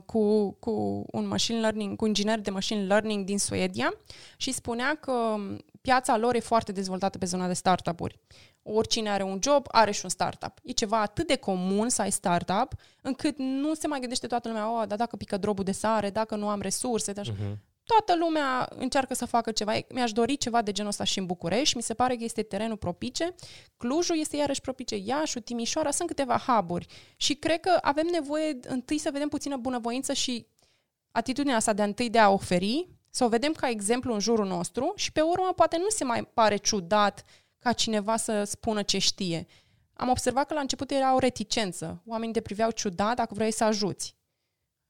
cu, 0.06 0.52
cu 0.52 1.06
un 1.12 1.28
machine 1.28 1.60
learning, 1.60 1.96
cu 1.96 2.04
un 2.04 2.10
inginer 2.10 2.40
de 2.40 2.50
machine 2.50 2.84
learning 2.84 3.26
din 3.26 3.40
Suedia 3.40 3.94
și 4.38 4.52
spunea 4.52 4.96
că 4.96 5.36
piața 5.82 6.18
lor 6.18 6.36
e 6.36 6.40
foarte 6.40 6.72
dezvoltată 6.72 7.18
pe 7.18 7.26
zona 7.26 7.48
de 7.48 7.54
startup-uri. 7.54 8.20
Oricine 8.64 9.10
are 9.10 9.24
un 9.24 9.40
job, 9.42 9.66
are 9.68 9.92
și 9.92 10.02
un 10.04 10.10
startup. 10.10 10.54
E 10.64 10.72
ceva 10.72 11.02
atât 11.02 11.28
de 11.28 11.36
comun 11.36 11.90
să 11.90 12.02
ai 12.02 12.12
startup, 12.12 12.74
încât 13.02 13.38
nu 13.38 13.74
se 13.74 13.88
mai 13.88 14.00
gândește 14.00 14.28
toată 14.28 14.48
lumea, 14.48 14.80
oh, 14.80 14.88
dar 14.88 14.98
dacă 14.98 15.16
pică 15.16 15.38
drobul 15.38 15.64
de 15.64 15.72
sare, 15.72 16.10
dacă 16.10 16.36
nu 16.36 16.50
am 16.50 16.62
resurse, 16.62 17.14
așa. 17.18 17.34
Uh-huh 17.34 17.69
toată 17.96 18.16
lumea 18.16 18.70
încearcă 18.76 19.14
să 19.14 19.26
facă 19.26 19.52
ceva. 19.52 19.74
Mi-aș 19.90 20.12
dori 20.12 20.38
ceva 20.38 20.62
de 20.62 20.72
genul 20.72 20.90
ăsta 20.90 21.04
și 21.04 21.20
în 21.20 21.26
București. 21.26 21.76
Mi 21.76 21.82
se 21.82 21.94
pare 21.94 22.16
că 22.16 22.24
este 22.24 22.44
terenul 22.44 22.78
propice. 22.78 23.36
Clujul 23.78 24.20
este 24.20 24.38
iarăși 24.38 24.62
propice. 24.62 24.96
Iașu, 24.96 25.40
Timișoara, 25.40 25.92
sunt 25.92 26.08
câteva 26.08 26.38
huburi. 26.38 26.86
Și 27.18 27.34
cred 27.36 27.60
că 27.60 27.78
avem 27.82 28.08
nevoie 28.12 28.60
întâi 28.68 28.98
să 28.98 29.10
vedem 29.12 29.28
puțină 29.28 29.58
bunăvoință 29.58 30.14
și 30.14 30.48
atitudinea 31.12 31.56
asta 31.56 31.74
de 31.74 31.84
întâi 31.84 32.10
de 32.10 32.20
a 32.20 32.30
oferi, 32.30 32.88
să 33.10 33.24
o 33.24 33.28
vedem 33.28 33.52
ca 33.52 33.70
exemplu 33.70 34.14
în 34.14 34.20
jurul 34.20 34.48
nostru 34.48 34.94
și 34.96 35.12
pe 35.12 35.22
urmă 35.22 35.54
poate 35.56 35.78
nu 35.78 35.90
se 35.90 36.04
mai 36.04 36.26
pare 36.26 36.58
ciudat 36.58 37.24
ca 37.60 37.74
cineva 37.74 38.18
să 38.18 38.44
spună 38.44 38.82
ce 38.82 38.98
știe. 38.98 39.46
Am 39.94 40.10
observat 40.10 40.48
că 40.48 40.54
la 40.54 40.60
început 40.60 40.92
era 40.92 41.16
o 41.16 41.20
reticență. 41.20 42.02
Oamenii 42.06 42.34
te 42.34 42.42
priveau 42.42 42.72
ciudat 42.72 43.16
dacă 43.16 43.34
vrei 43.34 43.52
să 43.52 43.64
ajuți. 43.64 44.16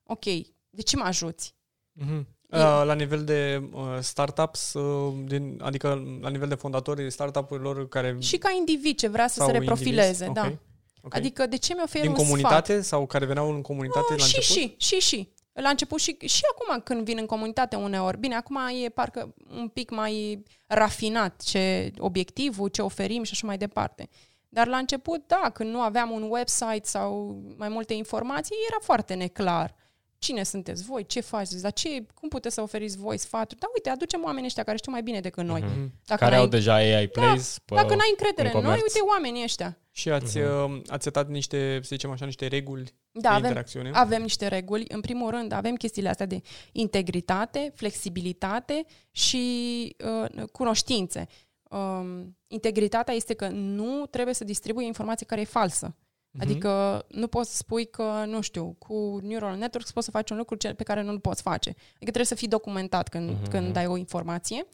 Ok, 0.04 0.24
de 0.70 0.82
ce 0.86 0.96
mă 0.96 1.04
ajuți? 1.04 1.56
Mm-hmm. 2.02 2.38
Uh, 2.52 2.82
la 2.86 2.94
nivel 2.94 3.24
de 3.24 3.70
uh, 3.72 3.82
startups, 4.00 4.74
uh, 4.74 5.14
din, 5.26 5.60
adică 5.64 5.88
la 6.22 6.30
nivel 6.30 6.48
de 6.48 6.56
fondatori 6.56 7.12
startup-urilor 7.12 7.88
care... 7.88 8.16
Și 8.20 8.38
ca 8.38 8.54
individ 8.58 8.98
ce 8.98 9.08
vrea 9.08 9.28
să 9.28 9.44
se 9.46 9.52
reprofileze, 9.52 10.26
indivizi? 10.26 10.34
da. 10.34 10.42
Okay. 10.42 10.60
Okay. 11.02 11.20
Adică 11.20 11.46
de 11.46 11.58
ce 11.58 11.74
mi 11.74 11.82
oferă 11.84 12.04
Din 12.04 12.12
un 12.12 12.18
comunitate 12.18 12.74
sfat? 12.74 12.84
sau 12.84 13.06
care 13.06 13.26
veneau 13.26 13.50
în 13.50 13.62
comunitate 13.62 14.14
uh, 14.14 14.20
la 14.20 14.26
și, 14.26 14.36
început? 14.36 14.82
Și, 14.82 14.96
și, 14.96 15.08
și. 15.08 15.30
La 15.54 15.70
început 15.70 16.00
și, 16.00 16.18
și 16.26 16.42
acum 16.52 16.82
când 16.82 17.06
vin 17.06 17.18
în 17.18 17.26
comunitate 17.26 17.76
uneori. 17.76 18.18
Bine, 18.18 18.36
acum 18.36 18.60
e 18.84 18.90
parcă 18.90 19.34
un 19.50 19.68
pic 19.68 19.90
mai 19.90 20.44
rafinat 20.68 21.42
ce 21.42 21.92
obiectivul, 21.98 22.68
ce 22.68 22.82
oferim 22.82 23.24
și 23.24 23.32
așa 23.34 23.48
mai 23.48 23.58
departe. 23.58 24.10
Dar 24.50 24.68
la 24.68 24.78
început, 24.78 25.28
da, 25.28 25.50
când 25.54 25.70
nu 25.70 25.82
aveam 25.82 26.12
un 26.12 26.28
website 26.30 26.82
sau 26.84 27.42
mai 27.58 27.70
multe 27.70 27.94
informații, 27.94 28.56
era 28.70 28.78
foarte 28.82 29.14
neclar. 29.14 29.76
Uh, 29.76 29.89
cine 30.20 30.44
sunteți 30.44 30.84
voi, 30.84 31.06
ce 31.06 31.20
faceți, 31.20 31.62
dar 31.62 31.74
ce, 31.74 32.06
cum 32.14 32.30
puteți 32.30 32.56
să 32.56 32.62
oferiți 32.62 32.98
voi 32.98 33.18
sfaturi? 33.18 33.60
Da, 33.60 33.68
uite, 33.74 33.90
aducem 33.90 34.24
oamenii 34.24 34.46
ăștia 34.46 34.64
care 34.64 34.78
știu 34.78 34.92
mai 34.92 35.02
bine 35.02 35.20
decât 35.20 35.44
noi. 35.44 35.62
Mm-hmm. 35.62 35.90
Dacă 36.06 36.24
care 36.24 36.36
au 36.36 36.48
deja 36.48 36.74
AI 36.74 37.08
Plays 37.08 37.58
da, 37.66 37.76
Dacă 37.76 37.96
n-ai 37.96 38.10
încredere 38.10 38.50
în, 38.50 38.58
în 38.58 38.64
noi, 38.64 38.80
uite 38.82 39.00
oamenii 39.10 39.44
ăștia. 39.44 39.78
Și 39.92 40.10
ați, 40.10 40.40
mm-hmm. 40.40 40.82
ați 40.88 41.04
setat 41.04 41.28
niște, 41.28 41.80
să 41.82 41.88
zicem 41.88 42.12
așa, 42.12 42.26
niște 42.26 42.48
reguli 42.48 42.94
da, 43.12 43.22
de 43.22 43.28
avem, 43.28 43.44
interacțiune? 43.44 43.92
avem 43.94 44.22
niște 44.22 44.48
reguli. 44.48 44.86
În 44.88 45.02
primul 45.02 45.30
rând, 45.30 45.52
avem 45.52 45.76
chestiile 45.76 46.10
astea 46.10 46.26
de 46.26 46.42
integritate, 46.72 47.72
flexibilitate 47.76 48.86
și 49.12 49.96
uh, 50.36 50.44
cunoștințe. 50.52 51.28
Um, 51.64 52.38
integritatea 52.48 53.14
este 53.14 53.34
că 53.34 53.48
nu 53.48 54.06
trebuie 54.06 54.34
să 54.34 54.44
distribui 54.44 54.86
informație 54.86 55.26
care 55.26 55.42
e 55.42 55.46
falsă. 55.46 55.96
Uh-huh. 56.30 56.42
Adică 56.42 57.06
nu 57.10 57.28
poți 57.28 57.50
să 57.50 57.56
spui 57.56 57.90
că, 57.90 58.24
nu 58.28 58.42
știu, 58.42 58.76
cu 58.78 59.20
neural 59.22 59.58
networks 59.58 59.92
poți 59.92 60.06
să 60.06 60.12
faci 60.12 60.30
un 60.30 60.38
lucru 60.38 60.58
pe 60.58 60.84
care 60.84 61.02
nu-l 61.02 61.20
poți 61.20 61.42
face. 61.42 61.70
Adică 61.70 62.00
trebuie 62.00 62.26
să 62.26 62.36
fii 62.36 62.48
documentat 62.48 63.08
când, 63.08 63.30
uh-huh. 63.30 63.50
când 63.50 63.74
dai 63.74 63.86
o 63.86 63.98
informație. 63.98 64.68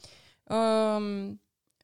Um, 0.43 1.41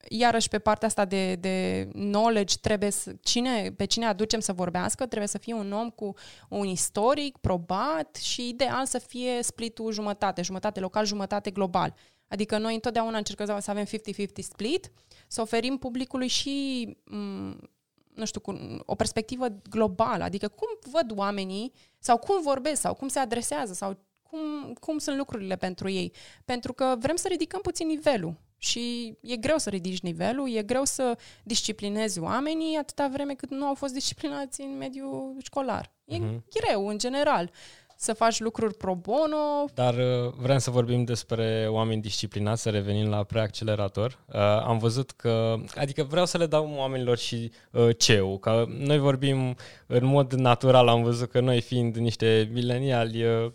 iarăși 0.09 0.49
pe 0.49 0.59
partea 0.59 0.87
asta 0.87 1.05
de, 1.05 1.35
de 1.35 1.87
knowledge 1.93 2.55
trebuie 2.61 2.89
să, 2.89 3.15
cine, 3.21 3.71
pe 3.71 3.85
cine 3.85 4.05
aducem 4.05 4.39
să 4.39 4.53
vorbească, 4.53 5.05
trebuie 5.05 5.27
să 5.27 5.37
fie 5.37 5.53
un 5.53 5.71
om 5.71 5.89
cu 5.89 6.13
un 6.49 6.67
istoric 6.67 7.37
probat 7.37 8.15
și 8.15 8.47
ideal 8.47 8.85
să 8.85 8.97
fie 8.97 9.41
splitul 9.41 9.91
jumătate, 9.91 10.41
jumătate 10.41 10.79
local, 10.79 11.05
jumătate 11.05 11.51
global. 11.51 11.93
Adică 12.27 12.57
noi 12.57 12.73
întotdeauna 12.73 13.17
încercăm 13.17 13.59
să 13.59 13.71
avem 13.71 13.85
50-50 13.85 13.89
split, 14.37 14.91
să 15.27 15.41
oferim 15.41 15.77
publicului 15.77 16.27
și 16.27 16.87
m- 17.05 17.69
nu 18.15 18.25
știu, 18.25 18.39
cu 18.39 18.77
o 18.85 18.95
perspectivă 18.95 19.47
globală, 19.69 20.23
adică 20.23 20.47
cum 20.47 20.67
văd 20.91 21.17
oamenii 21.17 21.73
sau 21.99 22.17
cum 22.17 22.41
vorbesc 22.41 22.81
sau 22.81 22.93
cum 22.93 23.07
se 23.07 23.19
adresează 23.19 23.73
sau 23.73 23.97
cum, 24.21 24.73
cum 24.73 24.97
sunt 24.97 25.17
lucrurile 25.17 25.55
pentru 25.55 25.89
ei. 25.89 26.13
Pentru 26.45 26.73
că 26.73 26.95
vrem 26.99 27.15
să 27.15 27.27
ridicăm 27.27 27.61
puțin 27.61 27.87
nivelul 27.87 28.39
și 28.57 29.17
e 29.21 29.35
greu 29.35 29.57
să 29.57 29.69
ridici 29.69 30.01
nivelul, 30.01 30.49
e 30.49 30.63
greu 30.63 30.83
să 30.83 31.17
disciplinezi 31.43 32.19
oamenii 32.19 32.77
atâta 32.77 33.07
vreme 33.07 33.33
cât 33.33 33.49
nu 33.49 33.65
au 33.65 33.73
fost 33.73 33.93
disciplinați 33.93 34.61
în 34.61 34.77
mediul 34.77 35.35
școlar. 35.41 35.91
E 36.05 36.15
uh-huh. 36.15 36.39
greu, 36.49 36.87
în 36.87 36.97
general 36.97 37.51
să 38.01 38.13
faci 38.13 38.39
lucruri 38.39 38.73
pro 38.73 38.95
bono. 38.95 39.65
Dar 39.73 39.93
uh, 39.93 40.33
vrem 40.37 40.57
să 40.57 40.71
vorbim 40.71 41.03
despre 41.03 41.67
oameni 41.69 42.01
disciplinați, 42.01 42.61
să 42.61 42.69
revenim 42.69 43.09
la 43.09 43.23
preaccelerator. 43.23 44.19
Uh, 44.25 44.39
am 44.41 44.77
văzut 44.77 45.11
că, 45.11 45.55
adică 45.75 46.03
vreau 46.03 46.25
să 46.25 46.37
le 46.37 46.45
dau 46.45 46.73
oamenilor 46.77 47.17
și 47.17 47.51
uh, 47.71 47.89
ceu, 47.97 48.37
că 48.37 48.65
noi 48.67 48.97
vorbim 48.97 49.55
în 49.87 50.05
mod 50.05 50.33
natural, 50.33 50.87
am 50.87 51.03
văzut 51.03 51.29
că 51.29 51.39
noi 51.39 51.61
fiind 51.61 51.95
niște 51.95 52.49
mileniali 52.53 53.23
uh, 53.23 53.51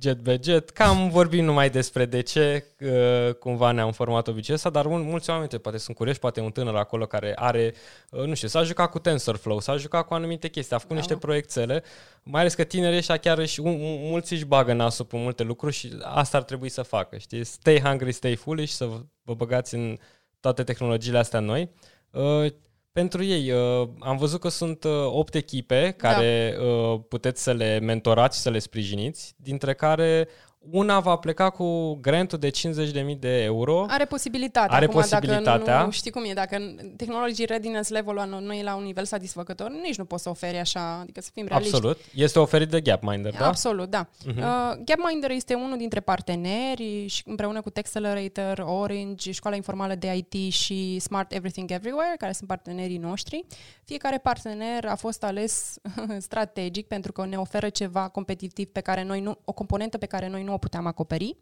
jet 0.00 0.18
be 0.18 0.38
jet. 0.42 0.70
Cam 0.70 1.08
vorbim 1.08 1.44
numai 1.44 1.70
despre 1.70 2.04
de 2.04 2.20
ce 2.20 2.64
uh, 2.80 3.34
cumva 3.34 3.70
ne-am 3.70 3.92
format 3.92 4.28
obiceiul 4.28 4.56
ăsta, 4.56 4.70
dar 4.70 4.86
un, 4.86 5.02
mulți 5.02 5.30
oameni 5.30 5.48
poate 5.48 5.78
sunt 5.78 5.96
curioși, 5.96 6.18
poate 6.18 6.40
un 6.40 6.50
tânăr 6.50 6.74
acolo 6.74 7.06
care 7.06 7.32
are, 7.36 7.74
uh, 8.10 8.24
nu 8.24 8.34
știu, 8.34 8.48
s-a 8.48 8.62
jucat 8.62 8.90
cu 8.90 8.98
TensorFlow, 8.98 9.60
s-a 9.60 9.76
jucat 9.76 10.06
cu 10.06 10.14
anumite 10.14 10.48
chestii, 10.48 10.76
a 10.76 10.78
făcut 10.78 10.94
da. 10.94 11.00
niște 11.00 11.16
proiectele, 11.16 11.82
mai 12.22 12.40
ales 12.40 12.54
că 12.54 12.64
tinerii 12.64 12.98
ăștia 12.98 13.16
chiar 13.16 13.46
și 13.46 13.60
un, 13.60 13.76
mulți 14.10 14.32
își 14.32 14.44
bagă 14.44 14.72
nasul 14.72 15.04
pe 15.04 15.16
multe 15.16 15.42
lucruri 15.42 15.74
și 15.74 15.92
asta 16.02 16.36
ar 16.36 16.42
trebui 16.42 16.68
să 16.68 16.82
facă, 16.82 17.16
știi? 17.16 17.44
Stay 17.44 17.80
hungry, 17.80 18.12
stay 18.12 18.34
foolish, 18.34 18.72
să 18.72 18.88
vă 19.22 19.34
băgați 19.34 19.74
în 19.74 19.98
toate 20.40 20.62
tehnologiile 20.62 21.18
astea 21.18 21.40
noi. 21.40 21.70
Uh, 22.92 23.02
pentru 23.02 23.24
ei. 23.24 23.50
Uh, 23.50 23.88
am 23.98 24.16
văzut 24.16 24.40
că 24.40 24.48
sunt 24.48 24.84
uh, 24.84 25.06
8 25.06 25.34
echipe 25.34 25.94
care 25.96 26.54
da. 26.56 26.64
uh, 26.64 27.00
puteți 27.08 27.42
să 27.42 27.52
le 27.52 27.78
mentorați 27.78 28.36
și 28.36 28.42
să 28.42 28.50
le 28.50 28.58
sprijiniți, 28.58 29.34
dintre 29.36 29.74
care 29.74 30.28
una 30.70 31.00
va 31.00 31.16
pleca 31.16 31.50
cu 31.50 31.94
grantul 32.00 32.38
de 32.38 32.50
50.000 32.50 33.18
de 33.18 33.42
euro. 33.42 33.86
Are 33.88 34.04
posibilitatea. 34.04 34.76
Are 34.76 34.84
Acum, 34.84 35.00
posibilitatea. 35.00 35.58
Dacă 35.58 35.78
nu, 35.78 35.84
nu 35.84 35.90
știi 35.90 36.10
cum 36.10 36.24
e, 36.24 36.32
dacă 36.32 36.74
technology 36.96 37.44
readiness 37.44 37.90
level-ul 37.90 38.40
nu 38.40 38.52
e 38.52 38.62
la 38.62 38.74
un 38.74 38.84
nivel 38.84 39.04
satisfăcător, 39.04 39.70
nici 39.70 39.96
nu 39.96 40.04
poți 40.04 40.22
să 40.22 40.28
oferi 40.28 40.58
așa, 40.58 40.98
adică 41.00 41.20
să 41.20 41.30
fim 41.34 41.46
realiști. 41.46 41.74
Absolut. 41.74 41.98
Este 42.14 42.38
oferit 42.38 42.68
de 42.68 42.80
Gapminder, 42.80 43.36
da? 43.38 43.46
Absolut, 43.46 43.90
da. 43.90 44.08
Uh-huh. 44.08 44.36
Uh, 44.36 44.82
Gapminder 44.84 45.30
este 45.30 45.54
unul 45.54 45.76
dintre 45.76 46.00
parteneri 46.00 47.06
și 47.06 47.22
împreună 47.26 47.60
cu 47.60 47.70
Texcelerator, 47.70 48.58
Orange, 48.58 49.30
Școala 49.30 49.56
Informală 49.56 49.94
de 49.94 50.14
IT 50.14 50.52
și 50.52 50.98
Smart 50.98 51.32
Everything 51.32 51.70
Everywhere, 51.70 52.14
care 52.18 52.32
sunt 52.32 52.48
partenerii 52.48 52.98
noștri. 52.98 53.44
Fiecare 53.84 54.18
partener 54.18 54.84
a 54.84 54.94
fost 54.94 55.24
ales 55.24 55.74
strategic 56.18 56.86
pentru 56.86 57.12
că 57.12 57.26
ne 57.26 57.36
oferă 57.36 57.68
ceva 57.68 58.08
competitiv 58.08 58.68
pe 58.68 58.80
care 58.80 59.02
noi 59.02 59.20
nu, 59.20 59.38
o 59.44 59.52
componentă 59.52 59.98
pe 59.98 60.06
care 60.06 60.28
noi 60.28 60.42
nu 60.42 60.51
o 60.52 60.58
puteam 60.58 60.86
acoperi. 60.86 61.36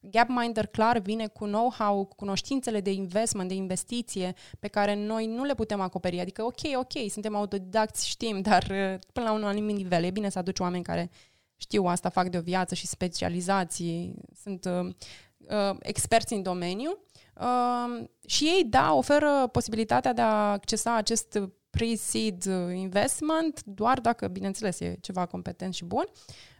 Gapminder 0.00 0.66
clar 0.66 0.98
vine 0.98 1.26
cu 1.26 1.44
know-how, 1.44 2.04
cu 2.04 2.14
cunoștințele 2.14 2.80
de 2.80 2.92
investment, 2.92 3.48
de 3.48 3.54
investiție 3.54 4.34
pe 4.60 4.68
care 4.68 4.94
noi 4.94 5.26
nu 5.26 5.44
le 5.44 5.54
putem 5.54 5.80
acoperi. 5.80 6.20
Adică, 6.20 6.42
ok, 6.42 6.60
ok, 6.74 7.10
suntem 7.10 7.34
autodidacți, 7.34 8.08
știm, 8.08 8.40
dar 8.40 8.62
uh, 8.62 8.98
până 9.12 9.26
la 9.26 9.32
un 9.32 9.44
anumit 9.44 9.76
nivel 9.76 10.04
e 10.04 10.10
bine 10.10 10.28
să 10.28 10.38
aduci 10.38 10.58
oameni 10.58 10.82
care 10.82 11.10
știu 11.56 11.84
asta, 11.84 12.08
fac 12.08 12.28
de 12.28 12.38
o 12.38 12.40
viață 12.40 12.74
și 12.74 12.86
specializații, 12.86 14.14
sunt 14.42 14.64
uh, 14.64 14.94
uh, 15.38 15.76
experți 15.78 16.32
în 16.32 16.42
domeniu. 16.42 16.98
Uh, 17.40 18.04
și 18.26 18.44
ei, 18.44 18.64
da, 18.64 18.92
oferă 18.94 19.48
posibilitatea 19.52 20.12
de 20.12 20.20
a 20.20 20.52
accesa 20.52 20.96
acest 20.96 21.38
pre-seed 21.70 22.44
investment 22.74 23.62
doar 23.64 24.00
dacă, 24.00 24.28
bineînțeles, 24.28 24.80
e 24.80 24.98
ceva 25.00 25.26
competent 25.26 25.74
și 25.74 25.84
bun. 25.84 26.04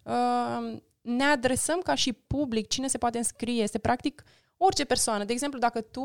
Uh, 0.05 0.77
ne 1.03 1.25
adresăm 1.25 1.81
ca 1.81 1.95
și 1.95 2.13
public, 2.13 2.69
cine 2.69 2.87
se 2.87 2.99
poate 2.99 3.19
înscrie, 3.19 3.63
este 3.63 3.79
practic 3.79 4.25
orice 4.65 4.85
persoană. 4.85 5.25
De 5.25 5.33
exemplu, 5.33 5.59
dacă 5.59 5.81
tu, 5.81 6.03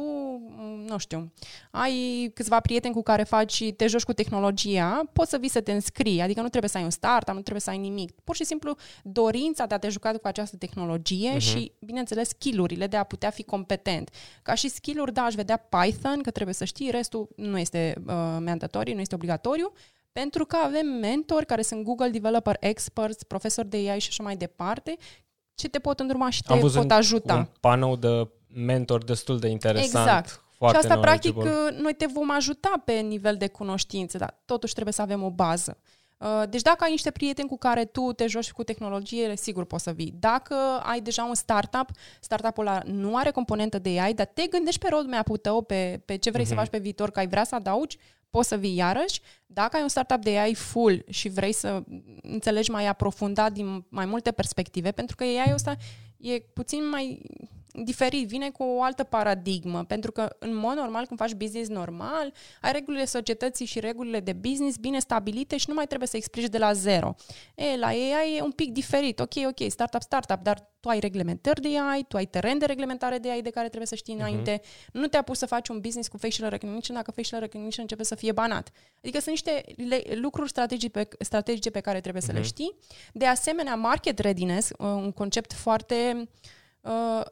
nu 0.87 0.97
știu, 0.97 1.33
ai 1.71 2.31
câțiva 2.33 2.59
prieteni 2.59 2.93
cu 2.93 3.01
care 3.01 3.23
faci, 3.23 3.73
te 3.75 3.87
joci 3.87 4.03
cu 4.03 4.13
tehnologia, 4.13 5.09
poți 5.13 5.29
să 5.29 5.37
vii 5.37 5.49
să 5.49 5.61
te 5.61 5.71
înscrii. 5.71 6.21
Adică 6.21 6.41
nu 6.41 6.49
trebuie 6.49 6.69
să 6.69 6.77
ai 6.77 6.83
un 6.83 6.89
start, 6.89 7.27
nu 7.27 7.41
trebuie 7.41 7.61
să 7.61 7.69
ai 7.69 7.77
nimic. 7.77 8.11
Pur 8.23 8.35
și 8.35 8.43
simplu 8.43 8.75
dorința 9.03 9.65
de 9.65 9.73
a 9.73 9.77
te 9.77 9.89
juca 9.89 10.11
cu 10.11 10.27
această 10.27 10.57
tehnologie 10.57 11.35
uh-huh. 11.35 11.39
și, 11.39 11.71
bineînțeles, 11.79 12.27
skillurile 12.27 12.87
de 12.87 12.97
a 12.97 13.03
putea 13.03 13.29
fi 13.29 13.43
competent. 13.43 14.09
Ca 14.41 14.53
și 14.53 14.69
skill-uri, 14.69 15.13
da, 15.13 15.23
aș 15.23 15.33
vedea 15.33 15.57
Python, 15.57 16.21
că 16.21 16.31
trebuie 16.31 16.55
să 16.55 16.65
știi, 16.65 16.91
restul 16.91 17.27
nu 17.35 17.57
este 17.57 17.93
uh, 17.97 18.13
mandatoriu, 18.39 18.93
nu 18.93 19.01
este 19.01 19.15
obligatoriu, 19.15 19.73
pentru 20.19 20.45
că 20.45 20.57
avem 20.63 20.87
mentori 20.87 21.45
care 21.45 21.61
sunt 21.61 21.83
Google 21.83 22.09
Developer 22.09 22.57
Experts, 22.59 23.23
profesori 23.23 23.67
de 23.67 23.77
AI 23.77 23.99
și 23.99 24.07
așa 24.09 24.23
mai 24.23 24.35
departe, 24.35 24.97
ce 25.55 25.67
te 25.67 25.79
pot 25.79 25.99
îndruma 25.99 26.29
și 26.29 26.43
te 26.43 26.53
Am 26.53 26.59
pot 26.59 26.91
ajuta. 26.91 27.35
un 27.35 27.47
panou 27.59 27.95
de 27.95 28.27
mentor 28.47 29.03
destul 29.03 29.39
de 29.39 29.47
interesant. 29.47 30.05
Exact. 30.05 30.43
Foarte 30.57 30.77
și 30.77 30.85
asta, 30.85 30.99
practic, 30.99 31.35
noi 31.81 31.93
te 31.97 32.05
vom 32.05 32.31
ajuta 32.31 32.81
pe 32.85 32.93
nivel 32.93 33.35
de 33.35 33.47
cunoștințe, 33.47 34.17
dar 34.17 34.41
totuși 34.45 34.73
trebuie 34.73 34.93
să 34.93 35.01
avem 35.01 35.23
o 35.23 35.29
bază. 35.29 35.77
Uh, 36.17 36.43
deci 36.49 36.61
dacă 36.61 36.83
ai 36.83 36.91
niște 36.91 37.11
prieteni 37.11 37.47
cu 37.47 37.57
care 37.57 37.85
tu 37.85 38.11
te 38.11 38.27
joci 38.27 38.51
cu 38.51 38.63
tehnologie, 38.63 39.35
sigur 39.35 39.65
poți 39.65 39.83
să 39.83 39.91
vii. 39.91 40.13
Dacă 40.19 40.55
ai 40.83 41.01
deja 41.01 41.23
un 41.23 41.35
startup, 41.35 41.89
startup-ul 42.19 42.67
ăla 42.67 42.81
nu 42.85 43.15
are 43.15 43.31
componentă 43.31 43.79
de 43.79 43.99
AI, 43.99 44.13
dar 44.13 44.25
te 44.25 44.47
gândești 44.47 44.79
pe 44.79 44.87
roadmap-ul 44.89 45.37
tău, 45.37 45.61
pe, 45.61 46.01
pe 46.05 46.15
ce 46.15 46.29
vrei 46.29 46.43
uh-huh. 46.43 46.47
să 46.47 46.53
mhm. 46.53 46.61
faci 46.61 46.71
pe 46.71 46.77
viitor, 46.77 47.11
că 47.11 47.19
ai 47.19 47.27
vrea 47.27 47.43
să 47.43 47.55
adaugi, 47.55 47.97
poți 48.29 48.47
să 48.47 48.55
vii 48.57 48.75
iarăși. 48.75 49.21
Dacă 49.45 49.75
ai 49.75 49.81
un 49.81 49.87
startup 49.87 50.21
de 50.21 50.37
AI 50.37 50.53
full 50.53 51.05
și 51.09 51.29
vrei 51.29 51.53
să 51.53 51.83
înțelegi 52.21 52.71
mai 52.71 52.87
aprofundat 52.87 53.51
din 53.51 53.85
mai 53.89 54.05
multe 54.05 54.31
perspective, 54.31 54.91
pentru 54.91 55.15
că 55.15 55.23
AI-ul 55.23 55.53
ăsta 55.53 55.75
e 56.17 56.39
puțin 56.39 56.89
mai 56.89 57.21
diferit, 57.83 58.27
vine 58.27 58.49
cu 58.49 58.63
o 58.63 58.83
altă 58.83 59.03
paradigmă, 59.03 59.83
pentru 59.83 60.11
că 60.11 60.35
în 60.39 60.55
mod 60.55 60.75
normal 60.75 61.05
când 61.05 61.19
faci 61.19 61.33
business 61.33 61.69
normal, 61.69 62.33
ai 62.61 62.71
regulile 62.71 63.05
societății 63.05 63.65
și 63.65 63.79
regulile 63.79 64.19
de 64.19 64.33
business 64.33 64.77
bine 64.77 64.99
stabilite 64.99 65.57
și 65.57 65.65
nu 65.67 65.73
mai 65.73 65.85
trebuie 65.87 66.07
să 66.07 66.17
explici 66.17 66.49
de 66.49 66.57
la 66.57 66.73
zero. 66.73 67.15
E, 67.55 67.77
la 67.77 67.87
AI 67.87 68.35
e 68.37 68.41
un 68.41 68.51
pic 68.51 68.71
diferit, 68.71 69.19
ok, 69.19 69.33
ok, 69.47 69.69
startup, 69.69 70.01
startup, 70.01 70.39
dar 70.41 70.71
tu 70.79 70.89
ai 70.89 70.99
reglementări 70.99 71.61
de 71.61 71.67
AI, 71.79 72.05
tu 72.07 72.17
ai 72.17 72.25
teren 72.25 72.57
de 72.57 72.65
reglementare 72.65 73.17
de 73.17 73.29
AI 73.29 73.41
de 73.41 73.49
care 73.49 73.65
trebuie 73.67 73.87
să 73.87 73.95
știi 73.95 74.13
mhm. 74.13 74.23
înainte, 74.23 74.59
uh-huh. 74.59 74.91
nu 74.91 75.07
te-a 75.07 75.21
pus 75.21 75.37
să 75.37 75.45
faci 75.45 75.67
un 75.67 75.79
business 75.79 76.07
cu 76.07 76.17
facial 76.17 76.49
recognition 76.49 76.95
dacă 76.95 77.11
facial 77.11 77.39
recognition 77.39 77.83
începe 77.83 78.03
să 78.03 78.15
fie 78.15 78.31
banat. 78.31 78.69
Adică 78.97 79.19
sunt 79.19 79.29
niște 79.29 79.63
le- 79.75 80.15
lucruri 80.15 80.49
strategice 80.49 80.89
pe, 80.89 81.07
strategice 81.19 81.69
pe 81.69 81.79
care 81.79 82.01
trebuie 82.01 82.21
uh-huh. 82.21 82.25
să 82.25 82.31
le 82.31 82.39
mhm. 82.39 82.47
știi. 82.47 82.75
De 83.13 83.25
asemenea, 83.25 83.75
market 83.75 84.19
readiness, 84.19 84.69
uh, 84.69 84.87
un 84.87 85.11
concept 85.11 85.53
foarte 85.53 86.13
uh, 86.15 86.27
uh, 86.87 87.25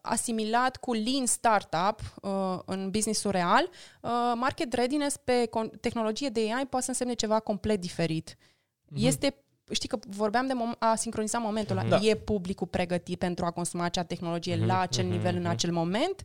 asimilat 0.00 0.76
cu 0.76 0.92
lean 0.92 1.26
startup 1.26 2.00
uh, 2.22 2.58
în 2.64 2.90
businessul 2.90 3.30
real, 3.30 3.68
uh, 4.00 4.10
market 4.34 4.72
readiness 4.72 5.16
pe 5.16 5.48
tehnologie 5.80 6.28
de 6.28 6.40
AI 6.40 6.66
poate 6.66 6.84
să 6.84 6.90
însemne 6.90 7.14
ceva 7.14 7.40
complet 7.40 7.80
diferit. 7.80 8.34
Mm-hmm. 8.34 9.04
Este 9.06 9.34
știi 9.70 9.88
că 9.88 9.98
vorbeam 10.06 10.46
de 10.46 10.52
mom- 10.52 10.78
a 10.78 10.94
sincroniza 10.94 11.38
momentul 11.38 11.76
ăla. 11.76 11.88
Da. 11.88 11.98
E 12.02 12.14
publicul 12.14 12.66
pregătit 12.66 13.18
pentru 13.18 13.44
a 13.44 13.50
consuma 13.50 13.84
acea 13.84 14.02
tehnologie 14.02 14.56
mm-hmm. 14.56 14.66
la 14.66 14.80
acel 14.80 15.04
mm-hmm. 15.04 15.08
nivel 15.08 15.34
în 15.34 15.40
mhm. 15.42 15.50
acel 15.50 15.72
moment? 15.72 16.24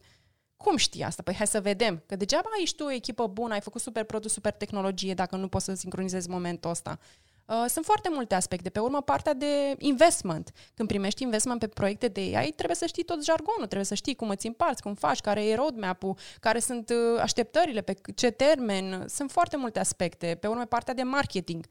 Cum 0.57 0.77
știi 0.77 1.03
asta? 1.03 1.21
Păi 1.23 1.33
hai 1.35 1.47
să 1.47 1.61
vedem. 1.61 2.03
Că 2.05 2.15
degeaba 2.15 2.49
ești 2.61 2.75
tu 2.75 2.83
o 2.83 2.91
echipă 2.91 3.27
bună, 3.27 3.53
ai 3.53 3.61
făcut 3.61 3.81
super 3.81 4.03
produs, 4.03 4.31
super 4.31 4.51
tehnologie 4.51 5.13
dacă 5.13 5.35
nu 5.35 5.47
poți 5.47 5.65
să 5.65 5.73
sincronizezi 5.73 6.29
momentul 6.29 6.69
ăsta. 6.69 6.99
Uh, 7.45 7.63
sunt 7.67 7.85
foarte 7.85 8.09
multe 8.11 8.35
aspecte. 8.35 8.69
Pe 8.69 8.79
urmă, 8.79 9.01
partea 9.01 9.33
de 9.33 9.75
investment. 9.77 10.51
Când 10.73 10.87
primești 10.87 11.23
investment 11.23 11.59
pe 11.59 11.67
proiecte 11.67 12.07
de 12.07 12.19
AI, 12.19 12.51
trebuie 12.51 12.75
să 12.75 12.85
știi 12.85 13.03
tot 13.03 13.23
jargonul, 13.23 13.65
trebuie 13.65 13.83
să 13.83 13.95
știi 13.95 14.15
cum 14.15 14.29
îți 14.29 14.47
împarți, 14.47 14.81
cum 14.81 14.93
faci, 14.93 15.19
care 15.19 15.45
e 15.45 15.55
roadmap-ul, 15.55 16.17
care 16.39 16.59
sunt 16.59 16.89
uh, 16.89 17.19
așteptările, 17.21 17.81
pe 17.81 17.95
ce 18.15 18.29
termen. 18.29 19.05
Sunt 19.07 19.31
foarte 19.31 19.57
multe 19.57 19.79
aspecte. 19.79 20.37
Pe 20.39 20.47
urmă, 20.47 20.65
partea 20.65 20.93
de 20.93 21.03
marketing. 21.03 21.65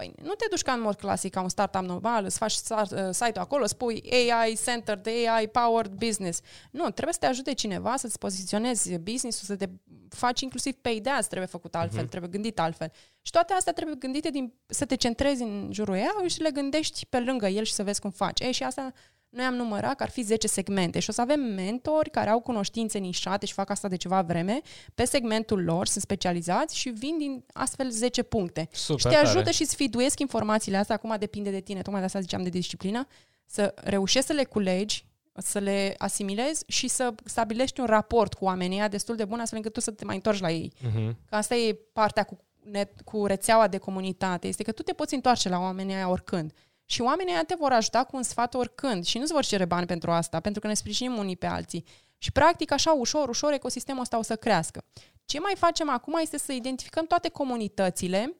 Păi 0.00 0.12
nu 0.22 0.34
te 0.34 0.46
duci 0.50 0.62
ca 0.62 0.72
în 0.72 0.80
mod 0.80 0.94
clasic, 0.94 1.32
ca 1.32 1.40
un 1.40 1.48
startup 1.48 1.82
normal, 1.82 2.24
îți 2.24 2.38
faci 2.38 2.54
uh, 2.70 3.08
site-ul 3.10 3.44
acolo, 3.44 3.66
spui 3.66 4.02
AI 4.12 4.58
Center 4.64 4.98
de 4.98 5.10
AI 5.28 5.48
Powered 5.48 5.92
Business. 5.92 6.40
Nu, 6.70 6.90
trebuie 6.90 7.12
să 7.12 7.18
te 7.18 7.26
ajute 7.26 7.52
cineva 7.52 7.96
să-ți 7.96 8.18
poziționezi 8.18 8.98
business-ul, 8.98 9.46
să 9.46 9.56
te 9.56 9.66
faci 10.08 10.40
inclusiv 10.40 10.74
pay 10.74 11.00
de 11.02 11.10
trebuie 11.28 11.48
făcut 11.48 11.74
altfel, 11.74 12.06
uh-huh. 12.06 12.08
trebuie 12.08 12.30
gândit 12.30 12.58
altfel. 12.58 12.92
Și 13.22 13.32
toate 13.32 13.52
astea 13.52 13.72
trebuie 13.72 13.96
gândite 13.98 14.30
din, 14.30 14.52
să 14.66 14.84
te 14.84 14.94
centrezi 14.94 15.42
în 15.42 15.68
jurul 15.72 15.94
ei 15.94 16.28
și 16.28 16.40
le 16.40 16.50
gândești 16.50 17.06
pe 17.06 17.20
lângă 17.20 17.46
el 17.46 17.64
și 17.64 17.72
să 17.72 17.82
vezi 17.82 18.00
cum 18.00 18.10
faci. 18.10 18.40
Ei, 18.40 18.52
și 18.52 18.62
asta 18.62 18.92
noi 19.30 19.44
am 19.44 19.54
numărat 19.54 19.96
că 19.96 20.02
ar 20.02 20.10
fi 20.10 20.22
10 20.22 20.46
segmente 20.46 20.98
și 20.98 21.10
o 21.10 21.12
să 21.12 21.20
avem 21.20 21.40
mentori 21.40 22.10
care 22.10 22.30
au 22.30 22.40
cunoștințe 22.40 22.98
nișate 22.98 23.46
și 23.46 23.52
fac 23.52 23.70
asta 23.70 23.88
de 23.88 23.96
ceva 23.96 24.22
vreme 24.22 24.60
pe 24.94 25.04
segmentul 25.04 25.64
lor, 25.64 25.86
sunt 25.86 26.02
specializați 26.02 26.76
și 26.76 26.88
vin 26.88 27.18
din 27.18 27.44
astfel 27.52 27.90
10 27.90 28.22
puncte. 28.22 28.68
Super 28.72 29.00
și 29.00 29.06
te 29.06 29.14
ajută 29.14 29.38
tare. 29.38 29.50
și 29.50 29.62
îți 29.62 29.74
fiduiesc 29.74 30.18
informațiile 30.18 30.76
astea, 30.76 30.94
acum 30.94 31.16
depinde 31.18 31.50
de 31.50 31.60
tine, 31.60 31.82
tocmai 31.82 32.00
de 32.00 32.06
asta 32.06 32.20
ziceam 32.20 32.42
de 32.42 32.48
disciplină, 32.48 33.06
să 33.46 33.74
reușești 33.76 34.26
să 34.26 34.32
le 34.32 34.44
culegi, 34.44 35.04
să 35.34 35.58
le 35.58 35.94
asimilezi 35.98 36.64
și 36.66 36.88
să 36.88 37.14
stabilești 37.24 37.80
un 37.80 37.86
raport 37.86 38.34
cu 38.34 38.44
oamenii 38.44 38.88
destul 38.88 39.16
de 39.16 39.24
bun 39.24 39.40
astfel 39.40 39.58
încât 39.58 39.72
tu 39.72 39.80
să 39.80 39.90
te 39.90 40.04
mai 40.04 40.14
întorci 40.14 40.40
la 40.40 40.50
ei. 40.50 40.72
Uh-huh. 40.76 41.14
Că 41.26 41.34
asta 41.34 41.54
e 41.54 41.78
partea 41.92 42.24
cu, 42.24 42.38
net, 42.62 43.00
cu 43.00 43.26
rețeaua 43.26 43.68
de 43.68 43.78
comunitate, 43.78 44.48
este 44.48 44.62
că 44.62 44.72
tu 44.72 44.82
te 44.82 44.92
poți 44.92 45.14
întoarce 45.14 45.48
la 45.48 45.58
oamenii 45.58 45.94
aia 45.94 46.08
oricând. 46.08 46.52
Și 46.90 47.00
oamenii 47.00 47.34
te 47.46 47.54
vor 47.54 47.72
ajuta 47.72 48.04
cu 48.04 48.16
un 48.16 48.22
sfat 48.22 48.54
oricând 48.54 49.04
și 49.04 49.18
nu-ți 49.18 49.32
vor 49.32 49.44
cere 49.44 49.64
bani 49.64 49.86
pentru 49.86 50.10
asta, 50.10 50.40
pentru 50.40 50.60
că 50.60 50.66
ne 50.66 50.74
sprijinim 50.74 51.16
unii 51.16 51.36
pe 51.36 51.46
alții. 51.46 51.84
Și 52.18 52.32
practic 52.32 52.72
așa 52.72 52.92
ușor, 52.92 53.28
ușor 53.28 53.52
ecosistemul 53.52 54.00
ăsta 54.00 54.18
o 54.18 54.22
să 54.22 54.36
crească. 54.36 54.84
Ce 55.24 55.40
mai 55.40 55.54
facem 55.56 55.88
acum 55.88 56.18
este 56.20 56.38
să 56.38 56.52
identificăm 56.52 57.06
toate 57.06 57.28
comunitățile 57.28 58.36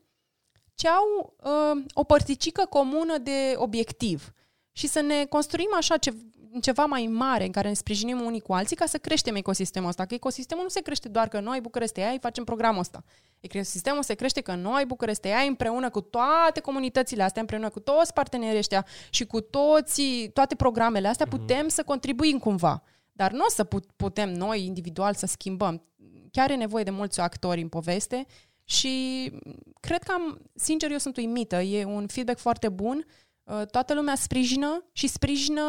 ce 0.74 0.88
au 0.88 1.34
uh, 1.36 1.84
o 1.92 2.04
părticică 2.04 2.66
comună 2.66 3.18
de 3.18 3.54
obiectiv 3.56 4.32
și 4.72 4.86
să 4.86 5.00
ne 5.00 5.24
construim 5.24 5.70
așa 5.74 5.96
ce, 5.96 6.14
ceva 6.60 6.84
mai 6.84 7.06
mare 7.06 7.44
în 7.44 7.50
care 7.50 7.68
ne 7.68 7.74
sprijinim 7.74 8.20
unii 8.20 8.40
cu 8.40 8.52
alții 8.52 8.76
ca 8.76 8.86
să 8.86 8.98
creștem 8.98 9.34
ecosistemul 9.34 9.88
ăsta. 9.88 10.04
Că 10.04 10.14
ecosistemul 10.14 10.62
nu 10.62 10.68
se 10.68 10.80
crește 10.80 11.08
doar 11.08 11.28
că 11.28 11.40
noi, 11.40 11.60
București 11.60 12.00
AI, 12.00 12.18
facem 12.20 12.44
programul 12.44 12.80
ăsta. 12.80 13.04
Ecosistemul 13.40 14.02
se 14.02 14.14
crește 14.14 14.40
că 14.40 14.54
noi, 14.54 14.84
București 14.86 15.28
AI, 15.28 15.48
împreună 15.48 15.90
cu 15.90 16.00
toate 16.00 16.60
comunitățile 16.60 17.22
astea, 17.22 17.40
împreună 17.40 17.68
cu 17.68 17.80
toți 17.80 18.12
partenerii 18.12 18.58
ăștia 18.58 18.86
și 19.10 19.26
cu 19.26 19.40
toți, 19.40 20.02
toate 20.32 20.54
programele 20.54 21.08
astea, 21.08 21.26
mm-hmm. 21.26 21.30
putem 21.30 21.68
să 21.68 21.82
contribuim 21.82 22.38
cumva. 22.38 22.82
Dar 23.12 23.32
nu 23.32 23.44
o 23.44 23.50
să 23.50 23.64
putem 23.96 24.32
noi, 24.32 24.64
individual, 24.66 25.14
să 25.14 25.26
schimbăm. 25.26 25.82
Chiar 26.30 26.50
e 26.50 26.54
nevoie 26.54 26.84
de 26.84 26.90
mulți 26.90 27.20
actori 27.20 27.60
în 27.60 27.68
poveste 27.68 28.26
și 28.64 29.32
cred 29.80 30.02
că 30.02 30.12
am, 30.12 30.40
sincer, 30.54 30.90
eu 30.90 30.98
sunt 30.98 31.16
uimită. 31.16 31.56
E 31.56 31.84
un 31.84 32.06
feedback 32.06 32.38
foarte 32.38 32.68
bun. 32.68 33.06
Uh, 33.44 33.62
toată 33.70 33.94
lumea 33.94 34.14
sprijină 34.14 34.84
și 34.92 35.06
sprijină 35.06 35.62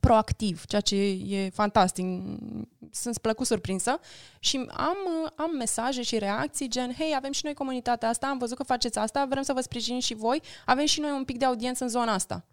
proactiv, 0.00 0.64
ceea 0.64 0.80
ce 0.80 0.96
e 1.28 1.50
fantastic. 1.50 2.06
Sunt 2.90 3.18
plăcut 3.18 3.46
surprinsă 3.46 4.00
și 4.38 4.56
am, 4.70 4.96
am 5.36 5.50
mesaje 5.56 6.02
și 6.02 6.18
reacții 6.18 6.68
gen, 6.68 6.94
hei, 6.98 7.14
avem 7.16 7.32
și 7.32 7.44
noi 7.44 7.54
comunitatea 7.54 8.08
asta, 8.08 8.26
am 8.26 8.38
văzut 8.38 8.56
că 8.56 8.62
faceți 8.62 8.98
asta, 8.98 9.26
vrem 9.28 9.42
să 9.42 9.52
vă 9.52 9.60
sprijinim 9.60 10.00
și 10.00 10.14
voi, 10.14 10.42
avem 10.66 10.86
și 10.86 11.00
noi 11.00 11.10
un 11.10 11.24
pic 11.24 11.38
de 11.38 11.44
audiență 11.44 11.84
în 11.84 11.90
zona 11.90 12.12
asta. 12.12 12.44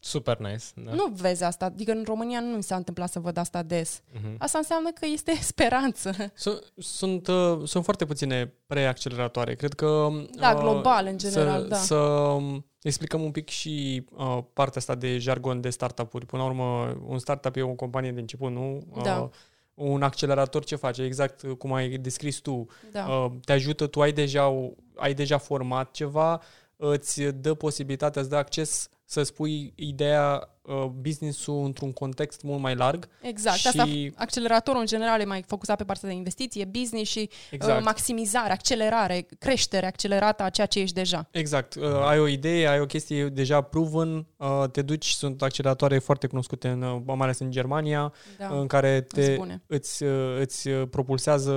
Super 0.00 0.38
nice. 0.38 0.64
Da. 0.74 0.92
Nu 0.92 1.06
vezi 1.06 1.44
asta. 1.44 1.64
Adică 1.64 1.92
în 1.92 2.02
România 2.06 2.40
nu 2.40 2.56
mi 2.56 2.62
s-a 2.62 2.76
întâmplat 2.76 3.10
să 3.10 3.20
văd 3.20 3.36
asta 3.36 3.62
des. 3.62 4.00
Uh-huh. 4.00 4.36
Asta 4.38 4.58
înseamnă 4.58 4.90
că 4.90 5.06
este 5.12 5.32
speranță. 5.52 6.12
Sunt, 6.34 6.72
sunt, 6.76 7.26
uh, 7.26 7.60
sunt 7.64 7.84
foarte 7.84 8.04
puține 8.04 8.54
preacceleratoare. 8.66 9.54
Cred 9.54 9.74
că... 9.74 10.08
Da, 10.38 10.50
uh, 10.50 10.60
global 10.60 11.06
în 11.06 11.18
general, 11.18 11.62
să, 11.62 11.68
da. 11.68 11.76
Să 11.76 12.36
explicăm 12.82 13.22
un 13.22 13.30
pic 13.30 13.48
și 13.48 14.04
uh, 14.16 14.38
partea 14.52 14.80
asta 14.80 14.94
de 14.94 15.18
jargon 15.18 15.60
de 15.60 15.70
startup-uri. 15.70 16.26
Până 16.26 16.42
la 16.42 16.48
urmă, 16.48 16.96
un 17.06 17.18
startup 17.18 17.56
e 17.56 17.62
o 17.62 17.74
companie 17.74 18.12
de 18.12 18.20
început, 18.20 18.50
nu? 18.50 18.82
Da. 19.02 19.18
Uh, 19.18 19.28
un 19.74 20.02
accelerator 20.02 20.64
ce 20.64 20.76
face? 20.76 21.02
Exact 21.02 21.42
cum 21.58 21.72
ai 21.72 21.88
descris 21.88 22.36
tu. 22.36 22.66
Da. 22.92 23.06
Uh, 23.06 23.30
te 23.44 23.52
ajută, 23.52 23.86
tu 23.86 24.00
ai 24.00 24.12
deja, 24.12 24.70
ai 24.96 25.14
deja 25.14 25.38
format 25.38 25.90
ceva, 25.90 26.40
îți 26.78 27.22
dă 27.22 27.54
posibilitatea, 27.54 28.20
îți 28.20 28.30
dă 28.30 28.36
acces 28.36 28.88
să 29.10 29.22
spui 29.22 29.72
ideea 29.74 30.48
uh, 30.62 30.84
business-ul 30.84 31.64
într-un 31.64 31.92
context 31.92 32.42
mult 32.42 32.60
mai 32.60 32.74
larg. 32.74 33.08
Exact. 33.20 33.56
Și... 33.56 33.66
Asta, 33.66 33.88
acceleratorul 34.14 34.80
în 34.80 34.86
general 34.86 35.20
e 35.20 35.24
mai 35.24 35.44
focusat 35.46 35.76
pe 35.76 35.84
partea 35.84 36.08
de 36.08 36.14
investiție, 36.14 36.64
business 36.64 37.10
și 37.10 37.18
uh, 37.18 37.48
exact. 37.50 37.78
uh, 37.78 37.84
maximizare, 37.84 38.52
accelerare, 38.52 39.26
creștere 39.38 39.86
accelerată 39.86 40.42
a 40.42 40.48
ceea 40.48 40.66
ce 40.66 40.80
ești 40.80 40.94
deja. 40.94 41.28
Exact. 41.30 41.74
Uh, 41.74 41.84
ai 41.84 42.18
o 42.18 42.26
idee, 42.26 42.68
ai 42.68 42.80
o 42.80 42.86
chestie 42.86 43.28
deja 43.28 43.60
proven, 43.60 44.26
uh, 44.36 44.64
te 44.72 44.82
duci, 44.82 45.08
sunt 45.08 45.42
acceleratoare 45.42 45.98
foarte 45.98 46.26
cunoscute, 46.26 46.68
în, 46.68 46.82
uh, 46.82 47.02
mai 47.04 47.16
ales 47.20 47.38
în 47.38 47.50
Germania, 47.50 48.12
da. 48.38 48.48
în 48.48 48.66
care 48.66 49.00
te, 49.00 49.38
îți, 49.66 50.02
uh, 50.02 50.40
îți 50.40 50.68
propulsează 50.70 51.52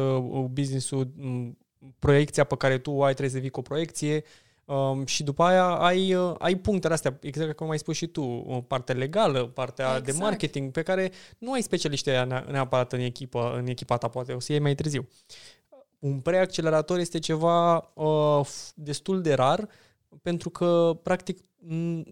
business-ul, 0.51 1.11
proiecția 1.99 2.43
pe 2.43 2.55
care 2.55 2.77
tu 2.77 3.03
ai, 3.03 3.13
trebuie 3.13 3.35
să 3.35 3.41
vii 3.41 3.49
cu 3.49 3.59
o 3.59 3.63
proiecție, 3.63 4.23
Um, 4.71 5.05
și 5.05 5.23
după 5.23 5.43
aia 5.43 5.65
ai, 5.65 6.13
uh, 6.13 6.35
ai 6.37 6.55
punctele 6.55 6.93
astea, 6.93 7.17
exact 7.21 7.55
cum 7.55 7.69
ai 7.69 7.79
spus 7.79 7.95
și 7.95 8.07
tu, 8.07 8.23
partea 8.67 8.95
legală, 8.95 9.47
partea 9.47 9.85
exact. 9.85 10.05
de 10.05 10.11
marketing, 10.11 10.71
pe 10.71 10.81
care 10.81 11.11
nu 11.37 11.51
ai 11.51 11.61
specialiști 11.61 12.09
aia 12.09 12.45
neapărat 12.49 12.93
în 12.93 12.99
echipă, 12.99 13.53
în 13.57 13.67
echipa 13.67 13.97
ta, 13.97 14.07
poate 14.07 14.33
o 14.33 14.39
să 14.39 14.51
iei 14.51 14.61
mai 14.61 14.75
târziu. 14.75 15.07
Un 15.99 16.19
preaccelerator 16.19 16.99
este 16.99 17.19
ceva 17.19 17.91
uh, 17.93 18.47
destul 18.75 19.21
de 19.21 19.33
rar, 19.33 19.67
pentru 20.21 20.49
că, 20.49 20.99
practic, 21.03 21.39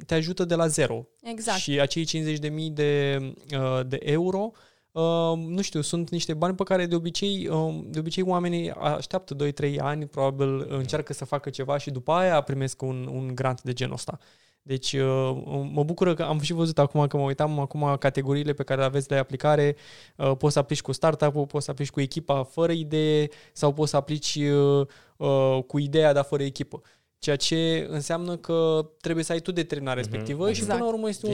te 0.06 0.14
ajută 0.14 0.46
de 0.46 0.56
la 0.56 0.68
zero. 0.68 1.08
Exact. 1.22 1.60
Și 1.60 1.80
acei 1.80 2.06
50.000 2.06 2.74
de, 2.74 3.20
uh, 3.54 3.80
de 3.88 3.98
euro 4.02 4.52
uh, 4.52 4.58
Uh, 5.00 5.38
nu 5.48 5.62
știu, 5.62 5.82
sunt 5.82 6.10
niște 6.10 6.34
bani 6.34 6.56
pe 6.56 6.64
care 6.64 6.86
de 6.86 6.96
obicei, 6.96 7.48
uh, 7.48 7.80
de 7.86 8.00
obicei 8.00 8.24
oamenii 8.24 8.72
așteaptă 8.72 9.36
2-3 9.36 9.78
ani, 9.78 10.06
probabil 10.06 10.66
încearcă 10.70 11.14
să 11.14 11.26
facă 11.26 11.50
ceva 11.50 11.78
și 11.78 11.92
după 11.92 12.12
aia 12.12 12.42
primesc 12.42 12.82
un, 12.82 13.10
un 13.12 13.36
grant 13.36 13.62
de 13.62 13.74
genul 13.74 13.94
ăsta. 13.94 14.18
Deci 14.62 14.94
uh, 14.94 15.38
mă 15.72 15.84
bucură 15.84 16.14
că 16.14 16.24
am 16.24 16.40
și 16.40 16.54
văzut 16.54 16.80
acum 16.80 17.08
că 17.08 17.18
mă 17.18 17.24
uitam 17.24 17.60
acum 17.60 17.96
categoriile 18.00 18.54
pe 18.54 18.64
care 18.64 18.80
le 18.80 18.86
aveți 18.86 19.08
de 19.08 19.16
aplicare. 19.16 19.76
Uh, 20.16 20.32
poți 20.38 20.54
să 20.54 20.60
aplici 20.60 20.82
cu 20.82 20.92
startup-ul, 20.92 21.46
poți 21.46 21.66
să 21.66 21.72
aplici 21.72 21.90
cu 21.90 22.02
echipa 22.02 22.44
fără 22.44 22.72
idee 22.72 23.30
sau 23.54 23.74
poți 23.74 23.90
să 23.90 23.96
aplici 23.98 24.36
uh, 24.36 24.88
uh, 25.18 25.64
cu 25.68 25.78
ideea, 25.78 26.14
dar 26.14 26.24
fără 26.24 26.44
echipă 26.44 26.82
ceea 27.20 27.36
ce 27.36 27.88
înseamnă 27.90 28.38
că 28.38 28.90
trebuie 29.02 29.24
să 29.24 29.32
ai 29.32 29.40
tu 29.40 29.52
determinarea 29.52 30.04
mm-hmm. 30.04 30.06
respectivă 30.06 30.50
exact. 30.50 30.66
și 30.66 30.72
până 30.72 30.84
la 30.84 30.94
urmă 30.94 31.10
este 31.10 31.26
un, 31.26 31.32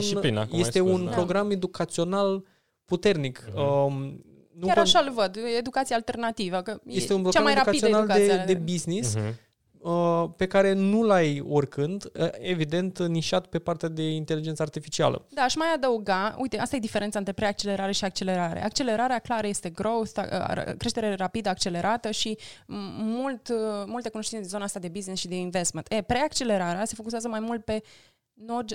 este 0.50 0.78
spus, 0.78 0.90
un 0.90 1.04
da. 1.04 1.10
program 1.10 1.50
educațional 1.50 2.44
puternic. 2.86 3.44
Uh-huh. 3.48 3.84
Um, 3.86 4.24
nu 4.58 4.66
Chiar 4.66 4.78
așa 4.78 4.98
îl 4.98 5.12
văd, 5.12 5.38
educație 5.58 5.94
alternativă. 5.94 6.60
Că 6.62 6.80
este 6.86 7.14
un 7.14 7.22
program 7.22 7.44
cea 7.44 7.52
mai 7.52 7.62
educațional 7.62 8.06
de, 8.06 8.44
de 8.46 8.54
business 8.54 9.16
uh-huh. 9.16 9.34
uh, 9.78 10.24
pe 10.36 10.46
care 10.46 10.72
nu 10.72 11.02
l-ai 11.02 11.44
oricând, 11.48 12.04
uh, 12.04 12.28
evident, 12.38 12.98
nișat 12.98 13.46
pe 13.46 13.58
partea 13.58 13.88
de 13.88 14.02
inteligență 14.02 14.62
artificială. 14.62 15.26
Da, 15.28 15.48
și 15.48 15.56
mai 15.56 15.68
adăuga, 15.74 16.36
uite, 16.38 16.58
asta 16.58 16.76
e 16.76 16.78
diferența 16.78 17.18
între 17.18 17.32
preaccelerare 17.32 17.92
și 17.92 18.04
accelerare. 18.04 18.64
Accelerarea 18.64 19.18
clară 19.18 19.46
este 19.46 19.70
growth, 19.70 20.12
uh, 20.16 20.74
creștere 20.78 21.14
rapidă, 21.14 21.48
accelerată 21.48 22.10
și 22.10 22.38
mult, 22.66 23.48
uh, 23.48 23.56
multe 23.86 24.08
cunoștințe 24.08 24.44
în 24.44 24.50
zona 24.50 24.64
asta 24.64 24.78
de 24.78 24.88
business 24.88 25.20
și 25.20 25.28
de 25.28 25.36
investment. 25.36 25.86
E, 25.92 26.02
preaccelerarea 26.02 26.84
se 26.84 26.94
focusează 26.94 27.28
mai 27.28 27.40
mult 27.40 27.64
pe 27.64 27.82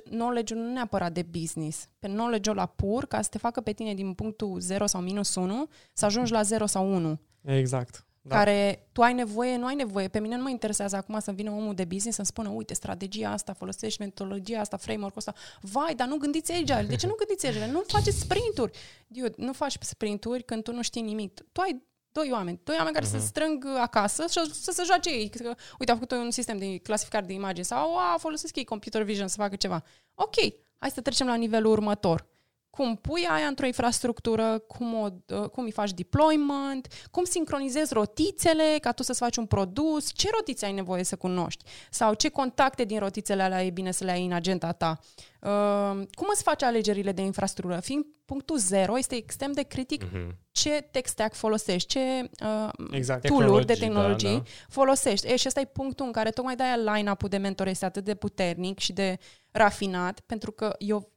knowledge-ul 0.09 0.59
nu 0.59 0.71
neapărat 0.71 1.13
de 1.13 1.21
business, 1.21 1.88
pe 1.99 2.07
knowledge-ul 2.07 2.55
la 2.55 2.65
pur, 2.65 3.05
ca 3.05 3.21
să 3.21 3.29
te 3.29 3.38
facă 3.38 3.61
pe 3.61 3.71
tine 3.71 3.93
din 3.93 4.13
punctul 4.13 4.59
0 4.59 4.85
sau 4.85 5.01
minus 5.01 5.35
1 5.35 5.69
să 5.93 6.05
ajungi 6.05 6.31
la 6.31 6.41
0 6.41 6.65
sau 6.65 6.93
1. 6.93 7.19
Exact. 7.41 8.05
Da. 8.23 8.35
Care 8.35 8.88
tu 8.91 9.01
ai 9.01 9.13
nevoie, 9.13 9.57
nu 9.57 9.65
ai 9.65 9.75
nevoie. 9.75 10.07
Pe 10.07 10.19
mine 10.19 10.35
nu 10.35 10.43
mă 10.43 10.49
interesează 10.49 10.95
acum 10.95 11.19
să 11.19 11.31
vină 11.31 11.51
omul 11.51 11.73
de 11.73 11.83
business 11.83 12.15
să-mi 12.15 12.27
spună, 12.27 12.49
uite, 12.49 12.73
strategia 12.73 13.31
asta, 13.31 13.53
folosești 13.53 14.01
metodologia 14.01 14.59
asta, 14.59 14.77
framework-ul 14.77 15.17
ăsta. 15.27 15.33
Vai, 15.61 15.95
dar 15.95 16.07
nu 16.07 16.17
gândiți 16.17 16.51
agile. 16.51 16.85
De 16.89 16.95
ce 16.95 17.07
nu 17.07 17.13
gândiți 17.13 17.47
agile? 17.47 17.71
Nu 17.71 17.83
faceți 17.88 18.19
sprinturi. 18.19 18.77
Dude, 19.07 19.33
nu 19.38 19.53
faci 19.53 19.77
sprinturi 19.79 20.43
când 20.43 20.63
tu 20.63 20.73
nu 20.73 20.81
știi 20.81 21.01
nimic. 21.01 21.41
Tu 21.51 21.61
ai 21.61 21.81
doi 22.11 22.29
oameni. 22.31 22.59
Doi 22.63 22.75
oameni 22.77 22.95
care 22.95 23.05
uh-huh. 23.05 23.11
se 23.11 23.17
mhm. 23.17 23.25
strâng 23.25 23.65
acasă 23.79 24.25
și 24.27 24.53
să 24.53 24.71
se 24.71 24.83
joace 24.85 25.09
ei. 25.09 25.29
Că, 25.29 25.55
uite, 25.79 25.91
au 25.91 25.97
făcut 25.97 26.11
un 26.11 26.31
sistem 26.31 26.57
de 26.57 26.77
clasificare 26.77 27.25
de 27.25 27.33
imagini 27.33 27.65
sau 27.65 27.97
a, 27.97 28.15
folosesc 28.19 28.55
ei 28.55 28.63
computer 28.63 29.03
vision 29.03 29.27
să 29.27 29.35
facă 29.38 29.55
ceva. 29.55 29.83
Ok, 30.13 30.35
hai 30.77 30.89
să 30.89 31.01
trecem 31.01 31.27
la 31.27 31.35
nivelul 31.35 31.71
următor. 31.71 32.29
Cum 32.72 32.95
pui 32.95 33.27
aia 33.30 33.45
într-o 33.45 33.65
infrastructură, 33.65 34.60
cum, 34.60 34.93
o, 34.93 35.07
uh, 35.27 35.49
cum 35.49 35.64
îi 35.64 35.72
faci 35.72 35.93
deployment, 35.93 36.88
cum 37.11 37.23
sincronizezi 37.23 37.93
rotițele 37.93 38.77
ca 38.81 38.91
tu 38.91 39.03
să-ți 39.03 39.19
faci 39.19 39.35
un 39.35 39.45
produs, 39.45 40.11
ce 40.14 40.30
rotițe 40.34 40.65
ai 40.65 40.72
nevoie 40.72 41.03
să 41.03 41.15
cunoști 41.15 41.64
sau 41.89 42.14
ce 42.14 42.30
contacte 42.30 42.84
din 42.84 42.99
rotițele 42.99 43.43
alea 43.43 43.64
e 43.64 43.69
bine 43.69 43.91
să 43.91 44.03
le 44.03 44.11
ai 44.11 44.26
în 44.26 44.31
agenda 44.31 44.72
ta. 44.72 44.99
Uh, 45.41 46.07
cum 46.14 46.27
îți 46.31 46.43
faci 46.43 46.64
alegerile 46.64 47.11
de 47.11 47.22
infrastructură? 47.22 47.80
Fiind 47.80 48.06
punctul 48.26 48.57
zero, 48.57 48.98
este 48.98 49.15
extrem 49.15 49.52
de 49.52 49.61
critic 49.61 50.03
uh-huh. 50.03 50.27
ce 50.52 50.88
tech 50.91 51.07
stack 51.07 51.35
folosești, 51.35 51.88
ce 51.88 52.30
uh, 52.43 52.69
exact. 52.91 53.27
tool-uri 53.27 53.65
de 53.65 53.73
tehnologii 53.73 54.30
da, 54.30 54.35
da. 54.35 54.43
folosești. 54.69 55.27
E, 55.27 55.35
și 55.35 55.48
ăsta 55.48 55.60
e 55.60 55.65
punctul 55.65 56.06
în 56.06 56.11
care 56.11 56.30
tocmai 56.30 56.56
de-aia 56.56 56.76
line-up-ul 56.76 57.30
de 57.30 57.38
mentor 57.38 57.68
este 57.68 57.85
atât 57.85 58.03
de 58.03 58.15
puternic 58.15 58.80
și 58.80 58.93
de 58.93 59.18
rafinat, 59.52 60.19
pentru 60.19 60.52
că 60.52 60.76
eu 60.77 61.10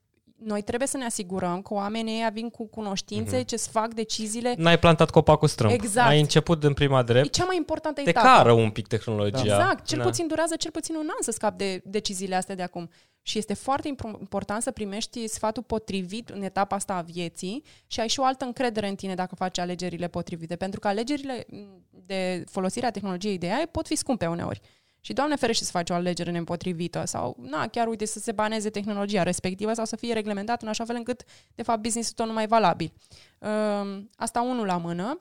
noi 0.45 0.63
trebuie 0.63 0.89
să 0.89 0.97
ne 0.97 1.05
asigurăm 1.05 1.63
că 1.63 1.75
oamenii 1.75 2.29
vin 2.33 2.51
cu 2.51 2.67
cunoștințe 2.67 3.43
mm-hmm. 3.43 3.47
ce 3.47 3.57
să 3.57 3.69
fac 3.71 3.95
deciziile. 3.95 4.55
N-ai 4.57 4.79
plantat 4.79 5.11
copacul 5.11 5.49
strâmb. 5.49 5.73
Exact. 5.73 6.09
Ai 6.09 6.21
început 6.21 6.65
în 6.65 6.75
prima 6.75 7.03
drept. 7.03 7.27
E 7.27 7.29
cea 7.29 7.45
mai 7.45 7.57
importantă 7.57 8.01
etapă. 8.01 8.27
Te 8.27 8.35
cară 8.35 8.53
un 8.53 8.71
pic 8.71 8.87
tehnologia. 8.87 9.39
Exact. 9.39 9.87
Cel 9.87 9.99
da. 9.99 10.05
puțin 10.05 10.27
durează 10.27 10.57
cel 10.57 10.71
puțin 10.71 10.95
un 10.95 11.07
an 11.09 11.21
să 11.21 11.31
scapi 11.31 11.57
de 11.57 11.83
deciziile 11.85 12.35
astea 12.35 12.55
de 12.55 12.63
acum. 12.63 12.91
Și 13.23 13.39
este 13.39 13.55
foarte 13.55 13.89
important 14.21 14.63
să 14.63 14.71
primești 14.71 15.29
sfatul 15.29 15.63
potrivit 15.63 16.29
în 16.29 16.43
etapa 16.43 16.77
asta 16.77 16.95
a 16.95 17.01
vieții 17.01 17.63
și 17.87 18.01
ai 18.01 18.09
și 18.09 18.21
o 18.21 18.25
altă 18.25 18.45
încredere 18.45 18.89
în 18.89 18.95
tine 18.95 19.15
dacă 19.15 19.35
faci 19.35 19.59
alegerile 19.59 20.09
potrivite. 20.09 20.57
Pentru 20.57 20.81
că 20.81 20.89
alegerile 20.89 21.47
de 21.91 22.45
folosire 22.51 22.87
a 22.87 22.91
tehnologiei 22.91 23.39
de 23.39 23.53
AI 23.53 23.67
pot 23.71 23.87
fi 23.87 23.97
scumpe 23.97 24.27
uneori. 24.27 24.61
Și 25.05 25.13
Doamne 25.13 25.37
ferește 25.37 25.65
să 25.65 25.71
faci 25.71 25.91
o 25.91 25.95
alegere 25.95 26.31
nepotrivită 26.31 27.03
sau, 27.07 27.37
na, 27.41 27.69
chiar 27.69 27.87
uite 27.87 28.05
să 28.05 28.19
se 28.19 28.33
baneze 28.33 28.71
tehnologia 28.71 29.23
respectivă 29.23 29.73
sau 29.73 29.85
să 29.85 29.97
fie 29.97 30.13
reglementat 30.13 30.63
în 30.63 30.69
așa 30.69 30.85
fel 30.85 30.97
încât, 30.97 31.25
de 31.55 31.63
fapt, 31.63 31.83
business-ul 31.83 32.15
tot 32.15 32.27
nu 32.27 32.33
mai 32.33 32.47
valabil. 32.47 32.93
Ehm, 33.39 34.11
asta 34.17 34.41
unul 34.41 34.67
la 34.67 34.77
mână. 34.77 35.21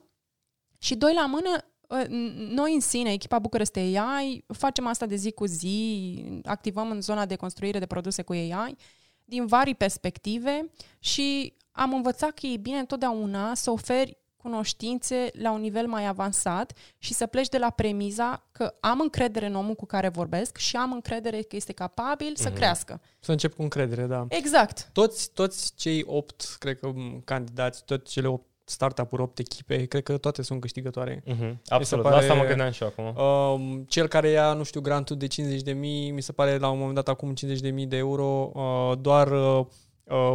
Și 0.78 0.94
doi 0.94 1.14
la 1.14 1.26
mână, 1.26 1.64
ă, 1.90 2.06
noi 2.54 2.74
în 2.74 2.80
sine, 2.80 3.12
echipa 3.12 3.38
București 3.38 3.78
AI, 3.78 4.44
facem 4.46 4.86
asta 4.86 5.06
de 5.06 5.16
zi 5.16 5.32
cu 5.32 5.46
zi, 5.46 6.40
activăm 6.44 6.90
în 6.90 7.00
zona 7.00 7.26
de 7.26 7.36
construire 7.36 7.78
de 7.78 7.86
produse 7.86 8.22
cu 8.22 8.32
AI 8.32 8.76
din 9.24 9.46
vari 9.46 9.74
perspective 9.74 10.70
și 10.98 11.54
am 11.70 11.92
învățat 11.92 12.30
că 12.30 12.46
e 12.46 12.56
bine 12.56 12.78
întotdeauna 12.78 13.54
să 13.54 13.70
oferi 13.70 14.16
cunoștințe 14.48 15.30
la 15.32 15.52
un 15.52 15.60
nivel 15.60 15.86
mai 15.86 16.06
avansat 16.06 16.72
și 16.98 17.12
să 17.14 17.26
pleci 17.26 17.48
de 17.48 17.58
la 17.58 17.70
premiza 17.70 18.46
că 18.52 18.74
am 18.80 19.00
încredere 19.00 19.46
în 19.46 19.54
omul 19.54 19.74
cu 19.74 19.86
care 19.86 20.08
vorbesc 20.08 20.56
și 20.56 20.76
am 20.76 20.92
încredere 20.92 21.40
că 21.42 21.56
este 21.56 21.72
capabil 21.72 22.30
mm-hmm. 22.32 22.42
să 22.42 22.48
Mhm. 22.48 22.56
crească. 22.56 23.00
Să 23.20 23.30
încep 23.30 23.54
cu 23.54 23.62
încredere, 23.62 24.06
da. 24.06 24.26
Exact. 24.28 24.88
Toți, 24.92 25.30
toți 25.32 25.72
cei 25.76 26.02
opt, 26.06 26.56
cred 26.58 26.78
că, 26.78 26.88
m, 26.88 27.22
candidați, 27.24 27.84
toate 27.84 28.02
cele 28.06 28.26
opt 28.28 28.46
startup-uri, 28.66 29.22
opt 29.22 29.38
echipe, 29.38 29.84
cred 29.84 30.02
că 30.02 30.16
toate 30.16 30.42
sunt 30.42 30.60
câștigătoare. 30.60 31.22
Mhm. 31.26 31.60
Absolut, 31.68 32.04
pare- 32.04 32.14
la 32.16 32.20
asta 32.20 32.34
mă 32.34 32.44
gândeam 32.44 32.70
și 32.70 32.82
eu 32.82 32.92
acum. 32.96 33.24
Um, 33.24 33.84
cel 33.88 34.06
care 34.08 34.28
ia, 34.28 34.52
nu 34.52 34.62
știu, 34.62 34.80
grantul 34.80 35.16
de 35.16 35.26
50 35.26 35.62
de 35.62 35.72
mii, 35.72 36.10
mi 36.10 36.22
se 36.22 36.32
pare 36.32 36.58
la 36.58 36.68
un 36.68 36.78
moment 36.78 36.94
dat 36.94 37.08
acum 37.08 37.34
50 37.34 37.62
de 37.62 37.70
mii 37.70 37.86
de 37.86 37.96
euro, 37.96 38.50
uh, 38.54 38.92
doar, 39.00 39.30
uh, 39.32 39.66
uh, 40.04 40.34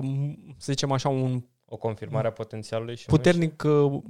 să 0.58 0.72
zicem 0.72 0.92
așa, 0.92 1.10
un 1.10 1.44
O 1.70 1.78
confirmare 1.78 2.28
a 2.28 2.32
potențialului 2.32 2.96
și 2.96 3.06
puternic 3.06 3.64
uh, 3.64 4.02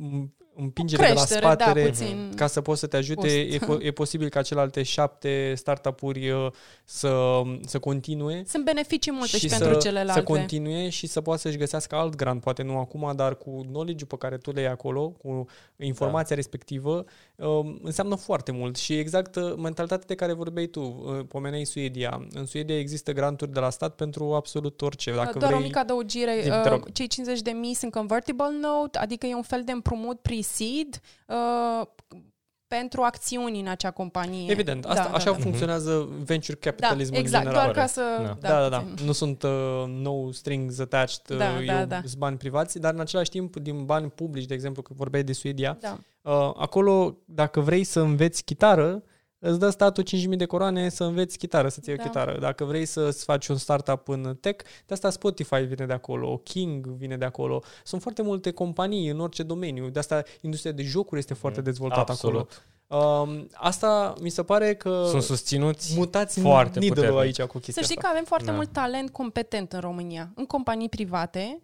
m- 0.60 0.64
împingere 0.64 1.02
de 1.02 1.07
la 1.07 1.14
Creștere, 1.14 1.45
spatele 1.45 1.84
da, 1.84 1.90
puțin. 1.90 2.31
ca 2.36 2.48
să 2.48 2.61
poți 2.61 2.80
să 2.80 2.88
te 2.88 2.98
ajute. 2.98 3.27
E, 3.27 3.60
Boost. 3.65 3.81
po- 3.81 3.86
e 3.86 3.91
posibil 3.91 4.30
ca 4.30 4.41
celelalte 4.41 4.84
șapte 4.84 5.53
startup-uri 5.56 6.30
uh, 6.30 6.48
să, 6.84 7.41
să 7.65 7.80
continue. 7.80 8.44
Sunt 8.48 8.64
beneficii 8.65 9.11
multe 9.11 9.27
și, 9.38 9.40
și 9.40 9.48
pentru 9.48 9.73
să, 9.73 9.88
celelalte. 9.88 10.19
să 10.19 10.26
continue 10.26 10.90
și 10.90 11.07
să 11.07 11.22
poată 11.22 11.41
să-și 11.41 11.57
găsească 11.57 11.95
alt 11.95 12.15
grant, 12.15 12.41
poate 12.41 12.64
nu 12.64 12.77
acum, 12.77 13.11
dar 13.15 13.36
cu 13.36 13.61
knowledge 13.61 14.06
pe 14.06 14.15
care 14.18 14.38
tu 14.38 14.52
le 14.52 14.60
iei 14.60 14.69
acolo, 14.69 15.10
cu 15.10 15.45
informația 15.77 16.27
da. 16.30 16.36
respectivă, 16.36 17.06
um, 17.36 17.80
înseamnă 17.84 18.15
foarte 18.15 18.52
mult. 18.52 18.76
Și 18.76 18.94
exact 18.94 19.36
uh, 19.36 19.53
mentalitatea 19.57 20.06
de 20.07 20.15
care 20.15 20.34
vorbeai 20.34 20.65
tu, 20.65 20.81
uh, 20.81 21.26
pomeneai 21.27 21.65
Suedia. 21.65 22.27
În 22.34 22.45
Suedia 22.45 22.77
există 22.80 23.11
granturi 23.11 23.53
de 23.53 23.60
la 23.60 23.69
stat 23.69 23.95
pentru 23.95 24.34
absolut 24.34 24.81
orice. 24.81 25.11
Dacă 25.14 25.38
Doar 25.38 25.52
vrei... 25.52 25.64
o 25.64 25.65
mică 25.65 25.80
adăugire, 25.80 26.40
Zi, 26.41 26.49
te 26.49 26.56
uh, 26.56 26.65
rog. 26.65 26.91
cei 26.91 27.07
50 27.07 27.41
de 27.41 27.52
mii 27.52 27.73
sunt 27.73 27.91
convertible 27.91 28.45
note, 28.61 28.98
adică 28.98 29.26
e 29.26 29.36
un 29.36 29.41
fel 29.41 29.61
de 29.65 29.72
împrumut 29.72 30.19
pre-seed 30.49 31.01
uh, 31.27 31.88
pentru 32.67 33.01
acțiuni 33.01 33.59
în 33.59 33.67
acea 33.67 33.91
companie. 33.91 34.51
Evident, 34.51 34.85
asta, 34.85 35.03
da, 35.03 35.15
așa 35.15 35.31
da, 35.31 35.38
da. 35.38 35.43
funcționează 35.43 36.09
venture 36.26 36.57
Da, 36.61 36.69
capitalism 36.69 37.13
exact, 37.13 37.45
în 37.45 37.51
general. 37.51 37.71
doar 37.73 37.85
ca 37.85 37.91
să... 37.91 38.01
Da. 38.21 38.38
Da, 38.49 38.59
da, 38.61 38.69
da. 38.69 38.80
puțin. 38.80 39.05
Nu 39.05 39.11
sunt 39.11 39.43
uh, 39.43 39.84
no 39.88 40.31
strings 40.31 40.80
attached, 40.80 41.30
uh, 41.30 41.38
Da, 41.38 41.51
da, 41.65 41.80
eu, 41.80 41.85
da. 41.85 42.01
sunt 42.05 42.17
bani 42.17 42.38
privați, 42.38 42.80
dar 42.80 42.93
în 42.93 42.99
același 42.99 43.30
timp, 43.30 43.55
din 43.55 43.85
bani 43.85 44.09
publici, 44.09 44.45
de 44.45 44.53
exemplu, 44.53 44.81
că 44.81 44.93
vorbeai 44.95 45.23
de 45.23 45.34
Suedia, 45.34 45.77
Da. 45.81 45.97
uh, 46.21 46.51
acolo, 46.57 47.17
dacă 47.26 47.59
vrei 47.59 47.84
să 47.84 47.99
înveți 47.99 48.43
chitară, 48.43 49.03
îți 49.40 49.60
dă 49.60 49.70
statul 49.70 50.03
5.000 50.03 50.38
de 50.38 50.45
coroane 50.45 50.90
să 50.90 51.03
înveți 51.03 51.38
chitară, 51.38 51.70
să-ți 51.70 51.90
iei 51.90 51.98
o 51.99 52.03
Da. 52.03 52.10
chitară. 52.10 52.40
Dacă 52.40 52.64
vrei 52.64 52.86
să-ți 52.86 53.24
faci 53.24 53.48
un 53.48 53.57
startup 53.57 54.07
în 54.07 54.38
tech, 54.41 54.64
de 54.86 54.94
asta 54.94 55.10
Spotify 55.10 55.61
vine 55.61 55.86
de 55.86 55.94
acolo, 55.94 56.38
King 56.38 56.88
vine 56.88 57.18
de 57.18 57.26
acolo. 57.26 57.61
Sunt 57.84 58.02
foarte 58.02 58.22
multe 58.22 58.52
companii 58.52 59.10
în 59.10 59.20
orice 59.20 59.44
domeniu. 59.44 59.90
De 59.90 59.99
asta 59.99 60.24
industria 60.41 60.72
de 60.72 60.84
jocuri 60.84 61.20
este 61.20 61.34
foarte 61.34 61.61
dezvoltată 61.61 62.11
acolo. 62.11 62.38
Absolut. 62.40 62.64
Um, 62.88 63.48
asta 63.53 64.14
mi 64.22 64.30
se 64.30 64.44
pare 64.44 64.76
că 64.76 65.03
Sunt 65.10 65.22
susținuți 65.22 65.94
mutați 65.98 66.40
foarte 66.40 66.80
needle-ul 66.80 67.07
puternic. 67.07 67.40
aici 67.40 67.49
cu 67.49 67.57
chestia 67.57 67.74
Să 67.74 67.82
știi 67.82 67.95
asta. 67.95 68.07
că 68.07 68.14
avem 68.16 68.26
foarte 68.26 68.45
Da. 68.45 68.52
mult 68.52 68.72
talent 68.72 69.10
competent 69.10 69.74
în 69.74 69.80
România. 69.80 70.32
În 70.36 70.45
companii 70.45 70.90
private, 70.90 71.48
uh, 71.56 71.61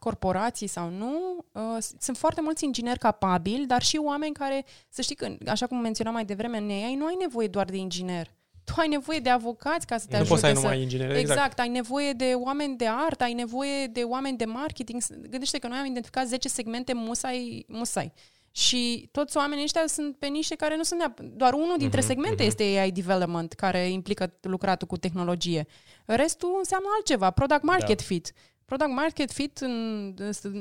corporații 0.00 0.66
sau 0.66 0.88
nu, 0.90 1.44
uh, 1.52 1.76
sunt 1.98 2.16
foarte 2.16 2.40
mulți 2.40 2.64
ingineri 2.64 2.98
capabili, 2.98 3.66
dar 3.66 3.82
și 3.82 3.96
oameni 3.96 4.32
care, 4.34 4.64
să 4.88 5.02
știi 5.02 5.14
că, 5.16 5.28
așa 5.46 5.66
cum 5.66 5.78
menționam 5.78 6.12
mai 6.12 6.24
devreme, 6.24 6.58
în 6.58 6.68
AI, 6.70 6.94
nu 6.94 7.06
ai 7.06 7.16
nevoie 7.20 7.46
doar 7.46 7.64
de 7.66 7.76
inginer. 7.76 8.30
Tu 8.64 8.72
ai 8.76 8.88
nevoie 8.88 9.18
de 9.18 9.28
avocați 9.30 9.86
ca 9.86 9.98
să 9.98 10.06
te 10.06 10.16
Nu 10.16 10.22
ajute 10.22 10.28
poți 10.30 10.40
să 10.40 10.46
ai 10.46 10.54
să... 10.54 10.60
numai 10.60 10.80
ingineri. 10.82 11.18
Exact. 11.18 11.38
Exact. 11.38 11.58
ai 11.60 11.68
nevoie 11.68 12.12
de 12.12 12.32
oameni 12.36 12.76
de 12.76 12.86
artă, 12.88 13.24
ai 13.24 13.32
nevoie 13.32 13.86
de 13.86 14.02
oameni 14.02 14.36
de 14.36 14.44
marketing. 14.44 15.02
Gândește 15.28 15.58
că 15.58 15.68
noi 15.68 15.78
am 15.78 15.84
identificat 15.86 16.26
10 16.26 16.48
segmente 16.48 16.92
musai, 16.92 17.64
musai. 17.68 18.12
Și 18.50 19.08
toți 19.12 19.36
oamenii 19.36 19.64
ăștia 19.64 19.86
sunt 19.86 20.16
pe 20.16 20.26
nișe 20.26 20.54
care 20.54 20.76
nu 20.76 20.82
sunt 20.82 21.00
neap- 21.04 21.22
Doar 21.36 21.52
unul 21.52 21.74
dintre 21.78 21.98
Mhm, 21.98 22.06
segmente 22.08 22.36
mhm. 22.42 22.46
este 22.46 22.62
AI 22.62 22.90
development, 22.92 23.52
care 23.52 23.88
implică 23.90 24.32
lucratul 24.40 24.86
cu 24.86 24.96
tehnologie. 24.96 25.66
Restul 26.04 26.54
înseamnă 26.58 26.88
altceva, 26.96 27.30
product 27.30 27.62
market 27.62 27.96
Da. 27.96 28.02
fit. 28.04 28.32
Product 28.72 28.96
market 28.96 29.32
fit, 29.32 29.58
în, 29.58 30.14
în 30.42 30.54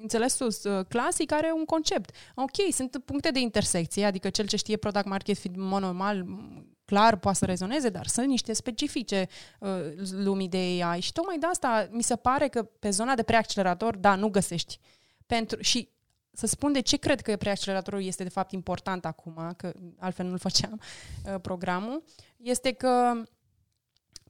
înțelesul 0.00 0.46
uh, 0.46 0.84
clasic, 0.88 1.32
are 1.32 1.52
un 1.54 1.64
concept. 1.64 2.14
Ok, 2.34 2.72
sunt 2.72 3.02
puncte 3.04 3.30
de 3.30 3.38
intersecție, 3.38 4.04
adică 4.04 4.30
cel 4.30 4.46
ce 4.46 4.56
știe 4.56 4.76
product 4.76 5.06
market 5.06 5.36
fit 5.36 5.56
în 5.56 5.62
mod 5.62 5.82
normal, 5.82 6.26
clar, 6.84 7.16
poate 7.16 7.38
să 7.38 7.44
rezoneze, 7.44 7.88
dar 7.88 8.06
sunt 8.06 8.26
niște 8.26 8.52
specifice 8.52 9.28
uh, 9.60 9.68
lumii 10.10 10.48
de 10.48 10.56
AI 10.56 11.00
și 11.00 11.12
tocmai 11.12 11.38
de 11.38 11.46
asta 11.46 11.88
mi 11.90 12.02
se 12.02 12.16
pare 12.16 12.48
că 12.48 12.62
pe 12.62 12.90
zona 12.90 13.14
de 13.14 13.22
preaccelerator, 13.22 13.96
da, 13.96 14.14
nu 14.14 14.28
găsești. 14.28 14.78
Pentru, 15.26 15.62
și 15.62 15.88
să 16.32 16.46
spun 16.46 16.72
de 16.72 16.80
ce 16.80 16.96
cred 16.96 17.20
că 17.20 17.36
preacceleratorul 17.36 18.02
este 18.02 18.22
de 18.22 18.28
fapt 18.28 18.52
important 18.52 19.04
acum, 19.04 19.54
că 19.56 19.72
altfel 19.98 20.26
nu-l 20.26 20.38
făceam, 20.38 20.80
uh, 21.24 21.40
programul, 21.40 22.04
este 22.36 22.72
că 22.72 23.22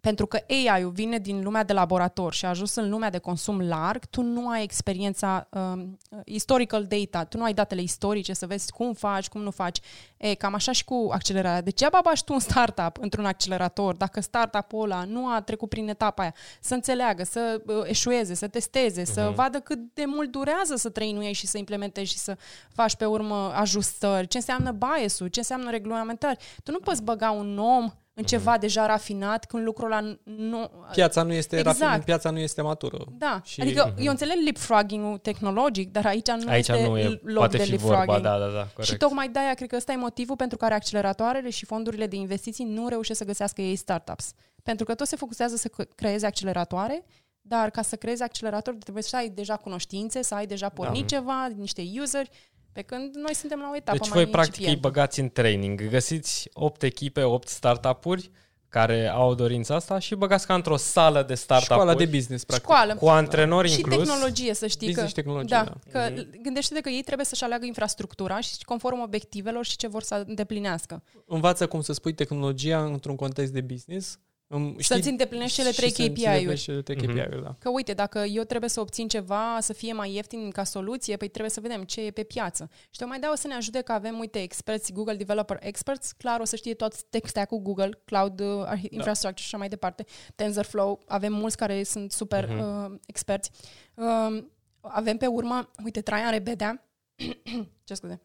pentru 0.00 0.26
că 0.26 0.38
AI-ul 0.48 0.90
vine 0.90 1.18
din 1.18 1.42
lumea 1.42 1.64
de 1.64 1.72
laborator 1.72 2.32
și 2.32 2.44
a 2.44 2.48
ajuns 2.48 2.74
în 2.74 2.90
lumea 2.90 3.10
de 3.10 3.18
consum 3.18 3.60
larg, 3.60 4.04
tu 4.04 4.22
nu 4.22 4.48
ai 4.48 4.62
experiența 4.62 5.48
um, 5.50 5.98
historical 6.26 6.84
data, 6.84 7.24
tu 7.24 7.36
nu 7.36 7.44
ai 7.44 7.54
datele 7.54 7.82
istorice 7.82 8.32
să 8.32 8.46
vezi 8.46 8.72
cum 8.72 8.92
faci, 8.92 9.28
cum 9.28 9.40
nu 9.40 9.50
faci. 9.50 9.78
E, 10.16 10.34
cam 10.34 10.54
așa 10.54 10.72
și 10.72 10.84
cu 10.84 11.08
accelerarea. 11.12 11.60
Degeaba 11.60 12.00
bași 12.02 12.24
tu 12.24 12.32
un 12.32 12.38
startup 12.38 12.96
într-un 13.00 13.24
accelerator 13.24 13.94
dacă 13.94 14.20
startup-ul 14.20 14.82
ăla 14.82 15.04
nu 15.04 15.32
a 15.32 15.40
trecut 15.40 15.68
prin 15.68 15.88
etapa 15.88 16.22
aia, 16.22 16.34
să 16.60 16.74
înțeleagă, 16.74 17.24
să 17.24 17.62
uh, 17.66 17.74
eșueze, 17.84 18.34
să 18.34 18.48
testeze, 18.48 19.02
uh-huh. 19.02 19.12
să 19.12 19.32
vadă 19.34 19.60
cât 19.60 19.78
de 19.94 20.04
mult 20.06 20.30
durează 20.30 20.76
să 20.76 20.88
trăinuiești 20.88 21.44
și 21.44 21.46
să 21.46 21.58
implementezi 21.58 22.10
și 22.10 22.18
să 22.18 22.36
faci 22.72 22.96
pe 22.96 23.04
urmă 23.04 23.52
ajustări, 23.54 24.28
ce 24.28 24.36
înseamnă 24.36 24.70
bias-ul, 24.70 25.26
ce 25.26 25.38
înseamnă 25.38 25.70
reglementări. 25.70 26.38
Tu 26.62 26.70
nu 26.70 26.78
poți 26.78 27.02
băga 27.02 27.30
un 27.30 27.58
om 27.58 27.92
în 28.18 28.24
ceva 28.24 28.56
uh-huh. 28.56 28.60
deja 28.60 28.86
rafinat 28.86 29.44
când 29.44 29.64
lucrul 29.64 29.92
ăla 29.92 30.16
nu... 30.24 30.70
Piața 30.92 31.22
nu 31.22 31.32
este 31.32 31.56
Exact. 31.58 31.78
rafin, 31.80 32.02
piața 32.02 32.30
nu 32.30 32.38
este 32.38 32.62
matură. 32.62 32.98
Da, 33.18 33.40
Și- 33.44 33.52
și, 33.52 33.60
adică 33.60 33.92
uh-huh. 33.92 33.98
eu 33.98 34.10
înțeleg 34.10 34.36
leapfrogging-ul 34.42 35.18
tehnologic, 35.18 35.92
dar 35.92 36.06
aici 36.06 36.30
nu 36.30 36.48
Aici 36.50 36.68
este 36.68 36.86
nu 36.86 36.98
e, 36.98 37.20
loc 37.22 37.36
poate 37.36 37.56
de 37.56 37.62
fi 37.62 37.68
leapfrogging. 37.68 38.04
vorba, 38.06 38.20
da, 38.28 38.38
da, 38.38 38.46
da, 38.52 38.66
corect. 38.74 38.82
Și 38.82 38.96
tocmai 38.96 39.28
de-aia 39.28 39.54
cred 39.54 39.68
că 39.68 39.76
ăsta 39.76 39.92
e 39.92 39.96
motivul 39.96 40.36
pentru 40.36 40.56
care 40.56 40.74
acceleratoarele 40.74 41.50
și 41.50 41.64
fondurile 41.64 42.06
de 42.06 42.16
investiții 42.16 42.64
nu 42.64 42.88
reușesc 42.88 43.18
să 43.18 43.24
găsească 43.24 43.60
ei 43.60 43.76
startups. 43.76 44.32
Pentru 44.62 44.84
că 44.84 44.94
tot 44.94 45.06
se 45.06 45.16
focusează 45.16 45.56
să 45.56 45.68
c- 45.70 45.94
creeze 45.94 46.26
acceleratoare, 46.26 47.04
dar 47.40 47.70
ca 47.70 47.82
să 47.82 47.96
creezi 47.96 48.22
accelerator 48.22 48.74
trebuie 48.74 49.02
să 49.02 49.16
ai 49.16 49.28
deja 49.28 49.56
cunoștințe, 49.56 50.22
să 50.22 50.34
ai 50.34 50.46
deja 50.46 50.68
pornit 50.68 51.00
da. 51.00 51.16
ceva, 51.16 51.46
niște 51.56 51.82
useri, 52.00 52.30
pe 52.72 52.82
când 52.82 53.14
noi 53.14 53.34
suntem 53.34 53.58
la 53.58 53.70
o 53.72 53.76
etapă 53.76 53.98
Deci 53.98 54.08
mai 54.08 54.22
voi 54.22 54.32
practic 54.32 54.54
îi 54.54 54.60
incipientă. 54.60 54.88
băgați 54.88 55.20
în 55.20 55.28
training. 55.28 55.88
Găsiți 55.88 56.48
8 56.52 56.82
echipe, 56.82 57.22
8 57.22 57.48
startup-uri 57.48 58.30
care 58.68 59.06
au 59.06 59.34
dorința 59.34 59.74
asta 59.74 59.98
și 59.98 60.14
băgați 60.14 60.46
ca 60.46 60.54
într-o 60.54 60.76
sală 60.76 61.22
de 61.22 61.34
startup-uri 61.34 61.80
Școala 61.80 61.94
de 61.98 62.04
business, 62.04 62.44
practic. 62.44 62.68
Școală. 62.68 62.94
cu 62.94 63.08
antrenori 63.08 63.68
și 63.68 63.78
inclus. 63.78 63.96
tehnologie, 63.96 64.54
să 64.54 64.66
știi 64.66 64.86
Business 64.86 65.12
că... 65.12 65.20
și 65.20 65.24
tehnologie, 65.24 65.56
da, 65.56 65.74
da. 65.92 66.08
că 66.08 66.22
gândește-te 66.42 66.80
că 66.80 66.88
ei 66.88 67.02
trebuie 67.02 67.26
să-și 67.26 67.44
aleagă 67.44 67.64
infrastructura 67.66 68.40
și 68.40 68.64
conform 68.64 69.00
obiectivelor 69.00 69.64
și 69.64 69.76
ce 69.76 69.86
vor 69.86 70.02
să 70.02 70.24
îndeplinească. 70.26 71.02
Învață 71.26 71.66
cum 71.66 71.80
să 71.80 71.92
spui 71.92 72.14
tehnologia 72.14 72.84
într-un 72.84 73.16
context 73.16 73.52
de 73.52 73.60
business. 73.60 74.18
Îm, 74.50 74.76
Să-ți 74.78 75.08
îndeplinești 75.08 75.56
cele 75.56 75.70
trei 75.70 75.88
și 75.88 75.94
să-ți 75.94 76.08
KPI-uri. 76.08 76.26
îndeplinești 76.28 76.64
cele 76.64 76.82
trei 76.82 76.96
Mhm. 76.96 77.06
KPI-uri, 77.06 77.42
da. 77.42 77.56
Că 77.58 77.68
uite, 77.68 77.92
dacă 77.92 78.18
eu 78.18 78.42
trebuie 78.42 78.70
să 78.70 78.80
obțin 78.80 79.08
ceva 79.08 79.58
să 79.60 79.72
fie 79.72 79.92
mai 79.92 80.12
ieftin 80.14 80.50
ca 80.50 80.64
soluție, 80.64 81.16
păi 81.16 81.28
trebuie 81.28 81.50
să 81.50 81.60
vedem 81.60 81.82
ce 81.84 82.00
e 82.00 82.10
pe 82.10 82.22
piață. 82.22 82.70
Și 82.90 82.98
tocmai 82.98 83.18
de 83.20 83.26
o 83.26 83.34
să 83.34 83.46
ne 83.46 83.54
ajute 83.54 83.80
că 83.80 83.92
avem, 83.92 84.18
uite, 84.18 84.42
experți, 84.42 84.92
Google 84.92 85.14
Developer 85.16 85.56
Experts, 85.60 86.12
clar 86.12 86.40
o 86.40 86.44
să 86.44 86.56
știe 86.56 86.74
tot 86.74 87.02
tech 87.02 87.26
stack-ul 87.28 87.58
Google, 87.58 88.00
Cloud 88.04 88.40
uh, 88.40 88.64
Archi- 88.66 88.90
Infrastructure 88.90 89.40
și 89.42 89.46
așa 89.46 89.56
mai 89.56 89.68
departe, 89.68 90.04
TensorFlow, 90.34 91.00
avem 91.06 91.32
mulți 91.32 91.56
care 91.56 91.82
sunt 91.82 92.12
super 92.12 92.48
uh, 92.48 92.94
experți. 93.06 93.50
Uh, 93.94 94.44
avem 94.80 95.16
pe 95.16 95.26
urmă, 95.26 95.70
uite, 95.84 96.00
Traian 96.00 96.30
Rebedea, 96.30 96.88
ce 97.84 97.94
scuze, 97.94 98.20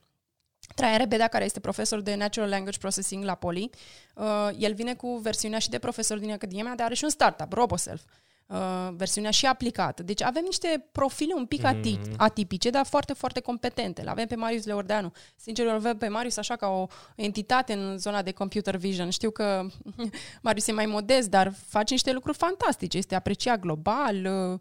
Traian 0.76 0.98
Rebedea, 0.98 1.28
care 1.28 1.44
este 1.44 1.60
profesor 1.60 2.02
de 2.02 2.16
Natural 2.16 2.50
Language 2.50 2.78
Processing 2.78 3.24
la 3.24 3.36
Poli, 3.36 3.70
uh, 4.16 4.50
el 4.58 4.74
vine 4.74 4.94
cu 4.94 5.18
versiunea 5.18 5.60
și 5.60 5.70
de 5.70 5.80
profesor 5.80 6.20
din 6.20 6.32
Academia, 6.32 6.74
dar 6.76 6.86
are 6.86 6.96
și 6.96 7.04
un 7.04 7.10
startup, 7.10 7.54
RoboSelf. 7.54 8.02
Uh, 8.48 8.90
versiunea 8.92 9.32
și 9.32 9.46
aplicată. 9.46 10.04
Deci 10.04 10.22
avem 10.22 10.44
niște 10.46 10.88
profile 10.92 11.34
un 11.34 11.46
pic 11.46 11.64
ati- 11.66 12.00
atipice, 12.18 12.70
dar 12.70 12.86
foarte, 12.86 13.14
foarte 13.14 13.40
competente. 13.40 14.04
L 14.04 14.08
avem 14.08 14.26
pe 14.28 14.36
Marius 14.36 14.66
Leordeanu. 14.66 15.12
Sincer, 15.36 15.66
îl 15.66 15.72
avem 15.72 15.98
pe 15.98 16.08
Marius 16.08 16.38
așa 16.38 16.56
ca 16.56 16.68
o 16.68 16.88
entitate 17.16 17.74
în 17.74 17.98
zona 17.98 18.22
de 18.22 18.32
computer 18.32 18.76
vision. 18.76 19.10
Știu 19.10 19.32
că 19.32 19.66
Marius 20.42 20.68
e 20.68 20.72
mai 20.72 20.86
modest, 20.86 21.30
dar 21.30 21.54
face 21.68 21.94
niște 21.94 22.12
lucruri 22.12 22.38
fantastice. 22.38 22.98
Este 22.98 23.16
apreciat 23.16 23.60
global. 23.60 24.26
Uh, 24.26 24.60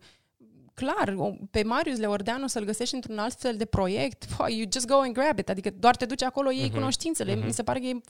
clar, 0.85 1.15
o- 1.17 1.35
pe 1.51 1.63
Marius 1.63 1.99
Leordeanu 1.99 2.47
să-l 2.47 2.65
găsești 2.65 2.95
într-un 2.95 3.19
alt 3.19 3.35
fel 3.35 3.57
de 3.57 3.65
proiect, 3.65 4.37
boy, 4.37 4.57
you 4.57 4.67
just 4.73 4.87
go 4.87 4.95
and 4.95 5.13
grab 5.13 5.39
it. 5.39 5.49
Adică 5.49 5.71
doar 5.71 5.97
te 5.97 6.05
duci 6.05 6.23
acolo, 6.23 6.51
iei 6.51 6.69
uh-huh. 6.69 6.73
cunoștințele. 6.73 7.37
Uh-huh. 7.37 7.45
Mi 7.45 7.53
se 7.53 7.63
pare 7.63 7.79
că 7.79 7.87
e 7.87 8.01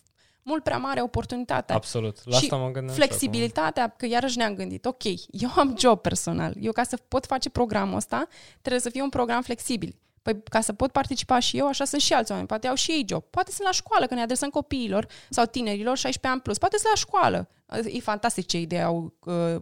mult 0.43 0.63
prea 0.63 0.79
mare 0.79 1.03
oportunitatea. 1.03 1.75
Absolut. 1.75 2.19
La 2.25 2.37
și 2.37 2.43
asta 2.43 2.57
mă 2.57 2.71
gândeam 2.71 2.97
flexibilitatea, 2.97 3.89
că 3.89 4.07
iarăși 4.07 4.37
ne-am 4.37 4.55
gândit, 4.55 4.85
ok, 4.85 5.05
eu 5.31 5.51
am 5.57 5.75
job 5.79 6.01
personal, 6.01 6.55
eu 6.61 6.73
ca 6.73 6.83
să 6.83 6.99
pot 7.09 7.27
face 7.27 7.51
programul 7.51 7.97
ăsta, 7.97 8.27
trebuie 8.61 8.81
să 8.81 8.91
fie 8.91 9.03
un 9.03 9.09
program 9.09 9.43
flexibil. 9.43 9.97
Păi 10.23 10.43
ca 10.43 10.61
să 10.61 10.73
pot 10.73 10.93
participa 10.93 11.39
și 11.39 11.59
eu, 11.59 11.67
așa 11.67 11.85
sunt 11.85 12.01
și 12.01 12.13
alți 12.13 12.31
oameni. 12.31 12.49
Poate 12.49 12.67
au 12.67 12.75
și 12.75 12.91
ei 12.91 13.05
job. 13.09 13.23
Poate 13.31 13.51
sunt 13.51 13.67
la 13.67 13.73
școală, 13.73 14.07
că 14.07 14.15
ne 14.15 14.21
adresăm 14.21 14.49
copiilor 14.49 15.07
sau 15.31 15.45
tinerilor 15.45 15.97
16 15.97 16.27
ani 16.33 16.41
plus. 16.41 16.59
Poate 16.59 16.77
sunt 16.77 16.89
la 16.89 16.99
școală. 16.99 17.49
E 17.97 18.01
fantastic 18.01 18.47
ce 18.47 18.59
idee 18.61 18.83
au 18.83 19.15
uh, 19.25 19.57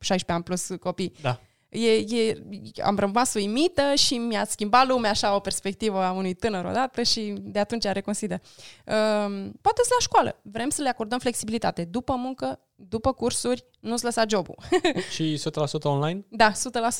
16 0.00 0.32
ani 0.32 0.42
plus 0.42 0.68
copii. 0.80 1.12
Da. 1.20 1.40
E, 1.68 1.94
e, 1.94 2.42
am 2.84 2.98
rămas 2.98 3.34
uimită 3.34 3.94
și 3.94 4.16
mi-a 4.16 4.44
schimbat 4.44 4.86
lumea 4.86 5.10
așa 5.10 5.34
o 5.34 5.38
perspectivă 5.38 6.02
a 6.02 6.12
unui 6.12 6.34
tânăr 6.34 6.64
odată 6.64 7.02
și 7.02 7.34
de 7.40 7.58
atunci 7.58 7.84
reconsider. 7.84 8.40
Uh, 8.84 9.50
poate 9.60 9.80
să 9.82 9.90
la 9.90 10.00
școală. 10.00 10.38
Vrem 10.42 10.68
să 10.70 10.82
le 10.82 10.88
acordăm 10.88 11.18
flexibilitate. 11.18 11.84
După 11.84 12.14
muncă, 12.14 12.60
după 12.74 13.12
cursuri, 13.12 13.64
nu-ți 13.80 14.04
lăsa 14.04 14.24
jobul. 14.28 14.56
și 15.14 15.42
100% 15.80 15.82
online? 15.82 16.24
Da, 16.28 16.52
100% 16.52 16.54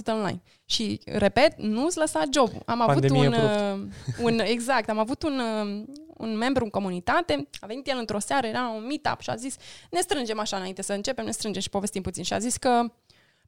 online. 0.07 0.43
Și, 0.65 1.01
repet, 1.05 1.59
nu-ți 1.59 1.99
lăsa 1.99 2.23
jobul. 2.33 2.63
Am 2.67 2.83
Pandemie 2.87 3.27
avut 3.27 3.37
un, 3.37 3.43
uh, 3.43 3.89
un... 4.23 4.39
Exact, 4.39 4.89
am 4.89 4.99
avut 4.99 5.23
un, 5.23 5.39
uh, 5.39 5.85
un 6.17 6.37
membru 6.37 6.65
în 6.65 6.71
comunitate, 6.71 7.49
a 7.61 7.67
venit 7.67 7.89
el 7.89 7.97
într-o 7.99 8.19
seară, 8.19 8.47
era 8.47 8.69
un 8.69 8.87
meetup 8.87 9.21
și 9.21 9.31
a 9.31 9.35
zis, 9.35 9.57
ne 9.91 10.01
strângem 10.01 10.39
așa 10.39 10.57
înainte 10.57 10.83
să 10.83 10.93
începem, 10.93 11.25
ne 11.25 11.31
strângem 11.31 11.63
și 11.63 11.71
povestim 11.71 12.03
puțin. 12.03 12.23
Și 12.23 12.33
a 12.33 12.39
zis 12.39 12.57
că 12.57 12.83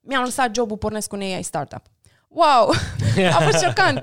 mi-am 0.00 0.22
lăsat 0.24 0.54
jobul, 0.54 0.76
pornesc 0.76 1.12
un 1.12 1.20
AI 1.20 1.42
startup. 1.42 1.82
Wow! 2.28 2.72
A 3.32 3.40
fost 3.40 3.58
șocant! 3.64 4.00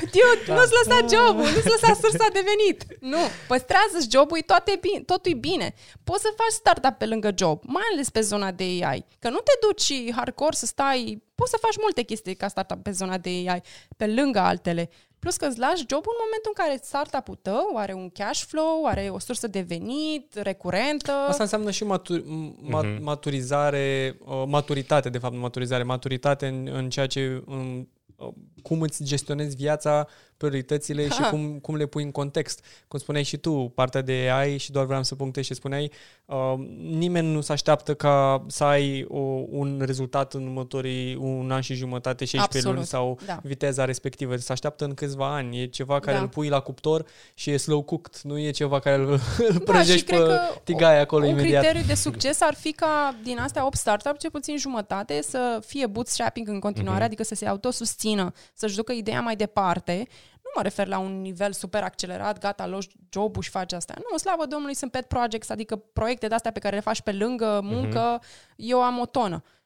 Dude, 0.00 0.42
da. 0.46 0.54
nu-ți 0.54 0.72
lăsa 0.78 1.06
jobul, 1.16 1.42
nu-ți 1.42 1.68
lăsa 1.68 1.94
sursa 2.00 2.26
de 2.32 2.44
venit. 2.44 2.84
Nu, 3.00 3.18
păstrează-ți 3.46 4.08
jobul, 4.10 4.40
toate 4.46 4.78
bine, 4.80 5.00
totul 5.00 5.32
e 5.32 5.34
bine. 5.34 5.74
Poți 6.04 6.22
să 6.22 6.28
faci 6.36 6.52
startup 6.52 6.98
pe 6.98 7.06
lângă 7.06 7.30
job, 7.36 7.60
mai 7.64 7.82
ales 7.92 8.10
pe 8.10 8.20
zona 8.20 8.52
de 8.52 8.64
AI. 8.64 9.04
Că 9.18 9.28
nu 9.28 9.38
te 9.38 9.52
duci 9.60 10.12
hardcore 10.14 10.54
să 10.54 10.66
stai, 10.66 11.22
poți 11.34 11.50
să 11.50 11.56
faci 11.60 11.76
multe 11.80 12.02
chestii 12.02 12.34
ca 12.34 12.48
startup 12.48 12.82
pe 12.82 12.90
zona 12.90 13.18
de 13.18 13.28
AI, 13.28 13.62
pe 13.96 14.06
lângă 14.06 14.38
altele. 14.38 14.90
Plus 15.18 15.36
că 15.36 15.46
îți 15.46 15.58
lași 15.58 15.84
jobul 15.88 16.12
în 16.16 16.24
momentul 16.24 16.52
în 16.54 16.64
care 16.64 16.80
startup-ul 16.82 17.38
tău 17.42 17.76
are 17.76 17.92
un 17.92 18.10
cash 18.10 18.42
flow, 18.46 18.84
are 18.84 19.08
o 19.12 19.18
sursă 19.18 19.46
de 19.46 19.60
venit 19.60 20.34
recurentă. 20.34 21.12
Asta 21.12 21.42
înseamnă 21.42 21.70
și 21.70 21.84
matur- 21.84 22.22
uh-huh. 22.22 22.98
maturizare, 23.00 24.18
uh, 24.24 24.42
maturitate, 24.46 25.08
de 25.08 25.18
fapt, 25.18 25.34
maturizare, 25.34 25.82
maturitate 25.82 26.46
în, 26.46 26.68
în 26.72 26.90
ceea 26.90 27.06
ce 27.06 27.42
în, 27.46 27.86
uh, 28.16 28.28
cum 28.62 28.80
îți 28.80 29.04
gestionezi 29.04 29.56
viața 29.56 30.06
prioritățile 30.38 31.08
ha. 31.08 31.14
și 31.14 31.30
cum, 31.30 31.58
cum 31.58 31.76
le 31.76 31.86
pui 31.86 32.02
în 32.02 32.10
context. 32.10 32.64
Cum 32.88 32.98
spuneai 32.98 33.24
și 33.24 33.36
tu, 33.36 33.72
partea 33.74 34.00
de 34.00 34.30
AI 34.32 34.56
și 34.56 34.70
doar 34.70 34.84
vreau 34.86 35.02
să 35.02 35.14
punctez 35.14 35.44
și 35.44 35.54
spuneai, 35.54 35.90
uh, 36.24 36.54
nimeni 36.78 37.32
nu 37.32 37.40
se 37.40 37.52
așteaptă 37.52 37.94
ca 37.94 38.44
să 38.46 38.64
ai 38.64 39.04
o, 39.08 39.18
un 39.48 39.82
rezultat 39.84 40.34
în 40.34 40.46
următorii 40.46 41.14
un 41.14 41.50
an 41.50 41.60
și 41.60 41.74
jumătate, 41.74 42.24
16 42.24 42.56
Absolut. 42.56 42.74
luni 42.74 42.86
sau 42.86 43.18
da. 43.26 43.40
viteza 43.42 43.84
respectivă. 43.84 44.36
Se 44.36 44.52
așteaptă 44.52 44.84
în 44.84 44.94
câțiva 44.94 45.34
ani. 45.34 45.60
E 45.60 45.66
ceva 45.66 46.00
care 46.00 46.16
da. 46.16 46.22
îl 46.22 46.28
pui 46.28 46.48
la 46.48 46.60
cuptor 46.60 47.04
și 47.34 47.50
e 47.50 47.56
slow 47.56 47.82
cooked. 47.82 48.20
Nu 48.22 48.38
e 48.38 48.50
ceva 48.50 48.78
care 48.78 48.96
îl, 48.96 49.10
îl 49.48 49.52
da, 49.52 49.72
prăjești 49.72 50.06
pe 50.06 50.18
tigaie 50.64 50.98
acolo 50.98 51.24
un 51.24 51.30
imediat. 51.30 51.54
Un 51.54 51.60
criteriu 51.60 51.86
de 51.86 51.94
succes 51.94 52.40
ar 52.40 52.54
fi 52.54 52.72
ca 52.72 53.14
din 53.22 53.38
astea 53.38 53.66
8 53.66 53.76
startup, 53.76 54.18
ce 54.18 54.30
puțin 54.30 54.56
jumătate, 54.56 55.22
să 55.22 55.60
fie 55.66 55.86
bootstrapping 55.86 56.48
în 56.48 56.60
continuare, 56.60 57.02
uh-huh. 57.02 57.06
adică 57.06 57.22
să 57.22 57.34
se 57.34 57.46
autosusțină, 57.46 58.32
să-și 58.54 58.76
ducă 58.76 58.92
ideea 58.92 59.20
mai 59.20 59.36
departe 59.36 60.06
nu 60.48 60.54
mă 60.54 60.62
refer 60.62 60.86
la 60.86 60.98
un 60.98 61.20
nivel 61.20 61.52
super 61.52 61.82
accelerat, 61.82 62.38
gata, 62.38 62.66
loși 62.66 62.88
job 63.10 63.42
și 63.42 63.50
faci 63.50 63.72
asta. 63.72 63.94
Nu, 64.10 64.16
slavă 64.16 64.46
Domnului, 64.46 64.74
sunt 64.74 64.90
pet 64.90 65.06
projects, 65.06 65.48
adică 65.48 65.76
proiecte 65.76 66.26
de-astea 66.26 66.52
pe 66.52 66.58
care 66.58 66.74
le 66.74 66.80
faci 66.82 67.00
pe 67.00 67.12
lângă 67.12 67.60
muncă. 67.62 68.18
Uh-huh. 68.18 68.54
Eu 68.56 68.82
am 68.82 68.98
o 68.98 69.06
tonă. 69.06 69.42
Uh, 69.44 69.57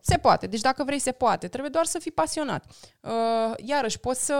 se 0.00 0.16
poate. 0.16 0.46
Deci 0.46 0.60
dacă 0.60 0.84
vrei, 0.84 0.98
se 0.98 1.12
poate. 1.12 1.48
Trebuie 1.48 1.70
doar 1.70 1.84
să 1.84 1.98
fii 1.98 2.10
pasionat. 2.10 2.64
Uh, 3.00 3.10
iarăși, 3.56 3.98
poți 3.98 4.24
să... 4.24 4.36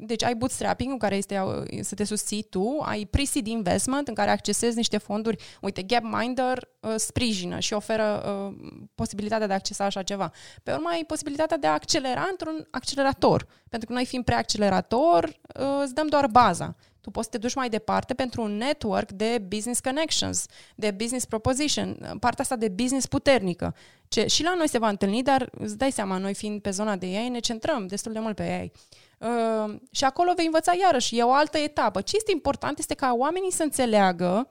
Deci 0.00 0.24
ai 0.24 0.34
bootstrapping, 0.34 0.92
în 0.92 0.98
care 0.98 1.16
este 1.16 1.38
uh, 1.38 1.78
să 1.80 1.94
te 1.94 2.04
susții 2.04 2.42
tu, 2.42 2.78
ai 2.80 3.04
pre-seed 3.04 3.46
investment, 3.46 4.08
în 4.08 4.14
care 4.14 4.30
accesezi 4.30 4.76
niște 4.76 4.98
fonduri. 4.98 5.44
Uite, 5.60 5.82
Gapminder 5.82 6.68
uh, 6.80 6.94
sprijină 6.96 7.58
și 7.58 7.72
oferă 7.72 8.22
uh, 8.48 8.56
posibilitatea 8.94 9.46
de 9.46 9.52
a 9.52 9.56
accesa 9.56 9.84
așa 9.84 10.02
ceva. 10.02 10.32
Pe 10.62 10.72
urmă, 10.72 10.88
ai 10.88 11.04
posibilitatea 11.04 11.56
de 11.56 11.66
a 11.66 11.72
accelera 11.72 12.26
într-un 12.30 12.68
accelerator. 12.70 13.46
Pentru 13.68 13.88
că 13.88 13.94
noi, 13.94 14.06
fiind 14.06 14.24
preaccelerator, 14.24 15.24
uh, 15.24 15.80
îți 15.82 15.94
dăm 15.94 16.06
doar 16.06 16.26
baza 16.26 16.76
tu 17.00 17.10
poți 17.10 17.24
să 17.24 17.30
te 17.30 17.38
duci 17.38 17.54
mai 17.54 17.68
departe 17.68 18.14
pentru 18.14 18.42
un 18.42 18.56
network 18.56 19.10
de 19.12 19.38
business 19.48 19.80
connections, 19.80 20.46
de 20.74 20.90
business 20.90 21.24
proposition, 21.24 22.16
partea 22.20 22.44
asta 22.44 22.56
de 22.56 22.68
business 22.68 23.06
puternică. 23.06 23.74
Ce 24.08 24.26
și 24.26 24.42
la 24.42 24.54
noi 24.54 24.68
se 24.68 24.78
va 24.78 24.88
întâlni, 24.88 25.22
dar 25.22 25.50
îți 25.52 25.78
dai 25.78 25.90
seama, 25.90 26.18
noi 26.18 26.34
fiind 26.34 26.60
pe 26.60 26.70
zona 26.70 26.96
de 26.96 27.06
ei, 27.06 27.28
ne 27.28 27.38
centrăm 27.38 27.86
destul 27.86 28.12
de 28.12 28.18
mult 28.18 28.36
pe 28.36 28.58
ei. 28.58 28.72
Uh, 29.18 29.74
și 29.90 30.04
acolo 30.04 30.32
vei 30.36 30.44
învăța 30.44 30.72
iarăși, 30.80 31.18
e 31.18 31.22
o 31.22 31.32
altă 31.32 31.58
etapă. 31.58 32.00
Ce 32.00 32.16
este 32.16 32.30
important 32.30 32.78
este 32.78 32.94
ca 32.94 33.14
oamenii 33.16 33.52
să 33.52 33.62
înțeleagă 33.62 34.48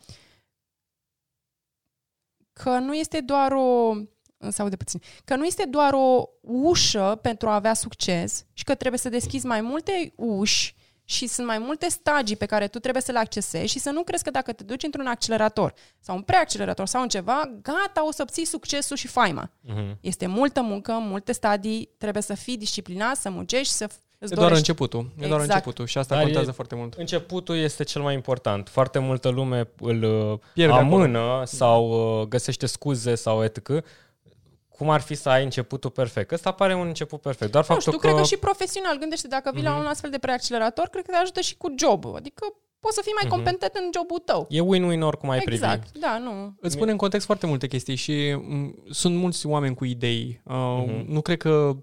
că 2.53 2.77
nu 2.77 2.93
este 2.93 3.21
doar 3.21 3.51
o 3.51 3.93
sau 4.47 4.69
de 4.69 4.75
puțin, 4.75 5.01
că 5.25 5.35
nu 5.35 5.45
este 5.45 5.65
doar 5.65 5.93
o 5.93 6.29
ușă 6.41 7.19
pentru 7.21 7.49
a 7.49 7.55
avea 7.55 7.73
succes 7.73 8.45
și 8.53 8.63
că 8.63 8.75
trebuie 8.75 8.99
să 8.99 9.09
deschizi 9.09 9.45
mai 9.45 9.61
multe 9.61 10.13
uși 10.15 10.75
și 11.09 11.27
sunt 11.27 11.47
mai 11.47 11.57
multe 11.57 11.87
stagii 11.89 12.35
pe 12.35 12.45
care 12.45 12.67
tu 12.67 12.79
trebuie 12.79 13.01
să 13.01 13.11
le 13.11 13.19
accesezi 13.19 13.71
și 13.71 13.79
să 13.79 13.89
nu 13.89 14.03
crezi 14.03 14.23
că 14.23 14.29
dacă 14.29 14.53
te 14.53 14.63
duci 14.63 14.83
într-un 14.83 15.07
accelerator 15.07 15.73
sau 15.99 16.15
un 16.15 16.21
preaccelerator 16.21 16.87
sau 16.87 17.01
în 17.01 17.07
ceva, 17.07 17.51
gata, 17.61 18.07
o 18.07 18.11
să 18.11 18.21
obții 18.21 18.45
succesul 18.45 18.97
și 18.97 19.07
faima. 19.07 19.51
Uh-huh. 19.51 19.95
Este 20.01 20.27
multă 20.27 20.61
muncă, 20.61 20.91
multe 20.91 21.31
stadii, 21.31 21.89
trebuie 21.97 22.23
să 22.23 22.33
fii 22.33 22.57
disciplinat, 22.57 23.15
să 23.15 23.29
muncești, 23.29 23.73
să 23.73 23.89
Îți 24.17 24.33
e 24.33 24.35
doar 24.35 24.51
începutul. 24.51 24.99
E 24.99 25.03
exact. 25.13 25.29
doar 25.29 25.41
începutul 25.41 25.85
și 25.85 25.97
asta 25.97 26.15
Dar 26.15 26.23
contează 26.23 26.49
e, 26.49 26.53
foarte 26.53 26.75
mult. 26.75 26.93
Începutul 26.93 27.57
este 27.57 27.83
cel 27.83 28.01
mai 28.01 28.13
important. 28.13 28.69
Foarte 28.69 28.99
multă 28.99 29.29
lume 29.29 29.69
îl 29.79 30.39
Pierde 30.53 30.73
amână 30.73 31.19
acolo. 31.19 31.45
sau 31.45 31.89
uh, 32.21 32.27
găsește 32.27 32.65
scuze 32.65 33.15
sau 33.15 33.43
etc 33.43 33.83
cum 34.79 34.89
ar 34.89 35.01
fi 35.01 35.15
să 35.15 35.29
ai 35.29 35.43
începutul 35.43 35.89
perfect. 35.89 36.31
Ăsta 36.31 36.51
pare 36.51 36.75
un 36.75 36.87
început 36.87 37.21
perfect. 37.21 37.51
Doar 37.51 37.65
nu 37.67 37.73
faptul 37.73 37.91
știu, 37.91 38.01
că... 38.01 38.07
cred 38.07 38.19
că 38.21 38.27
și 38.27 38.37
profesional. 38.37 38.97
Gândește, 38.97 39.27
dacă 39.27 39.51
vii 39.53 39.61
mm-hmm. 39.61 39.65
la 39.65 39.71
mhm. 39.71 39.79
un 39.79 39.85
astfel 39.85 40.09
de 40.09 40.17
preaccelerator, 40.17 40.87
cred 40.87 41.05
că 41.05 41.11
te 41.11 41.17
ajută 41.17 41.41
și 41.41 41.57
cu 41.57 41.73
jobul. 41.77 42.15
Adică 42.15 42.43
poți 42.79 42.95
să 42.95 43.01
fii 43.03 43.13
mai 43.15 43.25
mm-hmm. 43.25 43.35
competent 43.35 43.73
în 43.73 43.89
jobul 43.97 44.19
tău. 44.19 44.47
E 44.49 44.61
win-win 44.61 45.01
oricum 45.01 45.29
ai 45.29 45.41
exact. 45.45 45.89
privi. 45.89 45.99
da, 46.05 46.17
nu. 46.17 46.55
Îți 46.59 46.77
pune 46.77 46.91
în 46.91 46.97
context 46.97 47.25
foarte 47.25 47.45
multe 47.45 47.67
chestii 47.67 47.95
și 47.95 48.35
m- 48.35 48.41
mm, 48.47 48.83
sunt 48.89 49.15
mulți 49.15 49.45
oameni 49.45 49.75
cu 49.75 49.85
idei. 49.85 50.41
Uh, 50.45 50.83
mm-hmm. 50.83 51.05
Nu 51.05 51.21
cred 51.21 51.37
că 51.37 51.75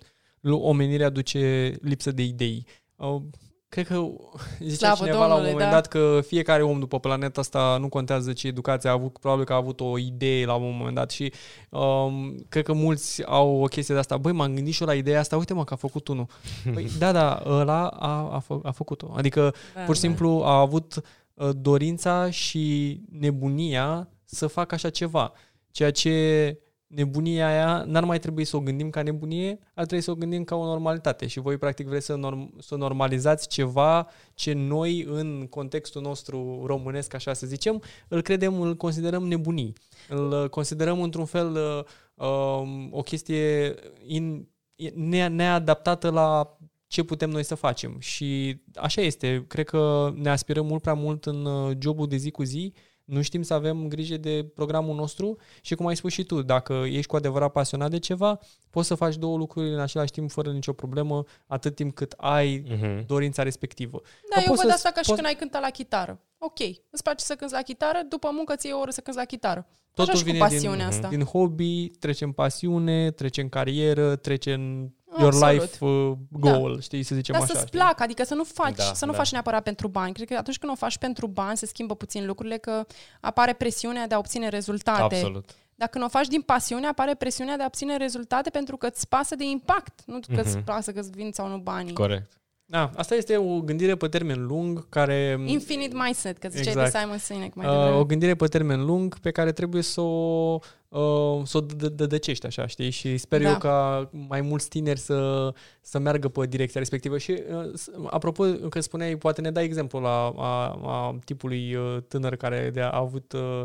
omenirea 0.42 1.08
duce 1.08 1.74
lipsă 1.80 2.10
de 2.10 2.22
idei. 2.22 2.66
Uh, 2.96 3.22
Cred 3.68 3.86
că 3.86 3.94
zicea 4.58 4.94
Slavă 4.94 5.04
cineva 5.04 5.18
Domnule, 5.18 5.28
la 5.28 5.34
un 5.34 5.50
moment 5.50 5.70
da. 5.70 5.74
dat 5.74 5.86
că 5.86 6.20
fiecare 6.26 6.62
om 6.62 6.78
după 6.78 7.00
planeta 7.00 7.40
asta 7.40 7.76
nu 7.80 7.88
contează 7.88 8.32
ce 8.32 8.46
educație 8.46 8.88
a 8.88 8.92
avut, 8.92 9.18
probabil 9.18 9.44
că 9.44 9.52
a 9.52 9.56
avut 9.56 9.80
o 9.80 9.98
idee 9.98 10.44
la 10.44 10.54
un 10.54 10.76
moment 10.76 10.94
dat 10.94 11.10
și 11.10 11.32
um, 11.70 12.36
cred 12.48 12.64
că 12.64 12.72
mulți 12.72 13.24
au 13.24 13.62
o 13.62 13.66
chestie 13.66 13.94
de 13.94 14.00
asta. 14.00 14.16
Băi, 14.16 14.32
m-am 14.32 14.54
gândit 14.54 14.74
și 14.74 14.82
eu 14.82 14.88
la 14.88 14.94
ideea 14.94 15.20
asta, 15.20 15.36
uite 15.36 15.54
mă 15.54 15.64
că 15.64 15.74
a 15.74 15.76
făcut 15.76 16.08
unul. 16.08 16.26
Păi, 16.74 16.90
da, 16.98 17.12
da, 17.12 17.42
ăla 17.46 17.86
a, 17.86 18.34
a, 18.34 18.38
fă, 18.38 18.58
a 18.62 18.70
făcut-o. 18.70 19.12
Adică 19.16 19.54
da, 19.74 19.80
pur 19.80 19.94
și 19.94 20.00
da. 20.00 20.06
simplu 20.06 20.42
a 20.44 20.58
avut 20.58 21.02
uh, 21.34 21.50
dorința 21.56 22.30
și 22.30 23.00
nebunia 23.10 24.08
să 24.24 24.46
facă 24.46 24.74
așa 24.74 24.90
ceva. 24.90 25.32
Ceea 25.70 25.90
ce 25.90 26.58
nebunia 26.86 27.46
aia 27.46 27.84
n-ar 27.86 28.04
mai 28.04 28.18
trebui 28.18 28.44
să 28.44 28.56
o 28.56 28.60
gândim 28.60 28.90
ca 28.90 29.02
nebunie, 29.02 29.58
ar 29.74 29.84
trebui 29.84 30.04
să 30.04 30.10
o 30.10 30.14
gândim 30.14 30.44
ca 30.44 30.54
o 30.54 30.64
normalitate 30.64 31.26
și 31.26 31.40
voi 31.40 31.56
practic 31.56 31.86
vreți 31.86 32.06
să, 32.06 32.16
norm- 32.16 32.58
să 32.58 32.76
normalizați 32.76 33.48
ceva 33.48 34.08
ce 34.34 34.52
noi 34.52 35.02
în 35.02 35.46
contextul 35.50 36.02
nostru 36.02 36.62
românesc, 36.66 37.14
așa 37.14 37.32
să 37.32 37.46
zicem, 37.46 37.82
îl 38.08 38.20
credem, 38.20 38.60
îl 38.60 38.76
considerăm 38.76 39.26
nebunii. 39.26 39.72
Îl 40.08 40.48
considerăm 40.48 41.02
într-un 41.02 41.24
fel 41.24 41.52
uh, 41.54 42.26
um, 42.26 42.88
o 42.92 43.02
chestie 43.02 43.74
in, 44.06 44.48
ne- 44.94 45.28
neadaptată 45.28 46.10
la 46.10 46.58
ce 46.86 47.02
putem 47.02 47.30
noi 47.30 47.42
să 47.42 47.54
facem. 47.54 47.96
Și 47.98 48.60
așa 48.74 49.00
este. 49.00 49.44
Cred 49.48 49.66
că 49.66 50.12
ne 50.14 50.30
aspirăm 50.30 50.66
mult 50.66 50.82
prea 50.82 50.94
mult 50.94 51.26
în 51.26 51.44
uh, 51.44 51.76
jobul 51.80 52.08
de 52.08 52.16
zi 52.16 52.30
cu 52.30 52.42
zi 52.42 52.72
nu 53.06 53.22
știm 53.22 53.42
să 53.42 53.54
avem 53.54 53.88
grijă 53.88 54.16
de 54.16 54.50
programul 54.54 54.94
nostru 54.94 55.36
și 55.60 55.74
cum 55.74 55.86
ai 55.86 55.96
spus 55.96 56.12
și 56.12 56.24
tu, 56.24 56.42
dacă 56.42 56.84
ești 56.86 57.06
cu 57.06 57.16
adevărat 57.16 57.52
pasionat 57.52 57.90
de 57.90 57.98
ceva, 57.98 58.38
poți 58.70 58.86
să 58.86 58.94
faci 58.94 59.16
două 59.16 59.36
lucruri 59.36 59.72
în 59.72 59.80
același 59.80 60.12
timp 60.12 60.30
fără 60.30 60.52
nicio 60.52 60.72
problemă, 60.72 61.24
atât 61.46 61.74
timp 61.74 61.94
cât 61.94 62.14
ai 62.16 62.62
uh-huh. 62.62 63.06
dorința 63.06 63.42
respectivă. 63.42 64.00
Da, 64.34 64.42
eu 64.46 64.54
văd 64.54 64.70
asta 64.70 64.90
ca 64.90 65.00
și 65.00 65.08
poți... 65.08 65.20
când 65.20 65.26
ai 65.26 65.38
cântat 65.38 65.60
la 65.60 65.70
chitară. 65.70 66.20
Ok, 66.38 66.58
îți 66.90 67.02
place 67.02 67.24
să 67.24 67.34
cânti 67.34 67.54
la 67.54 67.62
chitară, 67.62 67.98
după 68.08 68.28
muncă 68.32 68.56
ți 68.56 68.72
o 68.72 68.78
oră 68.78 68.90
să 68.90 69.00
cânti 69.00 69.18
la 69.18 69.24
chitară. 69.24 69.66
Totul 69.94 70.12
Așa 70.12 70.22
vine 70.22 70.36
și 70.36 70.42
cu 70.42 70.48
pasiunea 70.48 70.88
din, 70.88 70.96
asta. 70.96 71.08
din 71.08 71.22
hobby, 71.22 71.88
trece 71.88 72.24
în 72.24 72.32
pasiune, 72.32 73.10
trece 73.10 73.40
în 73.40 73.48
carieră, 73.48 74.16
trece 74.16 74.52
în 74.52 74.90
your 75.18 75.32
Absolut. 75.34 75.60
life 75.62 75.84
uh, 75.84 76.12
goal, 76.30 76.74
da. 76.74 76.80
știi, 76.80 77.02
să 77.02 77.14
zicem 77.14 77.34
Dar 77.34 77.42
așa. 77.42 77.52
să-ți 77.52 77.66
știi? 77.66 77.78
placă, 77.78 78.02
adică 78.02 78.24
să 78.24 78.34
nu 78.34 78.44
faci, 78.44 78.76
Da, 78.76 78.82
să 78.94 79.04
nu 79.06 79.10
da. 79.12 79.16
faci 79.18 79.30
neapărat 79.32 79.62
pentru 79.62 79.88
bani. 79.88 80.12
Cred 80.12 80.28
că 80.28 80.36
atunci 80.36 80.58
când 80.58 80.72
o 80.72 80.74
faci 80.74 80.98
pentru 80.98 81.26
bani, 81.26 81.56
se 81.56 81.66
schimbă 81.66 81.94
puțin 81.94 82.26
lucrurile, 82.26 82.56
că 82.56 82.86
apare 83.20 83.52
presiunea 83.52 84.06
de 84.06 84.14
a 84.14 84.18
obține 84.18 84.48
rezultate. 84.48 85.14
Absolut. 85.14 85.50
Dar 85.74 85.88
când 85.88 86.04
o 86.04 86.08
faci 86.08 86.26
din 86.26 86.40
pasiune, 86.40 86.86
apare 86.86 87.14
presiunea 87.14 87.56
de 87.56 87.62
a 87.62 87.66
obține 87.66 87.96
rezultate 87.96 88.50
pentru 88.50 88.76
că 88.76 88.86
îți 88.86 89.08
pasă 89.08 89.34
de 89.34 89.44
impact, 89.44 90.00
nu 90.06 90.18
că 90.34 90.40
îți 90.40 90.56
Mhm. 90.56 90.64
pasă 90.64 90.92
că 90.92 91.00
îți 91.00 91.10
vin 91.10 91.30
sau 91.32 91.48
nu 91.48 91.56
banii. 91.56 91.92
Corect. 91.94 92.32
Da, 92.68 92.90
asta 92.96 93.14
este 93.14 93.36
o 93.36 93.60
gândire 93.60 93.94
pe 93.96 94.08
termen 94.08 94.46
lung 94.46 94.88
care... 94.88 95.38
Infinite 95.46 95.94
mindset, 95.96 96.38
că 96.38 96.48
ziceai 96.48 96.72
Exact. 96.72 96.92
de 96.92 96.98
Simon 96.98 97.18
Sinek 97.18 97.54
mai 97.54 97.66
Uh, 97.66 97.72
devreme. 97.72 97.96
o 97.96 98.04
gândire 98.04 98.34
pe 98.34 98.46
termen 98.46 98.84
lung 98.84 99.18
pe 99.18 99.30
care 99.30 99.52
trebuie 99.52 99.82
să 99.82 100.00
o, 100.00 100.58
uh, 100.88 101.40
să 101.44 101.56
o 101.56 101.60
dă- 101.60 101.92
dădăcești 101.92 102.46
așa, 102.46 102.66
știi? 102.66 102.90
Și 102.90 103.16
sper 103.16 103.42
Da. 103.42 103.48
eu 103.50 103.58
ca 103.58 104.08
mai 104.28 104.40
mulți 104.40 104.68
tineri 104.68 104.98
să, 104.98 105.52
să 105.80 105.98
meargă 105.98 106.28
pe 106.28 106.46
direcția 106.46 106.80
respectivă. 106.80 107.18
Și 107.18 107.30
uh, 107.30 107.70
s- 107.74 107.90
apropo 108.06 108.44
că 108.68 108.80
spuneai, 108.80 109.16
poate 109.16 109.40
ne 109.40 109.50
dai 109.50 109.64
exemplu 109.64 110.00
la 110.00 110.32
a, 110.36 110.78
a 110.82 111.18
tipului 111.24 111.74
uh, 111.74 111.96
tânăr 112.08 112.36
care 112.36 112.70
de 112.74 112.80
a 112.80 112.90
avut, 112.90 113.32
uh, 113.32 113.62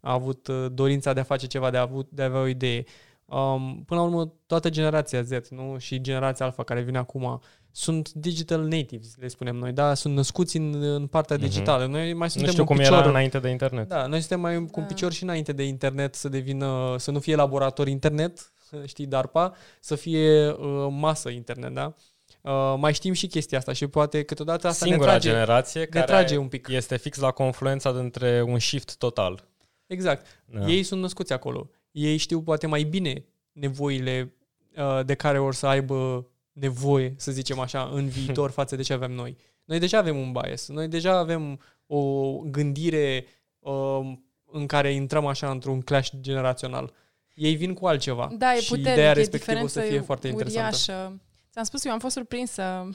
a 0.00 0.12
avut 0.12 0.46
uh, 0.46 0.66
dorința 0.72 1.12
de 1.12 1.20
a 1.20 1.24
face 1.24 1.46
ceva, 1.46 1.70
de 1.70 1.76
a, 1.76 1.80
avut, 1.80 2.06
de 2.10 2.22
a 2.22 2.24
avea 2.24 2.40
o 2.40 2.46
idee. 2.46 2.84
Um, 3.24 3.82
până 3.86 4.00
la 4.00 4.06
urmă, 4.06 4.32
toată 4.46 4.70
generația 4.70 5.22
Z 5.22 5.30
nu? 5.50 5.76
și 5.78 6.00
generația 6.00 6.46
Alpha 6.46 6.62
care 6.62 6.80
vine 6.80 6.98
acum 6.98 7.40
sunt 7.72 8.12
digital 8.12 8.60
natives, 8.60 9.14
le 9.16 9.28
spunem 9.28 9.56
noi, 9.56 9.72
da? 9.72 9.94
Sunt 9.94 10.14
născuți 10.14 10.56
în, 10.56 10.82
în 10.82 11.06
partea 11.06 11.36
Mhm. 11.36 11.44
digitală. 11.44 11.86
Noi 11.86 12.12
mai 12.12 12.12
Nu 12.12 12.28
suntem 12.28 12.50
știu 12.50 12.60
un 12.62 12.66
cum 12.68 12.76
picior, 12.76 12.92
era 12.98 13.08
înainte 13.08 13.38
de 13.38 13.48
internet. 13.48 13.88
da, 13.88 14.06
noi 14.06 14.18
suntem 14.18 14.40
mai 14.40 14.54
cu 14.54 14.60
un 14.80 14.82
Da. 14.82 14.82
picior 14.82 15.12
și 15.12 15.22
înainte 15.22 15.52
de 15.52 15.62
internet 15.64 16.14
să 16.14 16.28
devină, 16.28 16.94
să 16.98 17.10
nu 17.10 17.18
fie 17.18 17.34
laborator 17.34 17.88
internet, 17.88 18.52
știi, 18.86 19.06
DARPA, 19.06 19.54
să 19.80 19.94
fie 19.94 20.48
uh, 20.50 20.86
masă 20.90 21.28
internet, 21.28 21.72
da? 21.74 21.94
Uh, 22.42 22.74
mai 22.78 22.92
știm 22.94 23.12
și 23.12 23.26
chestia 23.26 23.58
asta 23.58 23.72
și 23.72 23.86
poate 23.86 24.22
câteodată 24.22 24.66
asta 24.66 24.84
Singura 24.84 25.04
ne 25.12 25.18
trage. 25.18 25.28
generație 25.28 25.80
ne 25.80 25.86
care 25.86 26.04
trage 26.06 26.36
un 26.36 26.48
pic. 26.48 26.68
este 26.68 26.96
fix 26.96 27.18
la 27.18 27.30
confluența 27.30 27.92
dintre 27.92 28.42
un 28.46 28.58
shift 28.58 28.96
total. 28.96 29.48
Exact. 29.86 30.26
Da. 30.44 30.66
Ei 30.66 30.82
sunt 30.82 31.00
născuți 31.00 31.32
acolo. 31.32 31.70
Ei 31.90 32.16
știu 32.16 32.42
poate 32.42 32.66
mai 32.66 32.82
bine 32.82 33.24
nevoile 33.52 34.34
uh, 34.76 35.04
de 35.04 35.14
care 35.14 35.38
or 35.38 35.54
să 35.54 35.66
aibă 35.66 36.26
nevoie, 36.52 37.14
să 37.16 37.32
zicem 37.32 37.58
așa, 37.58 37.90
în 37.92 38.08
viitor 38.08 38.50
față 38.60 38.76
de 38.76 38.82
ce 38.82 38.92
avem 38.92 39.12
noi. 39.12 39.36
Noi 39.64 39.78
deja 39.78 39.98
avem 39.98 40.18
un 40.18 40.32
bias. 40.32 40.68
Noi 40.68 40.88
deja 40.88 41.18
avem 41.18 41.60
o 41.86 42.36
gândire 42.38 43.26
uh, 43.58 44.12
în 44.44 44.66
care 44.66 44.92
intrăm 44.92 45.26
așa 45.26 45.50
într-un 45.50 45.80
clash 45.80 46.10
generațional. 46.20 46.92
Ei 47.34 47.54
vin 47.54 47.74
cu 47.74 47.86
altceva. 47.86 48.30
Da, 48.38 48.54
e 48.54 48.60
și 48.60 48.68
puternic, 48.68 48.92
ideea 48.92 49.10
e 49.10 49.12
respectivă 49.12 49.62
o 49.62 49.66
să 49.66 49.66
diferență 49.66 49.92
fie 49.92 50.00
foarte 50.06 50.28
interesantă. 50.28 50.76
uriașă. 50.86 51.20
Ți-am 51.50 51.64
spus, 51.64 51.84
eu 51.84 51.92
am 51.92 51.98
fost 51.98 52.14
surprinsă. 52.14 52.88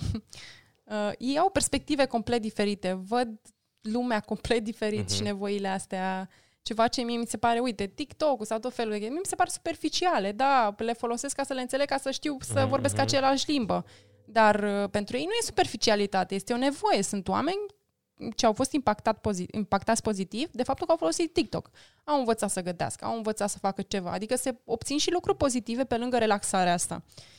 Uh, 0.89 1.11
ei 1.17 1.37
au 1.37 1.49
perspective 1.49 2.05
complet 2.05 2.41
diferite, 2.41 2.93
văd 3.07 3.27
lumea 3.81 4.19
complet 4.19 4.63
diferit 4.63 5.03
Mhm. 5.05 5.13
și 5.13 5.21
nevoile 5.21 5.67
astea. 5.67 6.29
Ceva 6.67 6.87
ce 6.87 7.01
mie 7.01 7.17
mi 7.17 7.25
se 7.27 7.37
pare, 7.37 7.59
uite, 7.59 7.85
TikTok-ul 7.85 8.45
sau 8.45 8.59
tot 8.59 8.73
felul 8.73 8.91
de 8.91 8.97
chestii, 8.97 9.13
mie 9.13 9.23
mi 9.23 9.29
se 9.29 9.35
pare 9.35 9.49
superficiale, 9.49 10.31
da, 10.31 10.75
le 10.77 10.93
folosesc 10.93 11.35
ca 11.35 11.43
să 11.43 11.53
le 11.53 11.61
înțeleg, 11.61 11.87
ca 11.87 11.97
să 11.97 12.11
știu 12.11 12.37
să 12.39 12.59
Mhm, 12.59 12.69
vorbesc 12.69 12.93
mhm. 12.93 13.03
aceeași 13.03 13.51
limbă. 13.51 13.85
Dar 14.25 14.63
uh, 14.63 14.89
pentru 14.89 15.17
ei 15.17 15.23
nu 15.23 15.31
e 15.31 15.45
superficialitate, 15.45 16.35
este 16.35 16.53
o 16.53 16.57
nevoie. 16.57 17.01
Sunt 17.01 17.27
oameni 17.27 17.59
ce 18.35 18.45
au 18.45 18.53
fost 18.53 18.71
impactat 18.71 19.17
pozi- 19.19 19.45
impactați 19.51 20.01
pozitiv 20.01 20.49
de 20.51 20.63
faptul 20.63 20.85
că 20.85 20.91
au 20.91 20.97
folosit 20.97 21.33
TikTok. 21.33 21.69
Au 22.03 22.17
învățat 22.17 22.49
să 22.49 22.61
gătească, 22.61 23.05
au 23.05 23.15
învățat 23.15 23.49
să 23.49 23.57
facă 23.57 23.81
ceva. 23.81 24.11
Adică 24.11 24.35
se 24.35 24.57
obțin 24.65 24.97
și 24.97 25.11
lucruri 25.11 25.37
pozitive 25.37 25.83
pe 25.83 25.97
lângă 25.97 26.17
relaxarea 26.17 26.73
asta. 26.73 27.03
Uh, 27.05 27.36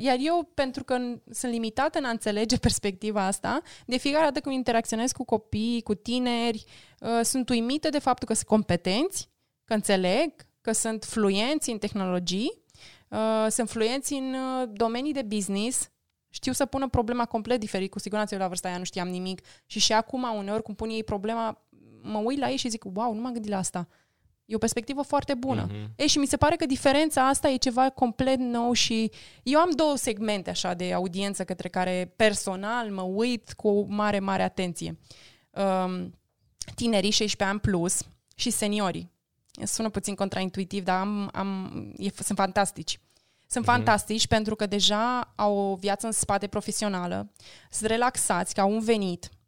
iar 0.00 0.16
eu, 0.18 0.50
pentru 0.54 0.84
că 0.84 0.96
n- 0.98 1.22
sunt 1.30 1.52
limitată 1.52 1.98
în 1.98 2.04
a 2.04 2.10
înțelege 2.10 2.58
perspectiva 2.68 3.26
asta, 3.26 3.60
de 3.86 3.96
fiecare 3.96 4.24
dată 4.24 4.40
când 4.40 4.54
interacționez 4.54 5.12
cu 5.12 5.24
copii, 5.24 5.82
cu 5.82 5.94
tineri, 5.94 6.64
uh, 7.00 7.20
sunt 7.22 7.48
uimită 7.48 7.88
de 7.88 7.98
faptul 7.98 8.26
că 8.28 8.34
sunt 8.34 8.46
competenți, 8.46 9.30
că 9.64 9.74
înțeleg, 9.74 10.32
că 10.60 10.72
sunt 10.72 11.04
fluenți 11.04 11.70
în 11.70 11.78
tehnologii, 11.78 12.62
uh, 13.08 13.46
sunt 13.48 13.68
fluenți 13.70 14.12
în 14.12 14.34
uh, 14.34 14.68
domenii 14.72 15.12
de 15.12 15.22
business, 15.22 15.90
știu 16.28 16.52
să 16.52 16.66
pună 16.66 16.88
problema 16.88 17.24
complet 17.24 17.60
diferit. 17.60 17.90
Cu 17.90 17.98
siguranță 17.98 18.34
eu 18.34 18.40
la 18.40 18.48
vârsta 18.48 18.68
aia 18.68 18.78
nu 18.78 18.84
știam 18.84 19.08
nimic. 19.08 19.40
Și 19.66 19.78
și 19.78 19.92
acum, 19.92 20.22
uneori, 20.36 20.62
cum 20.62 20.74
pun 20.74 20.88
ei 20.88 21.04
problema, 21.04 21.64
mă 22.02 22.18
uit 22.18 22.38
la 22.38 22.50
ei 22.50 22.56
și 22.56 22.68
zic, 22.68 22.84
wow, 22.94 23.14
nu 23.14 23.20
m-am 23.20 23.32
gândit 23.32 23.50
la 23.50 23.58
asta. 23.58 23.88
E 24.50 24.54
o 24.54 24.58
perspectivă 24.58 25.02
foarte 25.02 25.34
bună. 25.34 25.66
Mhm. 25.70 25.90
Ei, 25.96 26.06
și 26.06 26.18
mi 26.18 26.26
se 26.26 26.36
pare 26.36 26.56
că 26.56 26.66
diferența 26.66 27.28
asta 27.28 27.48
e 27.48 27.56
ceva 27.56 27.90
complet 27.90 28.38
nou 28.38 28.72
și 28.72 29.10
eu 29.42 29.60
am 29.60 29.70
două 29.70 29.96
segmente 29.96 30.50
așa 30.50 30.74
de 30.74 30.92
audiență 30.92 31.44
către 31.44 31.68
care 31.68 32.12
personal 32.16 32.90
mă 32.90 33.02
uit 33.02 33.52
cu 33.52 33.68
o 33.68 33.84
mare, 33.88 34.18
mare 34.18 34.42
atenție. 34.42 34.98
Um, 35.50 36.14
tinerii 36.74 37.10
16 37.10 37.44
ani 37.44 37.60
plus 37.60 38.02
și 38.34 38.50
seniorii. 38.50 39.10
Sună 39.64 39.88
puțin 39.88 40.14
contraintuitiv, 40.14 40.84
dar 40.84 41.00
am, 41.00 41.28
am, 41.32 41.70
e, 41.96 42.08
sunt 42.22 42.38
fantastici. 42.38 43.00
Sunt 43.46 43.66
Mhm. 43.66 43.74
fantastici 43.74 44.26
pentru 44.26 44.54
că 44.54 44.66
deja 44.66 45.32
au 45.36 45.56
o 45.56 45.74
viață 45.74 46.06
în 46.06 46.12
spate 46.12 46.46
profesională, 46.46 47.32
sunt 47.70 47.90
relaxați, 47.90 48.54
că 48.54 48.60
au 48.60 48.72
un 48.72 48.80
venit, 48.80 49.24
uh, 49.32 49.38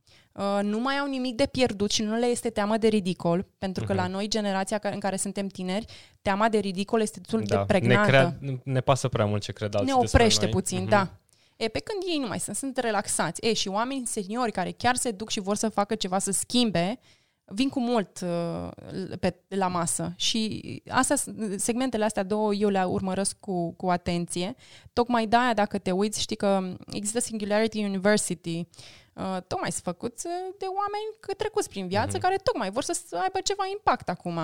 nu 0.63 0.79
mai 0.81 0.97
au 0.99 1.07
nimic 1.07 1.37
de 1.37 1.47
pierdut 1.47 1.91
și 1.91 2.03
nu 2.03 2.17
le 2.17 2.27
este 2.27 2.51
teamă 2.51 2.77
de 2.77 2.89
ridicol, 2.89 3.47
pentru 3.59 3.85
că 3.85 3.93
Mhm. 3.93 4.01
la 4.03 4.09
noi, 4.09 4.29
generația 4.29 4.79
ca- 4.79 4.89
în 4.89 4.99
care 5.01 5.17
suntem 5.17 5.47
tineri, 5.47 5.85
teama 6.23 6.49
de 6.49 6.59
ridicol 6.59 7.01
este 7.01 7.19
destul 7.21 7.39
de 7.41 7.55
Da. 7.55 7.59
Ne, 7.59 7.65
pregnantă 7.67 8.09
crea, 8.09 8.39
ne 8.65 8.81
pasă 8.81 9.09
prea 9.09 9.25
mult 9.27 9.43
ce 9.43 9.53
cred 9.53 9.75
alții 9.75 9.95
ne 9.95 10.01
despre 10.01 10.19
oprește 10.23 10.45
noi. 10.45 10.53
puțin, 10.53 10.81
Mhm. 10.81 10.89
da. 10.89 11.09
E, 11.57 11.69
pe 11.69 11.79
când 11.81 12.03
ei 12.13 12.19
nu 12.19 12.27
mai 12.27 12.41
sunt, 12.41 12.57
sunt 12.57 12.77
relaxați. 12.77 13.47
E, 13.47 13.53
și 13.53 13.69
oameni 13.69 14.07
seniori 14.07 14.53
care 14.53 14.71
chiar 14.71 14.97
se 14.97 15.11
duc 15.11 15.31
și 15.31 15.41
vor 15.41 15.57
să 15.57 15.69
facă 15.69 15.95
ceva, 15.95 16.19
să 16.19 16.31
schimbe, 16.31 16.99
vin 17.45 17.69
cu 17.69 17.81
mult 17.81 18.21
uh, 18.23 18.69
pe, 19.21 19.37
la 19.49 19.69
masă. 19.69 20.13
Și 20.17 20.63
astea, 20.89 21.17
segmentele 21.57 22.05
astea 22.05 22.23
două 22.23 22.55
eu 22.55 22.69
le 22.69 22.83
urmăresc 22.85 23.37
cu, 23.41 23.73
cu 23.73 23.89
atenție. 23.91 24.55
Tocmai 24.93 25.27
de-aia, 25.27 25.55
dacă 25.55 25.79
te 25.79 25.91
uiți, 25.91 26.21
știi 26.21 26.37
că 26.37 26.75
există 26.93 27.21
Singularity 27.21 27.85
University, 27.85 28.59
uh, 28.59 28.65
tocmai 29.47 29.73
sunt 29.73 29.85
făcuți 29.85 30.23
de 30.59 30.67
oameni 30.67 31.07
că 31.21 31.35
trecuți 31.35 31.69
prin 31.69 31.89
viață, 31.89 32.11
Mhm. 32.13 32.21
care 32.21 32.37
tocmai 32.37 32.71
vor 32.71 32.83
să 32.83 33.19
aibă 33.23 33.41
ceva 33.41 33.65
impact 33.73 34.09
acum. 34.09 34.37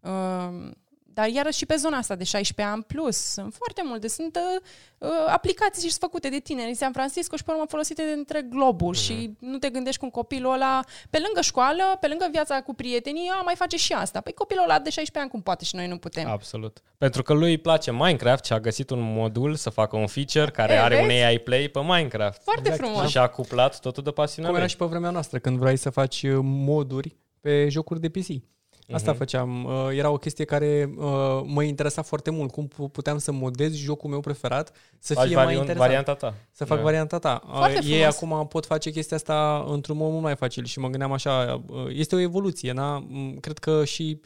Uh, 0.00 0.70
dar 1.14 1.28
iarăși 1.28 1.58
și 1.58 1.66
pe 1.66 1.74
zona 1.76 1.96
asta 1.96 2.14
de 2.14 2.24
16 2.24 2.74
ani 2.74 2.82
plus, 2.82 3.16
sunt 3.16 3.54
foarte 3.54 3.82
multe, 3.84 4.08
sunt 4.08 4.36
uh, 4.36 4.60
uh, 4.98 5.08
aplicații 5.28 5.82
și 5.82 5.88
sunt 5.88 6.00
făcute 6.00 6.28
de 6.28 6.38
tineri 6.38 6.68
în 6.68 6.74
San 6.74 6.92
Francisco 6.92 7.36
și 7.36 7.44
pe 7.44 7.50
urmă 7.50 7.64
folosite 7.68 8.02
de 8.04 8.10
întreg 8.12 8.48
globul 8.48 8.94
Mhm. 8.94 9.02
și 9.02 9.30
nu 9.38 9.58
te 9.58 9.70
gândești 9.70 10.00
cum 10.00 10.08
copilul 10.10 10.52
ăla, 10.52 10.80
pe 11.10 11.18
lângă 11.24 11.40
școală, 11.40 11.82
pe 12.00 12.06
lângă 12.06 12.28
viața 12.32 12.60
cu 12.62 12.74
prietenii, 12.74 13.28
a, 13.38 13.42
mai 13.42 13.54
face 13.56 13.76
și 13.76 13.92
asta. 13.92 14.20
Păi 14.20 14.32
copilul 14.32 14.62
ăla 14.64 14.74
de 14.78 14.90
16 14.90 15.18
ani 15.18 15.30
cum 15.30 15.42
poate 15.42 15.64
și 15.64 15.76
noi 15.76 15.86
nu 15.88 15.96
putem. 15.98 16.28
Absolut. 16.28 16.82
Pentru 16.98 17.22
că 17.22 17.32
lui 17.32 17.50
îi 17.50 17.58
place 17.58 17.92
Minecraft 17.92 18.44
și 18.44 18.52
a 18.52 18.60
găsit 18.60 18.90
un 18.90 19.00
modul 19.14 19.54
să 19.54 19.70
facă 19.70 19.96
un 19.96 20.06
feature 20.06 20.50
care 20.50 20.72
E, 20.72 20.80
are 20.80 21.00
un 21.00 21.06
vezi? 21.06 21.22
AI 21.22 21.38
Play 21.38 21.68
pe 21.68 21.80
Minecraft. 21.80 22.42
Foarte 22.42 22.68
Exact. 22.68 22.88
frumos. 22.88 23.10
Și 23.10 23.18
a 23.18 23.26
cuplat 23.26 23.80
totul 23.80 24.02
de 24.02 24.10
pasiunea 24.10 24.50
Cum 24.50 24.58
era 24.58 24.66
lui. 24.66 24.74
și 24.74 24.78
pe 24.84 24.84
vremea 24.90 25.10
noastră, 25.10 25.38
când 25.38 25.58
vrei 25.58 25.76
să 25.76 25.90
faci 25.90 26.22
uh, 26.22 26.38
moduri 26.42 27.16
pe 27.40 27.68
jocuri 27.68 28.00
de 28.00 28.08
PC. 28.08 28.26
Asta 28.94 29.10
Mhm. 29.10 29.18
făceam. 29.18 29.64
Uh, 29.64 29.88
Era 29.96 30.10
o 30.10 30.16
chestie 30.16 30.44
care 30.44 30.92
uh, 30.96 31.40
mă 31.44 31.62
interesa 31.62 32.02
foarte 32.02 32.30
mult. 32.30 32.50
Cum 32.50 32.66
pu- 32.68 32.88
puteam 32.88 33.18
să 33.18 33.32
modez 33.32 33.74
jocul 33.74 34.10
meu 34.10 34.20
preferat 34.20 34.72
să 34.98 35.14
Faci 35.14 35.26
fie 35.26 35.34
mai 35.34 35.44
vari- 35.44 35.56
interesant. 35.58 35.86
varianta 35.88 36.14
ta. 36.14 36.34
Să 36.50 36.64
fac 36.64 36.76
Da. 36.76 36.82
varianta 36.82 37.18
ta. 37.18 37.42
Foarte 37.56 37.78
Uh, 37.82 37.86
Ei 37.90 37.96
frumos. 38.12 38.14
acum 38.38 38.46
pot 38.48 38.66
face 38.66 38.90
chestia 38.90 39.16
asta 39.16 39.64
într-un 39.68 39.96
mod 39.96 40.10
mult 40.10 40.22
mai 40.22 40.36
facil 40.36 40.64
și 40.64 40.78
mă 40.78 40.88
gândeam 40.88 41.12
așa, 41.12 41.62
uh, 41.68 41.84
este 41.88 42.14
o 42.14 42.18
evoluție, 42.20 42.72
da? 42.72 43.04
Mm, 43.08 43.36
Cred 43.40 43.58
că 43.58 43.84
și 43.84 44.20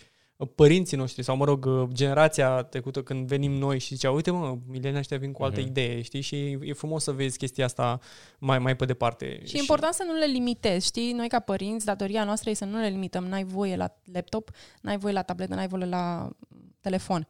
părinții 0.54 0.96
noștri 0.96 1.22
sau, 1.22 1.36
mă 1.36 1.44
rog, 1.44 1.64
uh, 1.64 1.88
generația 1.92 2.62
trecută 2.62 3.02
când 3.02 3.26
venim 3.26 3.52
noi 3.52 3.78
și 3.78 3.94
zicea, 3.94 4.10
uite 4.10 4.30
mă, 4.30 4.56
milenii 4.66 4.98
ăștia 4.98 5.18
vin 5.18 5.32
cu 5.32 5.42
altă 5.42 5.60
Mhm. 5.60 5.68
idee, 5.68 6.02
știi? 6.02 6.20
Și 6.20 6.58
e 6.62 6.72
frumos 6.72 7.02
să 7.02 7.12
vezi 7.12 7.38
chestia 7.38 7.64
asta 7.64 7.98
mai, 8.38 8.58
mai 8.58 8.76
pe 8.76 8.84
departe. 8.84 9.40
Și 9.44 9.56
e 9.56 9.60
important 9.60 9.94
să 9.94 10.04
nu 10.06 10.12
le 10.18 10.24
limitezi, 10.26 10.86
știi? 10.86 11.12
Noi 11.12 11.28
ca 11.28 11.38
părinți, 11.40 11.84
datoria 11.86 12.24
noastră 12.24 12.50
e 12.50 12.54
să 12.54 12.64
nu 12.64 12.78
le 12.78 12.88
limităm. 12.88 13.24
N-ai 13.24 13.44
voie 13.44 13.76
la 13.76 13.94
laptop, 14.12 14.50
n-ai 14.80 14.98
voie 14.98 15.12
la 15.12 15.22
tabletă, 15.22 15.54
n-ai 15.54 15.68
voie 15.68 15.84
la 15.84 16.30
telefon. 16.80 17.26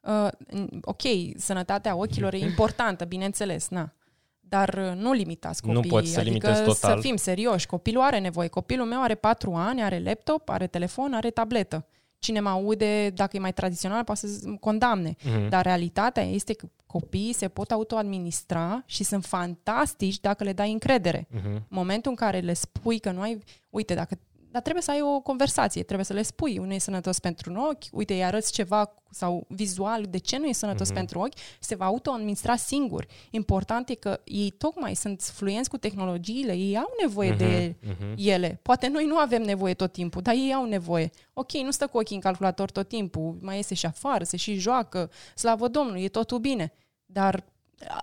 Uh, 0.00 0.28
ok, 0.82 1.00
sănătatea 1.36 1.96
ochilor 1.96 2.34
e 2.34 2.38
importantă, 2.50 3.04
bineînțeles, 3.04 3.68
na. 3.68 3.92
Dar 4.40 4.68
uh, 4.68 5.00
nu 5.02 5.12
limitați 5.12 5.66
Nu 5.66 5.72
copiii. 5.72 5.90
poți 5.92 6.10
să 6.12 6.20
adică 6.20 6.36
limitezi 6.46 6.64
total. 6.80 6.94
să 6.96 7.00
fim 7.08 7.16
serioși. 7.16 7.66
Copilul 7.66 8.02
are 8.02 8.18
nevoie. 8.18 8.48
Copilul 8.48 8.86
meu 8.86 9.02
are 9.02 9.14
patru 9.14 9.54
ani, 9.54 9.82
are 9.82 10.02
laptop, 10.04 10.48
are 10.48 10.66
telefon, 10.66 11.12
are 11.12 11.30
tabletă. 11.30 11.86
Cine 12.18 12.40
mă 12.40 12.48
aude, 12.48 13.10
dacă 13.10 13.36
e 13.36 13.40
mai 13.40 13.52
tradițional, 13.52 14.04
poate 14.04 14.26
să 14.26 14.48
condamne. 14.60 15.16
Mhm. 15.24 15.48
Dar 15.48 15.64
realitatea 15.64 16.22
este 16.22 16.52
că 16.52 16.68
copiii 16.86 17.32
se 17.32 17.48
pot 17.48 17.70
autoadministra 17.70 18.82
și 18.86 19.04
sunt 19.04 19.24
fantastici 19.24 20.20
dacă 20.20 20.44
le 20.44 20.52
dai 20.52 20.72
încredere. 20.72 21.26
Mhm. 21.30 21.66
Momentul 21.68 22.10
în 22.10 22.16
care 22.16 22.38
le 22.38 22.52
spui 22.52 22.98
că 22.98 23.10
nu 23.10 23.20
ai... 23.20 23.42
Uite, 23.70 23.94
dacă 23.94 24.18
dar 24.50 24.62
trebuie 24.62 24.82
să 24.82 24.90
ai 24.90 25.00
o 25.00 25.20
conversație, 25.20 25.82
trebuie 25.82 26.06
să 26.06 26.12
le 26.12 26.22
spui, 26.22 26.56
nu 26.56 26.72
e 26.72 26.78
sănătos 26.78 27.18
pentru 27.18 27.50
un 27.50 27.56
ochi, 27.56 27.84
uite, 27.92 28.12
îi 28.12 28.24
arăți 28.24 28.52
ceva 28.52 28.94
sau 29.10 29.46
vizual 29.48 30.04
de 30.10 30.18
ce 30.18 30.38
nu 30.38 30.46
e 30.46 30.52
sănătos 30.52 30.90
mm-hmm. 30.90 30.94
pentru 30.94 31.18
ochi, 31.18 31.38
se 31.60 31.74
va 31.74 31.84
auto-administra 31.84 32.56
singur. 32.56 33.06
Important 33.30 33.88
e 33.88 33.94
că 33.94 34.20
ei 34.24 34.50
tocmai 34.50 34.94
sunt 34.94 35.22
fluenți 35.22 35.70
cu 35.70 35.76
tehnologiile, 35.76 36.52
ei 36.52 36.76
au 36.76 36.92
nevoie 37.00 37.34
mm-hmm. 37.34 37.38
de 37.38 37.74
mm-hmm. 37.82 38.14
ele. 38.16 38.58
Poate 38.62 38.88
noi 38.88 39.04
nu 39.04 39.16
avem 39.16 39.42
nevoie 39.42 39.74
tot 39.74 39.92
timpul, 39.92 40.22
dar 40.22 40.34
ei 40.34 40.54
au 40.54 40.64
nevoie. 40.64 41.10
Ok, 41.32 41.52
nu 41.52 41.70
stă 41.70 41.86
cu 41.86 41.98
ochii 41.98 42.14
în 42.14 42.22
calculator 42.22 42.70
tot 42.70 42.88
timpul, 42.88 43.36
mai 43.40 43.56
iese 43.56 43.74
și 43.74 43.86
afară, 43.86 44.24
se 44.24 44.36
și 44.36 44.54
joacă, 44.54 45.10
slavă 45.34 45.68
Domnului, 45.68 46.02
e 46.02 46.08
totul 46.08 46.38
bine. 46.38 46.72
Dar 47.06 47.44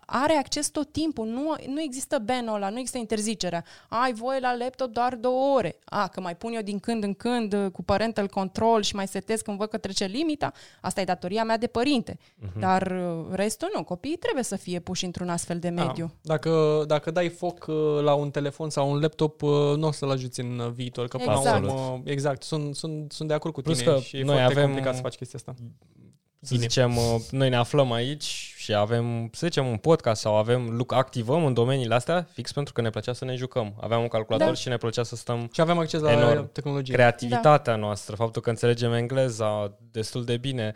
are 0.05 0.33
acces 0.33 0.69
tot 0.69 0.91
timpul, 0.91 1.27
nu, 1.27 1.55
nu 1.67 1.81
există 1.81 2.17
banul 2.25 2.55
ăla, 2.55 2.69
nu 2.69 2.77
există 2.77 2.97
interzicerea. 2.97 3.63
Ai 3.89 4.13
voie 4.13 4.39
la 4.39 4.55
laptop 4.55 4.91
doar 4.91 5.15
două 5.15 5.55
ore. 5.55 5.75
A, 5.85 6.07
că 6.07 6.21
mai 6.21 6.35
pun 6.35 6.53
eu 6.53 6.61
din 6.61 6.79
când 6.79 7.03
în 7.03 7.13
când 7.13 7.53
uh, 7.53 7.71
cu 7.71 7.83
parental 7.83 8.27
control 8.27 8.81
și 8.81 8.95
mai 8.95 9.07
setez 9.07 9.41
când 9.41 9.57
văd 9.57 9.69
că 9.69 9.77
trece 9.77 10.05
limita, 10.05 10.51
asta 10.81 11.01
e 11.01 11.03
datoria 11.03 11.43
mea 11.43 11.57
de 11.57 11.67
părinte. 11.67 12.19
Uh-huh. 12.19 12.59
Dar 12.59 12.81
uh, 12.81 13.25
restul 13.31 13.71
nu, 13.75 13.83
copiii 13.83 14.17
trebuie 14.17 14.43
să 14.43 14.55
fie 14.55 14.79
puși 14.79 15.05
într-un 15.05 15.29
astfel 15.29 15.59
de 15.59 15.69
da. 15.69 15.85
mediu. 15.85 16.05
Da. 16.21 16.33
Dacă, 16.33 16.83
dacă 16.87 17.11
dai 17.11 17.29
foc 17.29 17.65
uh, 17.67 17.75
la 18.01 18.13
un 18.13 18.31
telefon 18.31 18.69
sau 18.69 18.91
un 18.91 18.99
laptop, 18.99 19.41
nu 19.75 19.87
o 19.87 19.91
să-l 19.91 20.11
ajuți 20.11 20.39
în 20.39 20.71
viitor. 20.73 21.07
Că 21.07 21.17
exact. 21.19 21.63
Urmă, 21.63 22.01
exact, 22.05 22.43
sunt, 22.43 22.75
sunt, 22.75 23.11
sunt 23.11 23.27
de 23.27 23.33
acord 23.33 23.53
cu 23.53 23.61
tine 23.61 23.73
Plus 23.73 23.85
că 23.85 23.99
și 23.99 24.17
e 24.17 24.23
noi 24.23 24.35
foarte 24.35 24.53
avem 24.53 24.63
complicat 24.63 24.95
să 24.95 25.01
faci 25.01 25.15
chestia 25.15 25.39
asta 25.39 25.53
să 26.43 26.55
zicem, 26.55 26.97
uh, 26.97 27.15
noi 27.29 27.49
ne 27.49 27.55
aflăm 27.55 27.91
aici 27.91 28.53
și 28.55 28.73
avem, 28.73 29.29
să 29.33 29.45
zicem, 29.45 29.67
un 29.67 29.77
podcast 29.77 30.21
sau 30.21 30.35
avem, 30.35 30.85
activăm 30.87 31.45
în 31.45 31.53
domeniile 31.53 31.93
astea 31.93 32.27
fix 32.31 32.51
pentru 32.51 32.73
că 32.73 32.81
ne 32.81 32.89
plăcea 32.89 33.13
să 33.13 33.25
ne 33.25 33.35
jucăm. 33.35 33.75
Aveam 33.81 34.01
un 34.01 34.07
calculator 34.07 34.47
da. 34.47 34.53
și 34.53 34.67
ne 34.67 34.77
plăcea 34.77 35.03
să 35.03 35.15
stăm 35.15 35.49
Și 35.53 35.61
avem 35.61 35.77
acces 35.77 36.01
la 36.01 36.11
enorm. 36.11 36.51
tehnologie. 36.51 36.93
Creativitatea 36.93 37.73
da. 37.73 37.79
noastră, 37.79 38.15
faptul 38.15 38.41
că 38.41 38.49
înțelegem 38.49 38.93
engleza 38.93 39.77
destul 39.91 40.23
de 40.25 40.37
bine, 40.37 40.73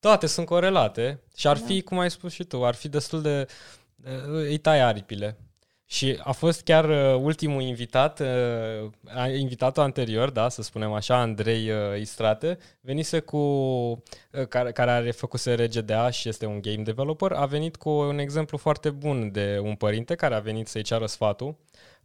toate 0.00 0.26
sunt 0.26 0.46
corelate 0.46 1.22
și 1.36 1.48
ar 1.48 1.58
da. 1.58 1.64
fi, 1.66 1.82
cum 1.82 1.98
ai 1.98 2.10
spus 2.10 2.32
și 2.32 2.44
tu, 2.44 2.64
ar 2.64 2.74
fi 2.74 2.88
destul 2.88 3.22
de... 3.22 3.46
îi 4.26 4.58
tai 4.58 4.80
aripile. 4.80 5.36
Și 5.90 6.20
a 6.22 6.32
fost 6.32 6.62
chiar 6.62 6.88
uh, 6.88 7.20
ultimul 7.22 7.62
invitat, 7.62 8.20
uh, 8.20 8.26
invitatul 9.38 9.82
anterior, 9.82 10.30
da, 10.30 10.48
să 10.48 10.62
spunem 10.62 10.92
așa, 10.92 11.16
Andrei 11.20 11.70
uh, 11.70 12.00
Istrate, 12.00 12.58
venise 12.80 13.20
cu, 13.20 13.36
uh, 13.36 14.46
care, 14.48 14.72
care 14.72 14.90
are 14.90 15.10
făcut 15.10 15.40
RGDA 15.40 16.10
și 16.10 16.28
este 16.28 16.46
un 16.46 16.60
game 16.60 16.82
developer, 16.82 17.32
a 17.32 17.46
venit 17.46 17.76
cu 17.76 17.90
un 17.90 18.18
exemplu 18.18 18.58
foarte 18.58 18.90
bun 18.90 19.32
de 19.32 19.60
un 19.62 19.74
părinte 19.74 20.14
care 20.14 20.34
a 20.34 20.40
venit 20.40 20.68
să-i 20.68 20.82
ceară 20.82 21.06
sfatul, 21.06 21.56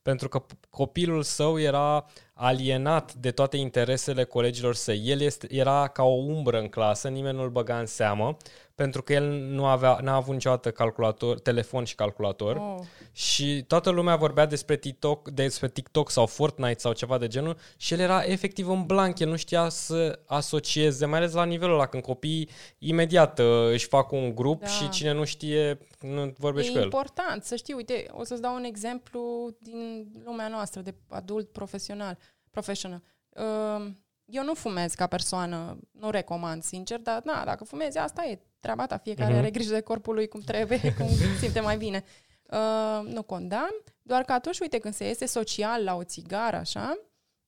pentru 0.02 0.30
că 0.30 0.46
copilul 0.70 1.24
său 1.24 1.60
era 1.60 2.06
alienat 2.44 3.14
de 3.14 3.32
toate 3.32 3.58
interesele 3.58 4.24
colegilor 4.24 4.76
săi. 4.76 5.02
El 5.06 5.22
este, 5.22 5.48
era 5.50 5.88
ca 5.88 6.04
o 6.04 6.14
umbră 6.14 6.60
în 6.60 6.68
clasă, 6.68 7.08
nimeni 7.08 7.38
nu-l 7.38 7.50
băga 7.50 7.80
în 7.80 7.86
seamă 7.86 8.38
pentru 8.76 9.04
că 9.04 9.14
el 9.14 9.30
nu 9.32 9.66
avea, 9.66 10.00
n-a 10.02 10.16
avut 10.16 10.34
niciodată 10.34 10.72
calculator, 10.72 11.40
telefon 11.40 11.84
și 11.84 11.96
calculator 11.96 12.56
oh. 12.56 12.86
și 13.12 13.64
toată 13.68 13.90
lumea 13.90 14.16
vorbea 14.16 14.46
despre 14.46 14.78
TikTok, 14.78 15.30
despre 15.30 15.70
TikTok 15.70 16.10
sau 16.10 16.26
Fortnite 16.26 16.80
sau 16.80 16.94
ceva 16.94 17.18
de 17.18 17.28
genul 17.28 17.58
și 17.78 17.94
el 17.94 18.00
era 18.00 18.24
efectiv 18.24 18.70
în 18.70 18.86
blank, 18.86 19.20
el 19.20 19.30
nu 19.30 19.36
știa 19.36 19.70
să 19.70 20.20
asocieze, 20.26 21.06
mai 21.06 21.20
ales 21.20 21.34
la 21.34 21.44
nivelul 21.44 21.74
ăla 21.74 21.86
când 21.86 22.04
copiii 22.04 22.50
imediat 22.78 23.40
uh, 23.40 23.46
își 23.72 23.88
fac 23.88 24.12
un 24.12 24.36
grup 24.36 24.62
da. 24.62 24.68
și 24.68 24.90
cine 24.90 25.12
nu 25.12 25.24
știe 25.24 25.78
nu 26.00 26.34
vorbești 26.38 26.70
e 26.70 26.72
cu 26.72 26.78
el. 26.78 26.84
E 26.84 26.86
important 26.86 27.44
să 27.44 27.56
știi, 27.56 27.74
uite, 27.74 28.06
o 28.12 28.24
să-ți 28.24 28.42
dau 28.42 28.56
un 28.56 28.64
exemplu 28.64 29.50
din 29.60 30.08
lumea 30.24 30.48
noastră 30.48 30.82
de 30.82 30.94
adult 31.10 31.50
profesional, 31.50 32.18
professional. 32.54 33.02
Uh, 33.30 33.92
eu 34.26 34.44
nu 34.44 34.54
fumez 34.54 34.94
ca 34.94 35.08
persoană, 35.08 35.78
nu 35.92 36.10
recomand, 36.10 36.64
sincer, 36.64 37.00
dar 37.00 37.22
na, 37.24 37.46
dacă 37.46 37.64
fumezi, 37.64 37.98
asta 37.98 38.26
e 38.26 38.40
treaba 38.60 38.86
ta, 38.86 38.98
fiecare 38.98 39.34
uh-huh. 39.34 39.38
are 39.38 39.50
grijă 39.50 39.74
de 39.74 39.82
corpul 39.82 40.14
lui 40.14 40.28
cum 40.28 40.40
trebuie, 40.40 40.94
cum 40.98 41.08
simte 41.40 41.60
mai 41.60 41.78
bine. 41.78 42.04
Uh, 42.44 43.08
nu 43.14 43.24
condamn, 43.24 43.84
doar 44.02 44.24
că 44.24 44.32
atunci, 44.32 44.60
uite, 44.60 44.78
când 44.78 44.94
se 44.94 45.08
iese 45.08 45.26
social 45.26 45.84
la 45.84 45.96
o 45.96 46.04
țigară, 46.04 46.56
așa, 46.56 46.88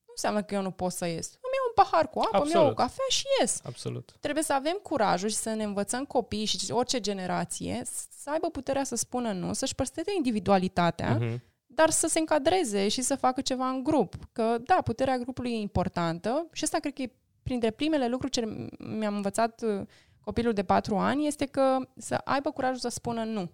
nu 0.06 0.12
înseamnă 0.12 0.42
că 0.42 0.54
eu 0.54 0.62
nu 0.62 0.70
pot 0.70 0.92
să 0.92 1.06
ies. 1.06 1.26
Îmi 1.26 1.54
iau 1.54 1.66
un 1.66 1.84
pahar 1.84 2.08
cu 2.08 2.18
apă, 2.18 2.36
Absolut. 2.36 2.54
îmi 2.54 2.62
iau 2.62 2.70
o 2.70 2.74
cafea 2.74 3.04
și 3.08 3.24
ies. 3.40 3.60
Absolut. 3.64 4.16
Trebuie 4.20 4.42
să 4.42 4.52
avem 4.52 4.78
curajul 4.82 5.28
și 5.28 5.34
să 5.34 5.54
ne 5.54 5.64
învățăm 5.64 6.04
copiii 6.04 6.44
și 6.44 6.70
orice 6.70 7.00
generație 7.00 7.82
să 8.18 8.30
aibă 8.30 8.50
puterea 8.50 8.84
să 8.84 8.96
spună 8.96 9.32
nu, 9.32 9.52
să-și 9.52 9.74
păstreze 9.74 10.10
individualitatea, 10.16 11.18
uh-huh. 11.18 11.40
Dar 11.76 11.90
să 11.90 12.06
se 12.06 12.18
încadreze 12.18 12.88
și 12.88 13.02
să 13.02 13.16
facă 13.16 13.40
ceva 13.40 13.68
în 13.68 13.82
grup. 13.82 14.14
Că, 14.32 14.56
da, 14.64 14.78
puterea 14.84 15.18
grupului 15.18 15.50
e 15.50 15.56
importantă 15.56 16.46
și 16.52 16.64
asta 16.64 16.78
cred 16.78 16.92
că 16.92 17.02
e 17.02 17.12
printre 17.42 17.70
primele 17.70 18.08
lucruri 18.08 18.32
ce 18.32 18.68
mi-am 18.78 19.14
învățat 19.14 19.62
uh, 19.62 19.86
copilul 20.20 20.52
de 20.52 20.64
patru 20.64 20.96
ani 20.96 21.26
este 21.26 21.46
că 21.46 21.78
să 21.96 22.20
aibă 22.24 22.50
curajul 22.50 22.78
să 22.78 22.88
spună 22.88 23.24
nu. 23.24 23.50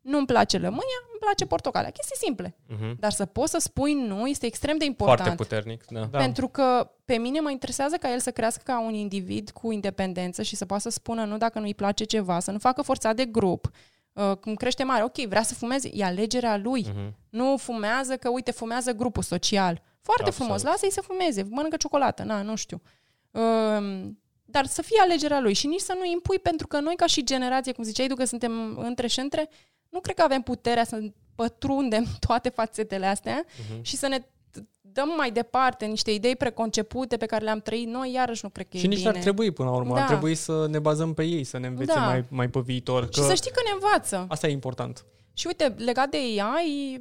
Nu-mi 0.00 0.26
place 0.26 0.58
lămâia, 0.58 1.00
îmi 1.10 1.20
place 1.20 1.46
portocalea. 1.46 1.90
Chestii 1.90 2.16
simple. 2.16 2.56
Uh-huh. 2.74 2.98
Dar 2.98 3.10
să 3.12 3.24
poți 3.24 3.50
să 3.50 3.58
spui 3.58 3.94
nu 3.94 4.26
este 4.26 4.46
extrem 4.46 4.76
de 4.78 4.84
important. 4.84 5.20
Foarte 5.20 5.42
puternic, 5.42 5.84
da. 5.88 6.00
da. 6.00 6.18
Pentru 6.18 6.48
că 6.48 6.90
pe 7.04 7.16
mine 7.16 7.40
mă 7.40 7.50
interesează 7.50 7.96
ca 7.96 8.12
el 8.12 8.18
să 8.18 8.30
crească 8.30 8.62
ca 8.64 8.80
un 8.80 8.94
individ 8.94 9.50
cu 9.50 9.70
independență 9.72 10.42
și 10.42 10.56
să 10.56 10.66
poată 10.66 10.82
să 10.82 10.90
spună 10.90 11.24
nu 11.24 11.36
dacă 11.36 11.58
nu-i 11.58 11.74
place 11.74 12.04
ceva, 12.04 12.40
să 12.40 12.50
nu 12.50 12.58
facă 12.58 12.82
forțat 12.82 13.16
de 13.16 13.24
grup. 13.24 13.70
Uh, 14.16 14.36
cum 14.36 14.54
crește 14.54 14.84
mare, 14.84 15.02
ok, 15.02 15.16
vrea 15.16 15.42
să 15.42 15.54
fumeze, 15.54 15.90
e 15.92 16.04
alegerea 16.04 16.56
lui. 16.56 16.86
Uh-huh. 16.88 17.12
Nu 17.28 17.56
fumează 17.56 18.16
că, 18.16 18.28
uite, 18.28 18.50
fumează 18.50 18.92
grupul 18.92 19.22
social. 19.22 19.82
Foarte 20.00 20.22
Absolut. 20.22 20.34
frumos, 20.34 20.62
lasă-i 20.62 20.90
să 20.90 21.00
fumeze, 21.00 21.46
mănâncă 21.50 21.76
ciocolată, 21.76 22.22
na, 22.22 22.42
nu 22.42 22.54
știu. 22.54 22.82
Uh, 23.30 24.08
dar 24.44 24.66
să 24.66 24.82
fie 24.82 25.00
alegerea 25.00 25.40
lui 25.40 25.52
și 25.52 25.66
nici 25.66 25.80
să 25.80 25.94
nu 25.98 26.04
impui, 26.04 26.38
pentru 26.38 26.66
că 26.66 26.80
noi, 26.80 26.96
ca 26.96 27.06
și 27.06 27.24
generație, 27.24 27.72
cum 27.72 27.84
ziceai 27.84 28.06
tu, 28.06 28.14
că 28.14 28.24
suntem 28.24 28.76
între 28.78 29.06
și 29.06 29.20
între, 29.20 29.48
nu 29.88 30.00
cred 30.00 30.14
că 30.14 30.22
avem 30.22 30.42
puterea 30.42 30.84
să 30.84 30.98
pătrundem 31.34 32.06
toate 32.26 32.48
fațetele 32.48 33.06
astea 33.06 33.44
uh-huh. 33.44 33.80
și 33.80 33.96
să 33.96 34.06
ne 34.06 34.18
dăm 34.96 35.14
mai 35.16 35.30
departe 35.30 35.84
niște 35.84 36.10
idei 36.10 36.36
preconcepute 36.36 37.16
pe 37.16 37.26
care 37.26 37.44
le-am 37.44 37.60
trăit 37.60 37.88
noi, 37.88 38.12
iarăși 38.12 38.40
nu 38.42 38.48
cred 38.48 38.68
că 38.68 38.76
și 38.76 38.84
e 38.84 38.88
nici 38.88 38.98
bine. 38.98 39.08
ar 39.08 39.16
trebui 39.16 39.50
până 39.50 39.68
la 39.68 39.76
urmă. 39.76 39.94
Da. 39.94 40.00
Ar 40.00 40.06
trebui 40.06 40.34
să 40.34 40.66
ne 40.70 40.78
bazăm 40.78 41.14
pe 41.14 41.22
ei, 41.22 41.44
să 41.44 41.58
ne 41.58 41.66
învețe 41.66 41.94
da. 41.94 42.00
mai, 42.00 42.24
mai 42.28 42.48
pe 42.48 42.60
viitor. 42.60 43.04
Că 43.04 43.20
și 43.20 43.26
să 43.26 43.34
știi 43.34 43.50
că 43.50 43.60
ne 43.64 43.70
învață. 43.72 44.26
Asta 44.28 44.48
e 44.48 44.50
important. 44.50 45.04
Și 45.32 45.46
uite, 45.46 45.74
legat 45.78 46.08
de 46.08 46.16
AI, 46.40 46.98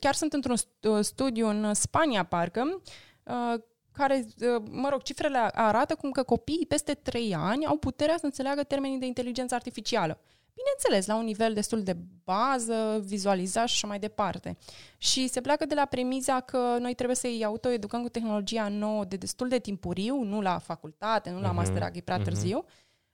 chiar 0.00 0.14
sunt 0.14 0.32
într-un 0.32 0.56
studiu 1.00 1.48
în 1.48 1.74
Spania, 1.74 2.24
parcă, 2.24 2.82
uh, 3.22 3.60
care, 3.92 4.26
uh, 4.40 4.62
mă 4.70 4.88
rog, 4.88 5.02
cifrele 5.02 5.38
arată 5.52 5.94
cum 5.94 6.10
că 6.10 6.22
copiii 6.22 6.66
peste 6.68 6.94
3 6.94 7.34
ani 7.34 7.66
au 7.66 7.76
puterea 7.76 8.16
să 8.18 8.24
înțeleagă 8.24 8.62
termenii 8.62 8.98
de 8.98 9.06
inteligență 9.06 9.54
artificială. 9.54 10.20
Bineînțeles, 10.56 11.06
la 11.06 11.16
un 11.16 11.24
nivel 11.24 11.54
destul 11.54 11.82
de 11.82 11.96
bază, 12.24 13.00
vizualizat 13.04 13.68
și 13.68 13.74
așa 13.74 13.86
mai 13.86 13.98
departe. 13.98 14.56
Și 14.98 15.28
se 15.28 15.40
pleacă 15.40 15.66
de 15.66 15.74
la 15.74 15.84
premiza 15.84 16.40
că 16.40 16.76
noi 16.80 16.94
trebuie 16.94 17.16
să-i 17.16 17.44
autoeducăm 17.44 18.02
cu 18.02 18.08
tehnologia 18.08 18.68
nouă 18.68 19.04
de 19.04 19.16
destul 19.16 19.48
de 19.48 19.58
timpuriu, 19.58 20.22
nu 20.22 20.40
la 20.40 20.58
facultate, 20.58 21.30
nu 21.30 21.40
la 21.40 21.50
uh-huh, 21.50 21.54
master, 21.54 21.90
e 21.92 22.00
prea 22.00 22.20
uh-huh. 22.20 22.24
târziu, 22.24 22.64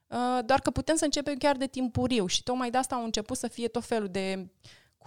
uh, 0.07 0.39
doar 0.45 0.59
că 0.59 0.71
putem 0.71 0.95
să 0.95 1.05
începem 1.05 1.35
chiar 1.35 1.57
de 1.57 1.67
timpuriu 1.67 2.25
și 2.25 2.43
tocmai 2.43 2.69
de 2.69 2.77
asta 2.77 2.95
au 2.95 3.03
început 3.03 3.37
să 3.37 3.47
fie 3.47 3.67
tot 3.67 3.85
felul 3.85 4.07
de 4.07 4.49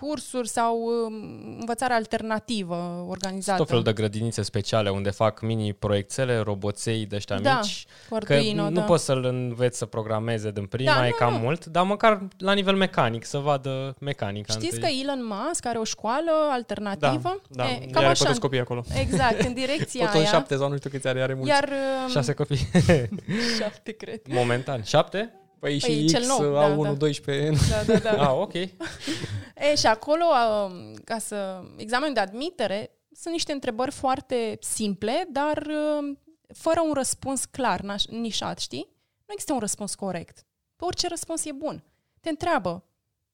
cursuri 0.00 0.48
sau 0.48 0.82
um, 0.82 1.14
învățare 1.58 1.92
alternativă 1.92 3.04
organizată. 3.08 3.58
Tot 3.58 3.68
felul 3.68 3.82
de 3.82 3.92
grădinițe 3.92 4.42
speciale 4.42 4.90
unde 4.90 5.10
fac 5.10 5.40
mini-proiectele, 5.40 6.38
roboței 6.38 7.06
de 7.06 7.16
ăștia 7.16 7.38
da, 7.38 7.60
mici. 7.62 7.86
Arduino, 8.10 8.62
că 8.62 8.68
nu 8.68 8.74
da. 8.74 8.82
poți 8.82 9.04
să-l 9.04 9.24
înveți 9.24 9.78
să 9.78 9.86
programeze 9.86 10.50
din 10.50 10.66
prima, 10.66 10.94
da, 10.94 11.06
e 11.06 11.08
nu, 11.10 11.16
cam 11.16 11.32
nu. 11.32 11.38
mult, 11.38 11.64
dar 11.64 11.84
măcar 11.84 12.22
la 12.38 12.52
nivel 12.52 12.74
mecanic, 12.74 13.24
să 13.24 13.38
vadă 13.38 13.94
mecanica. 14.00 14.52
Știți 14.52 14.74
întâi. 14.74 14.90
că 14.90 14.96
Elon 15.02 15.26
Musk 15.26 15.66
are 15.66 15.78
o 15.78 15.84
școală 15.84 16.30
alternativă? 16.50 17.40
Da, 17.48 17.64
da. 17.64 17.70
E, 17.70 17.88
cam 17.90 18.02
are 18.02 18.06
așa, 18.06 18.32
copii 18.38 18.60
acolo. 18.60 18.84
Exact, 19.00 19.40
în 19.40 19.54
direcția 19.62 20.04
Tot 20.06 20.14
aia. 20.14 20.24
șapte 20.24 20.56
sau 20.56 20.68
nu 20.68 20.76
știu 20.76 20.90
câți 20.90 21.08
are, 21.08 21.22
are 21.22 21.34
mulți. 21.34 21.48
Iar, 21.48 21.68
um, 22.04 22.10
Șase 22.10 22.32
copii. 22.32 22.68
șapte, 23.58 23.92
cred. 23.92 24.20
Momentan. 24.28 24.82
Șapte? 24.82 25.45
Păi, 25.58 25.78
păi 25.78 25.98
și 25.98 26.06
cel 26.06 26.20
X 26.20 26.26
nou, 26.26 26.56
au 26.56 26.68
da, 26.68 26.76
1, 26.76 26.82
da. 26.82 26.92
12. 26.92 27.52
Da, 27.70 27.92
da, 27.92 27.98
da. 27.98 28.10
ah, 28.28 28.34
ok. 28.34 28.54
e, 28.54 28.70
și 29.76 29.86
acolo, 29.86 30.24
um, 30.24 30.94
ca 31.04 31.18
să... 31.18 31.62
Examenul 31.76 32.14
de 32.14 32.20
admitere 32.20 32.90
sunt 33.10 33.32
niște 33.32 33.52
întrebări 33.52 33.90
foarte 33.90 34.58
simple, 34.60 35.26
dar 35.30 35.66
um, 35.98 36.18
fără 36.54 36.80
un 36.80 36.92
răspuns 36.92 37.44
clar, 37.44 37.80
nișat, 38.08 38.58
știi? 38.58 38.88
Nu 39.26 39.32
există 39.32 39.52
un 39.52 39.58
răspuns 39.58 39.94
corect. 39.94 40.46
Orice 40.78 41.08
răspuns 41.08 41.44
e 41.44 41.52
bun. 41.52 41.84
Te 42.20 42.28
întreabă, 42.28 42.84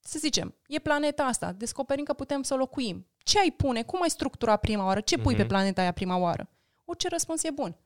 să 0.00 0.18
zicem, 0.18 0.54
e 0.66 0.78
planeta 0.78 1.22
asta, 1.22 1.52
descoperim 1.52 2.04
că 2.04 2.12
putem 2.12 2.42
să 2.42 2.54
o 2.54 2.56
locuim. 2.56 3.06
Ce 3.18 3.38
ai 3.38 3.50
pune? 3.50 3.82
Cum 3.82 4.02
ai 4.02 4.10
structura 4.10 4.56
prima 4.56 4.84
oară? 4.84 5.00
Ce 5.00 5.18
pui 5.18 5.34
mm-hmm. 5.34 5.36
pe 5.36 5.46
planeta 5.46 5.80
aia 5.80 5.92
prima 5.92 6.16
oară? 6.16 6.48
Orice 6.84 7.08
răspuns 7.08 7.42
e 7.42 7.50
bun. 7.50 7.76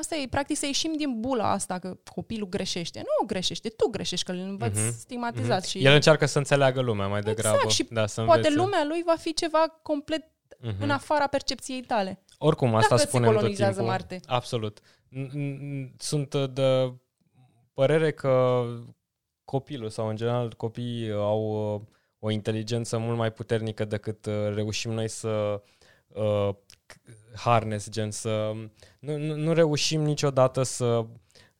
Asta 0.00 0.16
e, 0.16 0.26
practic, 0.28 0.56
să 0.56 0.66
ieșim 0.66 0.92
din 0.96 1.20
bula 1.20 1.50
asta 1.50 1.78
că 1.78 1.96
copilul 2.14 2.48
greșește. 2.48 2.98
Nu 2.98 3.26
greșește, 3.26 3.68
tu 3.68 3.88
greșești, 3.88 4.24
că 4.24 4.32
îl 4.32 4.38
învăț 4.38 4.78
uh-huh. 4.78 4.96
stigmatizat. 4.98 5.64
Uh-huh. 5.64 5.68
Și... 5.68 5.84
El 5.84 5.94
încearcă 5.94 6.26
să 6.26 6.38
înțeleagă 6.38 6.80
lumea 6.80 7.06
mai 7.06 7.20
degrabă. 7.20 7.54
Exact, 7.54 7.74
și 7.74 7.86
da, 7.90 8.06
să 8.06 8.22
poate 8.22 8.36
învețe. 8.38 8.56
lumea 8.56 8.84
lui 8.84 9.02
va 9.06 9.14
fi 9.18 9.34
ceva 9.34 9.80
complet 9.82 10.24
uh-huh. 10.24 10.78
în 10.78 10.90
afara 10.90 11.26
percepției 11.26 11.80
tale. 11.80 12.22
Oricum, 12.38 12.74
asta 12.74 12.88
Dacă 12.88 13.00
se 13.00 13.06
spunem 13.06 13.28
tot 13.28 13.36
colonizează 13.36 13.72
timpul. 13.72 13.90
Marte. 13.90 14.20
Absolut. 14.26 14.80
N- 14.80 15.30
n- 15.30 15.96
Sunt 15.96 16.32
uh, 16.32 16.50
de 16.52 16.94
părere 17.72 18.12
că 18.12 18.64
copilul 19.44 19.88
sau 19.88 20.08
în 20.08 20.16
general 20.16 20.54
copiii 20.56 21.12
au 21.12 21.74
uh, 21.74 21.80
o 22.18 22.30
inteligență 22.30 22.98
mult 22.98 23.16
mai 23.16 23.32
puternică 23.32 23.84
decât 23.84 24.26
uh, 24.26 24.34
reușim 24.54 24.92
noi 24.92 25.08
să 25.08 25.62
uh, 26.06 26.48
harness, 27.34 27.90
gen 27.90 28.10
să 28.10 28.52
nu, 28.98 29.16
nu, 29.16 29.34
nu 29.34 29.52
reușim 29.52 30.02
niciodată 30.02 30.62
să 30.62 31.06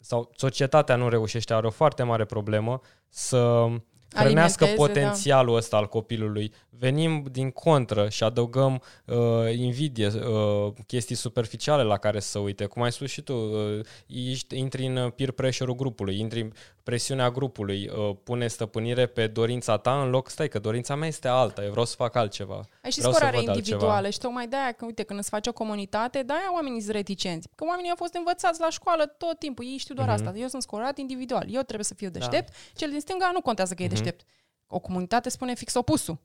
sau 0.01 0.31
societatea 0.37 0.97
nu 0.97 1.09
reușește, 1.09 1.55
are 1.55 1.67
o 1.67 1.71
foarte 1.71 2.03
mare 2.03 2.25
problemă 2.25 2.81
să 3.09 3.67
hrănească 4.15 4.65
Alimenteze, 4.65 4.75
potențialul 4.75 5.57
ăsta 5.57 5.77
al 5.77 5.87
copilului. 5.87 6.53
Venim 6.69 7.27
din 7.31 7.51
contră 7.51 8.09
și 8.09 8.23
adăugăm 8.23 8.83
uh, 9.05 9.17
invidie, 9.57 10.07
uh, 10.07 10.73
chestii 10.87 11.15
superficiale 11.15 11.83
la 11.83 11.97
care 11.97 12.21
să 12.21 12.39
uite. 12.39 12.65
Cum 12.65 12.83
ai 12.83 12.93
spus 12.93 13.11
și 13.11 13.21
tu, 13.23 13.35
uh, 13.35 13.81
ești, 14.07 14.59
intri 14.59 14.87
în 14.87 15.11
peer 15.11 15.31
pressure-ul 15.31 15.77
grupului, 15.77 16.19
intri 16.19 16.41
în 16.41 16.53
presiunea 16.83 17.31
grupului, 17.31 17.89
uh, 17.89 18.17
pune 18.25 18.47
stăpânire 18.49 19.07
pe 19.07 19.27
dorința 19.27 19.77
ta 19.79 20.03
în 20.03 20.11
loc, 20.11 20.29
stai 20.29 20.49
că 20.49 20.59
dorința 20.59 20.95
mea 20.95 21.09
este 21.09 21.29
alta, 21.29 21.63
eu 21.65 21.71
vreau 21.71 21.85
să 21.85 21.95
fac 21.97 22.15
altceva. 22.15 22.61
Ai 22.83 22.91
și 22.91 22.99
Vreau 22.99 23.13
să 23.13 23.19
scorare 23.19 23.37
văd 23.37 23.49
altceva. 23.49 23.69
individuală 23.69 24.11
și 24.11 24.19
tocmai 24.19 24.49
de-aia, 24.49 24.73
că, 24.73 24.85
uite, 24.85 25.03
când 25.03 25.19
îți 25.19 25.29
faci 25.29 25.47
o 25.47 25.53
comunitate, 25.53 26.23
de-aia 26.23 26.53
oamenii 26.53 26.81
sunt 26.81 26.95
reticenți. 26.95 27.49
Că 27.55 27.65
oamenii 27.65 27.91
au 27.91 27.97
fost 27.97 28.15
învățați 28.15 28.61
la 28.61 28.71
școală 28.71 29.07
tot 29.07 29.39
timpul, 29.39 29.65
ei 29.65 29.77
știu 29.77 29.95
doar 29.95 30.09
Mhm. 30.09 30.17
asta. 30.27 30.39
Eu 30.39 30.49
sunt 30.49 30.63
scorat 30.63 30.99
individual, 30.99 31.45
eu 31.49 31.63
trebuie 31.63 31.85
să 31.85 31.95
fiu 31.95 32.09
deștept, 32.11 32.49
da. 32.49 32.55
cel 32.75 32.91
din 32.91 33.01
stânga 33.01 33.31
nu 33.33 33.41
contează 33.41 33.75
că 33.75 33.83
e 33.83 33.89
deștept. 33.89 34.21
O 34.67 34.79
comunitate 34.79 35.29
spune 35.29 35.55
fix 35.55 35.75
opusul. 35.75 36.19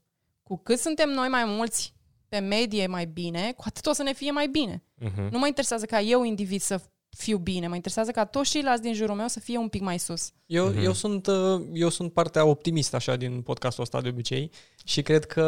Cu 0.43 0.57
cât 0.57 0.79
suntem 0.79 1.09
noi 1.09 1.27
mai 1.27 1.43
mulți 1.45 1.93
pe 2.29 2.39
medie 2.39 2.87
mai 2.87 3.05
bine, 3.05 3.53
cu 3.57 3.63
atât 3.65 3.85
o 3.85 3.93
să 3.93 4.03
ne 4.03 4.13
fie 4.13 4.31
mai 4.31 4.47
bine. 4.47 4.83
Uh-huh. 5.01 5.29
Nu 5.31 5.39
mă 5.39 5.47
interesează 5.47 5.85
ca 5.85 5.99
eu, 6.01 6.23
individ, 6.23 6.61
să 6.61 6.81
fiu 7.17 7.37
bine, 7.37 7.67
mă 7.67 7.75
interesează 7.75 8.11
ca 8.11 8.25
toți 8.25 8.49
ceilalți 8.49 8.81
din 8.81 8.93
jurul 8.93 9.15
meu 9.15 9.27
să 9.27 9.39
fie 9.39 9.57
un 9.57 9.67
pic 9.67 9.81
mai 9.81 9.99
sus. 9.99 10.31
Eu, 10.45 10.67
Mhm. 10.67 10.83
eu, 10.83 10.93
sunt, 10.93 11.27
uh, 11.27 11.61
eu 11.73 11.89
sunt 11.89 12.13
partea 12.13 12.45
optimistă 12.45 12.95
așa 12.95 13.15
din 13.15 13.41
podcastul 13.41 13.83
ăsta 13.83 14.01
de 14.01 14.09
obicei 14.09 14.51
și 14.85 15.01
cred 15.01 15.25
că 15.25 15.43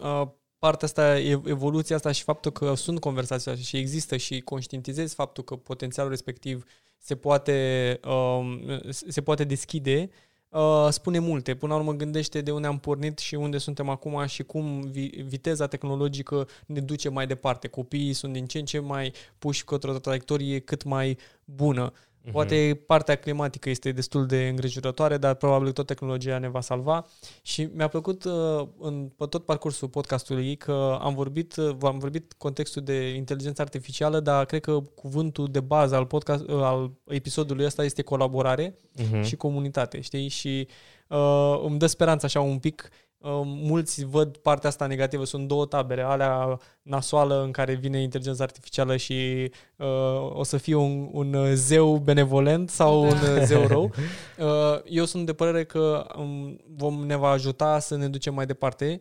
uh, 0.00 0.22
partea 0.58 0.86
asta, 0.86 1.18
ev- 1.18 1.46
evoluția 1.46 1.96
asta 1.96 2.12
și 2.12 2.22
faptul 2.22 2.50
că 2.50 2.74
sunt 2.74 3.00
conversații 3.00 3.50
așa 3.50 3.60
și 3.60 3.76
există 3.76 4.16
și 4.16 4.40
conștientizezi 4.40 5.14
faptul 5.14 5.44
că 5.44 5.56
potențialul 5.56 6.10
respectiv 6.10 6.64
se 6.98 7.16
poate, 7.16 8.00
uh, 8.06 8.78
se 9.08 9.20
poate 9.22 9.44
deschide, 9.44 10.10
uh, 10.48 10.86
spune 10.90 11.18
multe. 11.18 11.54
Până 11.54 11.72
la 11.72 11.78
urmă 11.78 11.92
gândește 11.92 12.40
de 12.40 12.50
unde 12.50 12.66
am 12.66 12.78
pornit 12.78 13.18
și 13.18 13.34
unde 13.34 13.58
suntem 13.58 13.88
acum 13.88 14.26
și 14.26 14.42
cum 14.42 14.80
vi- 14.80 15.22
viteza 15.26 15.66
tehnologică 15.66 16.48
ne 16.66 16.80
duce 16.80 17.08
mai 17.08 17.26
departe. 17.26 17.68
Copiii 17.68 18.12
sunt 18.12 18.32
din 18.32 18.46
ce 18.46 18.58
în 18.58 18.64
ce 18.64 18.78
mai 18.78 19.12
puși 19.38 19.64
către 19.64 19.90
o 19.90 19.98
traiectorie 19.98 20.58
cât 20.58 20.84
mai 20.84 21.18
bună. 21.44 21.92
Mhm. 21.92 22.07
Poate 22.32 22.82
partea 22.86 23.16
climatică 23.16 23.70
este 23.70 23.92
destul 23.92 24.26
de 24.26 24.48
îngrijorătoare, 24.48 25.16
dar 25.16 25.34
probabil 25.34 25.72
tot 25.72 25.86
tehnologia 25.86 26.38
ne 26.38 26.48
va 26.48 26.60
salva. 26.60 27.06
Și 27.42 27.68
mi-a 27.74 27.88
plăcut 27.88 28.24
uh, 28.24 28.66
în 28.78 29.10
pe 29.16 29.24
tot 29.24 29.44
parcursul 29.44 29.88
podcastului 29.88 30.56
că 30.56 30.98
am 31.00 31.14
vorbit, 31.14 31.56
uh, 31.56 31.76
am 31.82 31.98
vorbit 31.98 32.32
contextul 32.38 32.82
de 32.82 33.08
inteligență 33.08 33.62
artificială, 33.62 34.20
dar 34.20 34.44
cred 34.44 34.60
că 34.60 34.78
cuvântul 34.94 35.48
de 35.50 35.60
bază 35.60 35.94
al, 35.96 36.06
podcast, 36.06 36.48
uh, 36.48 36.62
al 36.62 36.90
episodului 37.06 37.64
ăsta 37.64 37.84
este 37.84 38.02
colaborare 38.02 38.74
Uh-huh. 38.98 39.24
și 39.24 39.36
comunitate, 39.36 40.00
știi? 40.00 40.28
Și 40.28 40.68
uh, 41.08 41.60
îmi 41.64 41.78
dă 41.78 41.86
speranță 41.86 42.26
așa 42.26 42.40
un 42.40 42.58
pic. 42.58 42.90
Uh, 43.18 43.30
mulți 43.44 44.04
văd 44.04 44.36
partea 44.36 44.68
asta 44.68 44.86
negativă. 44.86 45.24
Sunt 45.24 45.48
două 45.48 45.66
tabere. 45.66 46.02
Alea 46.02 46.58
nasoală 46.82 47.42
în 47.42 47.50
care 47.50 47.74
vine 47.74 48.02
inteligența 48.02 48.42
artificială 48.42 48.96
și 48.96 49.50
uh, 49.76 49.86
o 50.32 50.42
să 50.42 50.56
fie 50.56 50.74
un, 50.74 51.08
un 51.12 51.54
zeu 51.54 51.96
benevolent 51.96 52.70
sau 52.70 53.02
Da. 53.08 53.30
un 53.30 53.44
zeu 53.44 53.66
rău. 53.66 53.90
Uh, 54.38 54.80
eu 54.84 55.04
sunt 55.04 55.26
de 55.26 55.32
părere 55.34 55.64
că 55.64 56.06
um, 56.18 56.60
vom 56.76 57.04
ne 57.06 57.16
va 57.16 57.28
ajuta 57.28 57.78
să 57.78 57.96
ne 57.96 58.08
ducem 58.08 58.34
mai 58.34 58.46
departe 58.46 59.00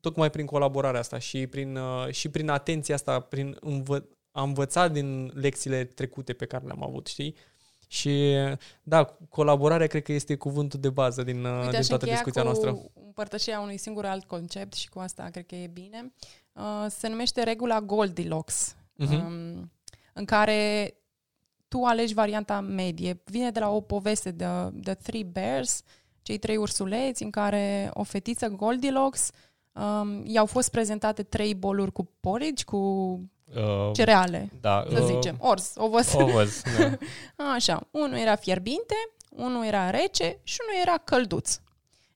tocmai 0.00 0.30
prin 0.30 0.46
colaborarea 0.46 1.00
asta 1.00 1.18
și 1.18 1.46
prin, 1.46 1.76
uh, 1.76 2.08
și 2.10 2.28
prin 2.28 2.48
atenția 2.48 2.94
asta, 2.94 3.20
prin 3.20 3.56
învă- 3.60 4.08
a 4.30 4.42
învăța 4.42 4.88
din 4.88 5.30
lecțiile 5.34 5.84
trecute 5.84 6.32
pe 6.32 6.44
care 6.46 6.64
le-am 6.66 6.82
avut, 6.84 7.06
știi? 7.06 7.34
Și 7.92 8.34
da, 8.82 9.04
colaborarea 9.28 9.86
cred 9.86 10.02
că 10.02 10.12
este 10.12 10.36
cuvântul 10.36 10.80
de 10.80 10.90
bază 10.90 11.22
din, 11.22 11.44
uh, 11.44 11.56
Uite, 11.58 11.68
din 11.70 11.78
aș 11.78 11.86
toată 11.86 12.04
încheia 12.04 12.12
discuția 12.12 12.40
cu 12.42 12.46
noastră. 12.46 12.90
împărtășirea 13.06 13.60
unui 13.60 13.76
singur 13.76 14.04
alt 14.04 14.24
concept 14.24 14.72
și 14.72 14.88
cu 14.88 14.98
asta 14.98 15.28
cred 15.30 15.46
că 15.46 15.54
e 15.54 15.66
bine. 15.66 16.12
Uh, 16.52 16.86
se 16.88 17.08
numește 17.08 17.42
regula 17.42 17.80
Goldilocks, 17.80 18.76
Mhm. 18.96 19.14
um, 19.14 19.70
în 20.12 20.24
care 20.24 20.94
tu 21.68 21.82
alegi 21.84 22.14
varianta 22.14 22.60
medie. 22.60 23.20
Vine 23.24 23.50
de 23.50 23.60
la 23.60 23.70
o 23.70 23.80
poveste 23.80 24.30
de 24.30 24.44
The 24.82 24.94
Three 24.94 25.22
Bears, 25.24 25.82
cei 26.22 26.38
trei 26.38 26.56
ursuleți, 26.56 27.22
în 27.22 27.30
care 27.30 27.90
o 27.94 28.02
fetiță 28.02 28.48
Goldilocks 28.48 29.30
um, 29.72 30.22
i-au 30.26 30.46
fost 30.46 30.70
prezentate 30.70 31.22
trei 31.22 31.54
boluri 31.54 31.92
cu 31.92 32.08
porridge, 32.20 32.64
cu 32.64 33.20
Uh, 33.56 33.90
cereale, 33.92 34.50
da, 34.60 34.84
să 34.90 35.02
zicem, 35.04 35.36
orz, 35.38 35.72
o 35.76 35.88
văz. 35.88 36.14
O 36.14 36.26
văz, 36.26 36.62
da. 36.78 37.44
Așa, 37.54 37.88
unul 37.90 38.16
era 38.16 38.36
fierbinte, 38.36 38.94
unul 39.28 39.64
era 39.64 39.90
rece 39.90 40.38
și 40.42 40.58
unul 40.66 40.82
era 40.82 40.98
călduț. 41.04 41.58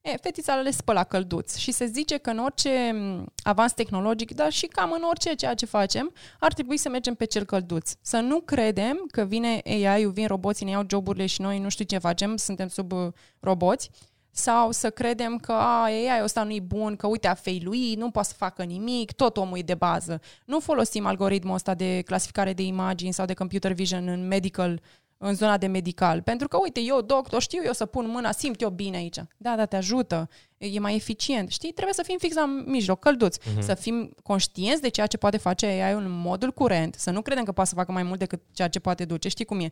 E, 0.00 0.16
fetița 0.22 0.52
a 0.52 0.56
ales 0.56 0.80
pe 0.80 0.92
la 0.92 1.04
călduț 1.04 1.56
și 1.56 1.72
se 1.72 1.86
zice 1.86 2.16
că 2.16 2.30
în 2.30 2.38
orice 2.38 2.90
m, 2.94 3.32
avans 3.42 3.72
tehnologic, 3.72 4.34
dar 4.34 4.52
și 4.52 4.66
cam 4.66 4.92
în 4.92 5.02
orice 5.02 5.34
ceea 5.34 5.54
ce 5.54 5.66
facem, 5.66 6.12
ar 6.38 6.52
trebui 6.52 6.76
să 6.76 6.88
mergem 6.88 7.14
pe 7.14 7.24
cel 7.24 7.44
călduț. 7.44 7.92
Să 8.00 8.16
nu 8.16 8.40
credem 8.40 9.04
că 9.10 9.24
vine 9.24 9.60
AI-ul, 9.64 10.12
vin 10.12 10.26
roboții, 10.26 10.64
ne 10.64 10.70
iau 10.70 10.84
joburile 10.88 11.26
și 11.26 11.40
noi 11.40 11.58
nu 11.58 11.68
știu 11.68 11.84
ce 11.84 11.98
facem, 11.98 12.36
suntem 12.36 12.68
sub 12.68 12.92
uh, 12.92 13.12
roboți, 13.40 13.90
sau 14.36 14.70
să 14.70 14.90
credem 14.90 15.36
că 15.38 15.52
a, 15.52 15.82
AI 15.82 16.20
ăsta 16.22 16.42
nu-i 16.42 16.60
bun, 16.60 16.96
că 16.96 17.06
uite 17.06 17.26
a 17.26 17.34
failuit, 17.34 17.98
nu 17.98 18.10
poate 18.10 18.28
să 18.28 18.34
facă 18.36 18.62
nimic, 18.62 19.12
tot 19.12 19.36
omul 19.36 19.58
e 19.58 19.62
de 19.62 19.74
bază. 19.74 20.20
Nu 20.44 20.60
folosim 20.60 21.06
algoritmul 21.06 21.54
ăsta 21.54 21.74
de 21.74 22.02
clasificare 22.04 22.52
de 22.52 22.62
imagini 22.62 23.12
sau 23.12 23.26
de 23.26 23.34
computer 23.34 23.72
vision 23.72 24.08
în 24.08 24.26
medical 24.26 24.80
în 25.18 25.34
zona 25.34 25.56
de 25.56 25.66
medical. 25.66 26.22
Pentru 26.22 26.48
că, 26.48 26.58
uite, 26.62 26.80
eu, 26.80 27.00
doctor, 27.00 27.42
știu 27.42 27.62
eu 27.64 27.72
să 27.72 27.86
pun 27.86 28.08
mâna, 28.08 28.32
simt 28.32 28.60
eu 28.60 28.70
bine 28.70 28.96
aici. 28.96 29.18
Da, 29.36 29.56
da, 29.56 29.66
te 29.66 29.76
ajută, 29.76 30.28
e 30.58 30.78
mai 30.78 30.94
eficient. 30.94 31.50
Știi, 31.50 31.72
trebuie 31.72 31.94
să 31.94 32.02
fim 32.02 32.16
fix 32.18 32.34
la 32.34 32.62
mijloc, 32.66 32.98
călduți. 32.98 33.40
Uh-huh. 33.40 33.58
Să 33.58 33.74
fim 33.74 34.14
conștienți 34.22 34.82
de 34.82 34.88
ceea 34.88 35.06
ce 35.06 35.16
poate 35.16 35.36
face 35.36 35.66
AI-ul 35.66 36.02
în 36.02 36.10
modul 36.10 36.52
curent, 36.52 36.94
să 36.94 37.10
nu 37.10 37.22
credem 37.22 37.44
că 37.44 37.52
poate 37.52 37.68
să 37.68 37.76
facă 37.76 37.92
mai 37.92 38.02
mult 38.02 38.18
decât 38.18 38.40
ceea 38.52 38.68
ce 38.68 38.78
poate 38.78 39.04
duce. 39.04 39.28
Știi 39.28 39.44
cum 39.44 39.60
e? 39.60 39.70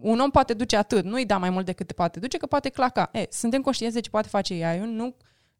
Un 0.00 0.20
om 0.20 0.30
poate 0.30 0.54
duce 0.54 0.76
atât, 0.76 1.04
nu-i 1.04 1.26
da 1.26 1.38
mai 1.38 1.50
mult 1.50 1.66
decât 1.66 1.92
poate 1.92 2.18
duce, 2.18 2.36
că 2.36 2.46
poate 2.46 2.68
claca. 2.68 3.08
E, 3.12 3.26
suntem 3.30 3.62
conștienți 3.62 3.94
de 3.94 4.00
ce 4.00 4.10
poate 4.10 4.28
face 4.28 4.64
AI-ul, 4.64 4.86
nu 4.86 5.14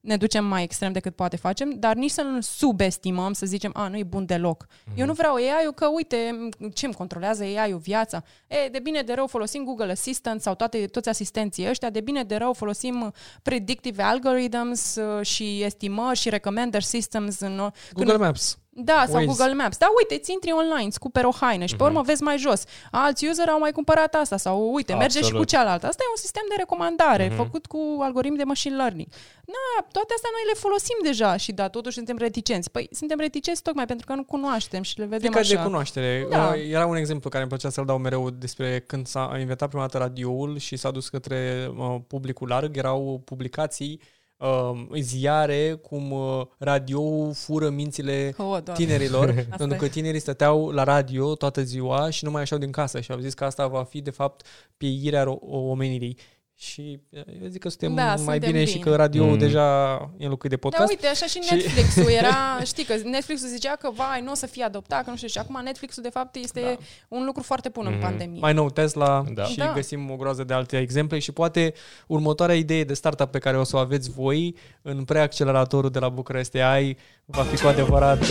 ne 0.05 0.17
ducem 0.17 0.45
mai 0.45 0.63
extrem 0.63 0.93
decât 0.93 1.15
poate 1.15 1.37
facem, 1.37 1.71
dar 1.79 1.95
nici 1.95 2.11
să 2.11 2.23
nu 2.23 2.41
subestimăm, 2.41 3.33
să 3.33 3.47
zicem, 3.47 3.71
a, 3.75 3.89
nu 3.89 3.97
e 3.97 4.03
bun 4.03 4.27
deloc. 4.27 4.67
Mm-hmm. 4.67 4.97
Eu 4.97 5.07
nu 5.07 5.13
vreau 5.13 5.35
AI-ul 5.35 5.73
că, 5.75 5.87
uite, 5.87 6.49
ce 6.75 6.85
îmi 6.85 6.95
controlează 6.95 7.43
AI-ul 7.43 7.79
viața. 7.79 8.23
E, 8.47 8.69
de 8.69 8.79
bine 8.79 9.03
de 9.03 9.13
rău 9.13 9.27
folosim 9.27 9.65
Google 9.65 9.91
Assistant 9.91 10.41
sau 10.41 10.55
toate, 10.55 10.87
toți 10.87 11.09
asistenții 11.09 11.69
ăștia, 11.69 11.91
de 11.91 12.01
bine 12.01 12.23
de 12.23 12.37
rău 12.37 12.53
folosim 12.53 13.13
predictive 13.43 14.03
algorithms 14.03 14.97
uh, 14.97 15.27
și 15.27 15.63
estimări 15.63 16.19
și 16.19 16.29
recommender 16.29 16.83
systems. 16.83 17.41
În, 17.41 17.71
Google 17.93 18.17
Maps. 18.17 18.59
Da, 18.77 19.05
sau 19.07 19.15
Waze. 19.15 19.27
Google 19.27 19.55
Maps. 19.55 19.77
Da, 19.77 19.87
uite, 19.99 20.23
ți 20.23 20.33
intri 20.33 20.53
online, 20.53 20.87
îți 20.87 20.99
cumperi 20.99 21.27
o 21.27 21.31
haină 21.41 21.65
și 21.65 21.77
pe 21.77 21.83
urmă 21.83 22.03
vezi 22.03 22.23
mai 22.23 22.39
jos. 22.39 22.65
Alți 22.91 23.27
user 23.27 23.49
au 23.49 23.59
mai 23.59 23.73
cumpărat 23.73 24.15
asta 24.15 24.37
sau 24.37 24.73
uite, 24.75 24.95
merge 24.95 25.17
și 25.17 25.21
cu 25.21 25.27
Absolut. 25.27 25.49
cealaltă. 25.49 25.87
Asta 25.87 26.03
e 26.03 26.11
un 26.11 26.21
sistem 26.21 26.43
de 26.49 26.55
recomandare 26.59 27.33
făcut 27.37 27.67
cu 27.67 27.99
algoritmi 28.01 28.37
de 28.37 28.45
machine 28.45 28.77
learning. 28.77 29.09
Da, 29.45 29.87
toate 29.93 30.13
astea 30.15 30.31
noi 30.33 30.43
le 30.53 30.59
folosim 30.61 30.97
deja 31.03 31.37
și 31.37 31.53
da, 31.53 31.69
totuși 31.69 31.97
suntem 31.97 32.17
reticenți. 32.17 32.71
Păi 32.71 32.89
suntem 32.93 33.19
reticenți 33.19 33.63
tocmai 33.63 33.87
pentru 33.87 34.07
că 34.07 34.15
nu 34.15 34.25
cunoaștem 34.25 34.83
și 34.83 34.99
le 34.99 35.05
vedem 35.05 35.31
Frica 35.33 35.47
de 35.49 35.55
așa. 35.55 35.65
cunoaștere. 35.65 36.27
Da. 36.31 36.47
Uh, 36.49 36.71
Era 36.71 36.87
un 36.87 36.97
exemplu 36.97 37.29
care 37.29 37.43
îmi 37.43 37.53
plăcea 37.53 37.71
să-l 37.71 37.85
dau 37.85 37.99
mereu 37.99 38.31
despre 38.31 38.81
când 38.87 39.07
s-a 39.07 39.37
inventat 39.39 39.69
prima 39.69 39.83
dată 39.83 39.99
radioul 39.99 40.59
și 40.59 40.77
s-a 40.77 40.91
dus 40.91 41.09
către 41.09 41.71
uh, 41.77 41.97
publicul 42.07 42.49
larg. 42.49 42.77
Erau 42.77 43.23
publicații, 43.25 44.01
uh, 44.45 45.01
ziare, 45.01 45.73
cum 45.83 46.11
uh, 46.11 46.43
radioul 46.59 47.33
fură 47.33 47.69
mințile 47.71 48.35
Oh, 48.39 48.45
doamne. 48.45 48.73
tinerilor, 48.85 49.29
Asta 49.39 49.57
pentru 49.57 49.77
e. 49.77 49.79
că 49.79 49.89
tinerii 49.89 50.21
stăteau 50.21 50.71
la 50.71 50.83
radio 50.85 51.35
toată 51.35 51.63
ziua 51.63 52.11
și 52.11 52.25
nu 52.25 52.31
mai 52.31 52.41
ieșeau 52.41 52.59
din 52.59 52.71
casă 52.71 53.01
și 53.01 53.13
au 53.13 53.19
zis 53.19 53.35
că 53.35 53.45
asta 53.45 53.67
va 53.67 53.85
fi, 53.85 54.01
de 54.01 54.11
fapt, 54.11 54.47
pieirea 54.77 55.25
ro- 55.25 55.41
omenirii. 55.51 56.17
Și 56.57 57.01
eu 57.43 57.49
zic 57.49 57.61
că 57.61 57.69
suntem 57.69 57.95
Da, 57.95 58.05
mai 58.05 58.17
suntem 58.17 58.39
bine, 58.39 58.51
bine. 58.53 58.65
și 58.65 58.79
că 58.79 58.95
radio 58.97 59.25
Mm. 59.27 59.39
deja 59.39 59.93
e 60.17 60.25
înlocuit 60.25 60.53
de 60.53 60.59
Da, 60.63 60.69
podcast. 60.69 60.91
uite, 60.91 61.07
așa 61.07 61.27
și 61.27 61.41
Și- 61.41 61.53
Netflix-ul 61.55 62.11
era, 62.11 62.37
știi 62.73 62.85
că 62.85 62.95
Netflix-ul 63.05 63.49
zicea 63.49 63.77
că, 63.77 63.91
vai, 63.95 64.21
nu 64.21 64.31
o 64.31 64.35
să 64.35 64.47
fie 64.47 64.65
adoptat, 64.65 65.05
că 65.05 65.11
nu 65.11 65.17
știu, 65.17 65.29
și 65.29 65.39
acum 65.39 65.61
Netflix-ul 65.65 66.03
de 66.03 66.09
fapt 66.09 66.35
este 66.37 66.61
Da. 66.61 66.77
un 67.09 67.25
lucru 67.25 67.43
foarte 67.43 67.69
bun 67.69 67.87
în 67.87 67.93
Mhm. 67.93 68.01
pandemie. 68.03 68.41
mai 68.41 68.53
nou 68.53 68.71
Tesla 68.71 69.25
Da. 69.35 69.45
și 69.45 69.57
Da. 69.57 69.73
găsim 69.75 70.11
o 70.11 70.17
groază 70.17 70.45
de 70.45 70.55
alte 70.55 70.79
exemple 70.79 71.19
și 71.19 71.33
poate 71.33 71.75
următoarea 72.07 72.57
idee 72.57 72.85
de 72.85 72.95
startup 72.95 73.31
pe 73.31 73.39
care 73.39 73.59
o 73.59 73.65
să 73.65 73.77
o 73.77 73.79
aveți 73.79 74.11
voi 74.11 74.57
în 74.83 75.05
preacceleratorul 75.05 75.91
de 75.91 75.99
la 75.99 76.09
Bucharest 76.09 76.55
AI 76.55 76.97
va 77.25 77.43
fi 77.43 77.61
cu 77.63 77.67
adevărat 77.67 78.21
uh, 78.21 78.29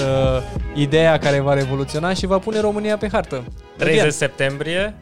ideea 0.76 1.18
care 1.18 1.40
va 1.40 1.54
revoluționa 1.54 2.14
și 2.14 2.26
va 2.26 2.40
pune 2.40 2.60
România 2.60 2.98
pe 2.98 3.10
hartă. 3.12 3.44
30 3.78 4.12
septembrie, 4.14 4.96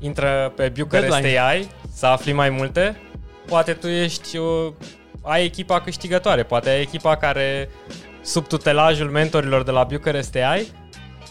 intră 0.00 0.52
pe 0.56 0.72
Bucharest 0.78 1.10
Deadline. 1.10 1.38
AI 1.40 1.68
să 1.94 2.06
afli 2.06 2.32
mai 2.32 2.50
multe. 2.50 3.00
Poate 3.46 3.72
tu 3.72 3.86
ești, 3.88 4.36
uh, 4.36 4.72
ai 5.22 5.44
echipa 5.44 5.80
câștigătoare, 5.80 6.42
poate 6.42 6.68
ai 6.68 6.80
echipa 6.80 7.16
care, 7.16 7.68
sub 8.22 8.46
tutelajul 8.46 9.10
mentorilor 9.10 9.62
de 9.62 9.70
la 9.70 9.84
Bucharest 9.84 10.34
AI, 10.36 10.66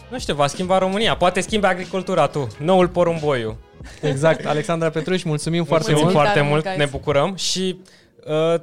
nu 0.08 0.18
știu, 0.18 0.34
va 0.34 0.46
schimba 0.46 0.78
România. 0.78 1.16
Poate 1.16 1.40
schimbe 1.40 1.66
agricultura 1.66 2.26
tu, 2.26 2.46
noul 2.58 2.88
porumboiu. 2.88 3.56
Exact. 4.00 4.46
Alexandra 4.46 4.90
Petruș, 4.90 5.22
mulțumim 5.22 5.64
foarte 5.64 5.90
Mulțumim 5.90 6.12
mult. 6.12 6.24
foarte 6.24 6.38
Tare 6.38 6.50
mult, 6.50 6.64
mult, 6.64 6.76
ne 6.76 6.84
guys. 6.84 6.96
bucurăm 6.96 7.34
și 7.36 7.76
uh, 7.78 7.86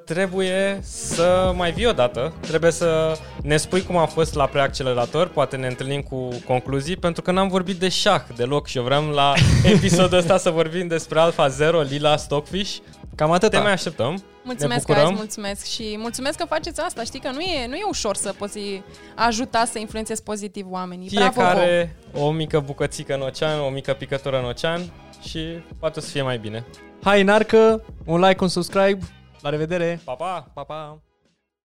trebuie 0.05 0.79
să 0.81 1.53
mai 1.55 1.71
vii 1.71 1.85
odată. 1.85 2.33
Trebuie 2.39 2.71
să 2.71 3.17
ne 3.41 3.57
spui 3.57 3.83
cum 3.83 3.97
a 3.97 4.05
fost 4.05 4.33
la 4.33 4.45
preaccelerator, 4.45 5.27
poate 5.27 5.55
ne 5.55 5.67
întâlnim 5.67 6.01
cu 6.01 6.29
concluzii, 6.45 6.97
pentru 6.97 7.21
că 7.21 7.31
n-am 7.31 7.47
vorbit 7.47 7.75
de 7.75 7.89
șah 7.89 8.21
deloc 8.35 8.67
și 8.67 8.77
eu 8.77 8.83
vreau 8.83 9.09
la 9.09 9.33
episodul 9.75 10.17
ăsta 10.17 10.37
să 10.37 10.49
vorbim 10.49 10.87
despre 10.87 11.19
Alpha 11.19 11.47
Zero, 11.47 11.81
Lila, 11.81 12.17
Stockfish. 12.17 12.77
Cam 13.15 13.31
atât. 13.31 13.51
Te 13.51 13.57
mai 13.57 13.71
așteptăm. 13.71 14.23
Mulțumesc, 14.43 14.87
ne 14.87 14.93
bucurăm. 14.93 15.07
guys, 15.07 15.17
mulțumesc 15.17 15.65
și 15.65 15.95
mulțumesc 15.99 16.37
că 16.37 16.45
faceți 16.45 16.81
asta. 16.81 17.03
Știi 17.03 17.19
că 17.19 17.29
nu 17.29 17.39
e, 17.39 17.67
nu 17.67 17.75
e 17.75 17.83
ușor 17.89 18.15
să 18.15 18.33
poți 18.37 18.59
ajuta 19.15 19.65
să 19.65 19.79
influențezi 19.79 20.23
pozitiv 20.23 20.65
oamenii. 20.69 21.09
Bravo 21.13 21.31
vouă. 21.35 21.47
Fiecare 21.47 21.95
o 22.13 22.31
mică 22.31 22.59
bucățică 22.59 23.13
în 23.13 23.21
ocean, 23.21 23.59
o 23.59 23.69
mică 23.69 23.93
picătură 23.93 24.37
în 24.37 24.45
ocean 24.45 24.81
și 25.27 25.39
poate 25.79 25.99
o 25.99 26.01
să 26.01 26.09
fie 26.09 26.21
mai 26.21 26.37
bine. 26.37 26.65
Hai 27.03 27.21
în 27.21 27.29
arcă, 27.29 27.83
un 28.05 28.19
like, 28.19 28.43
un 28.43 28.47
subscribe. 28.49 28.99
La 29.47 29.51
revedere. 29.51 29.97
Pa, 30.03 30.17
pa! 30.17 30.43
Pa, 30.53 30.65
pa. 30.65 31.06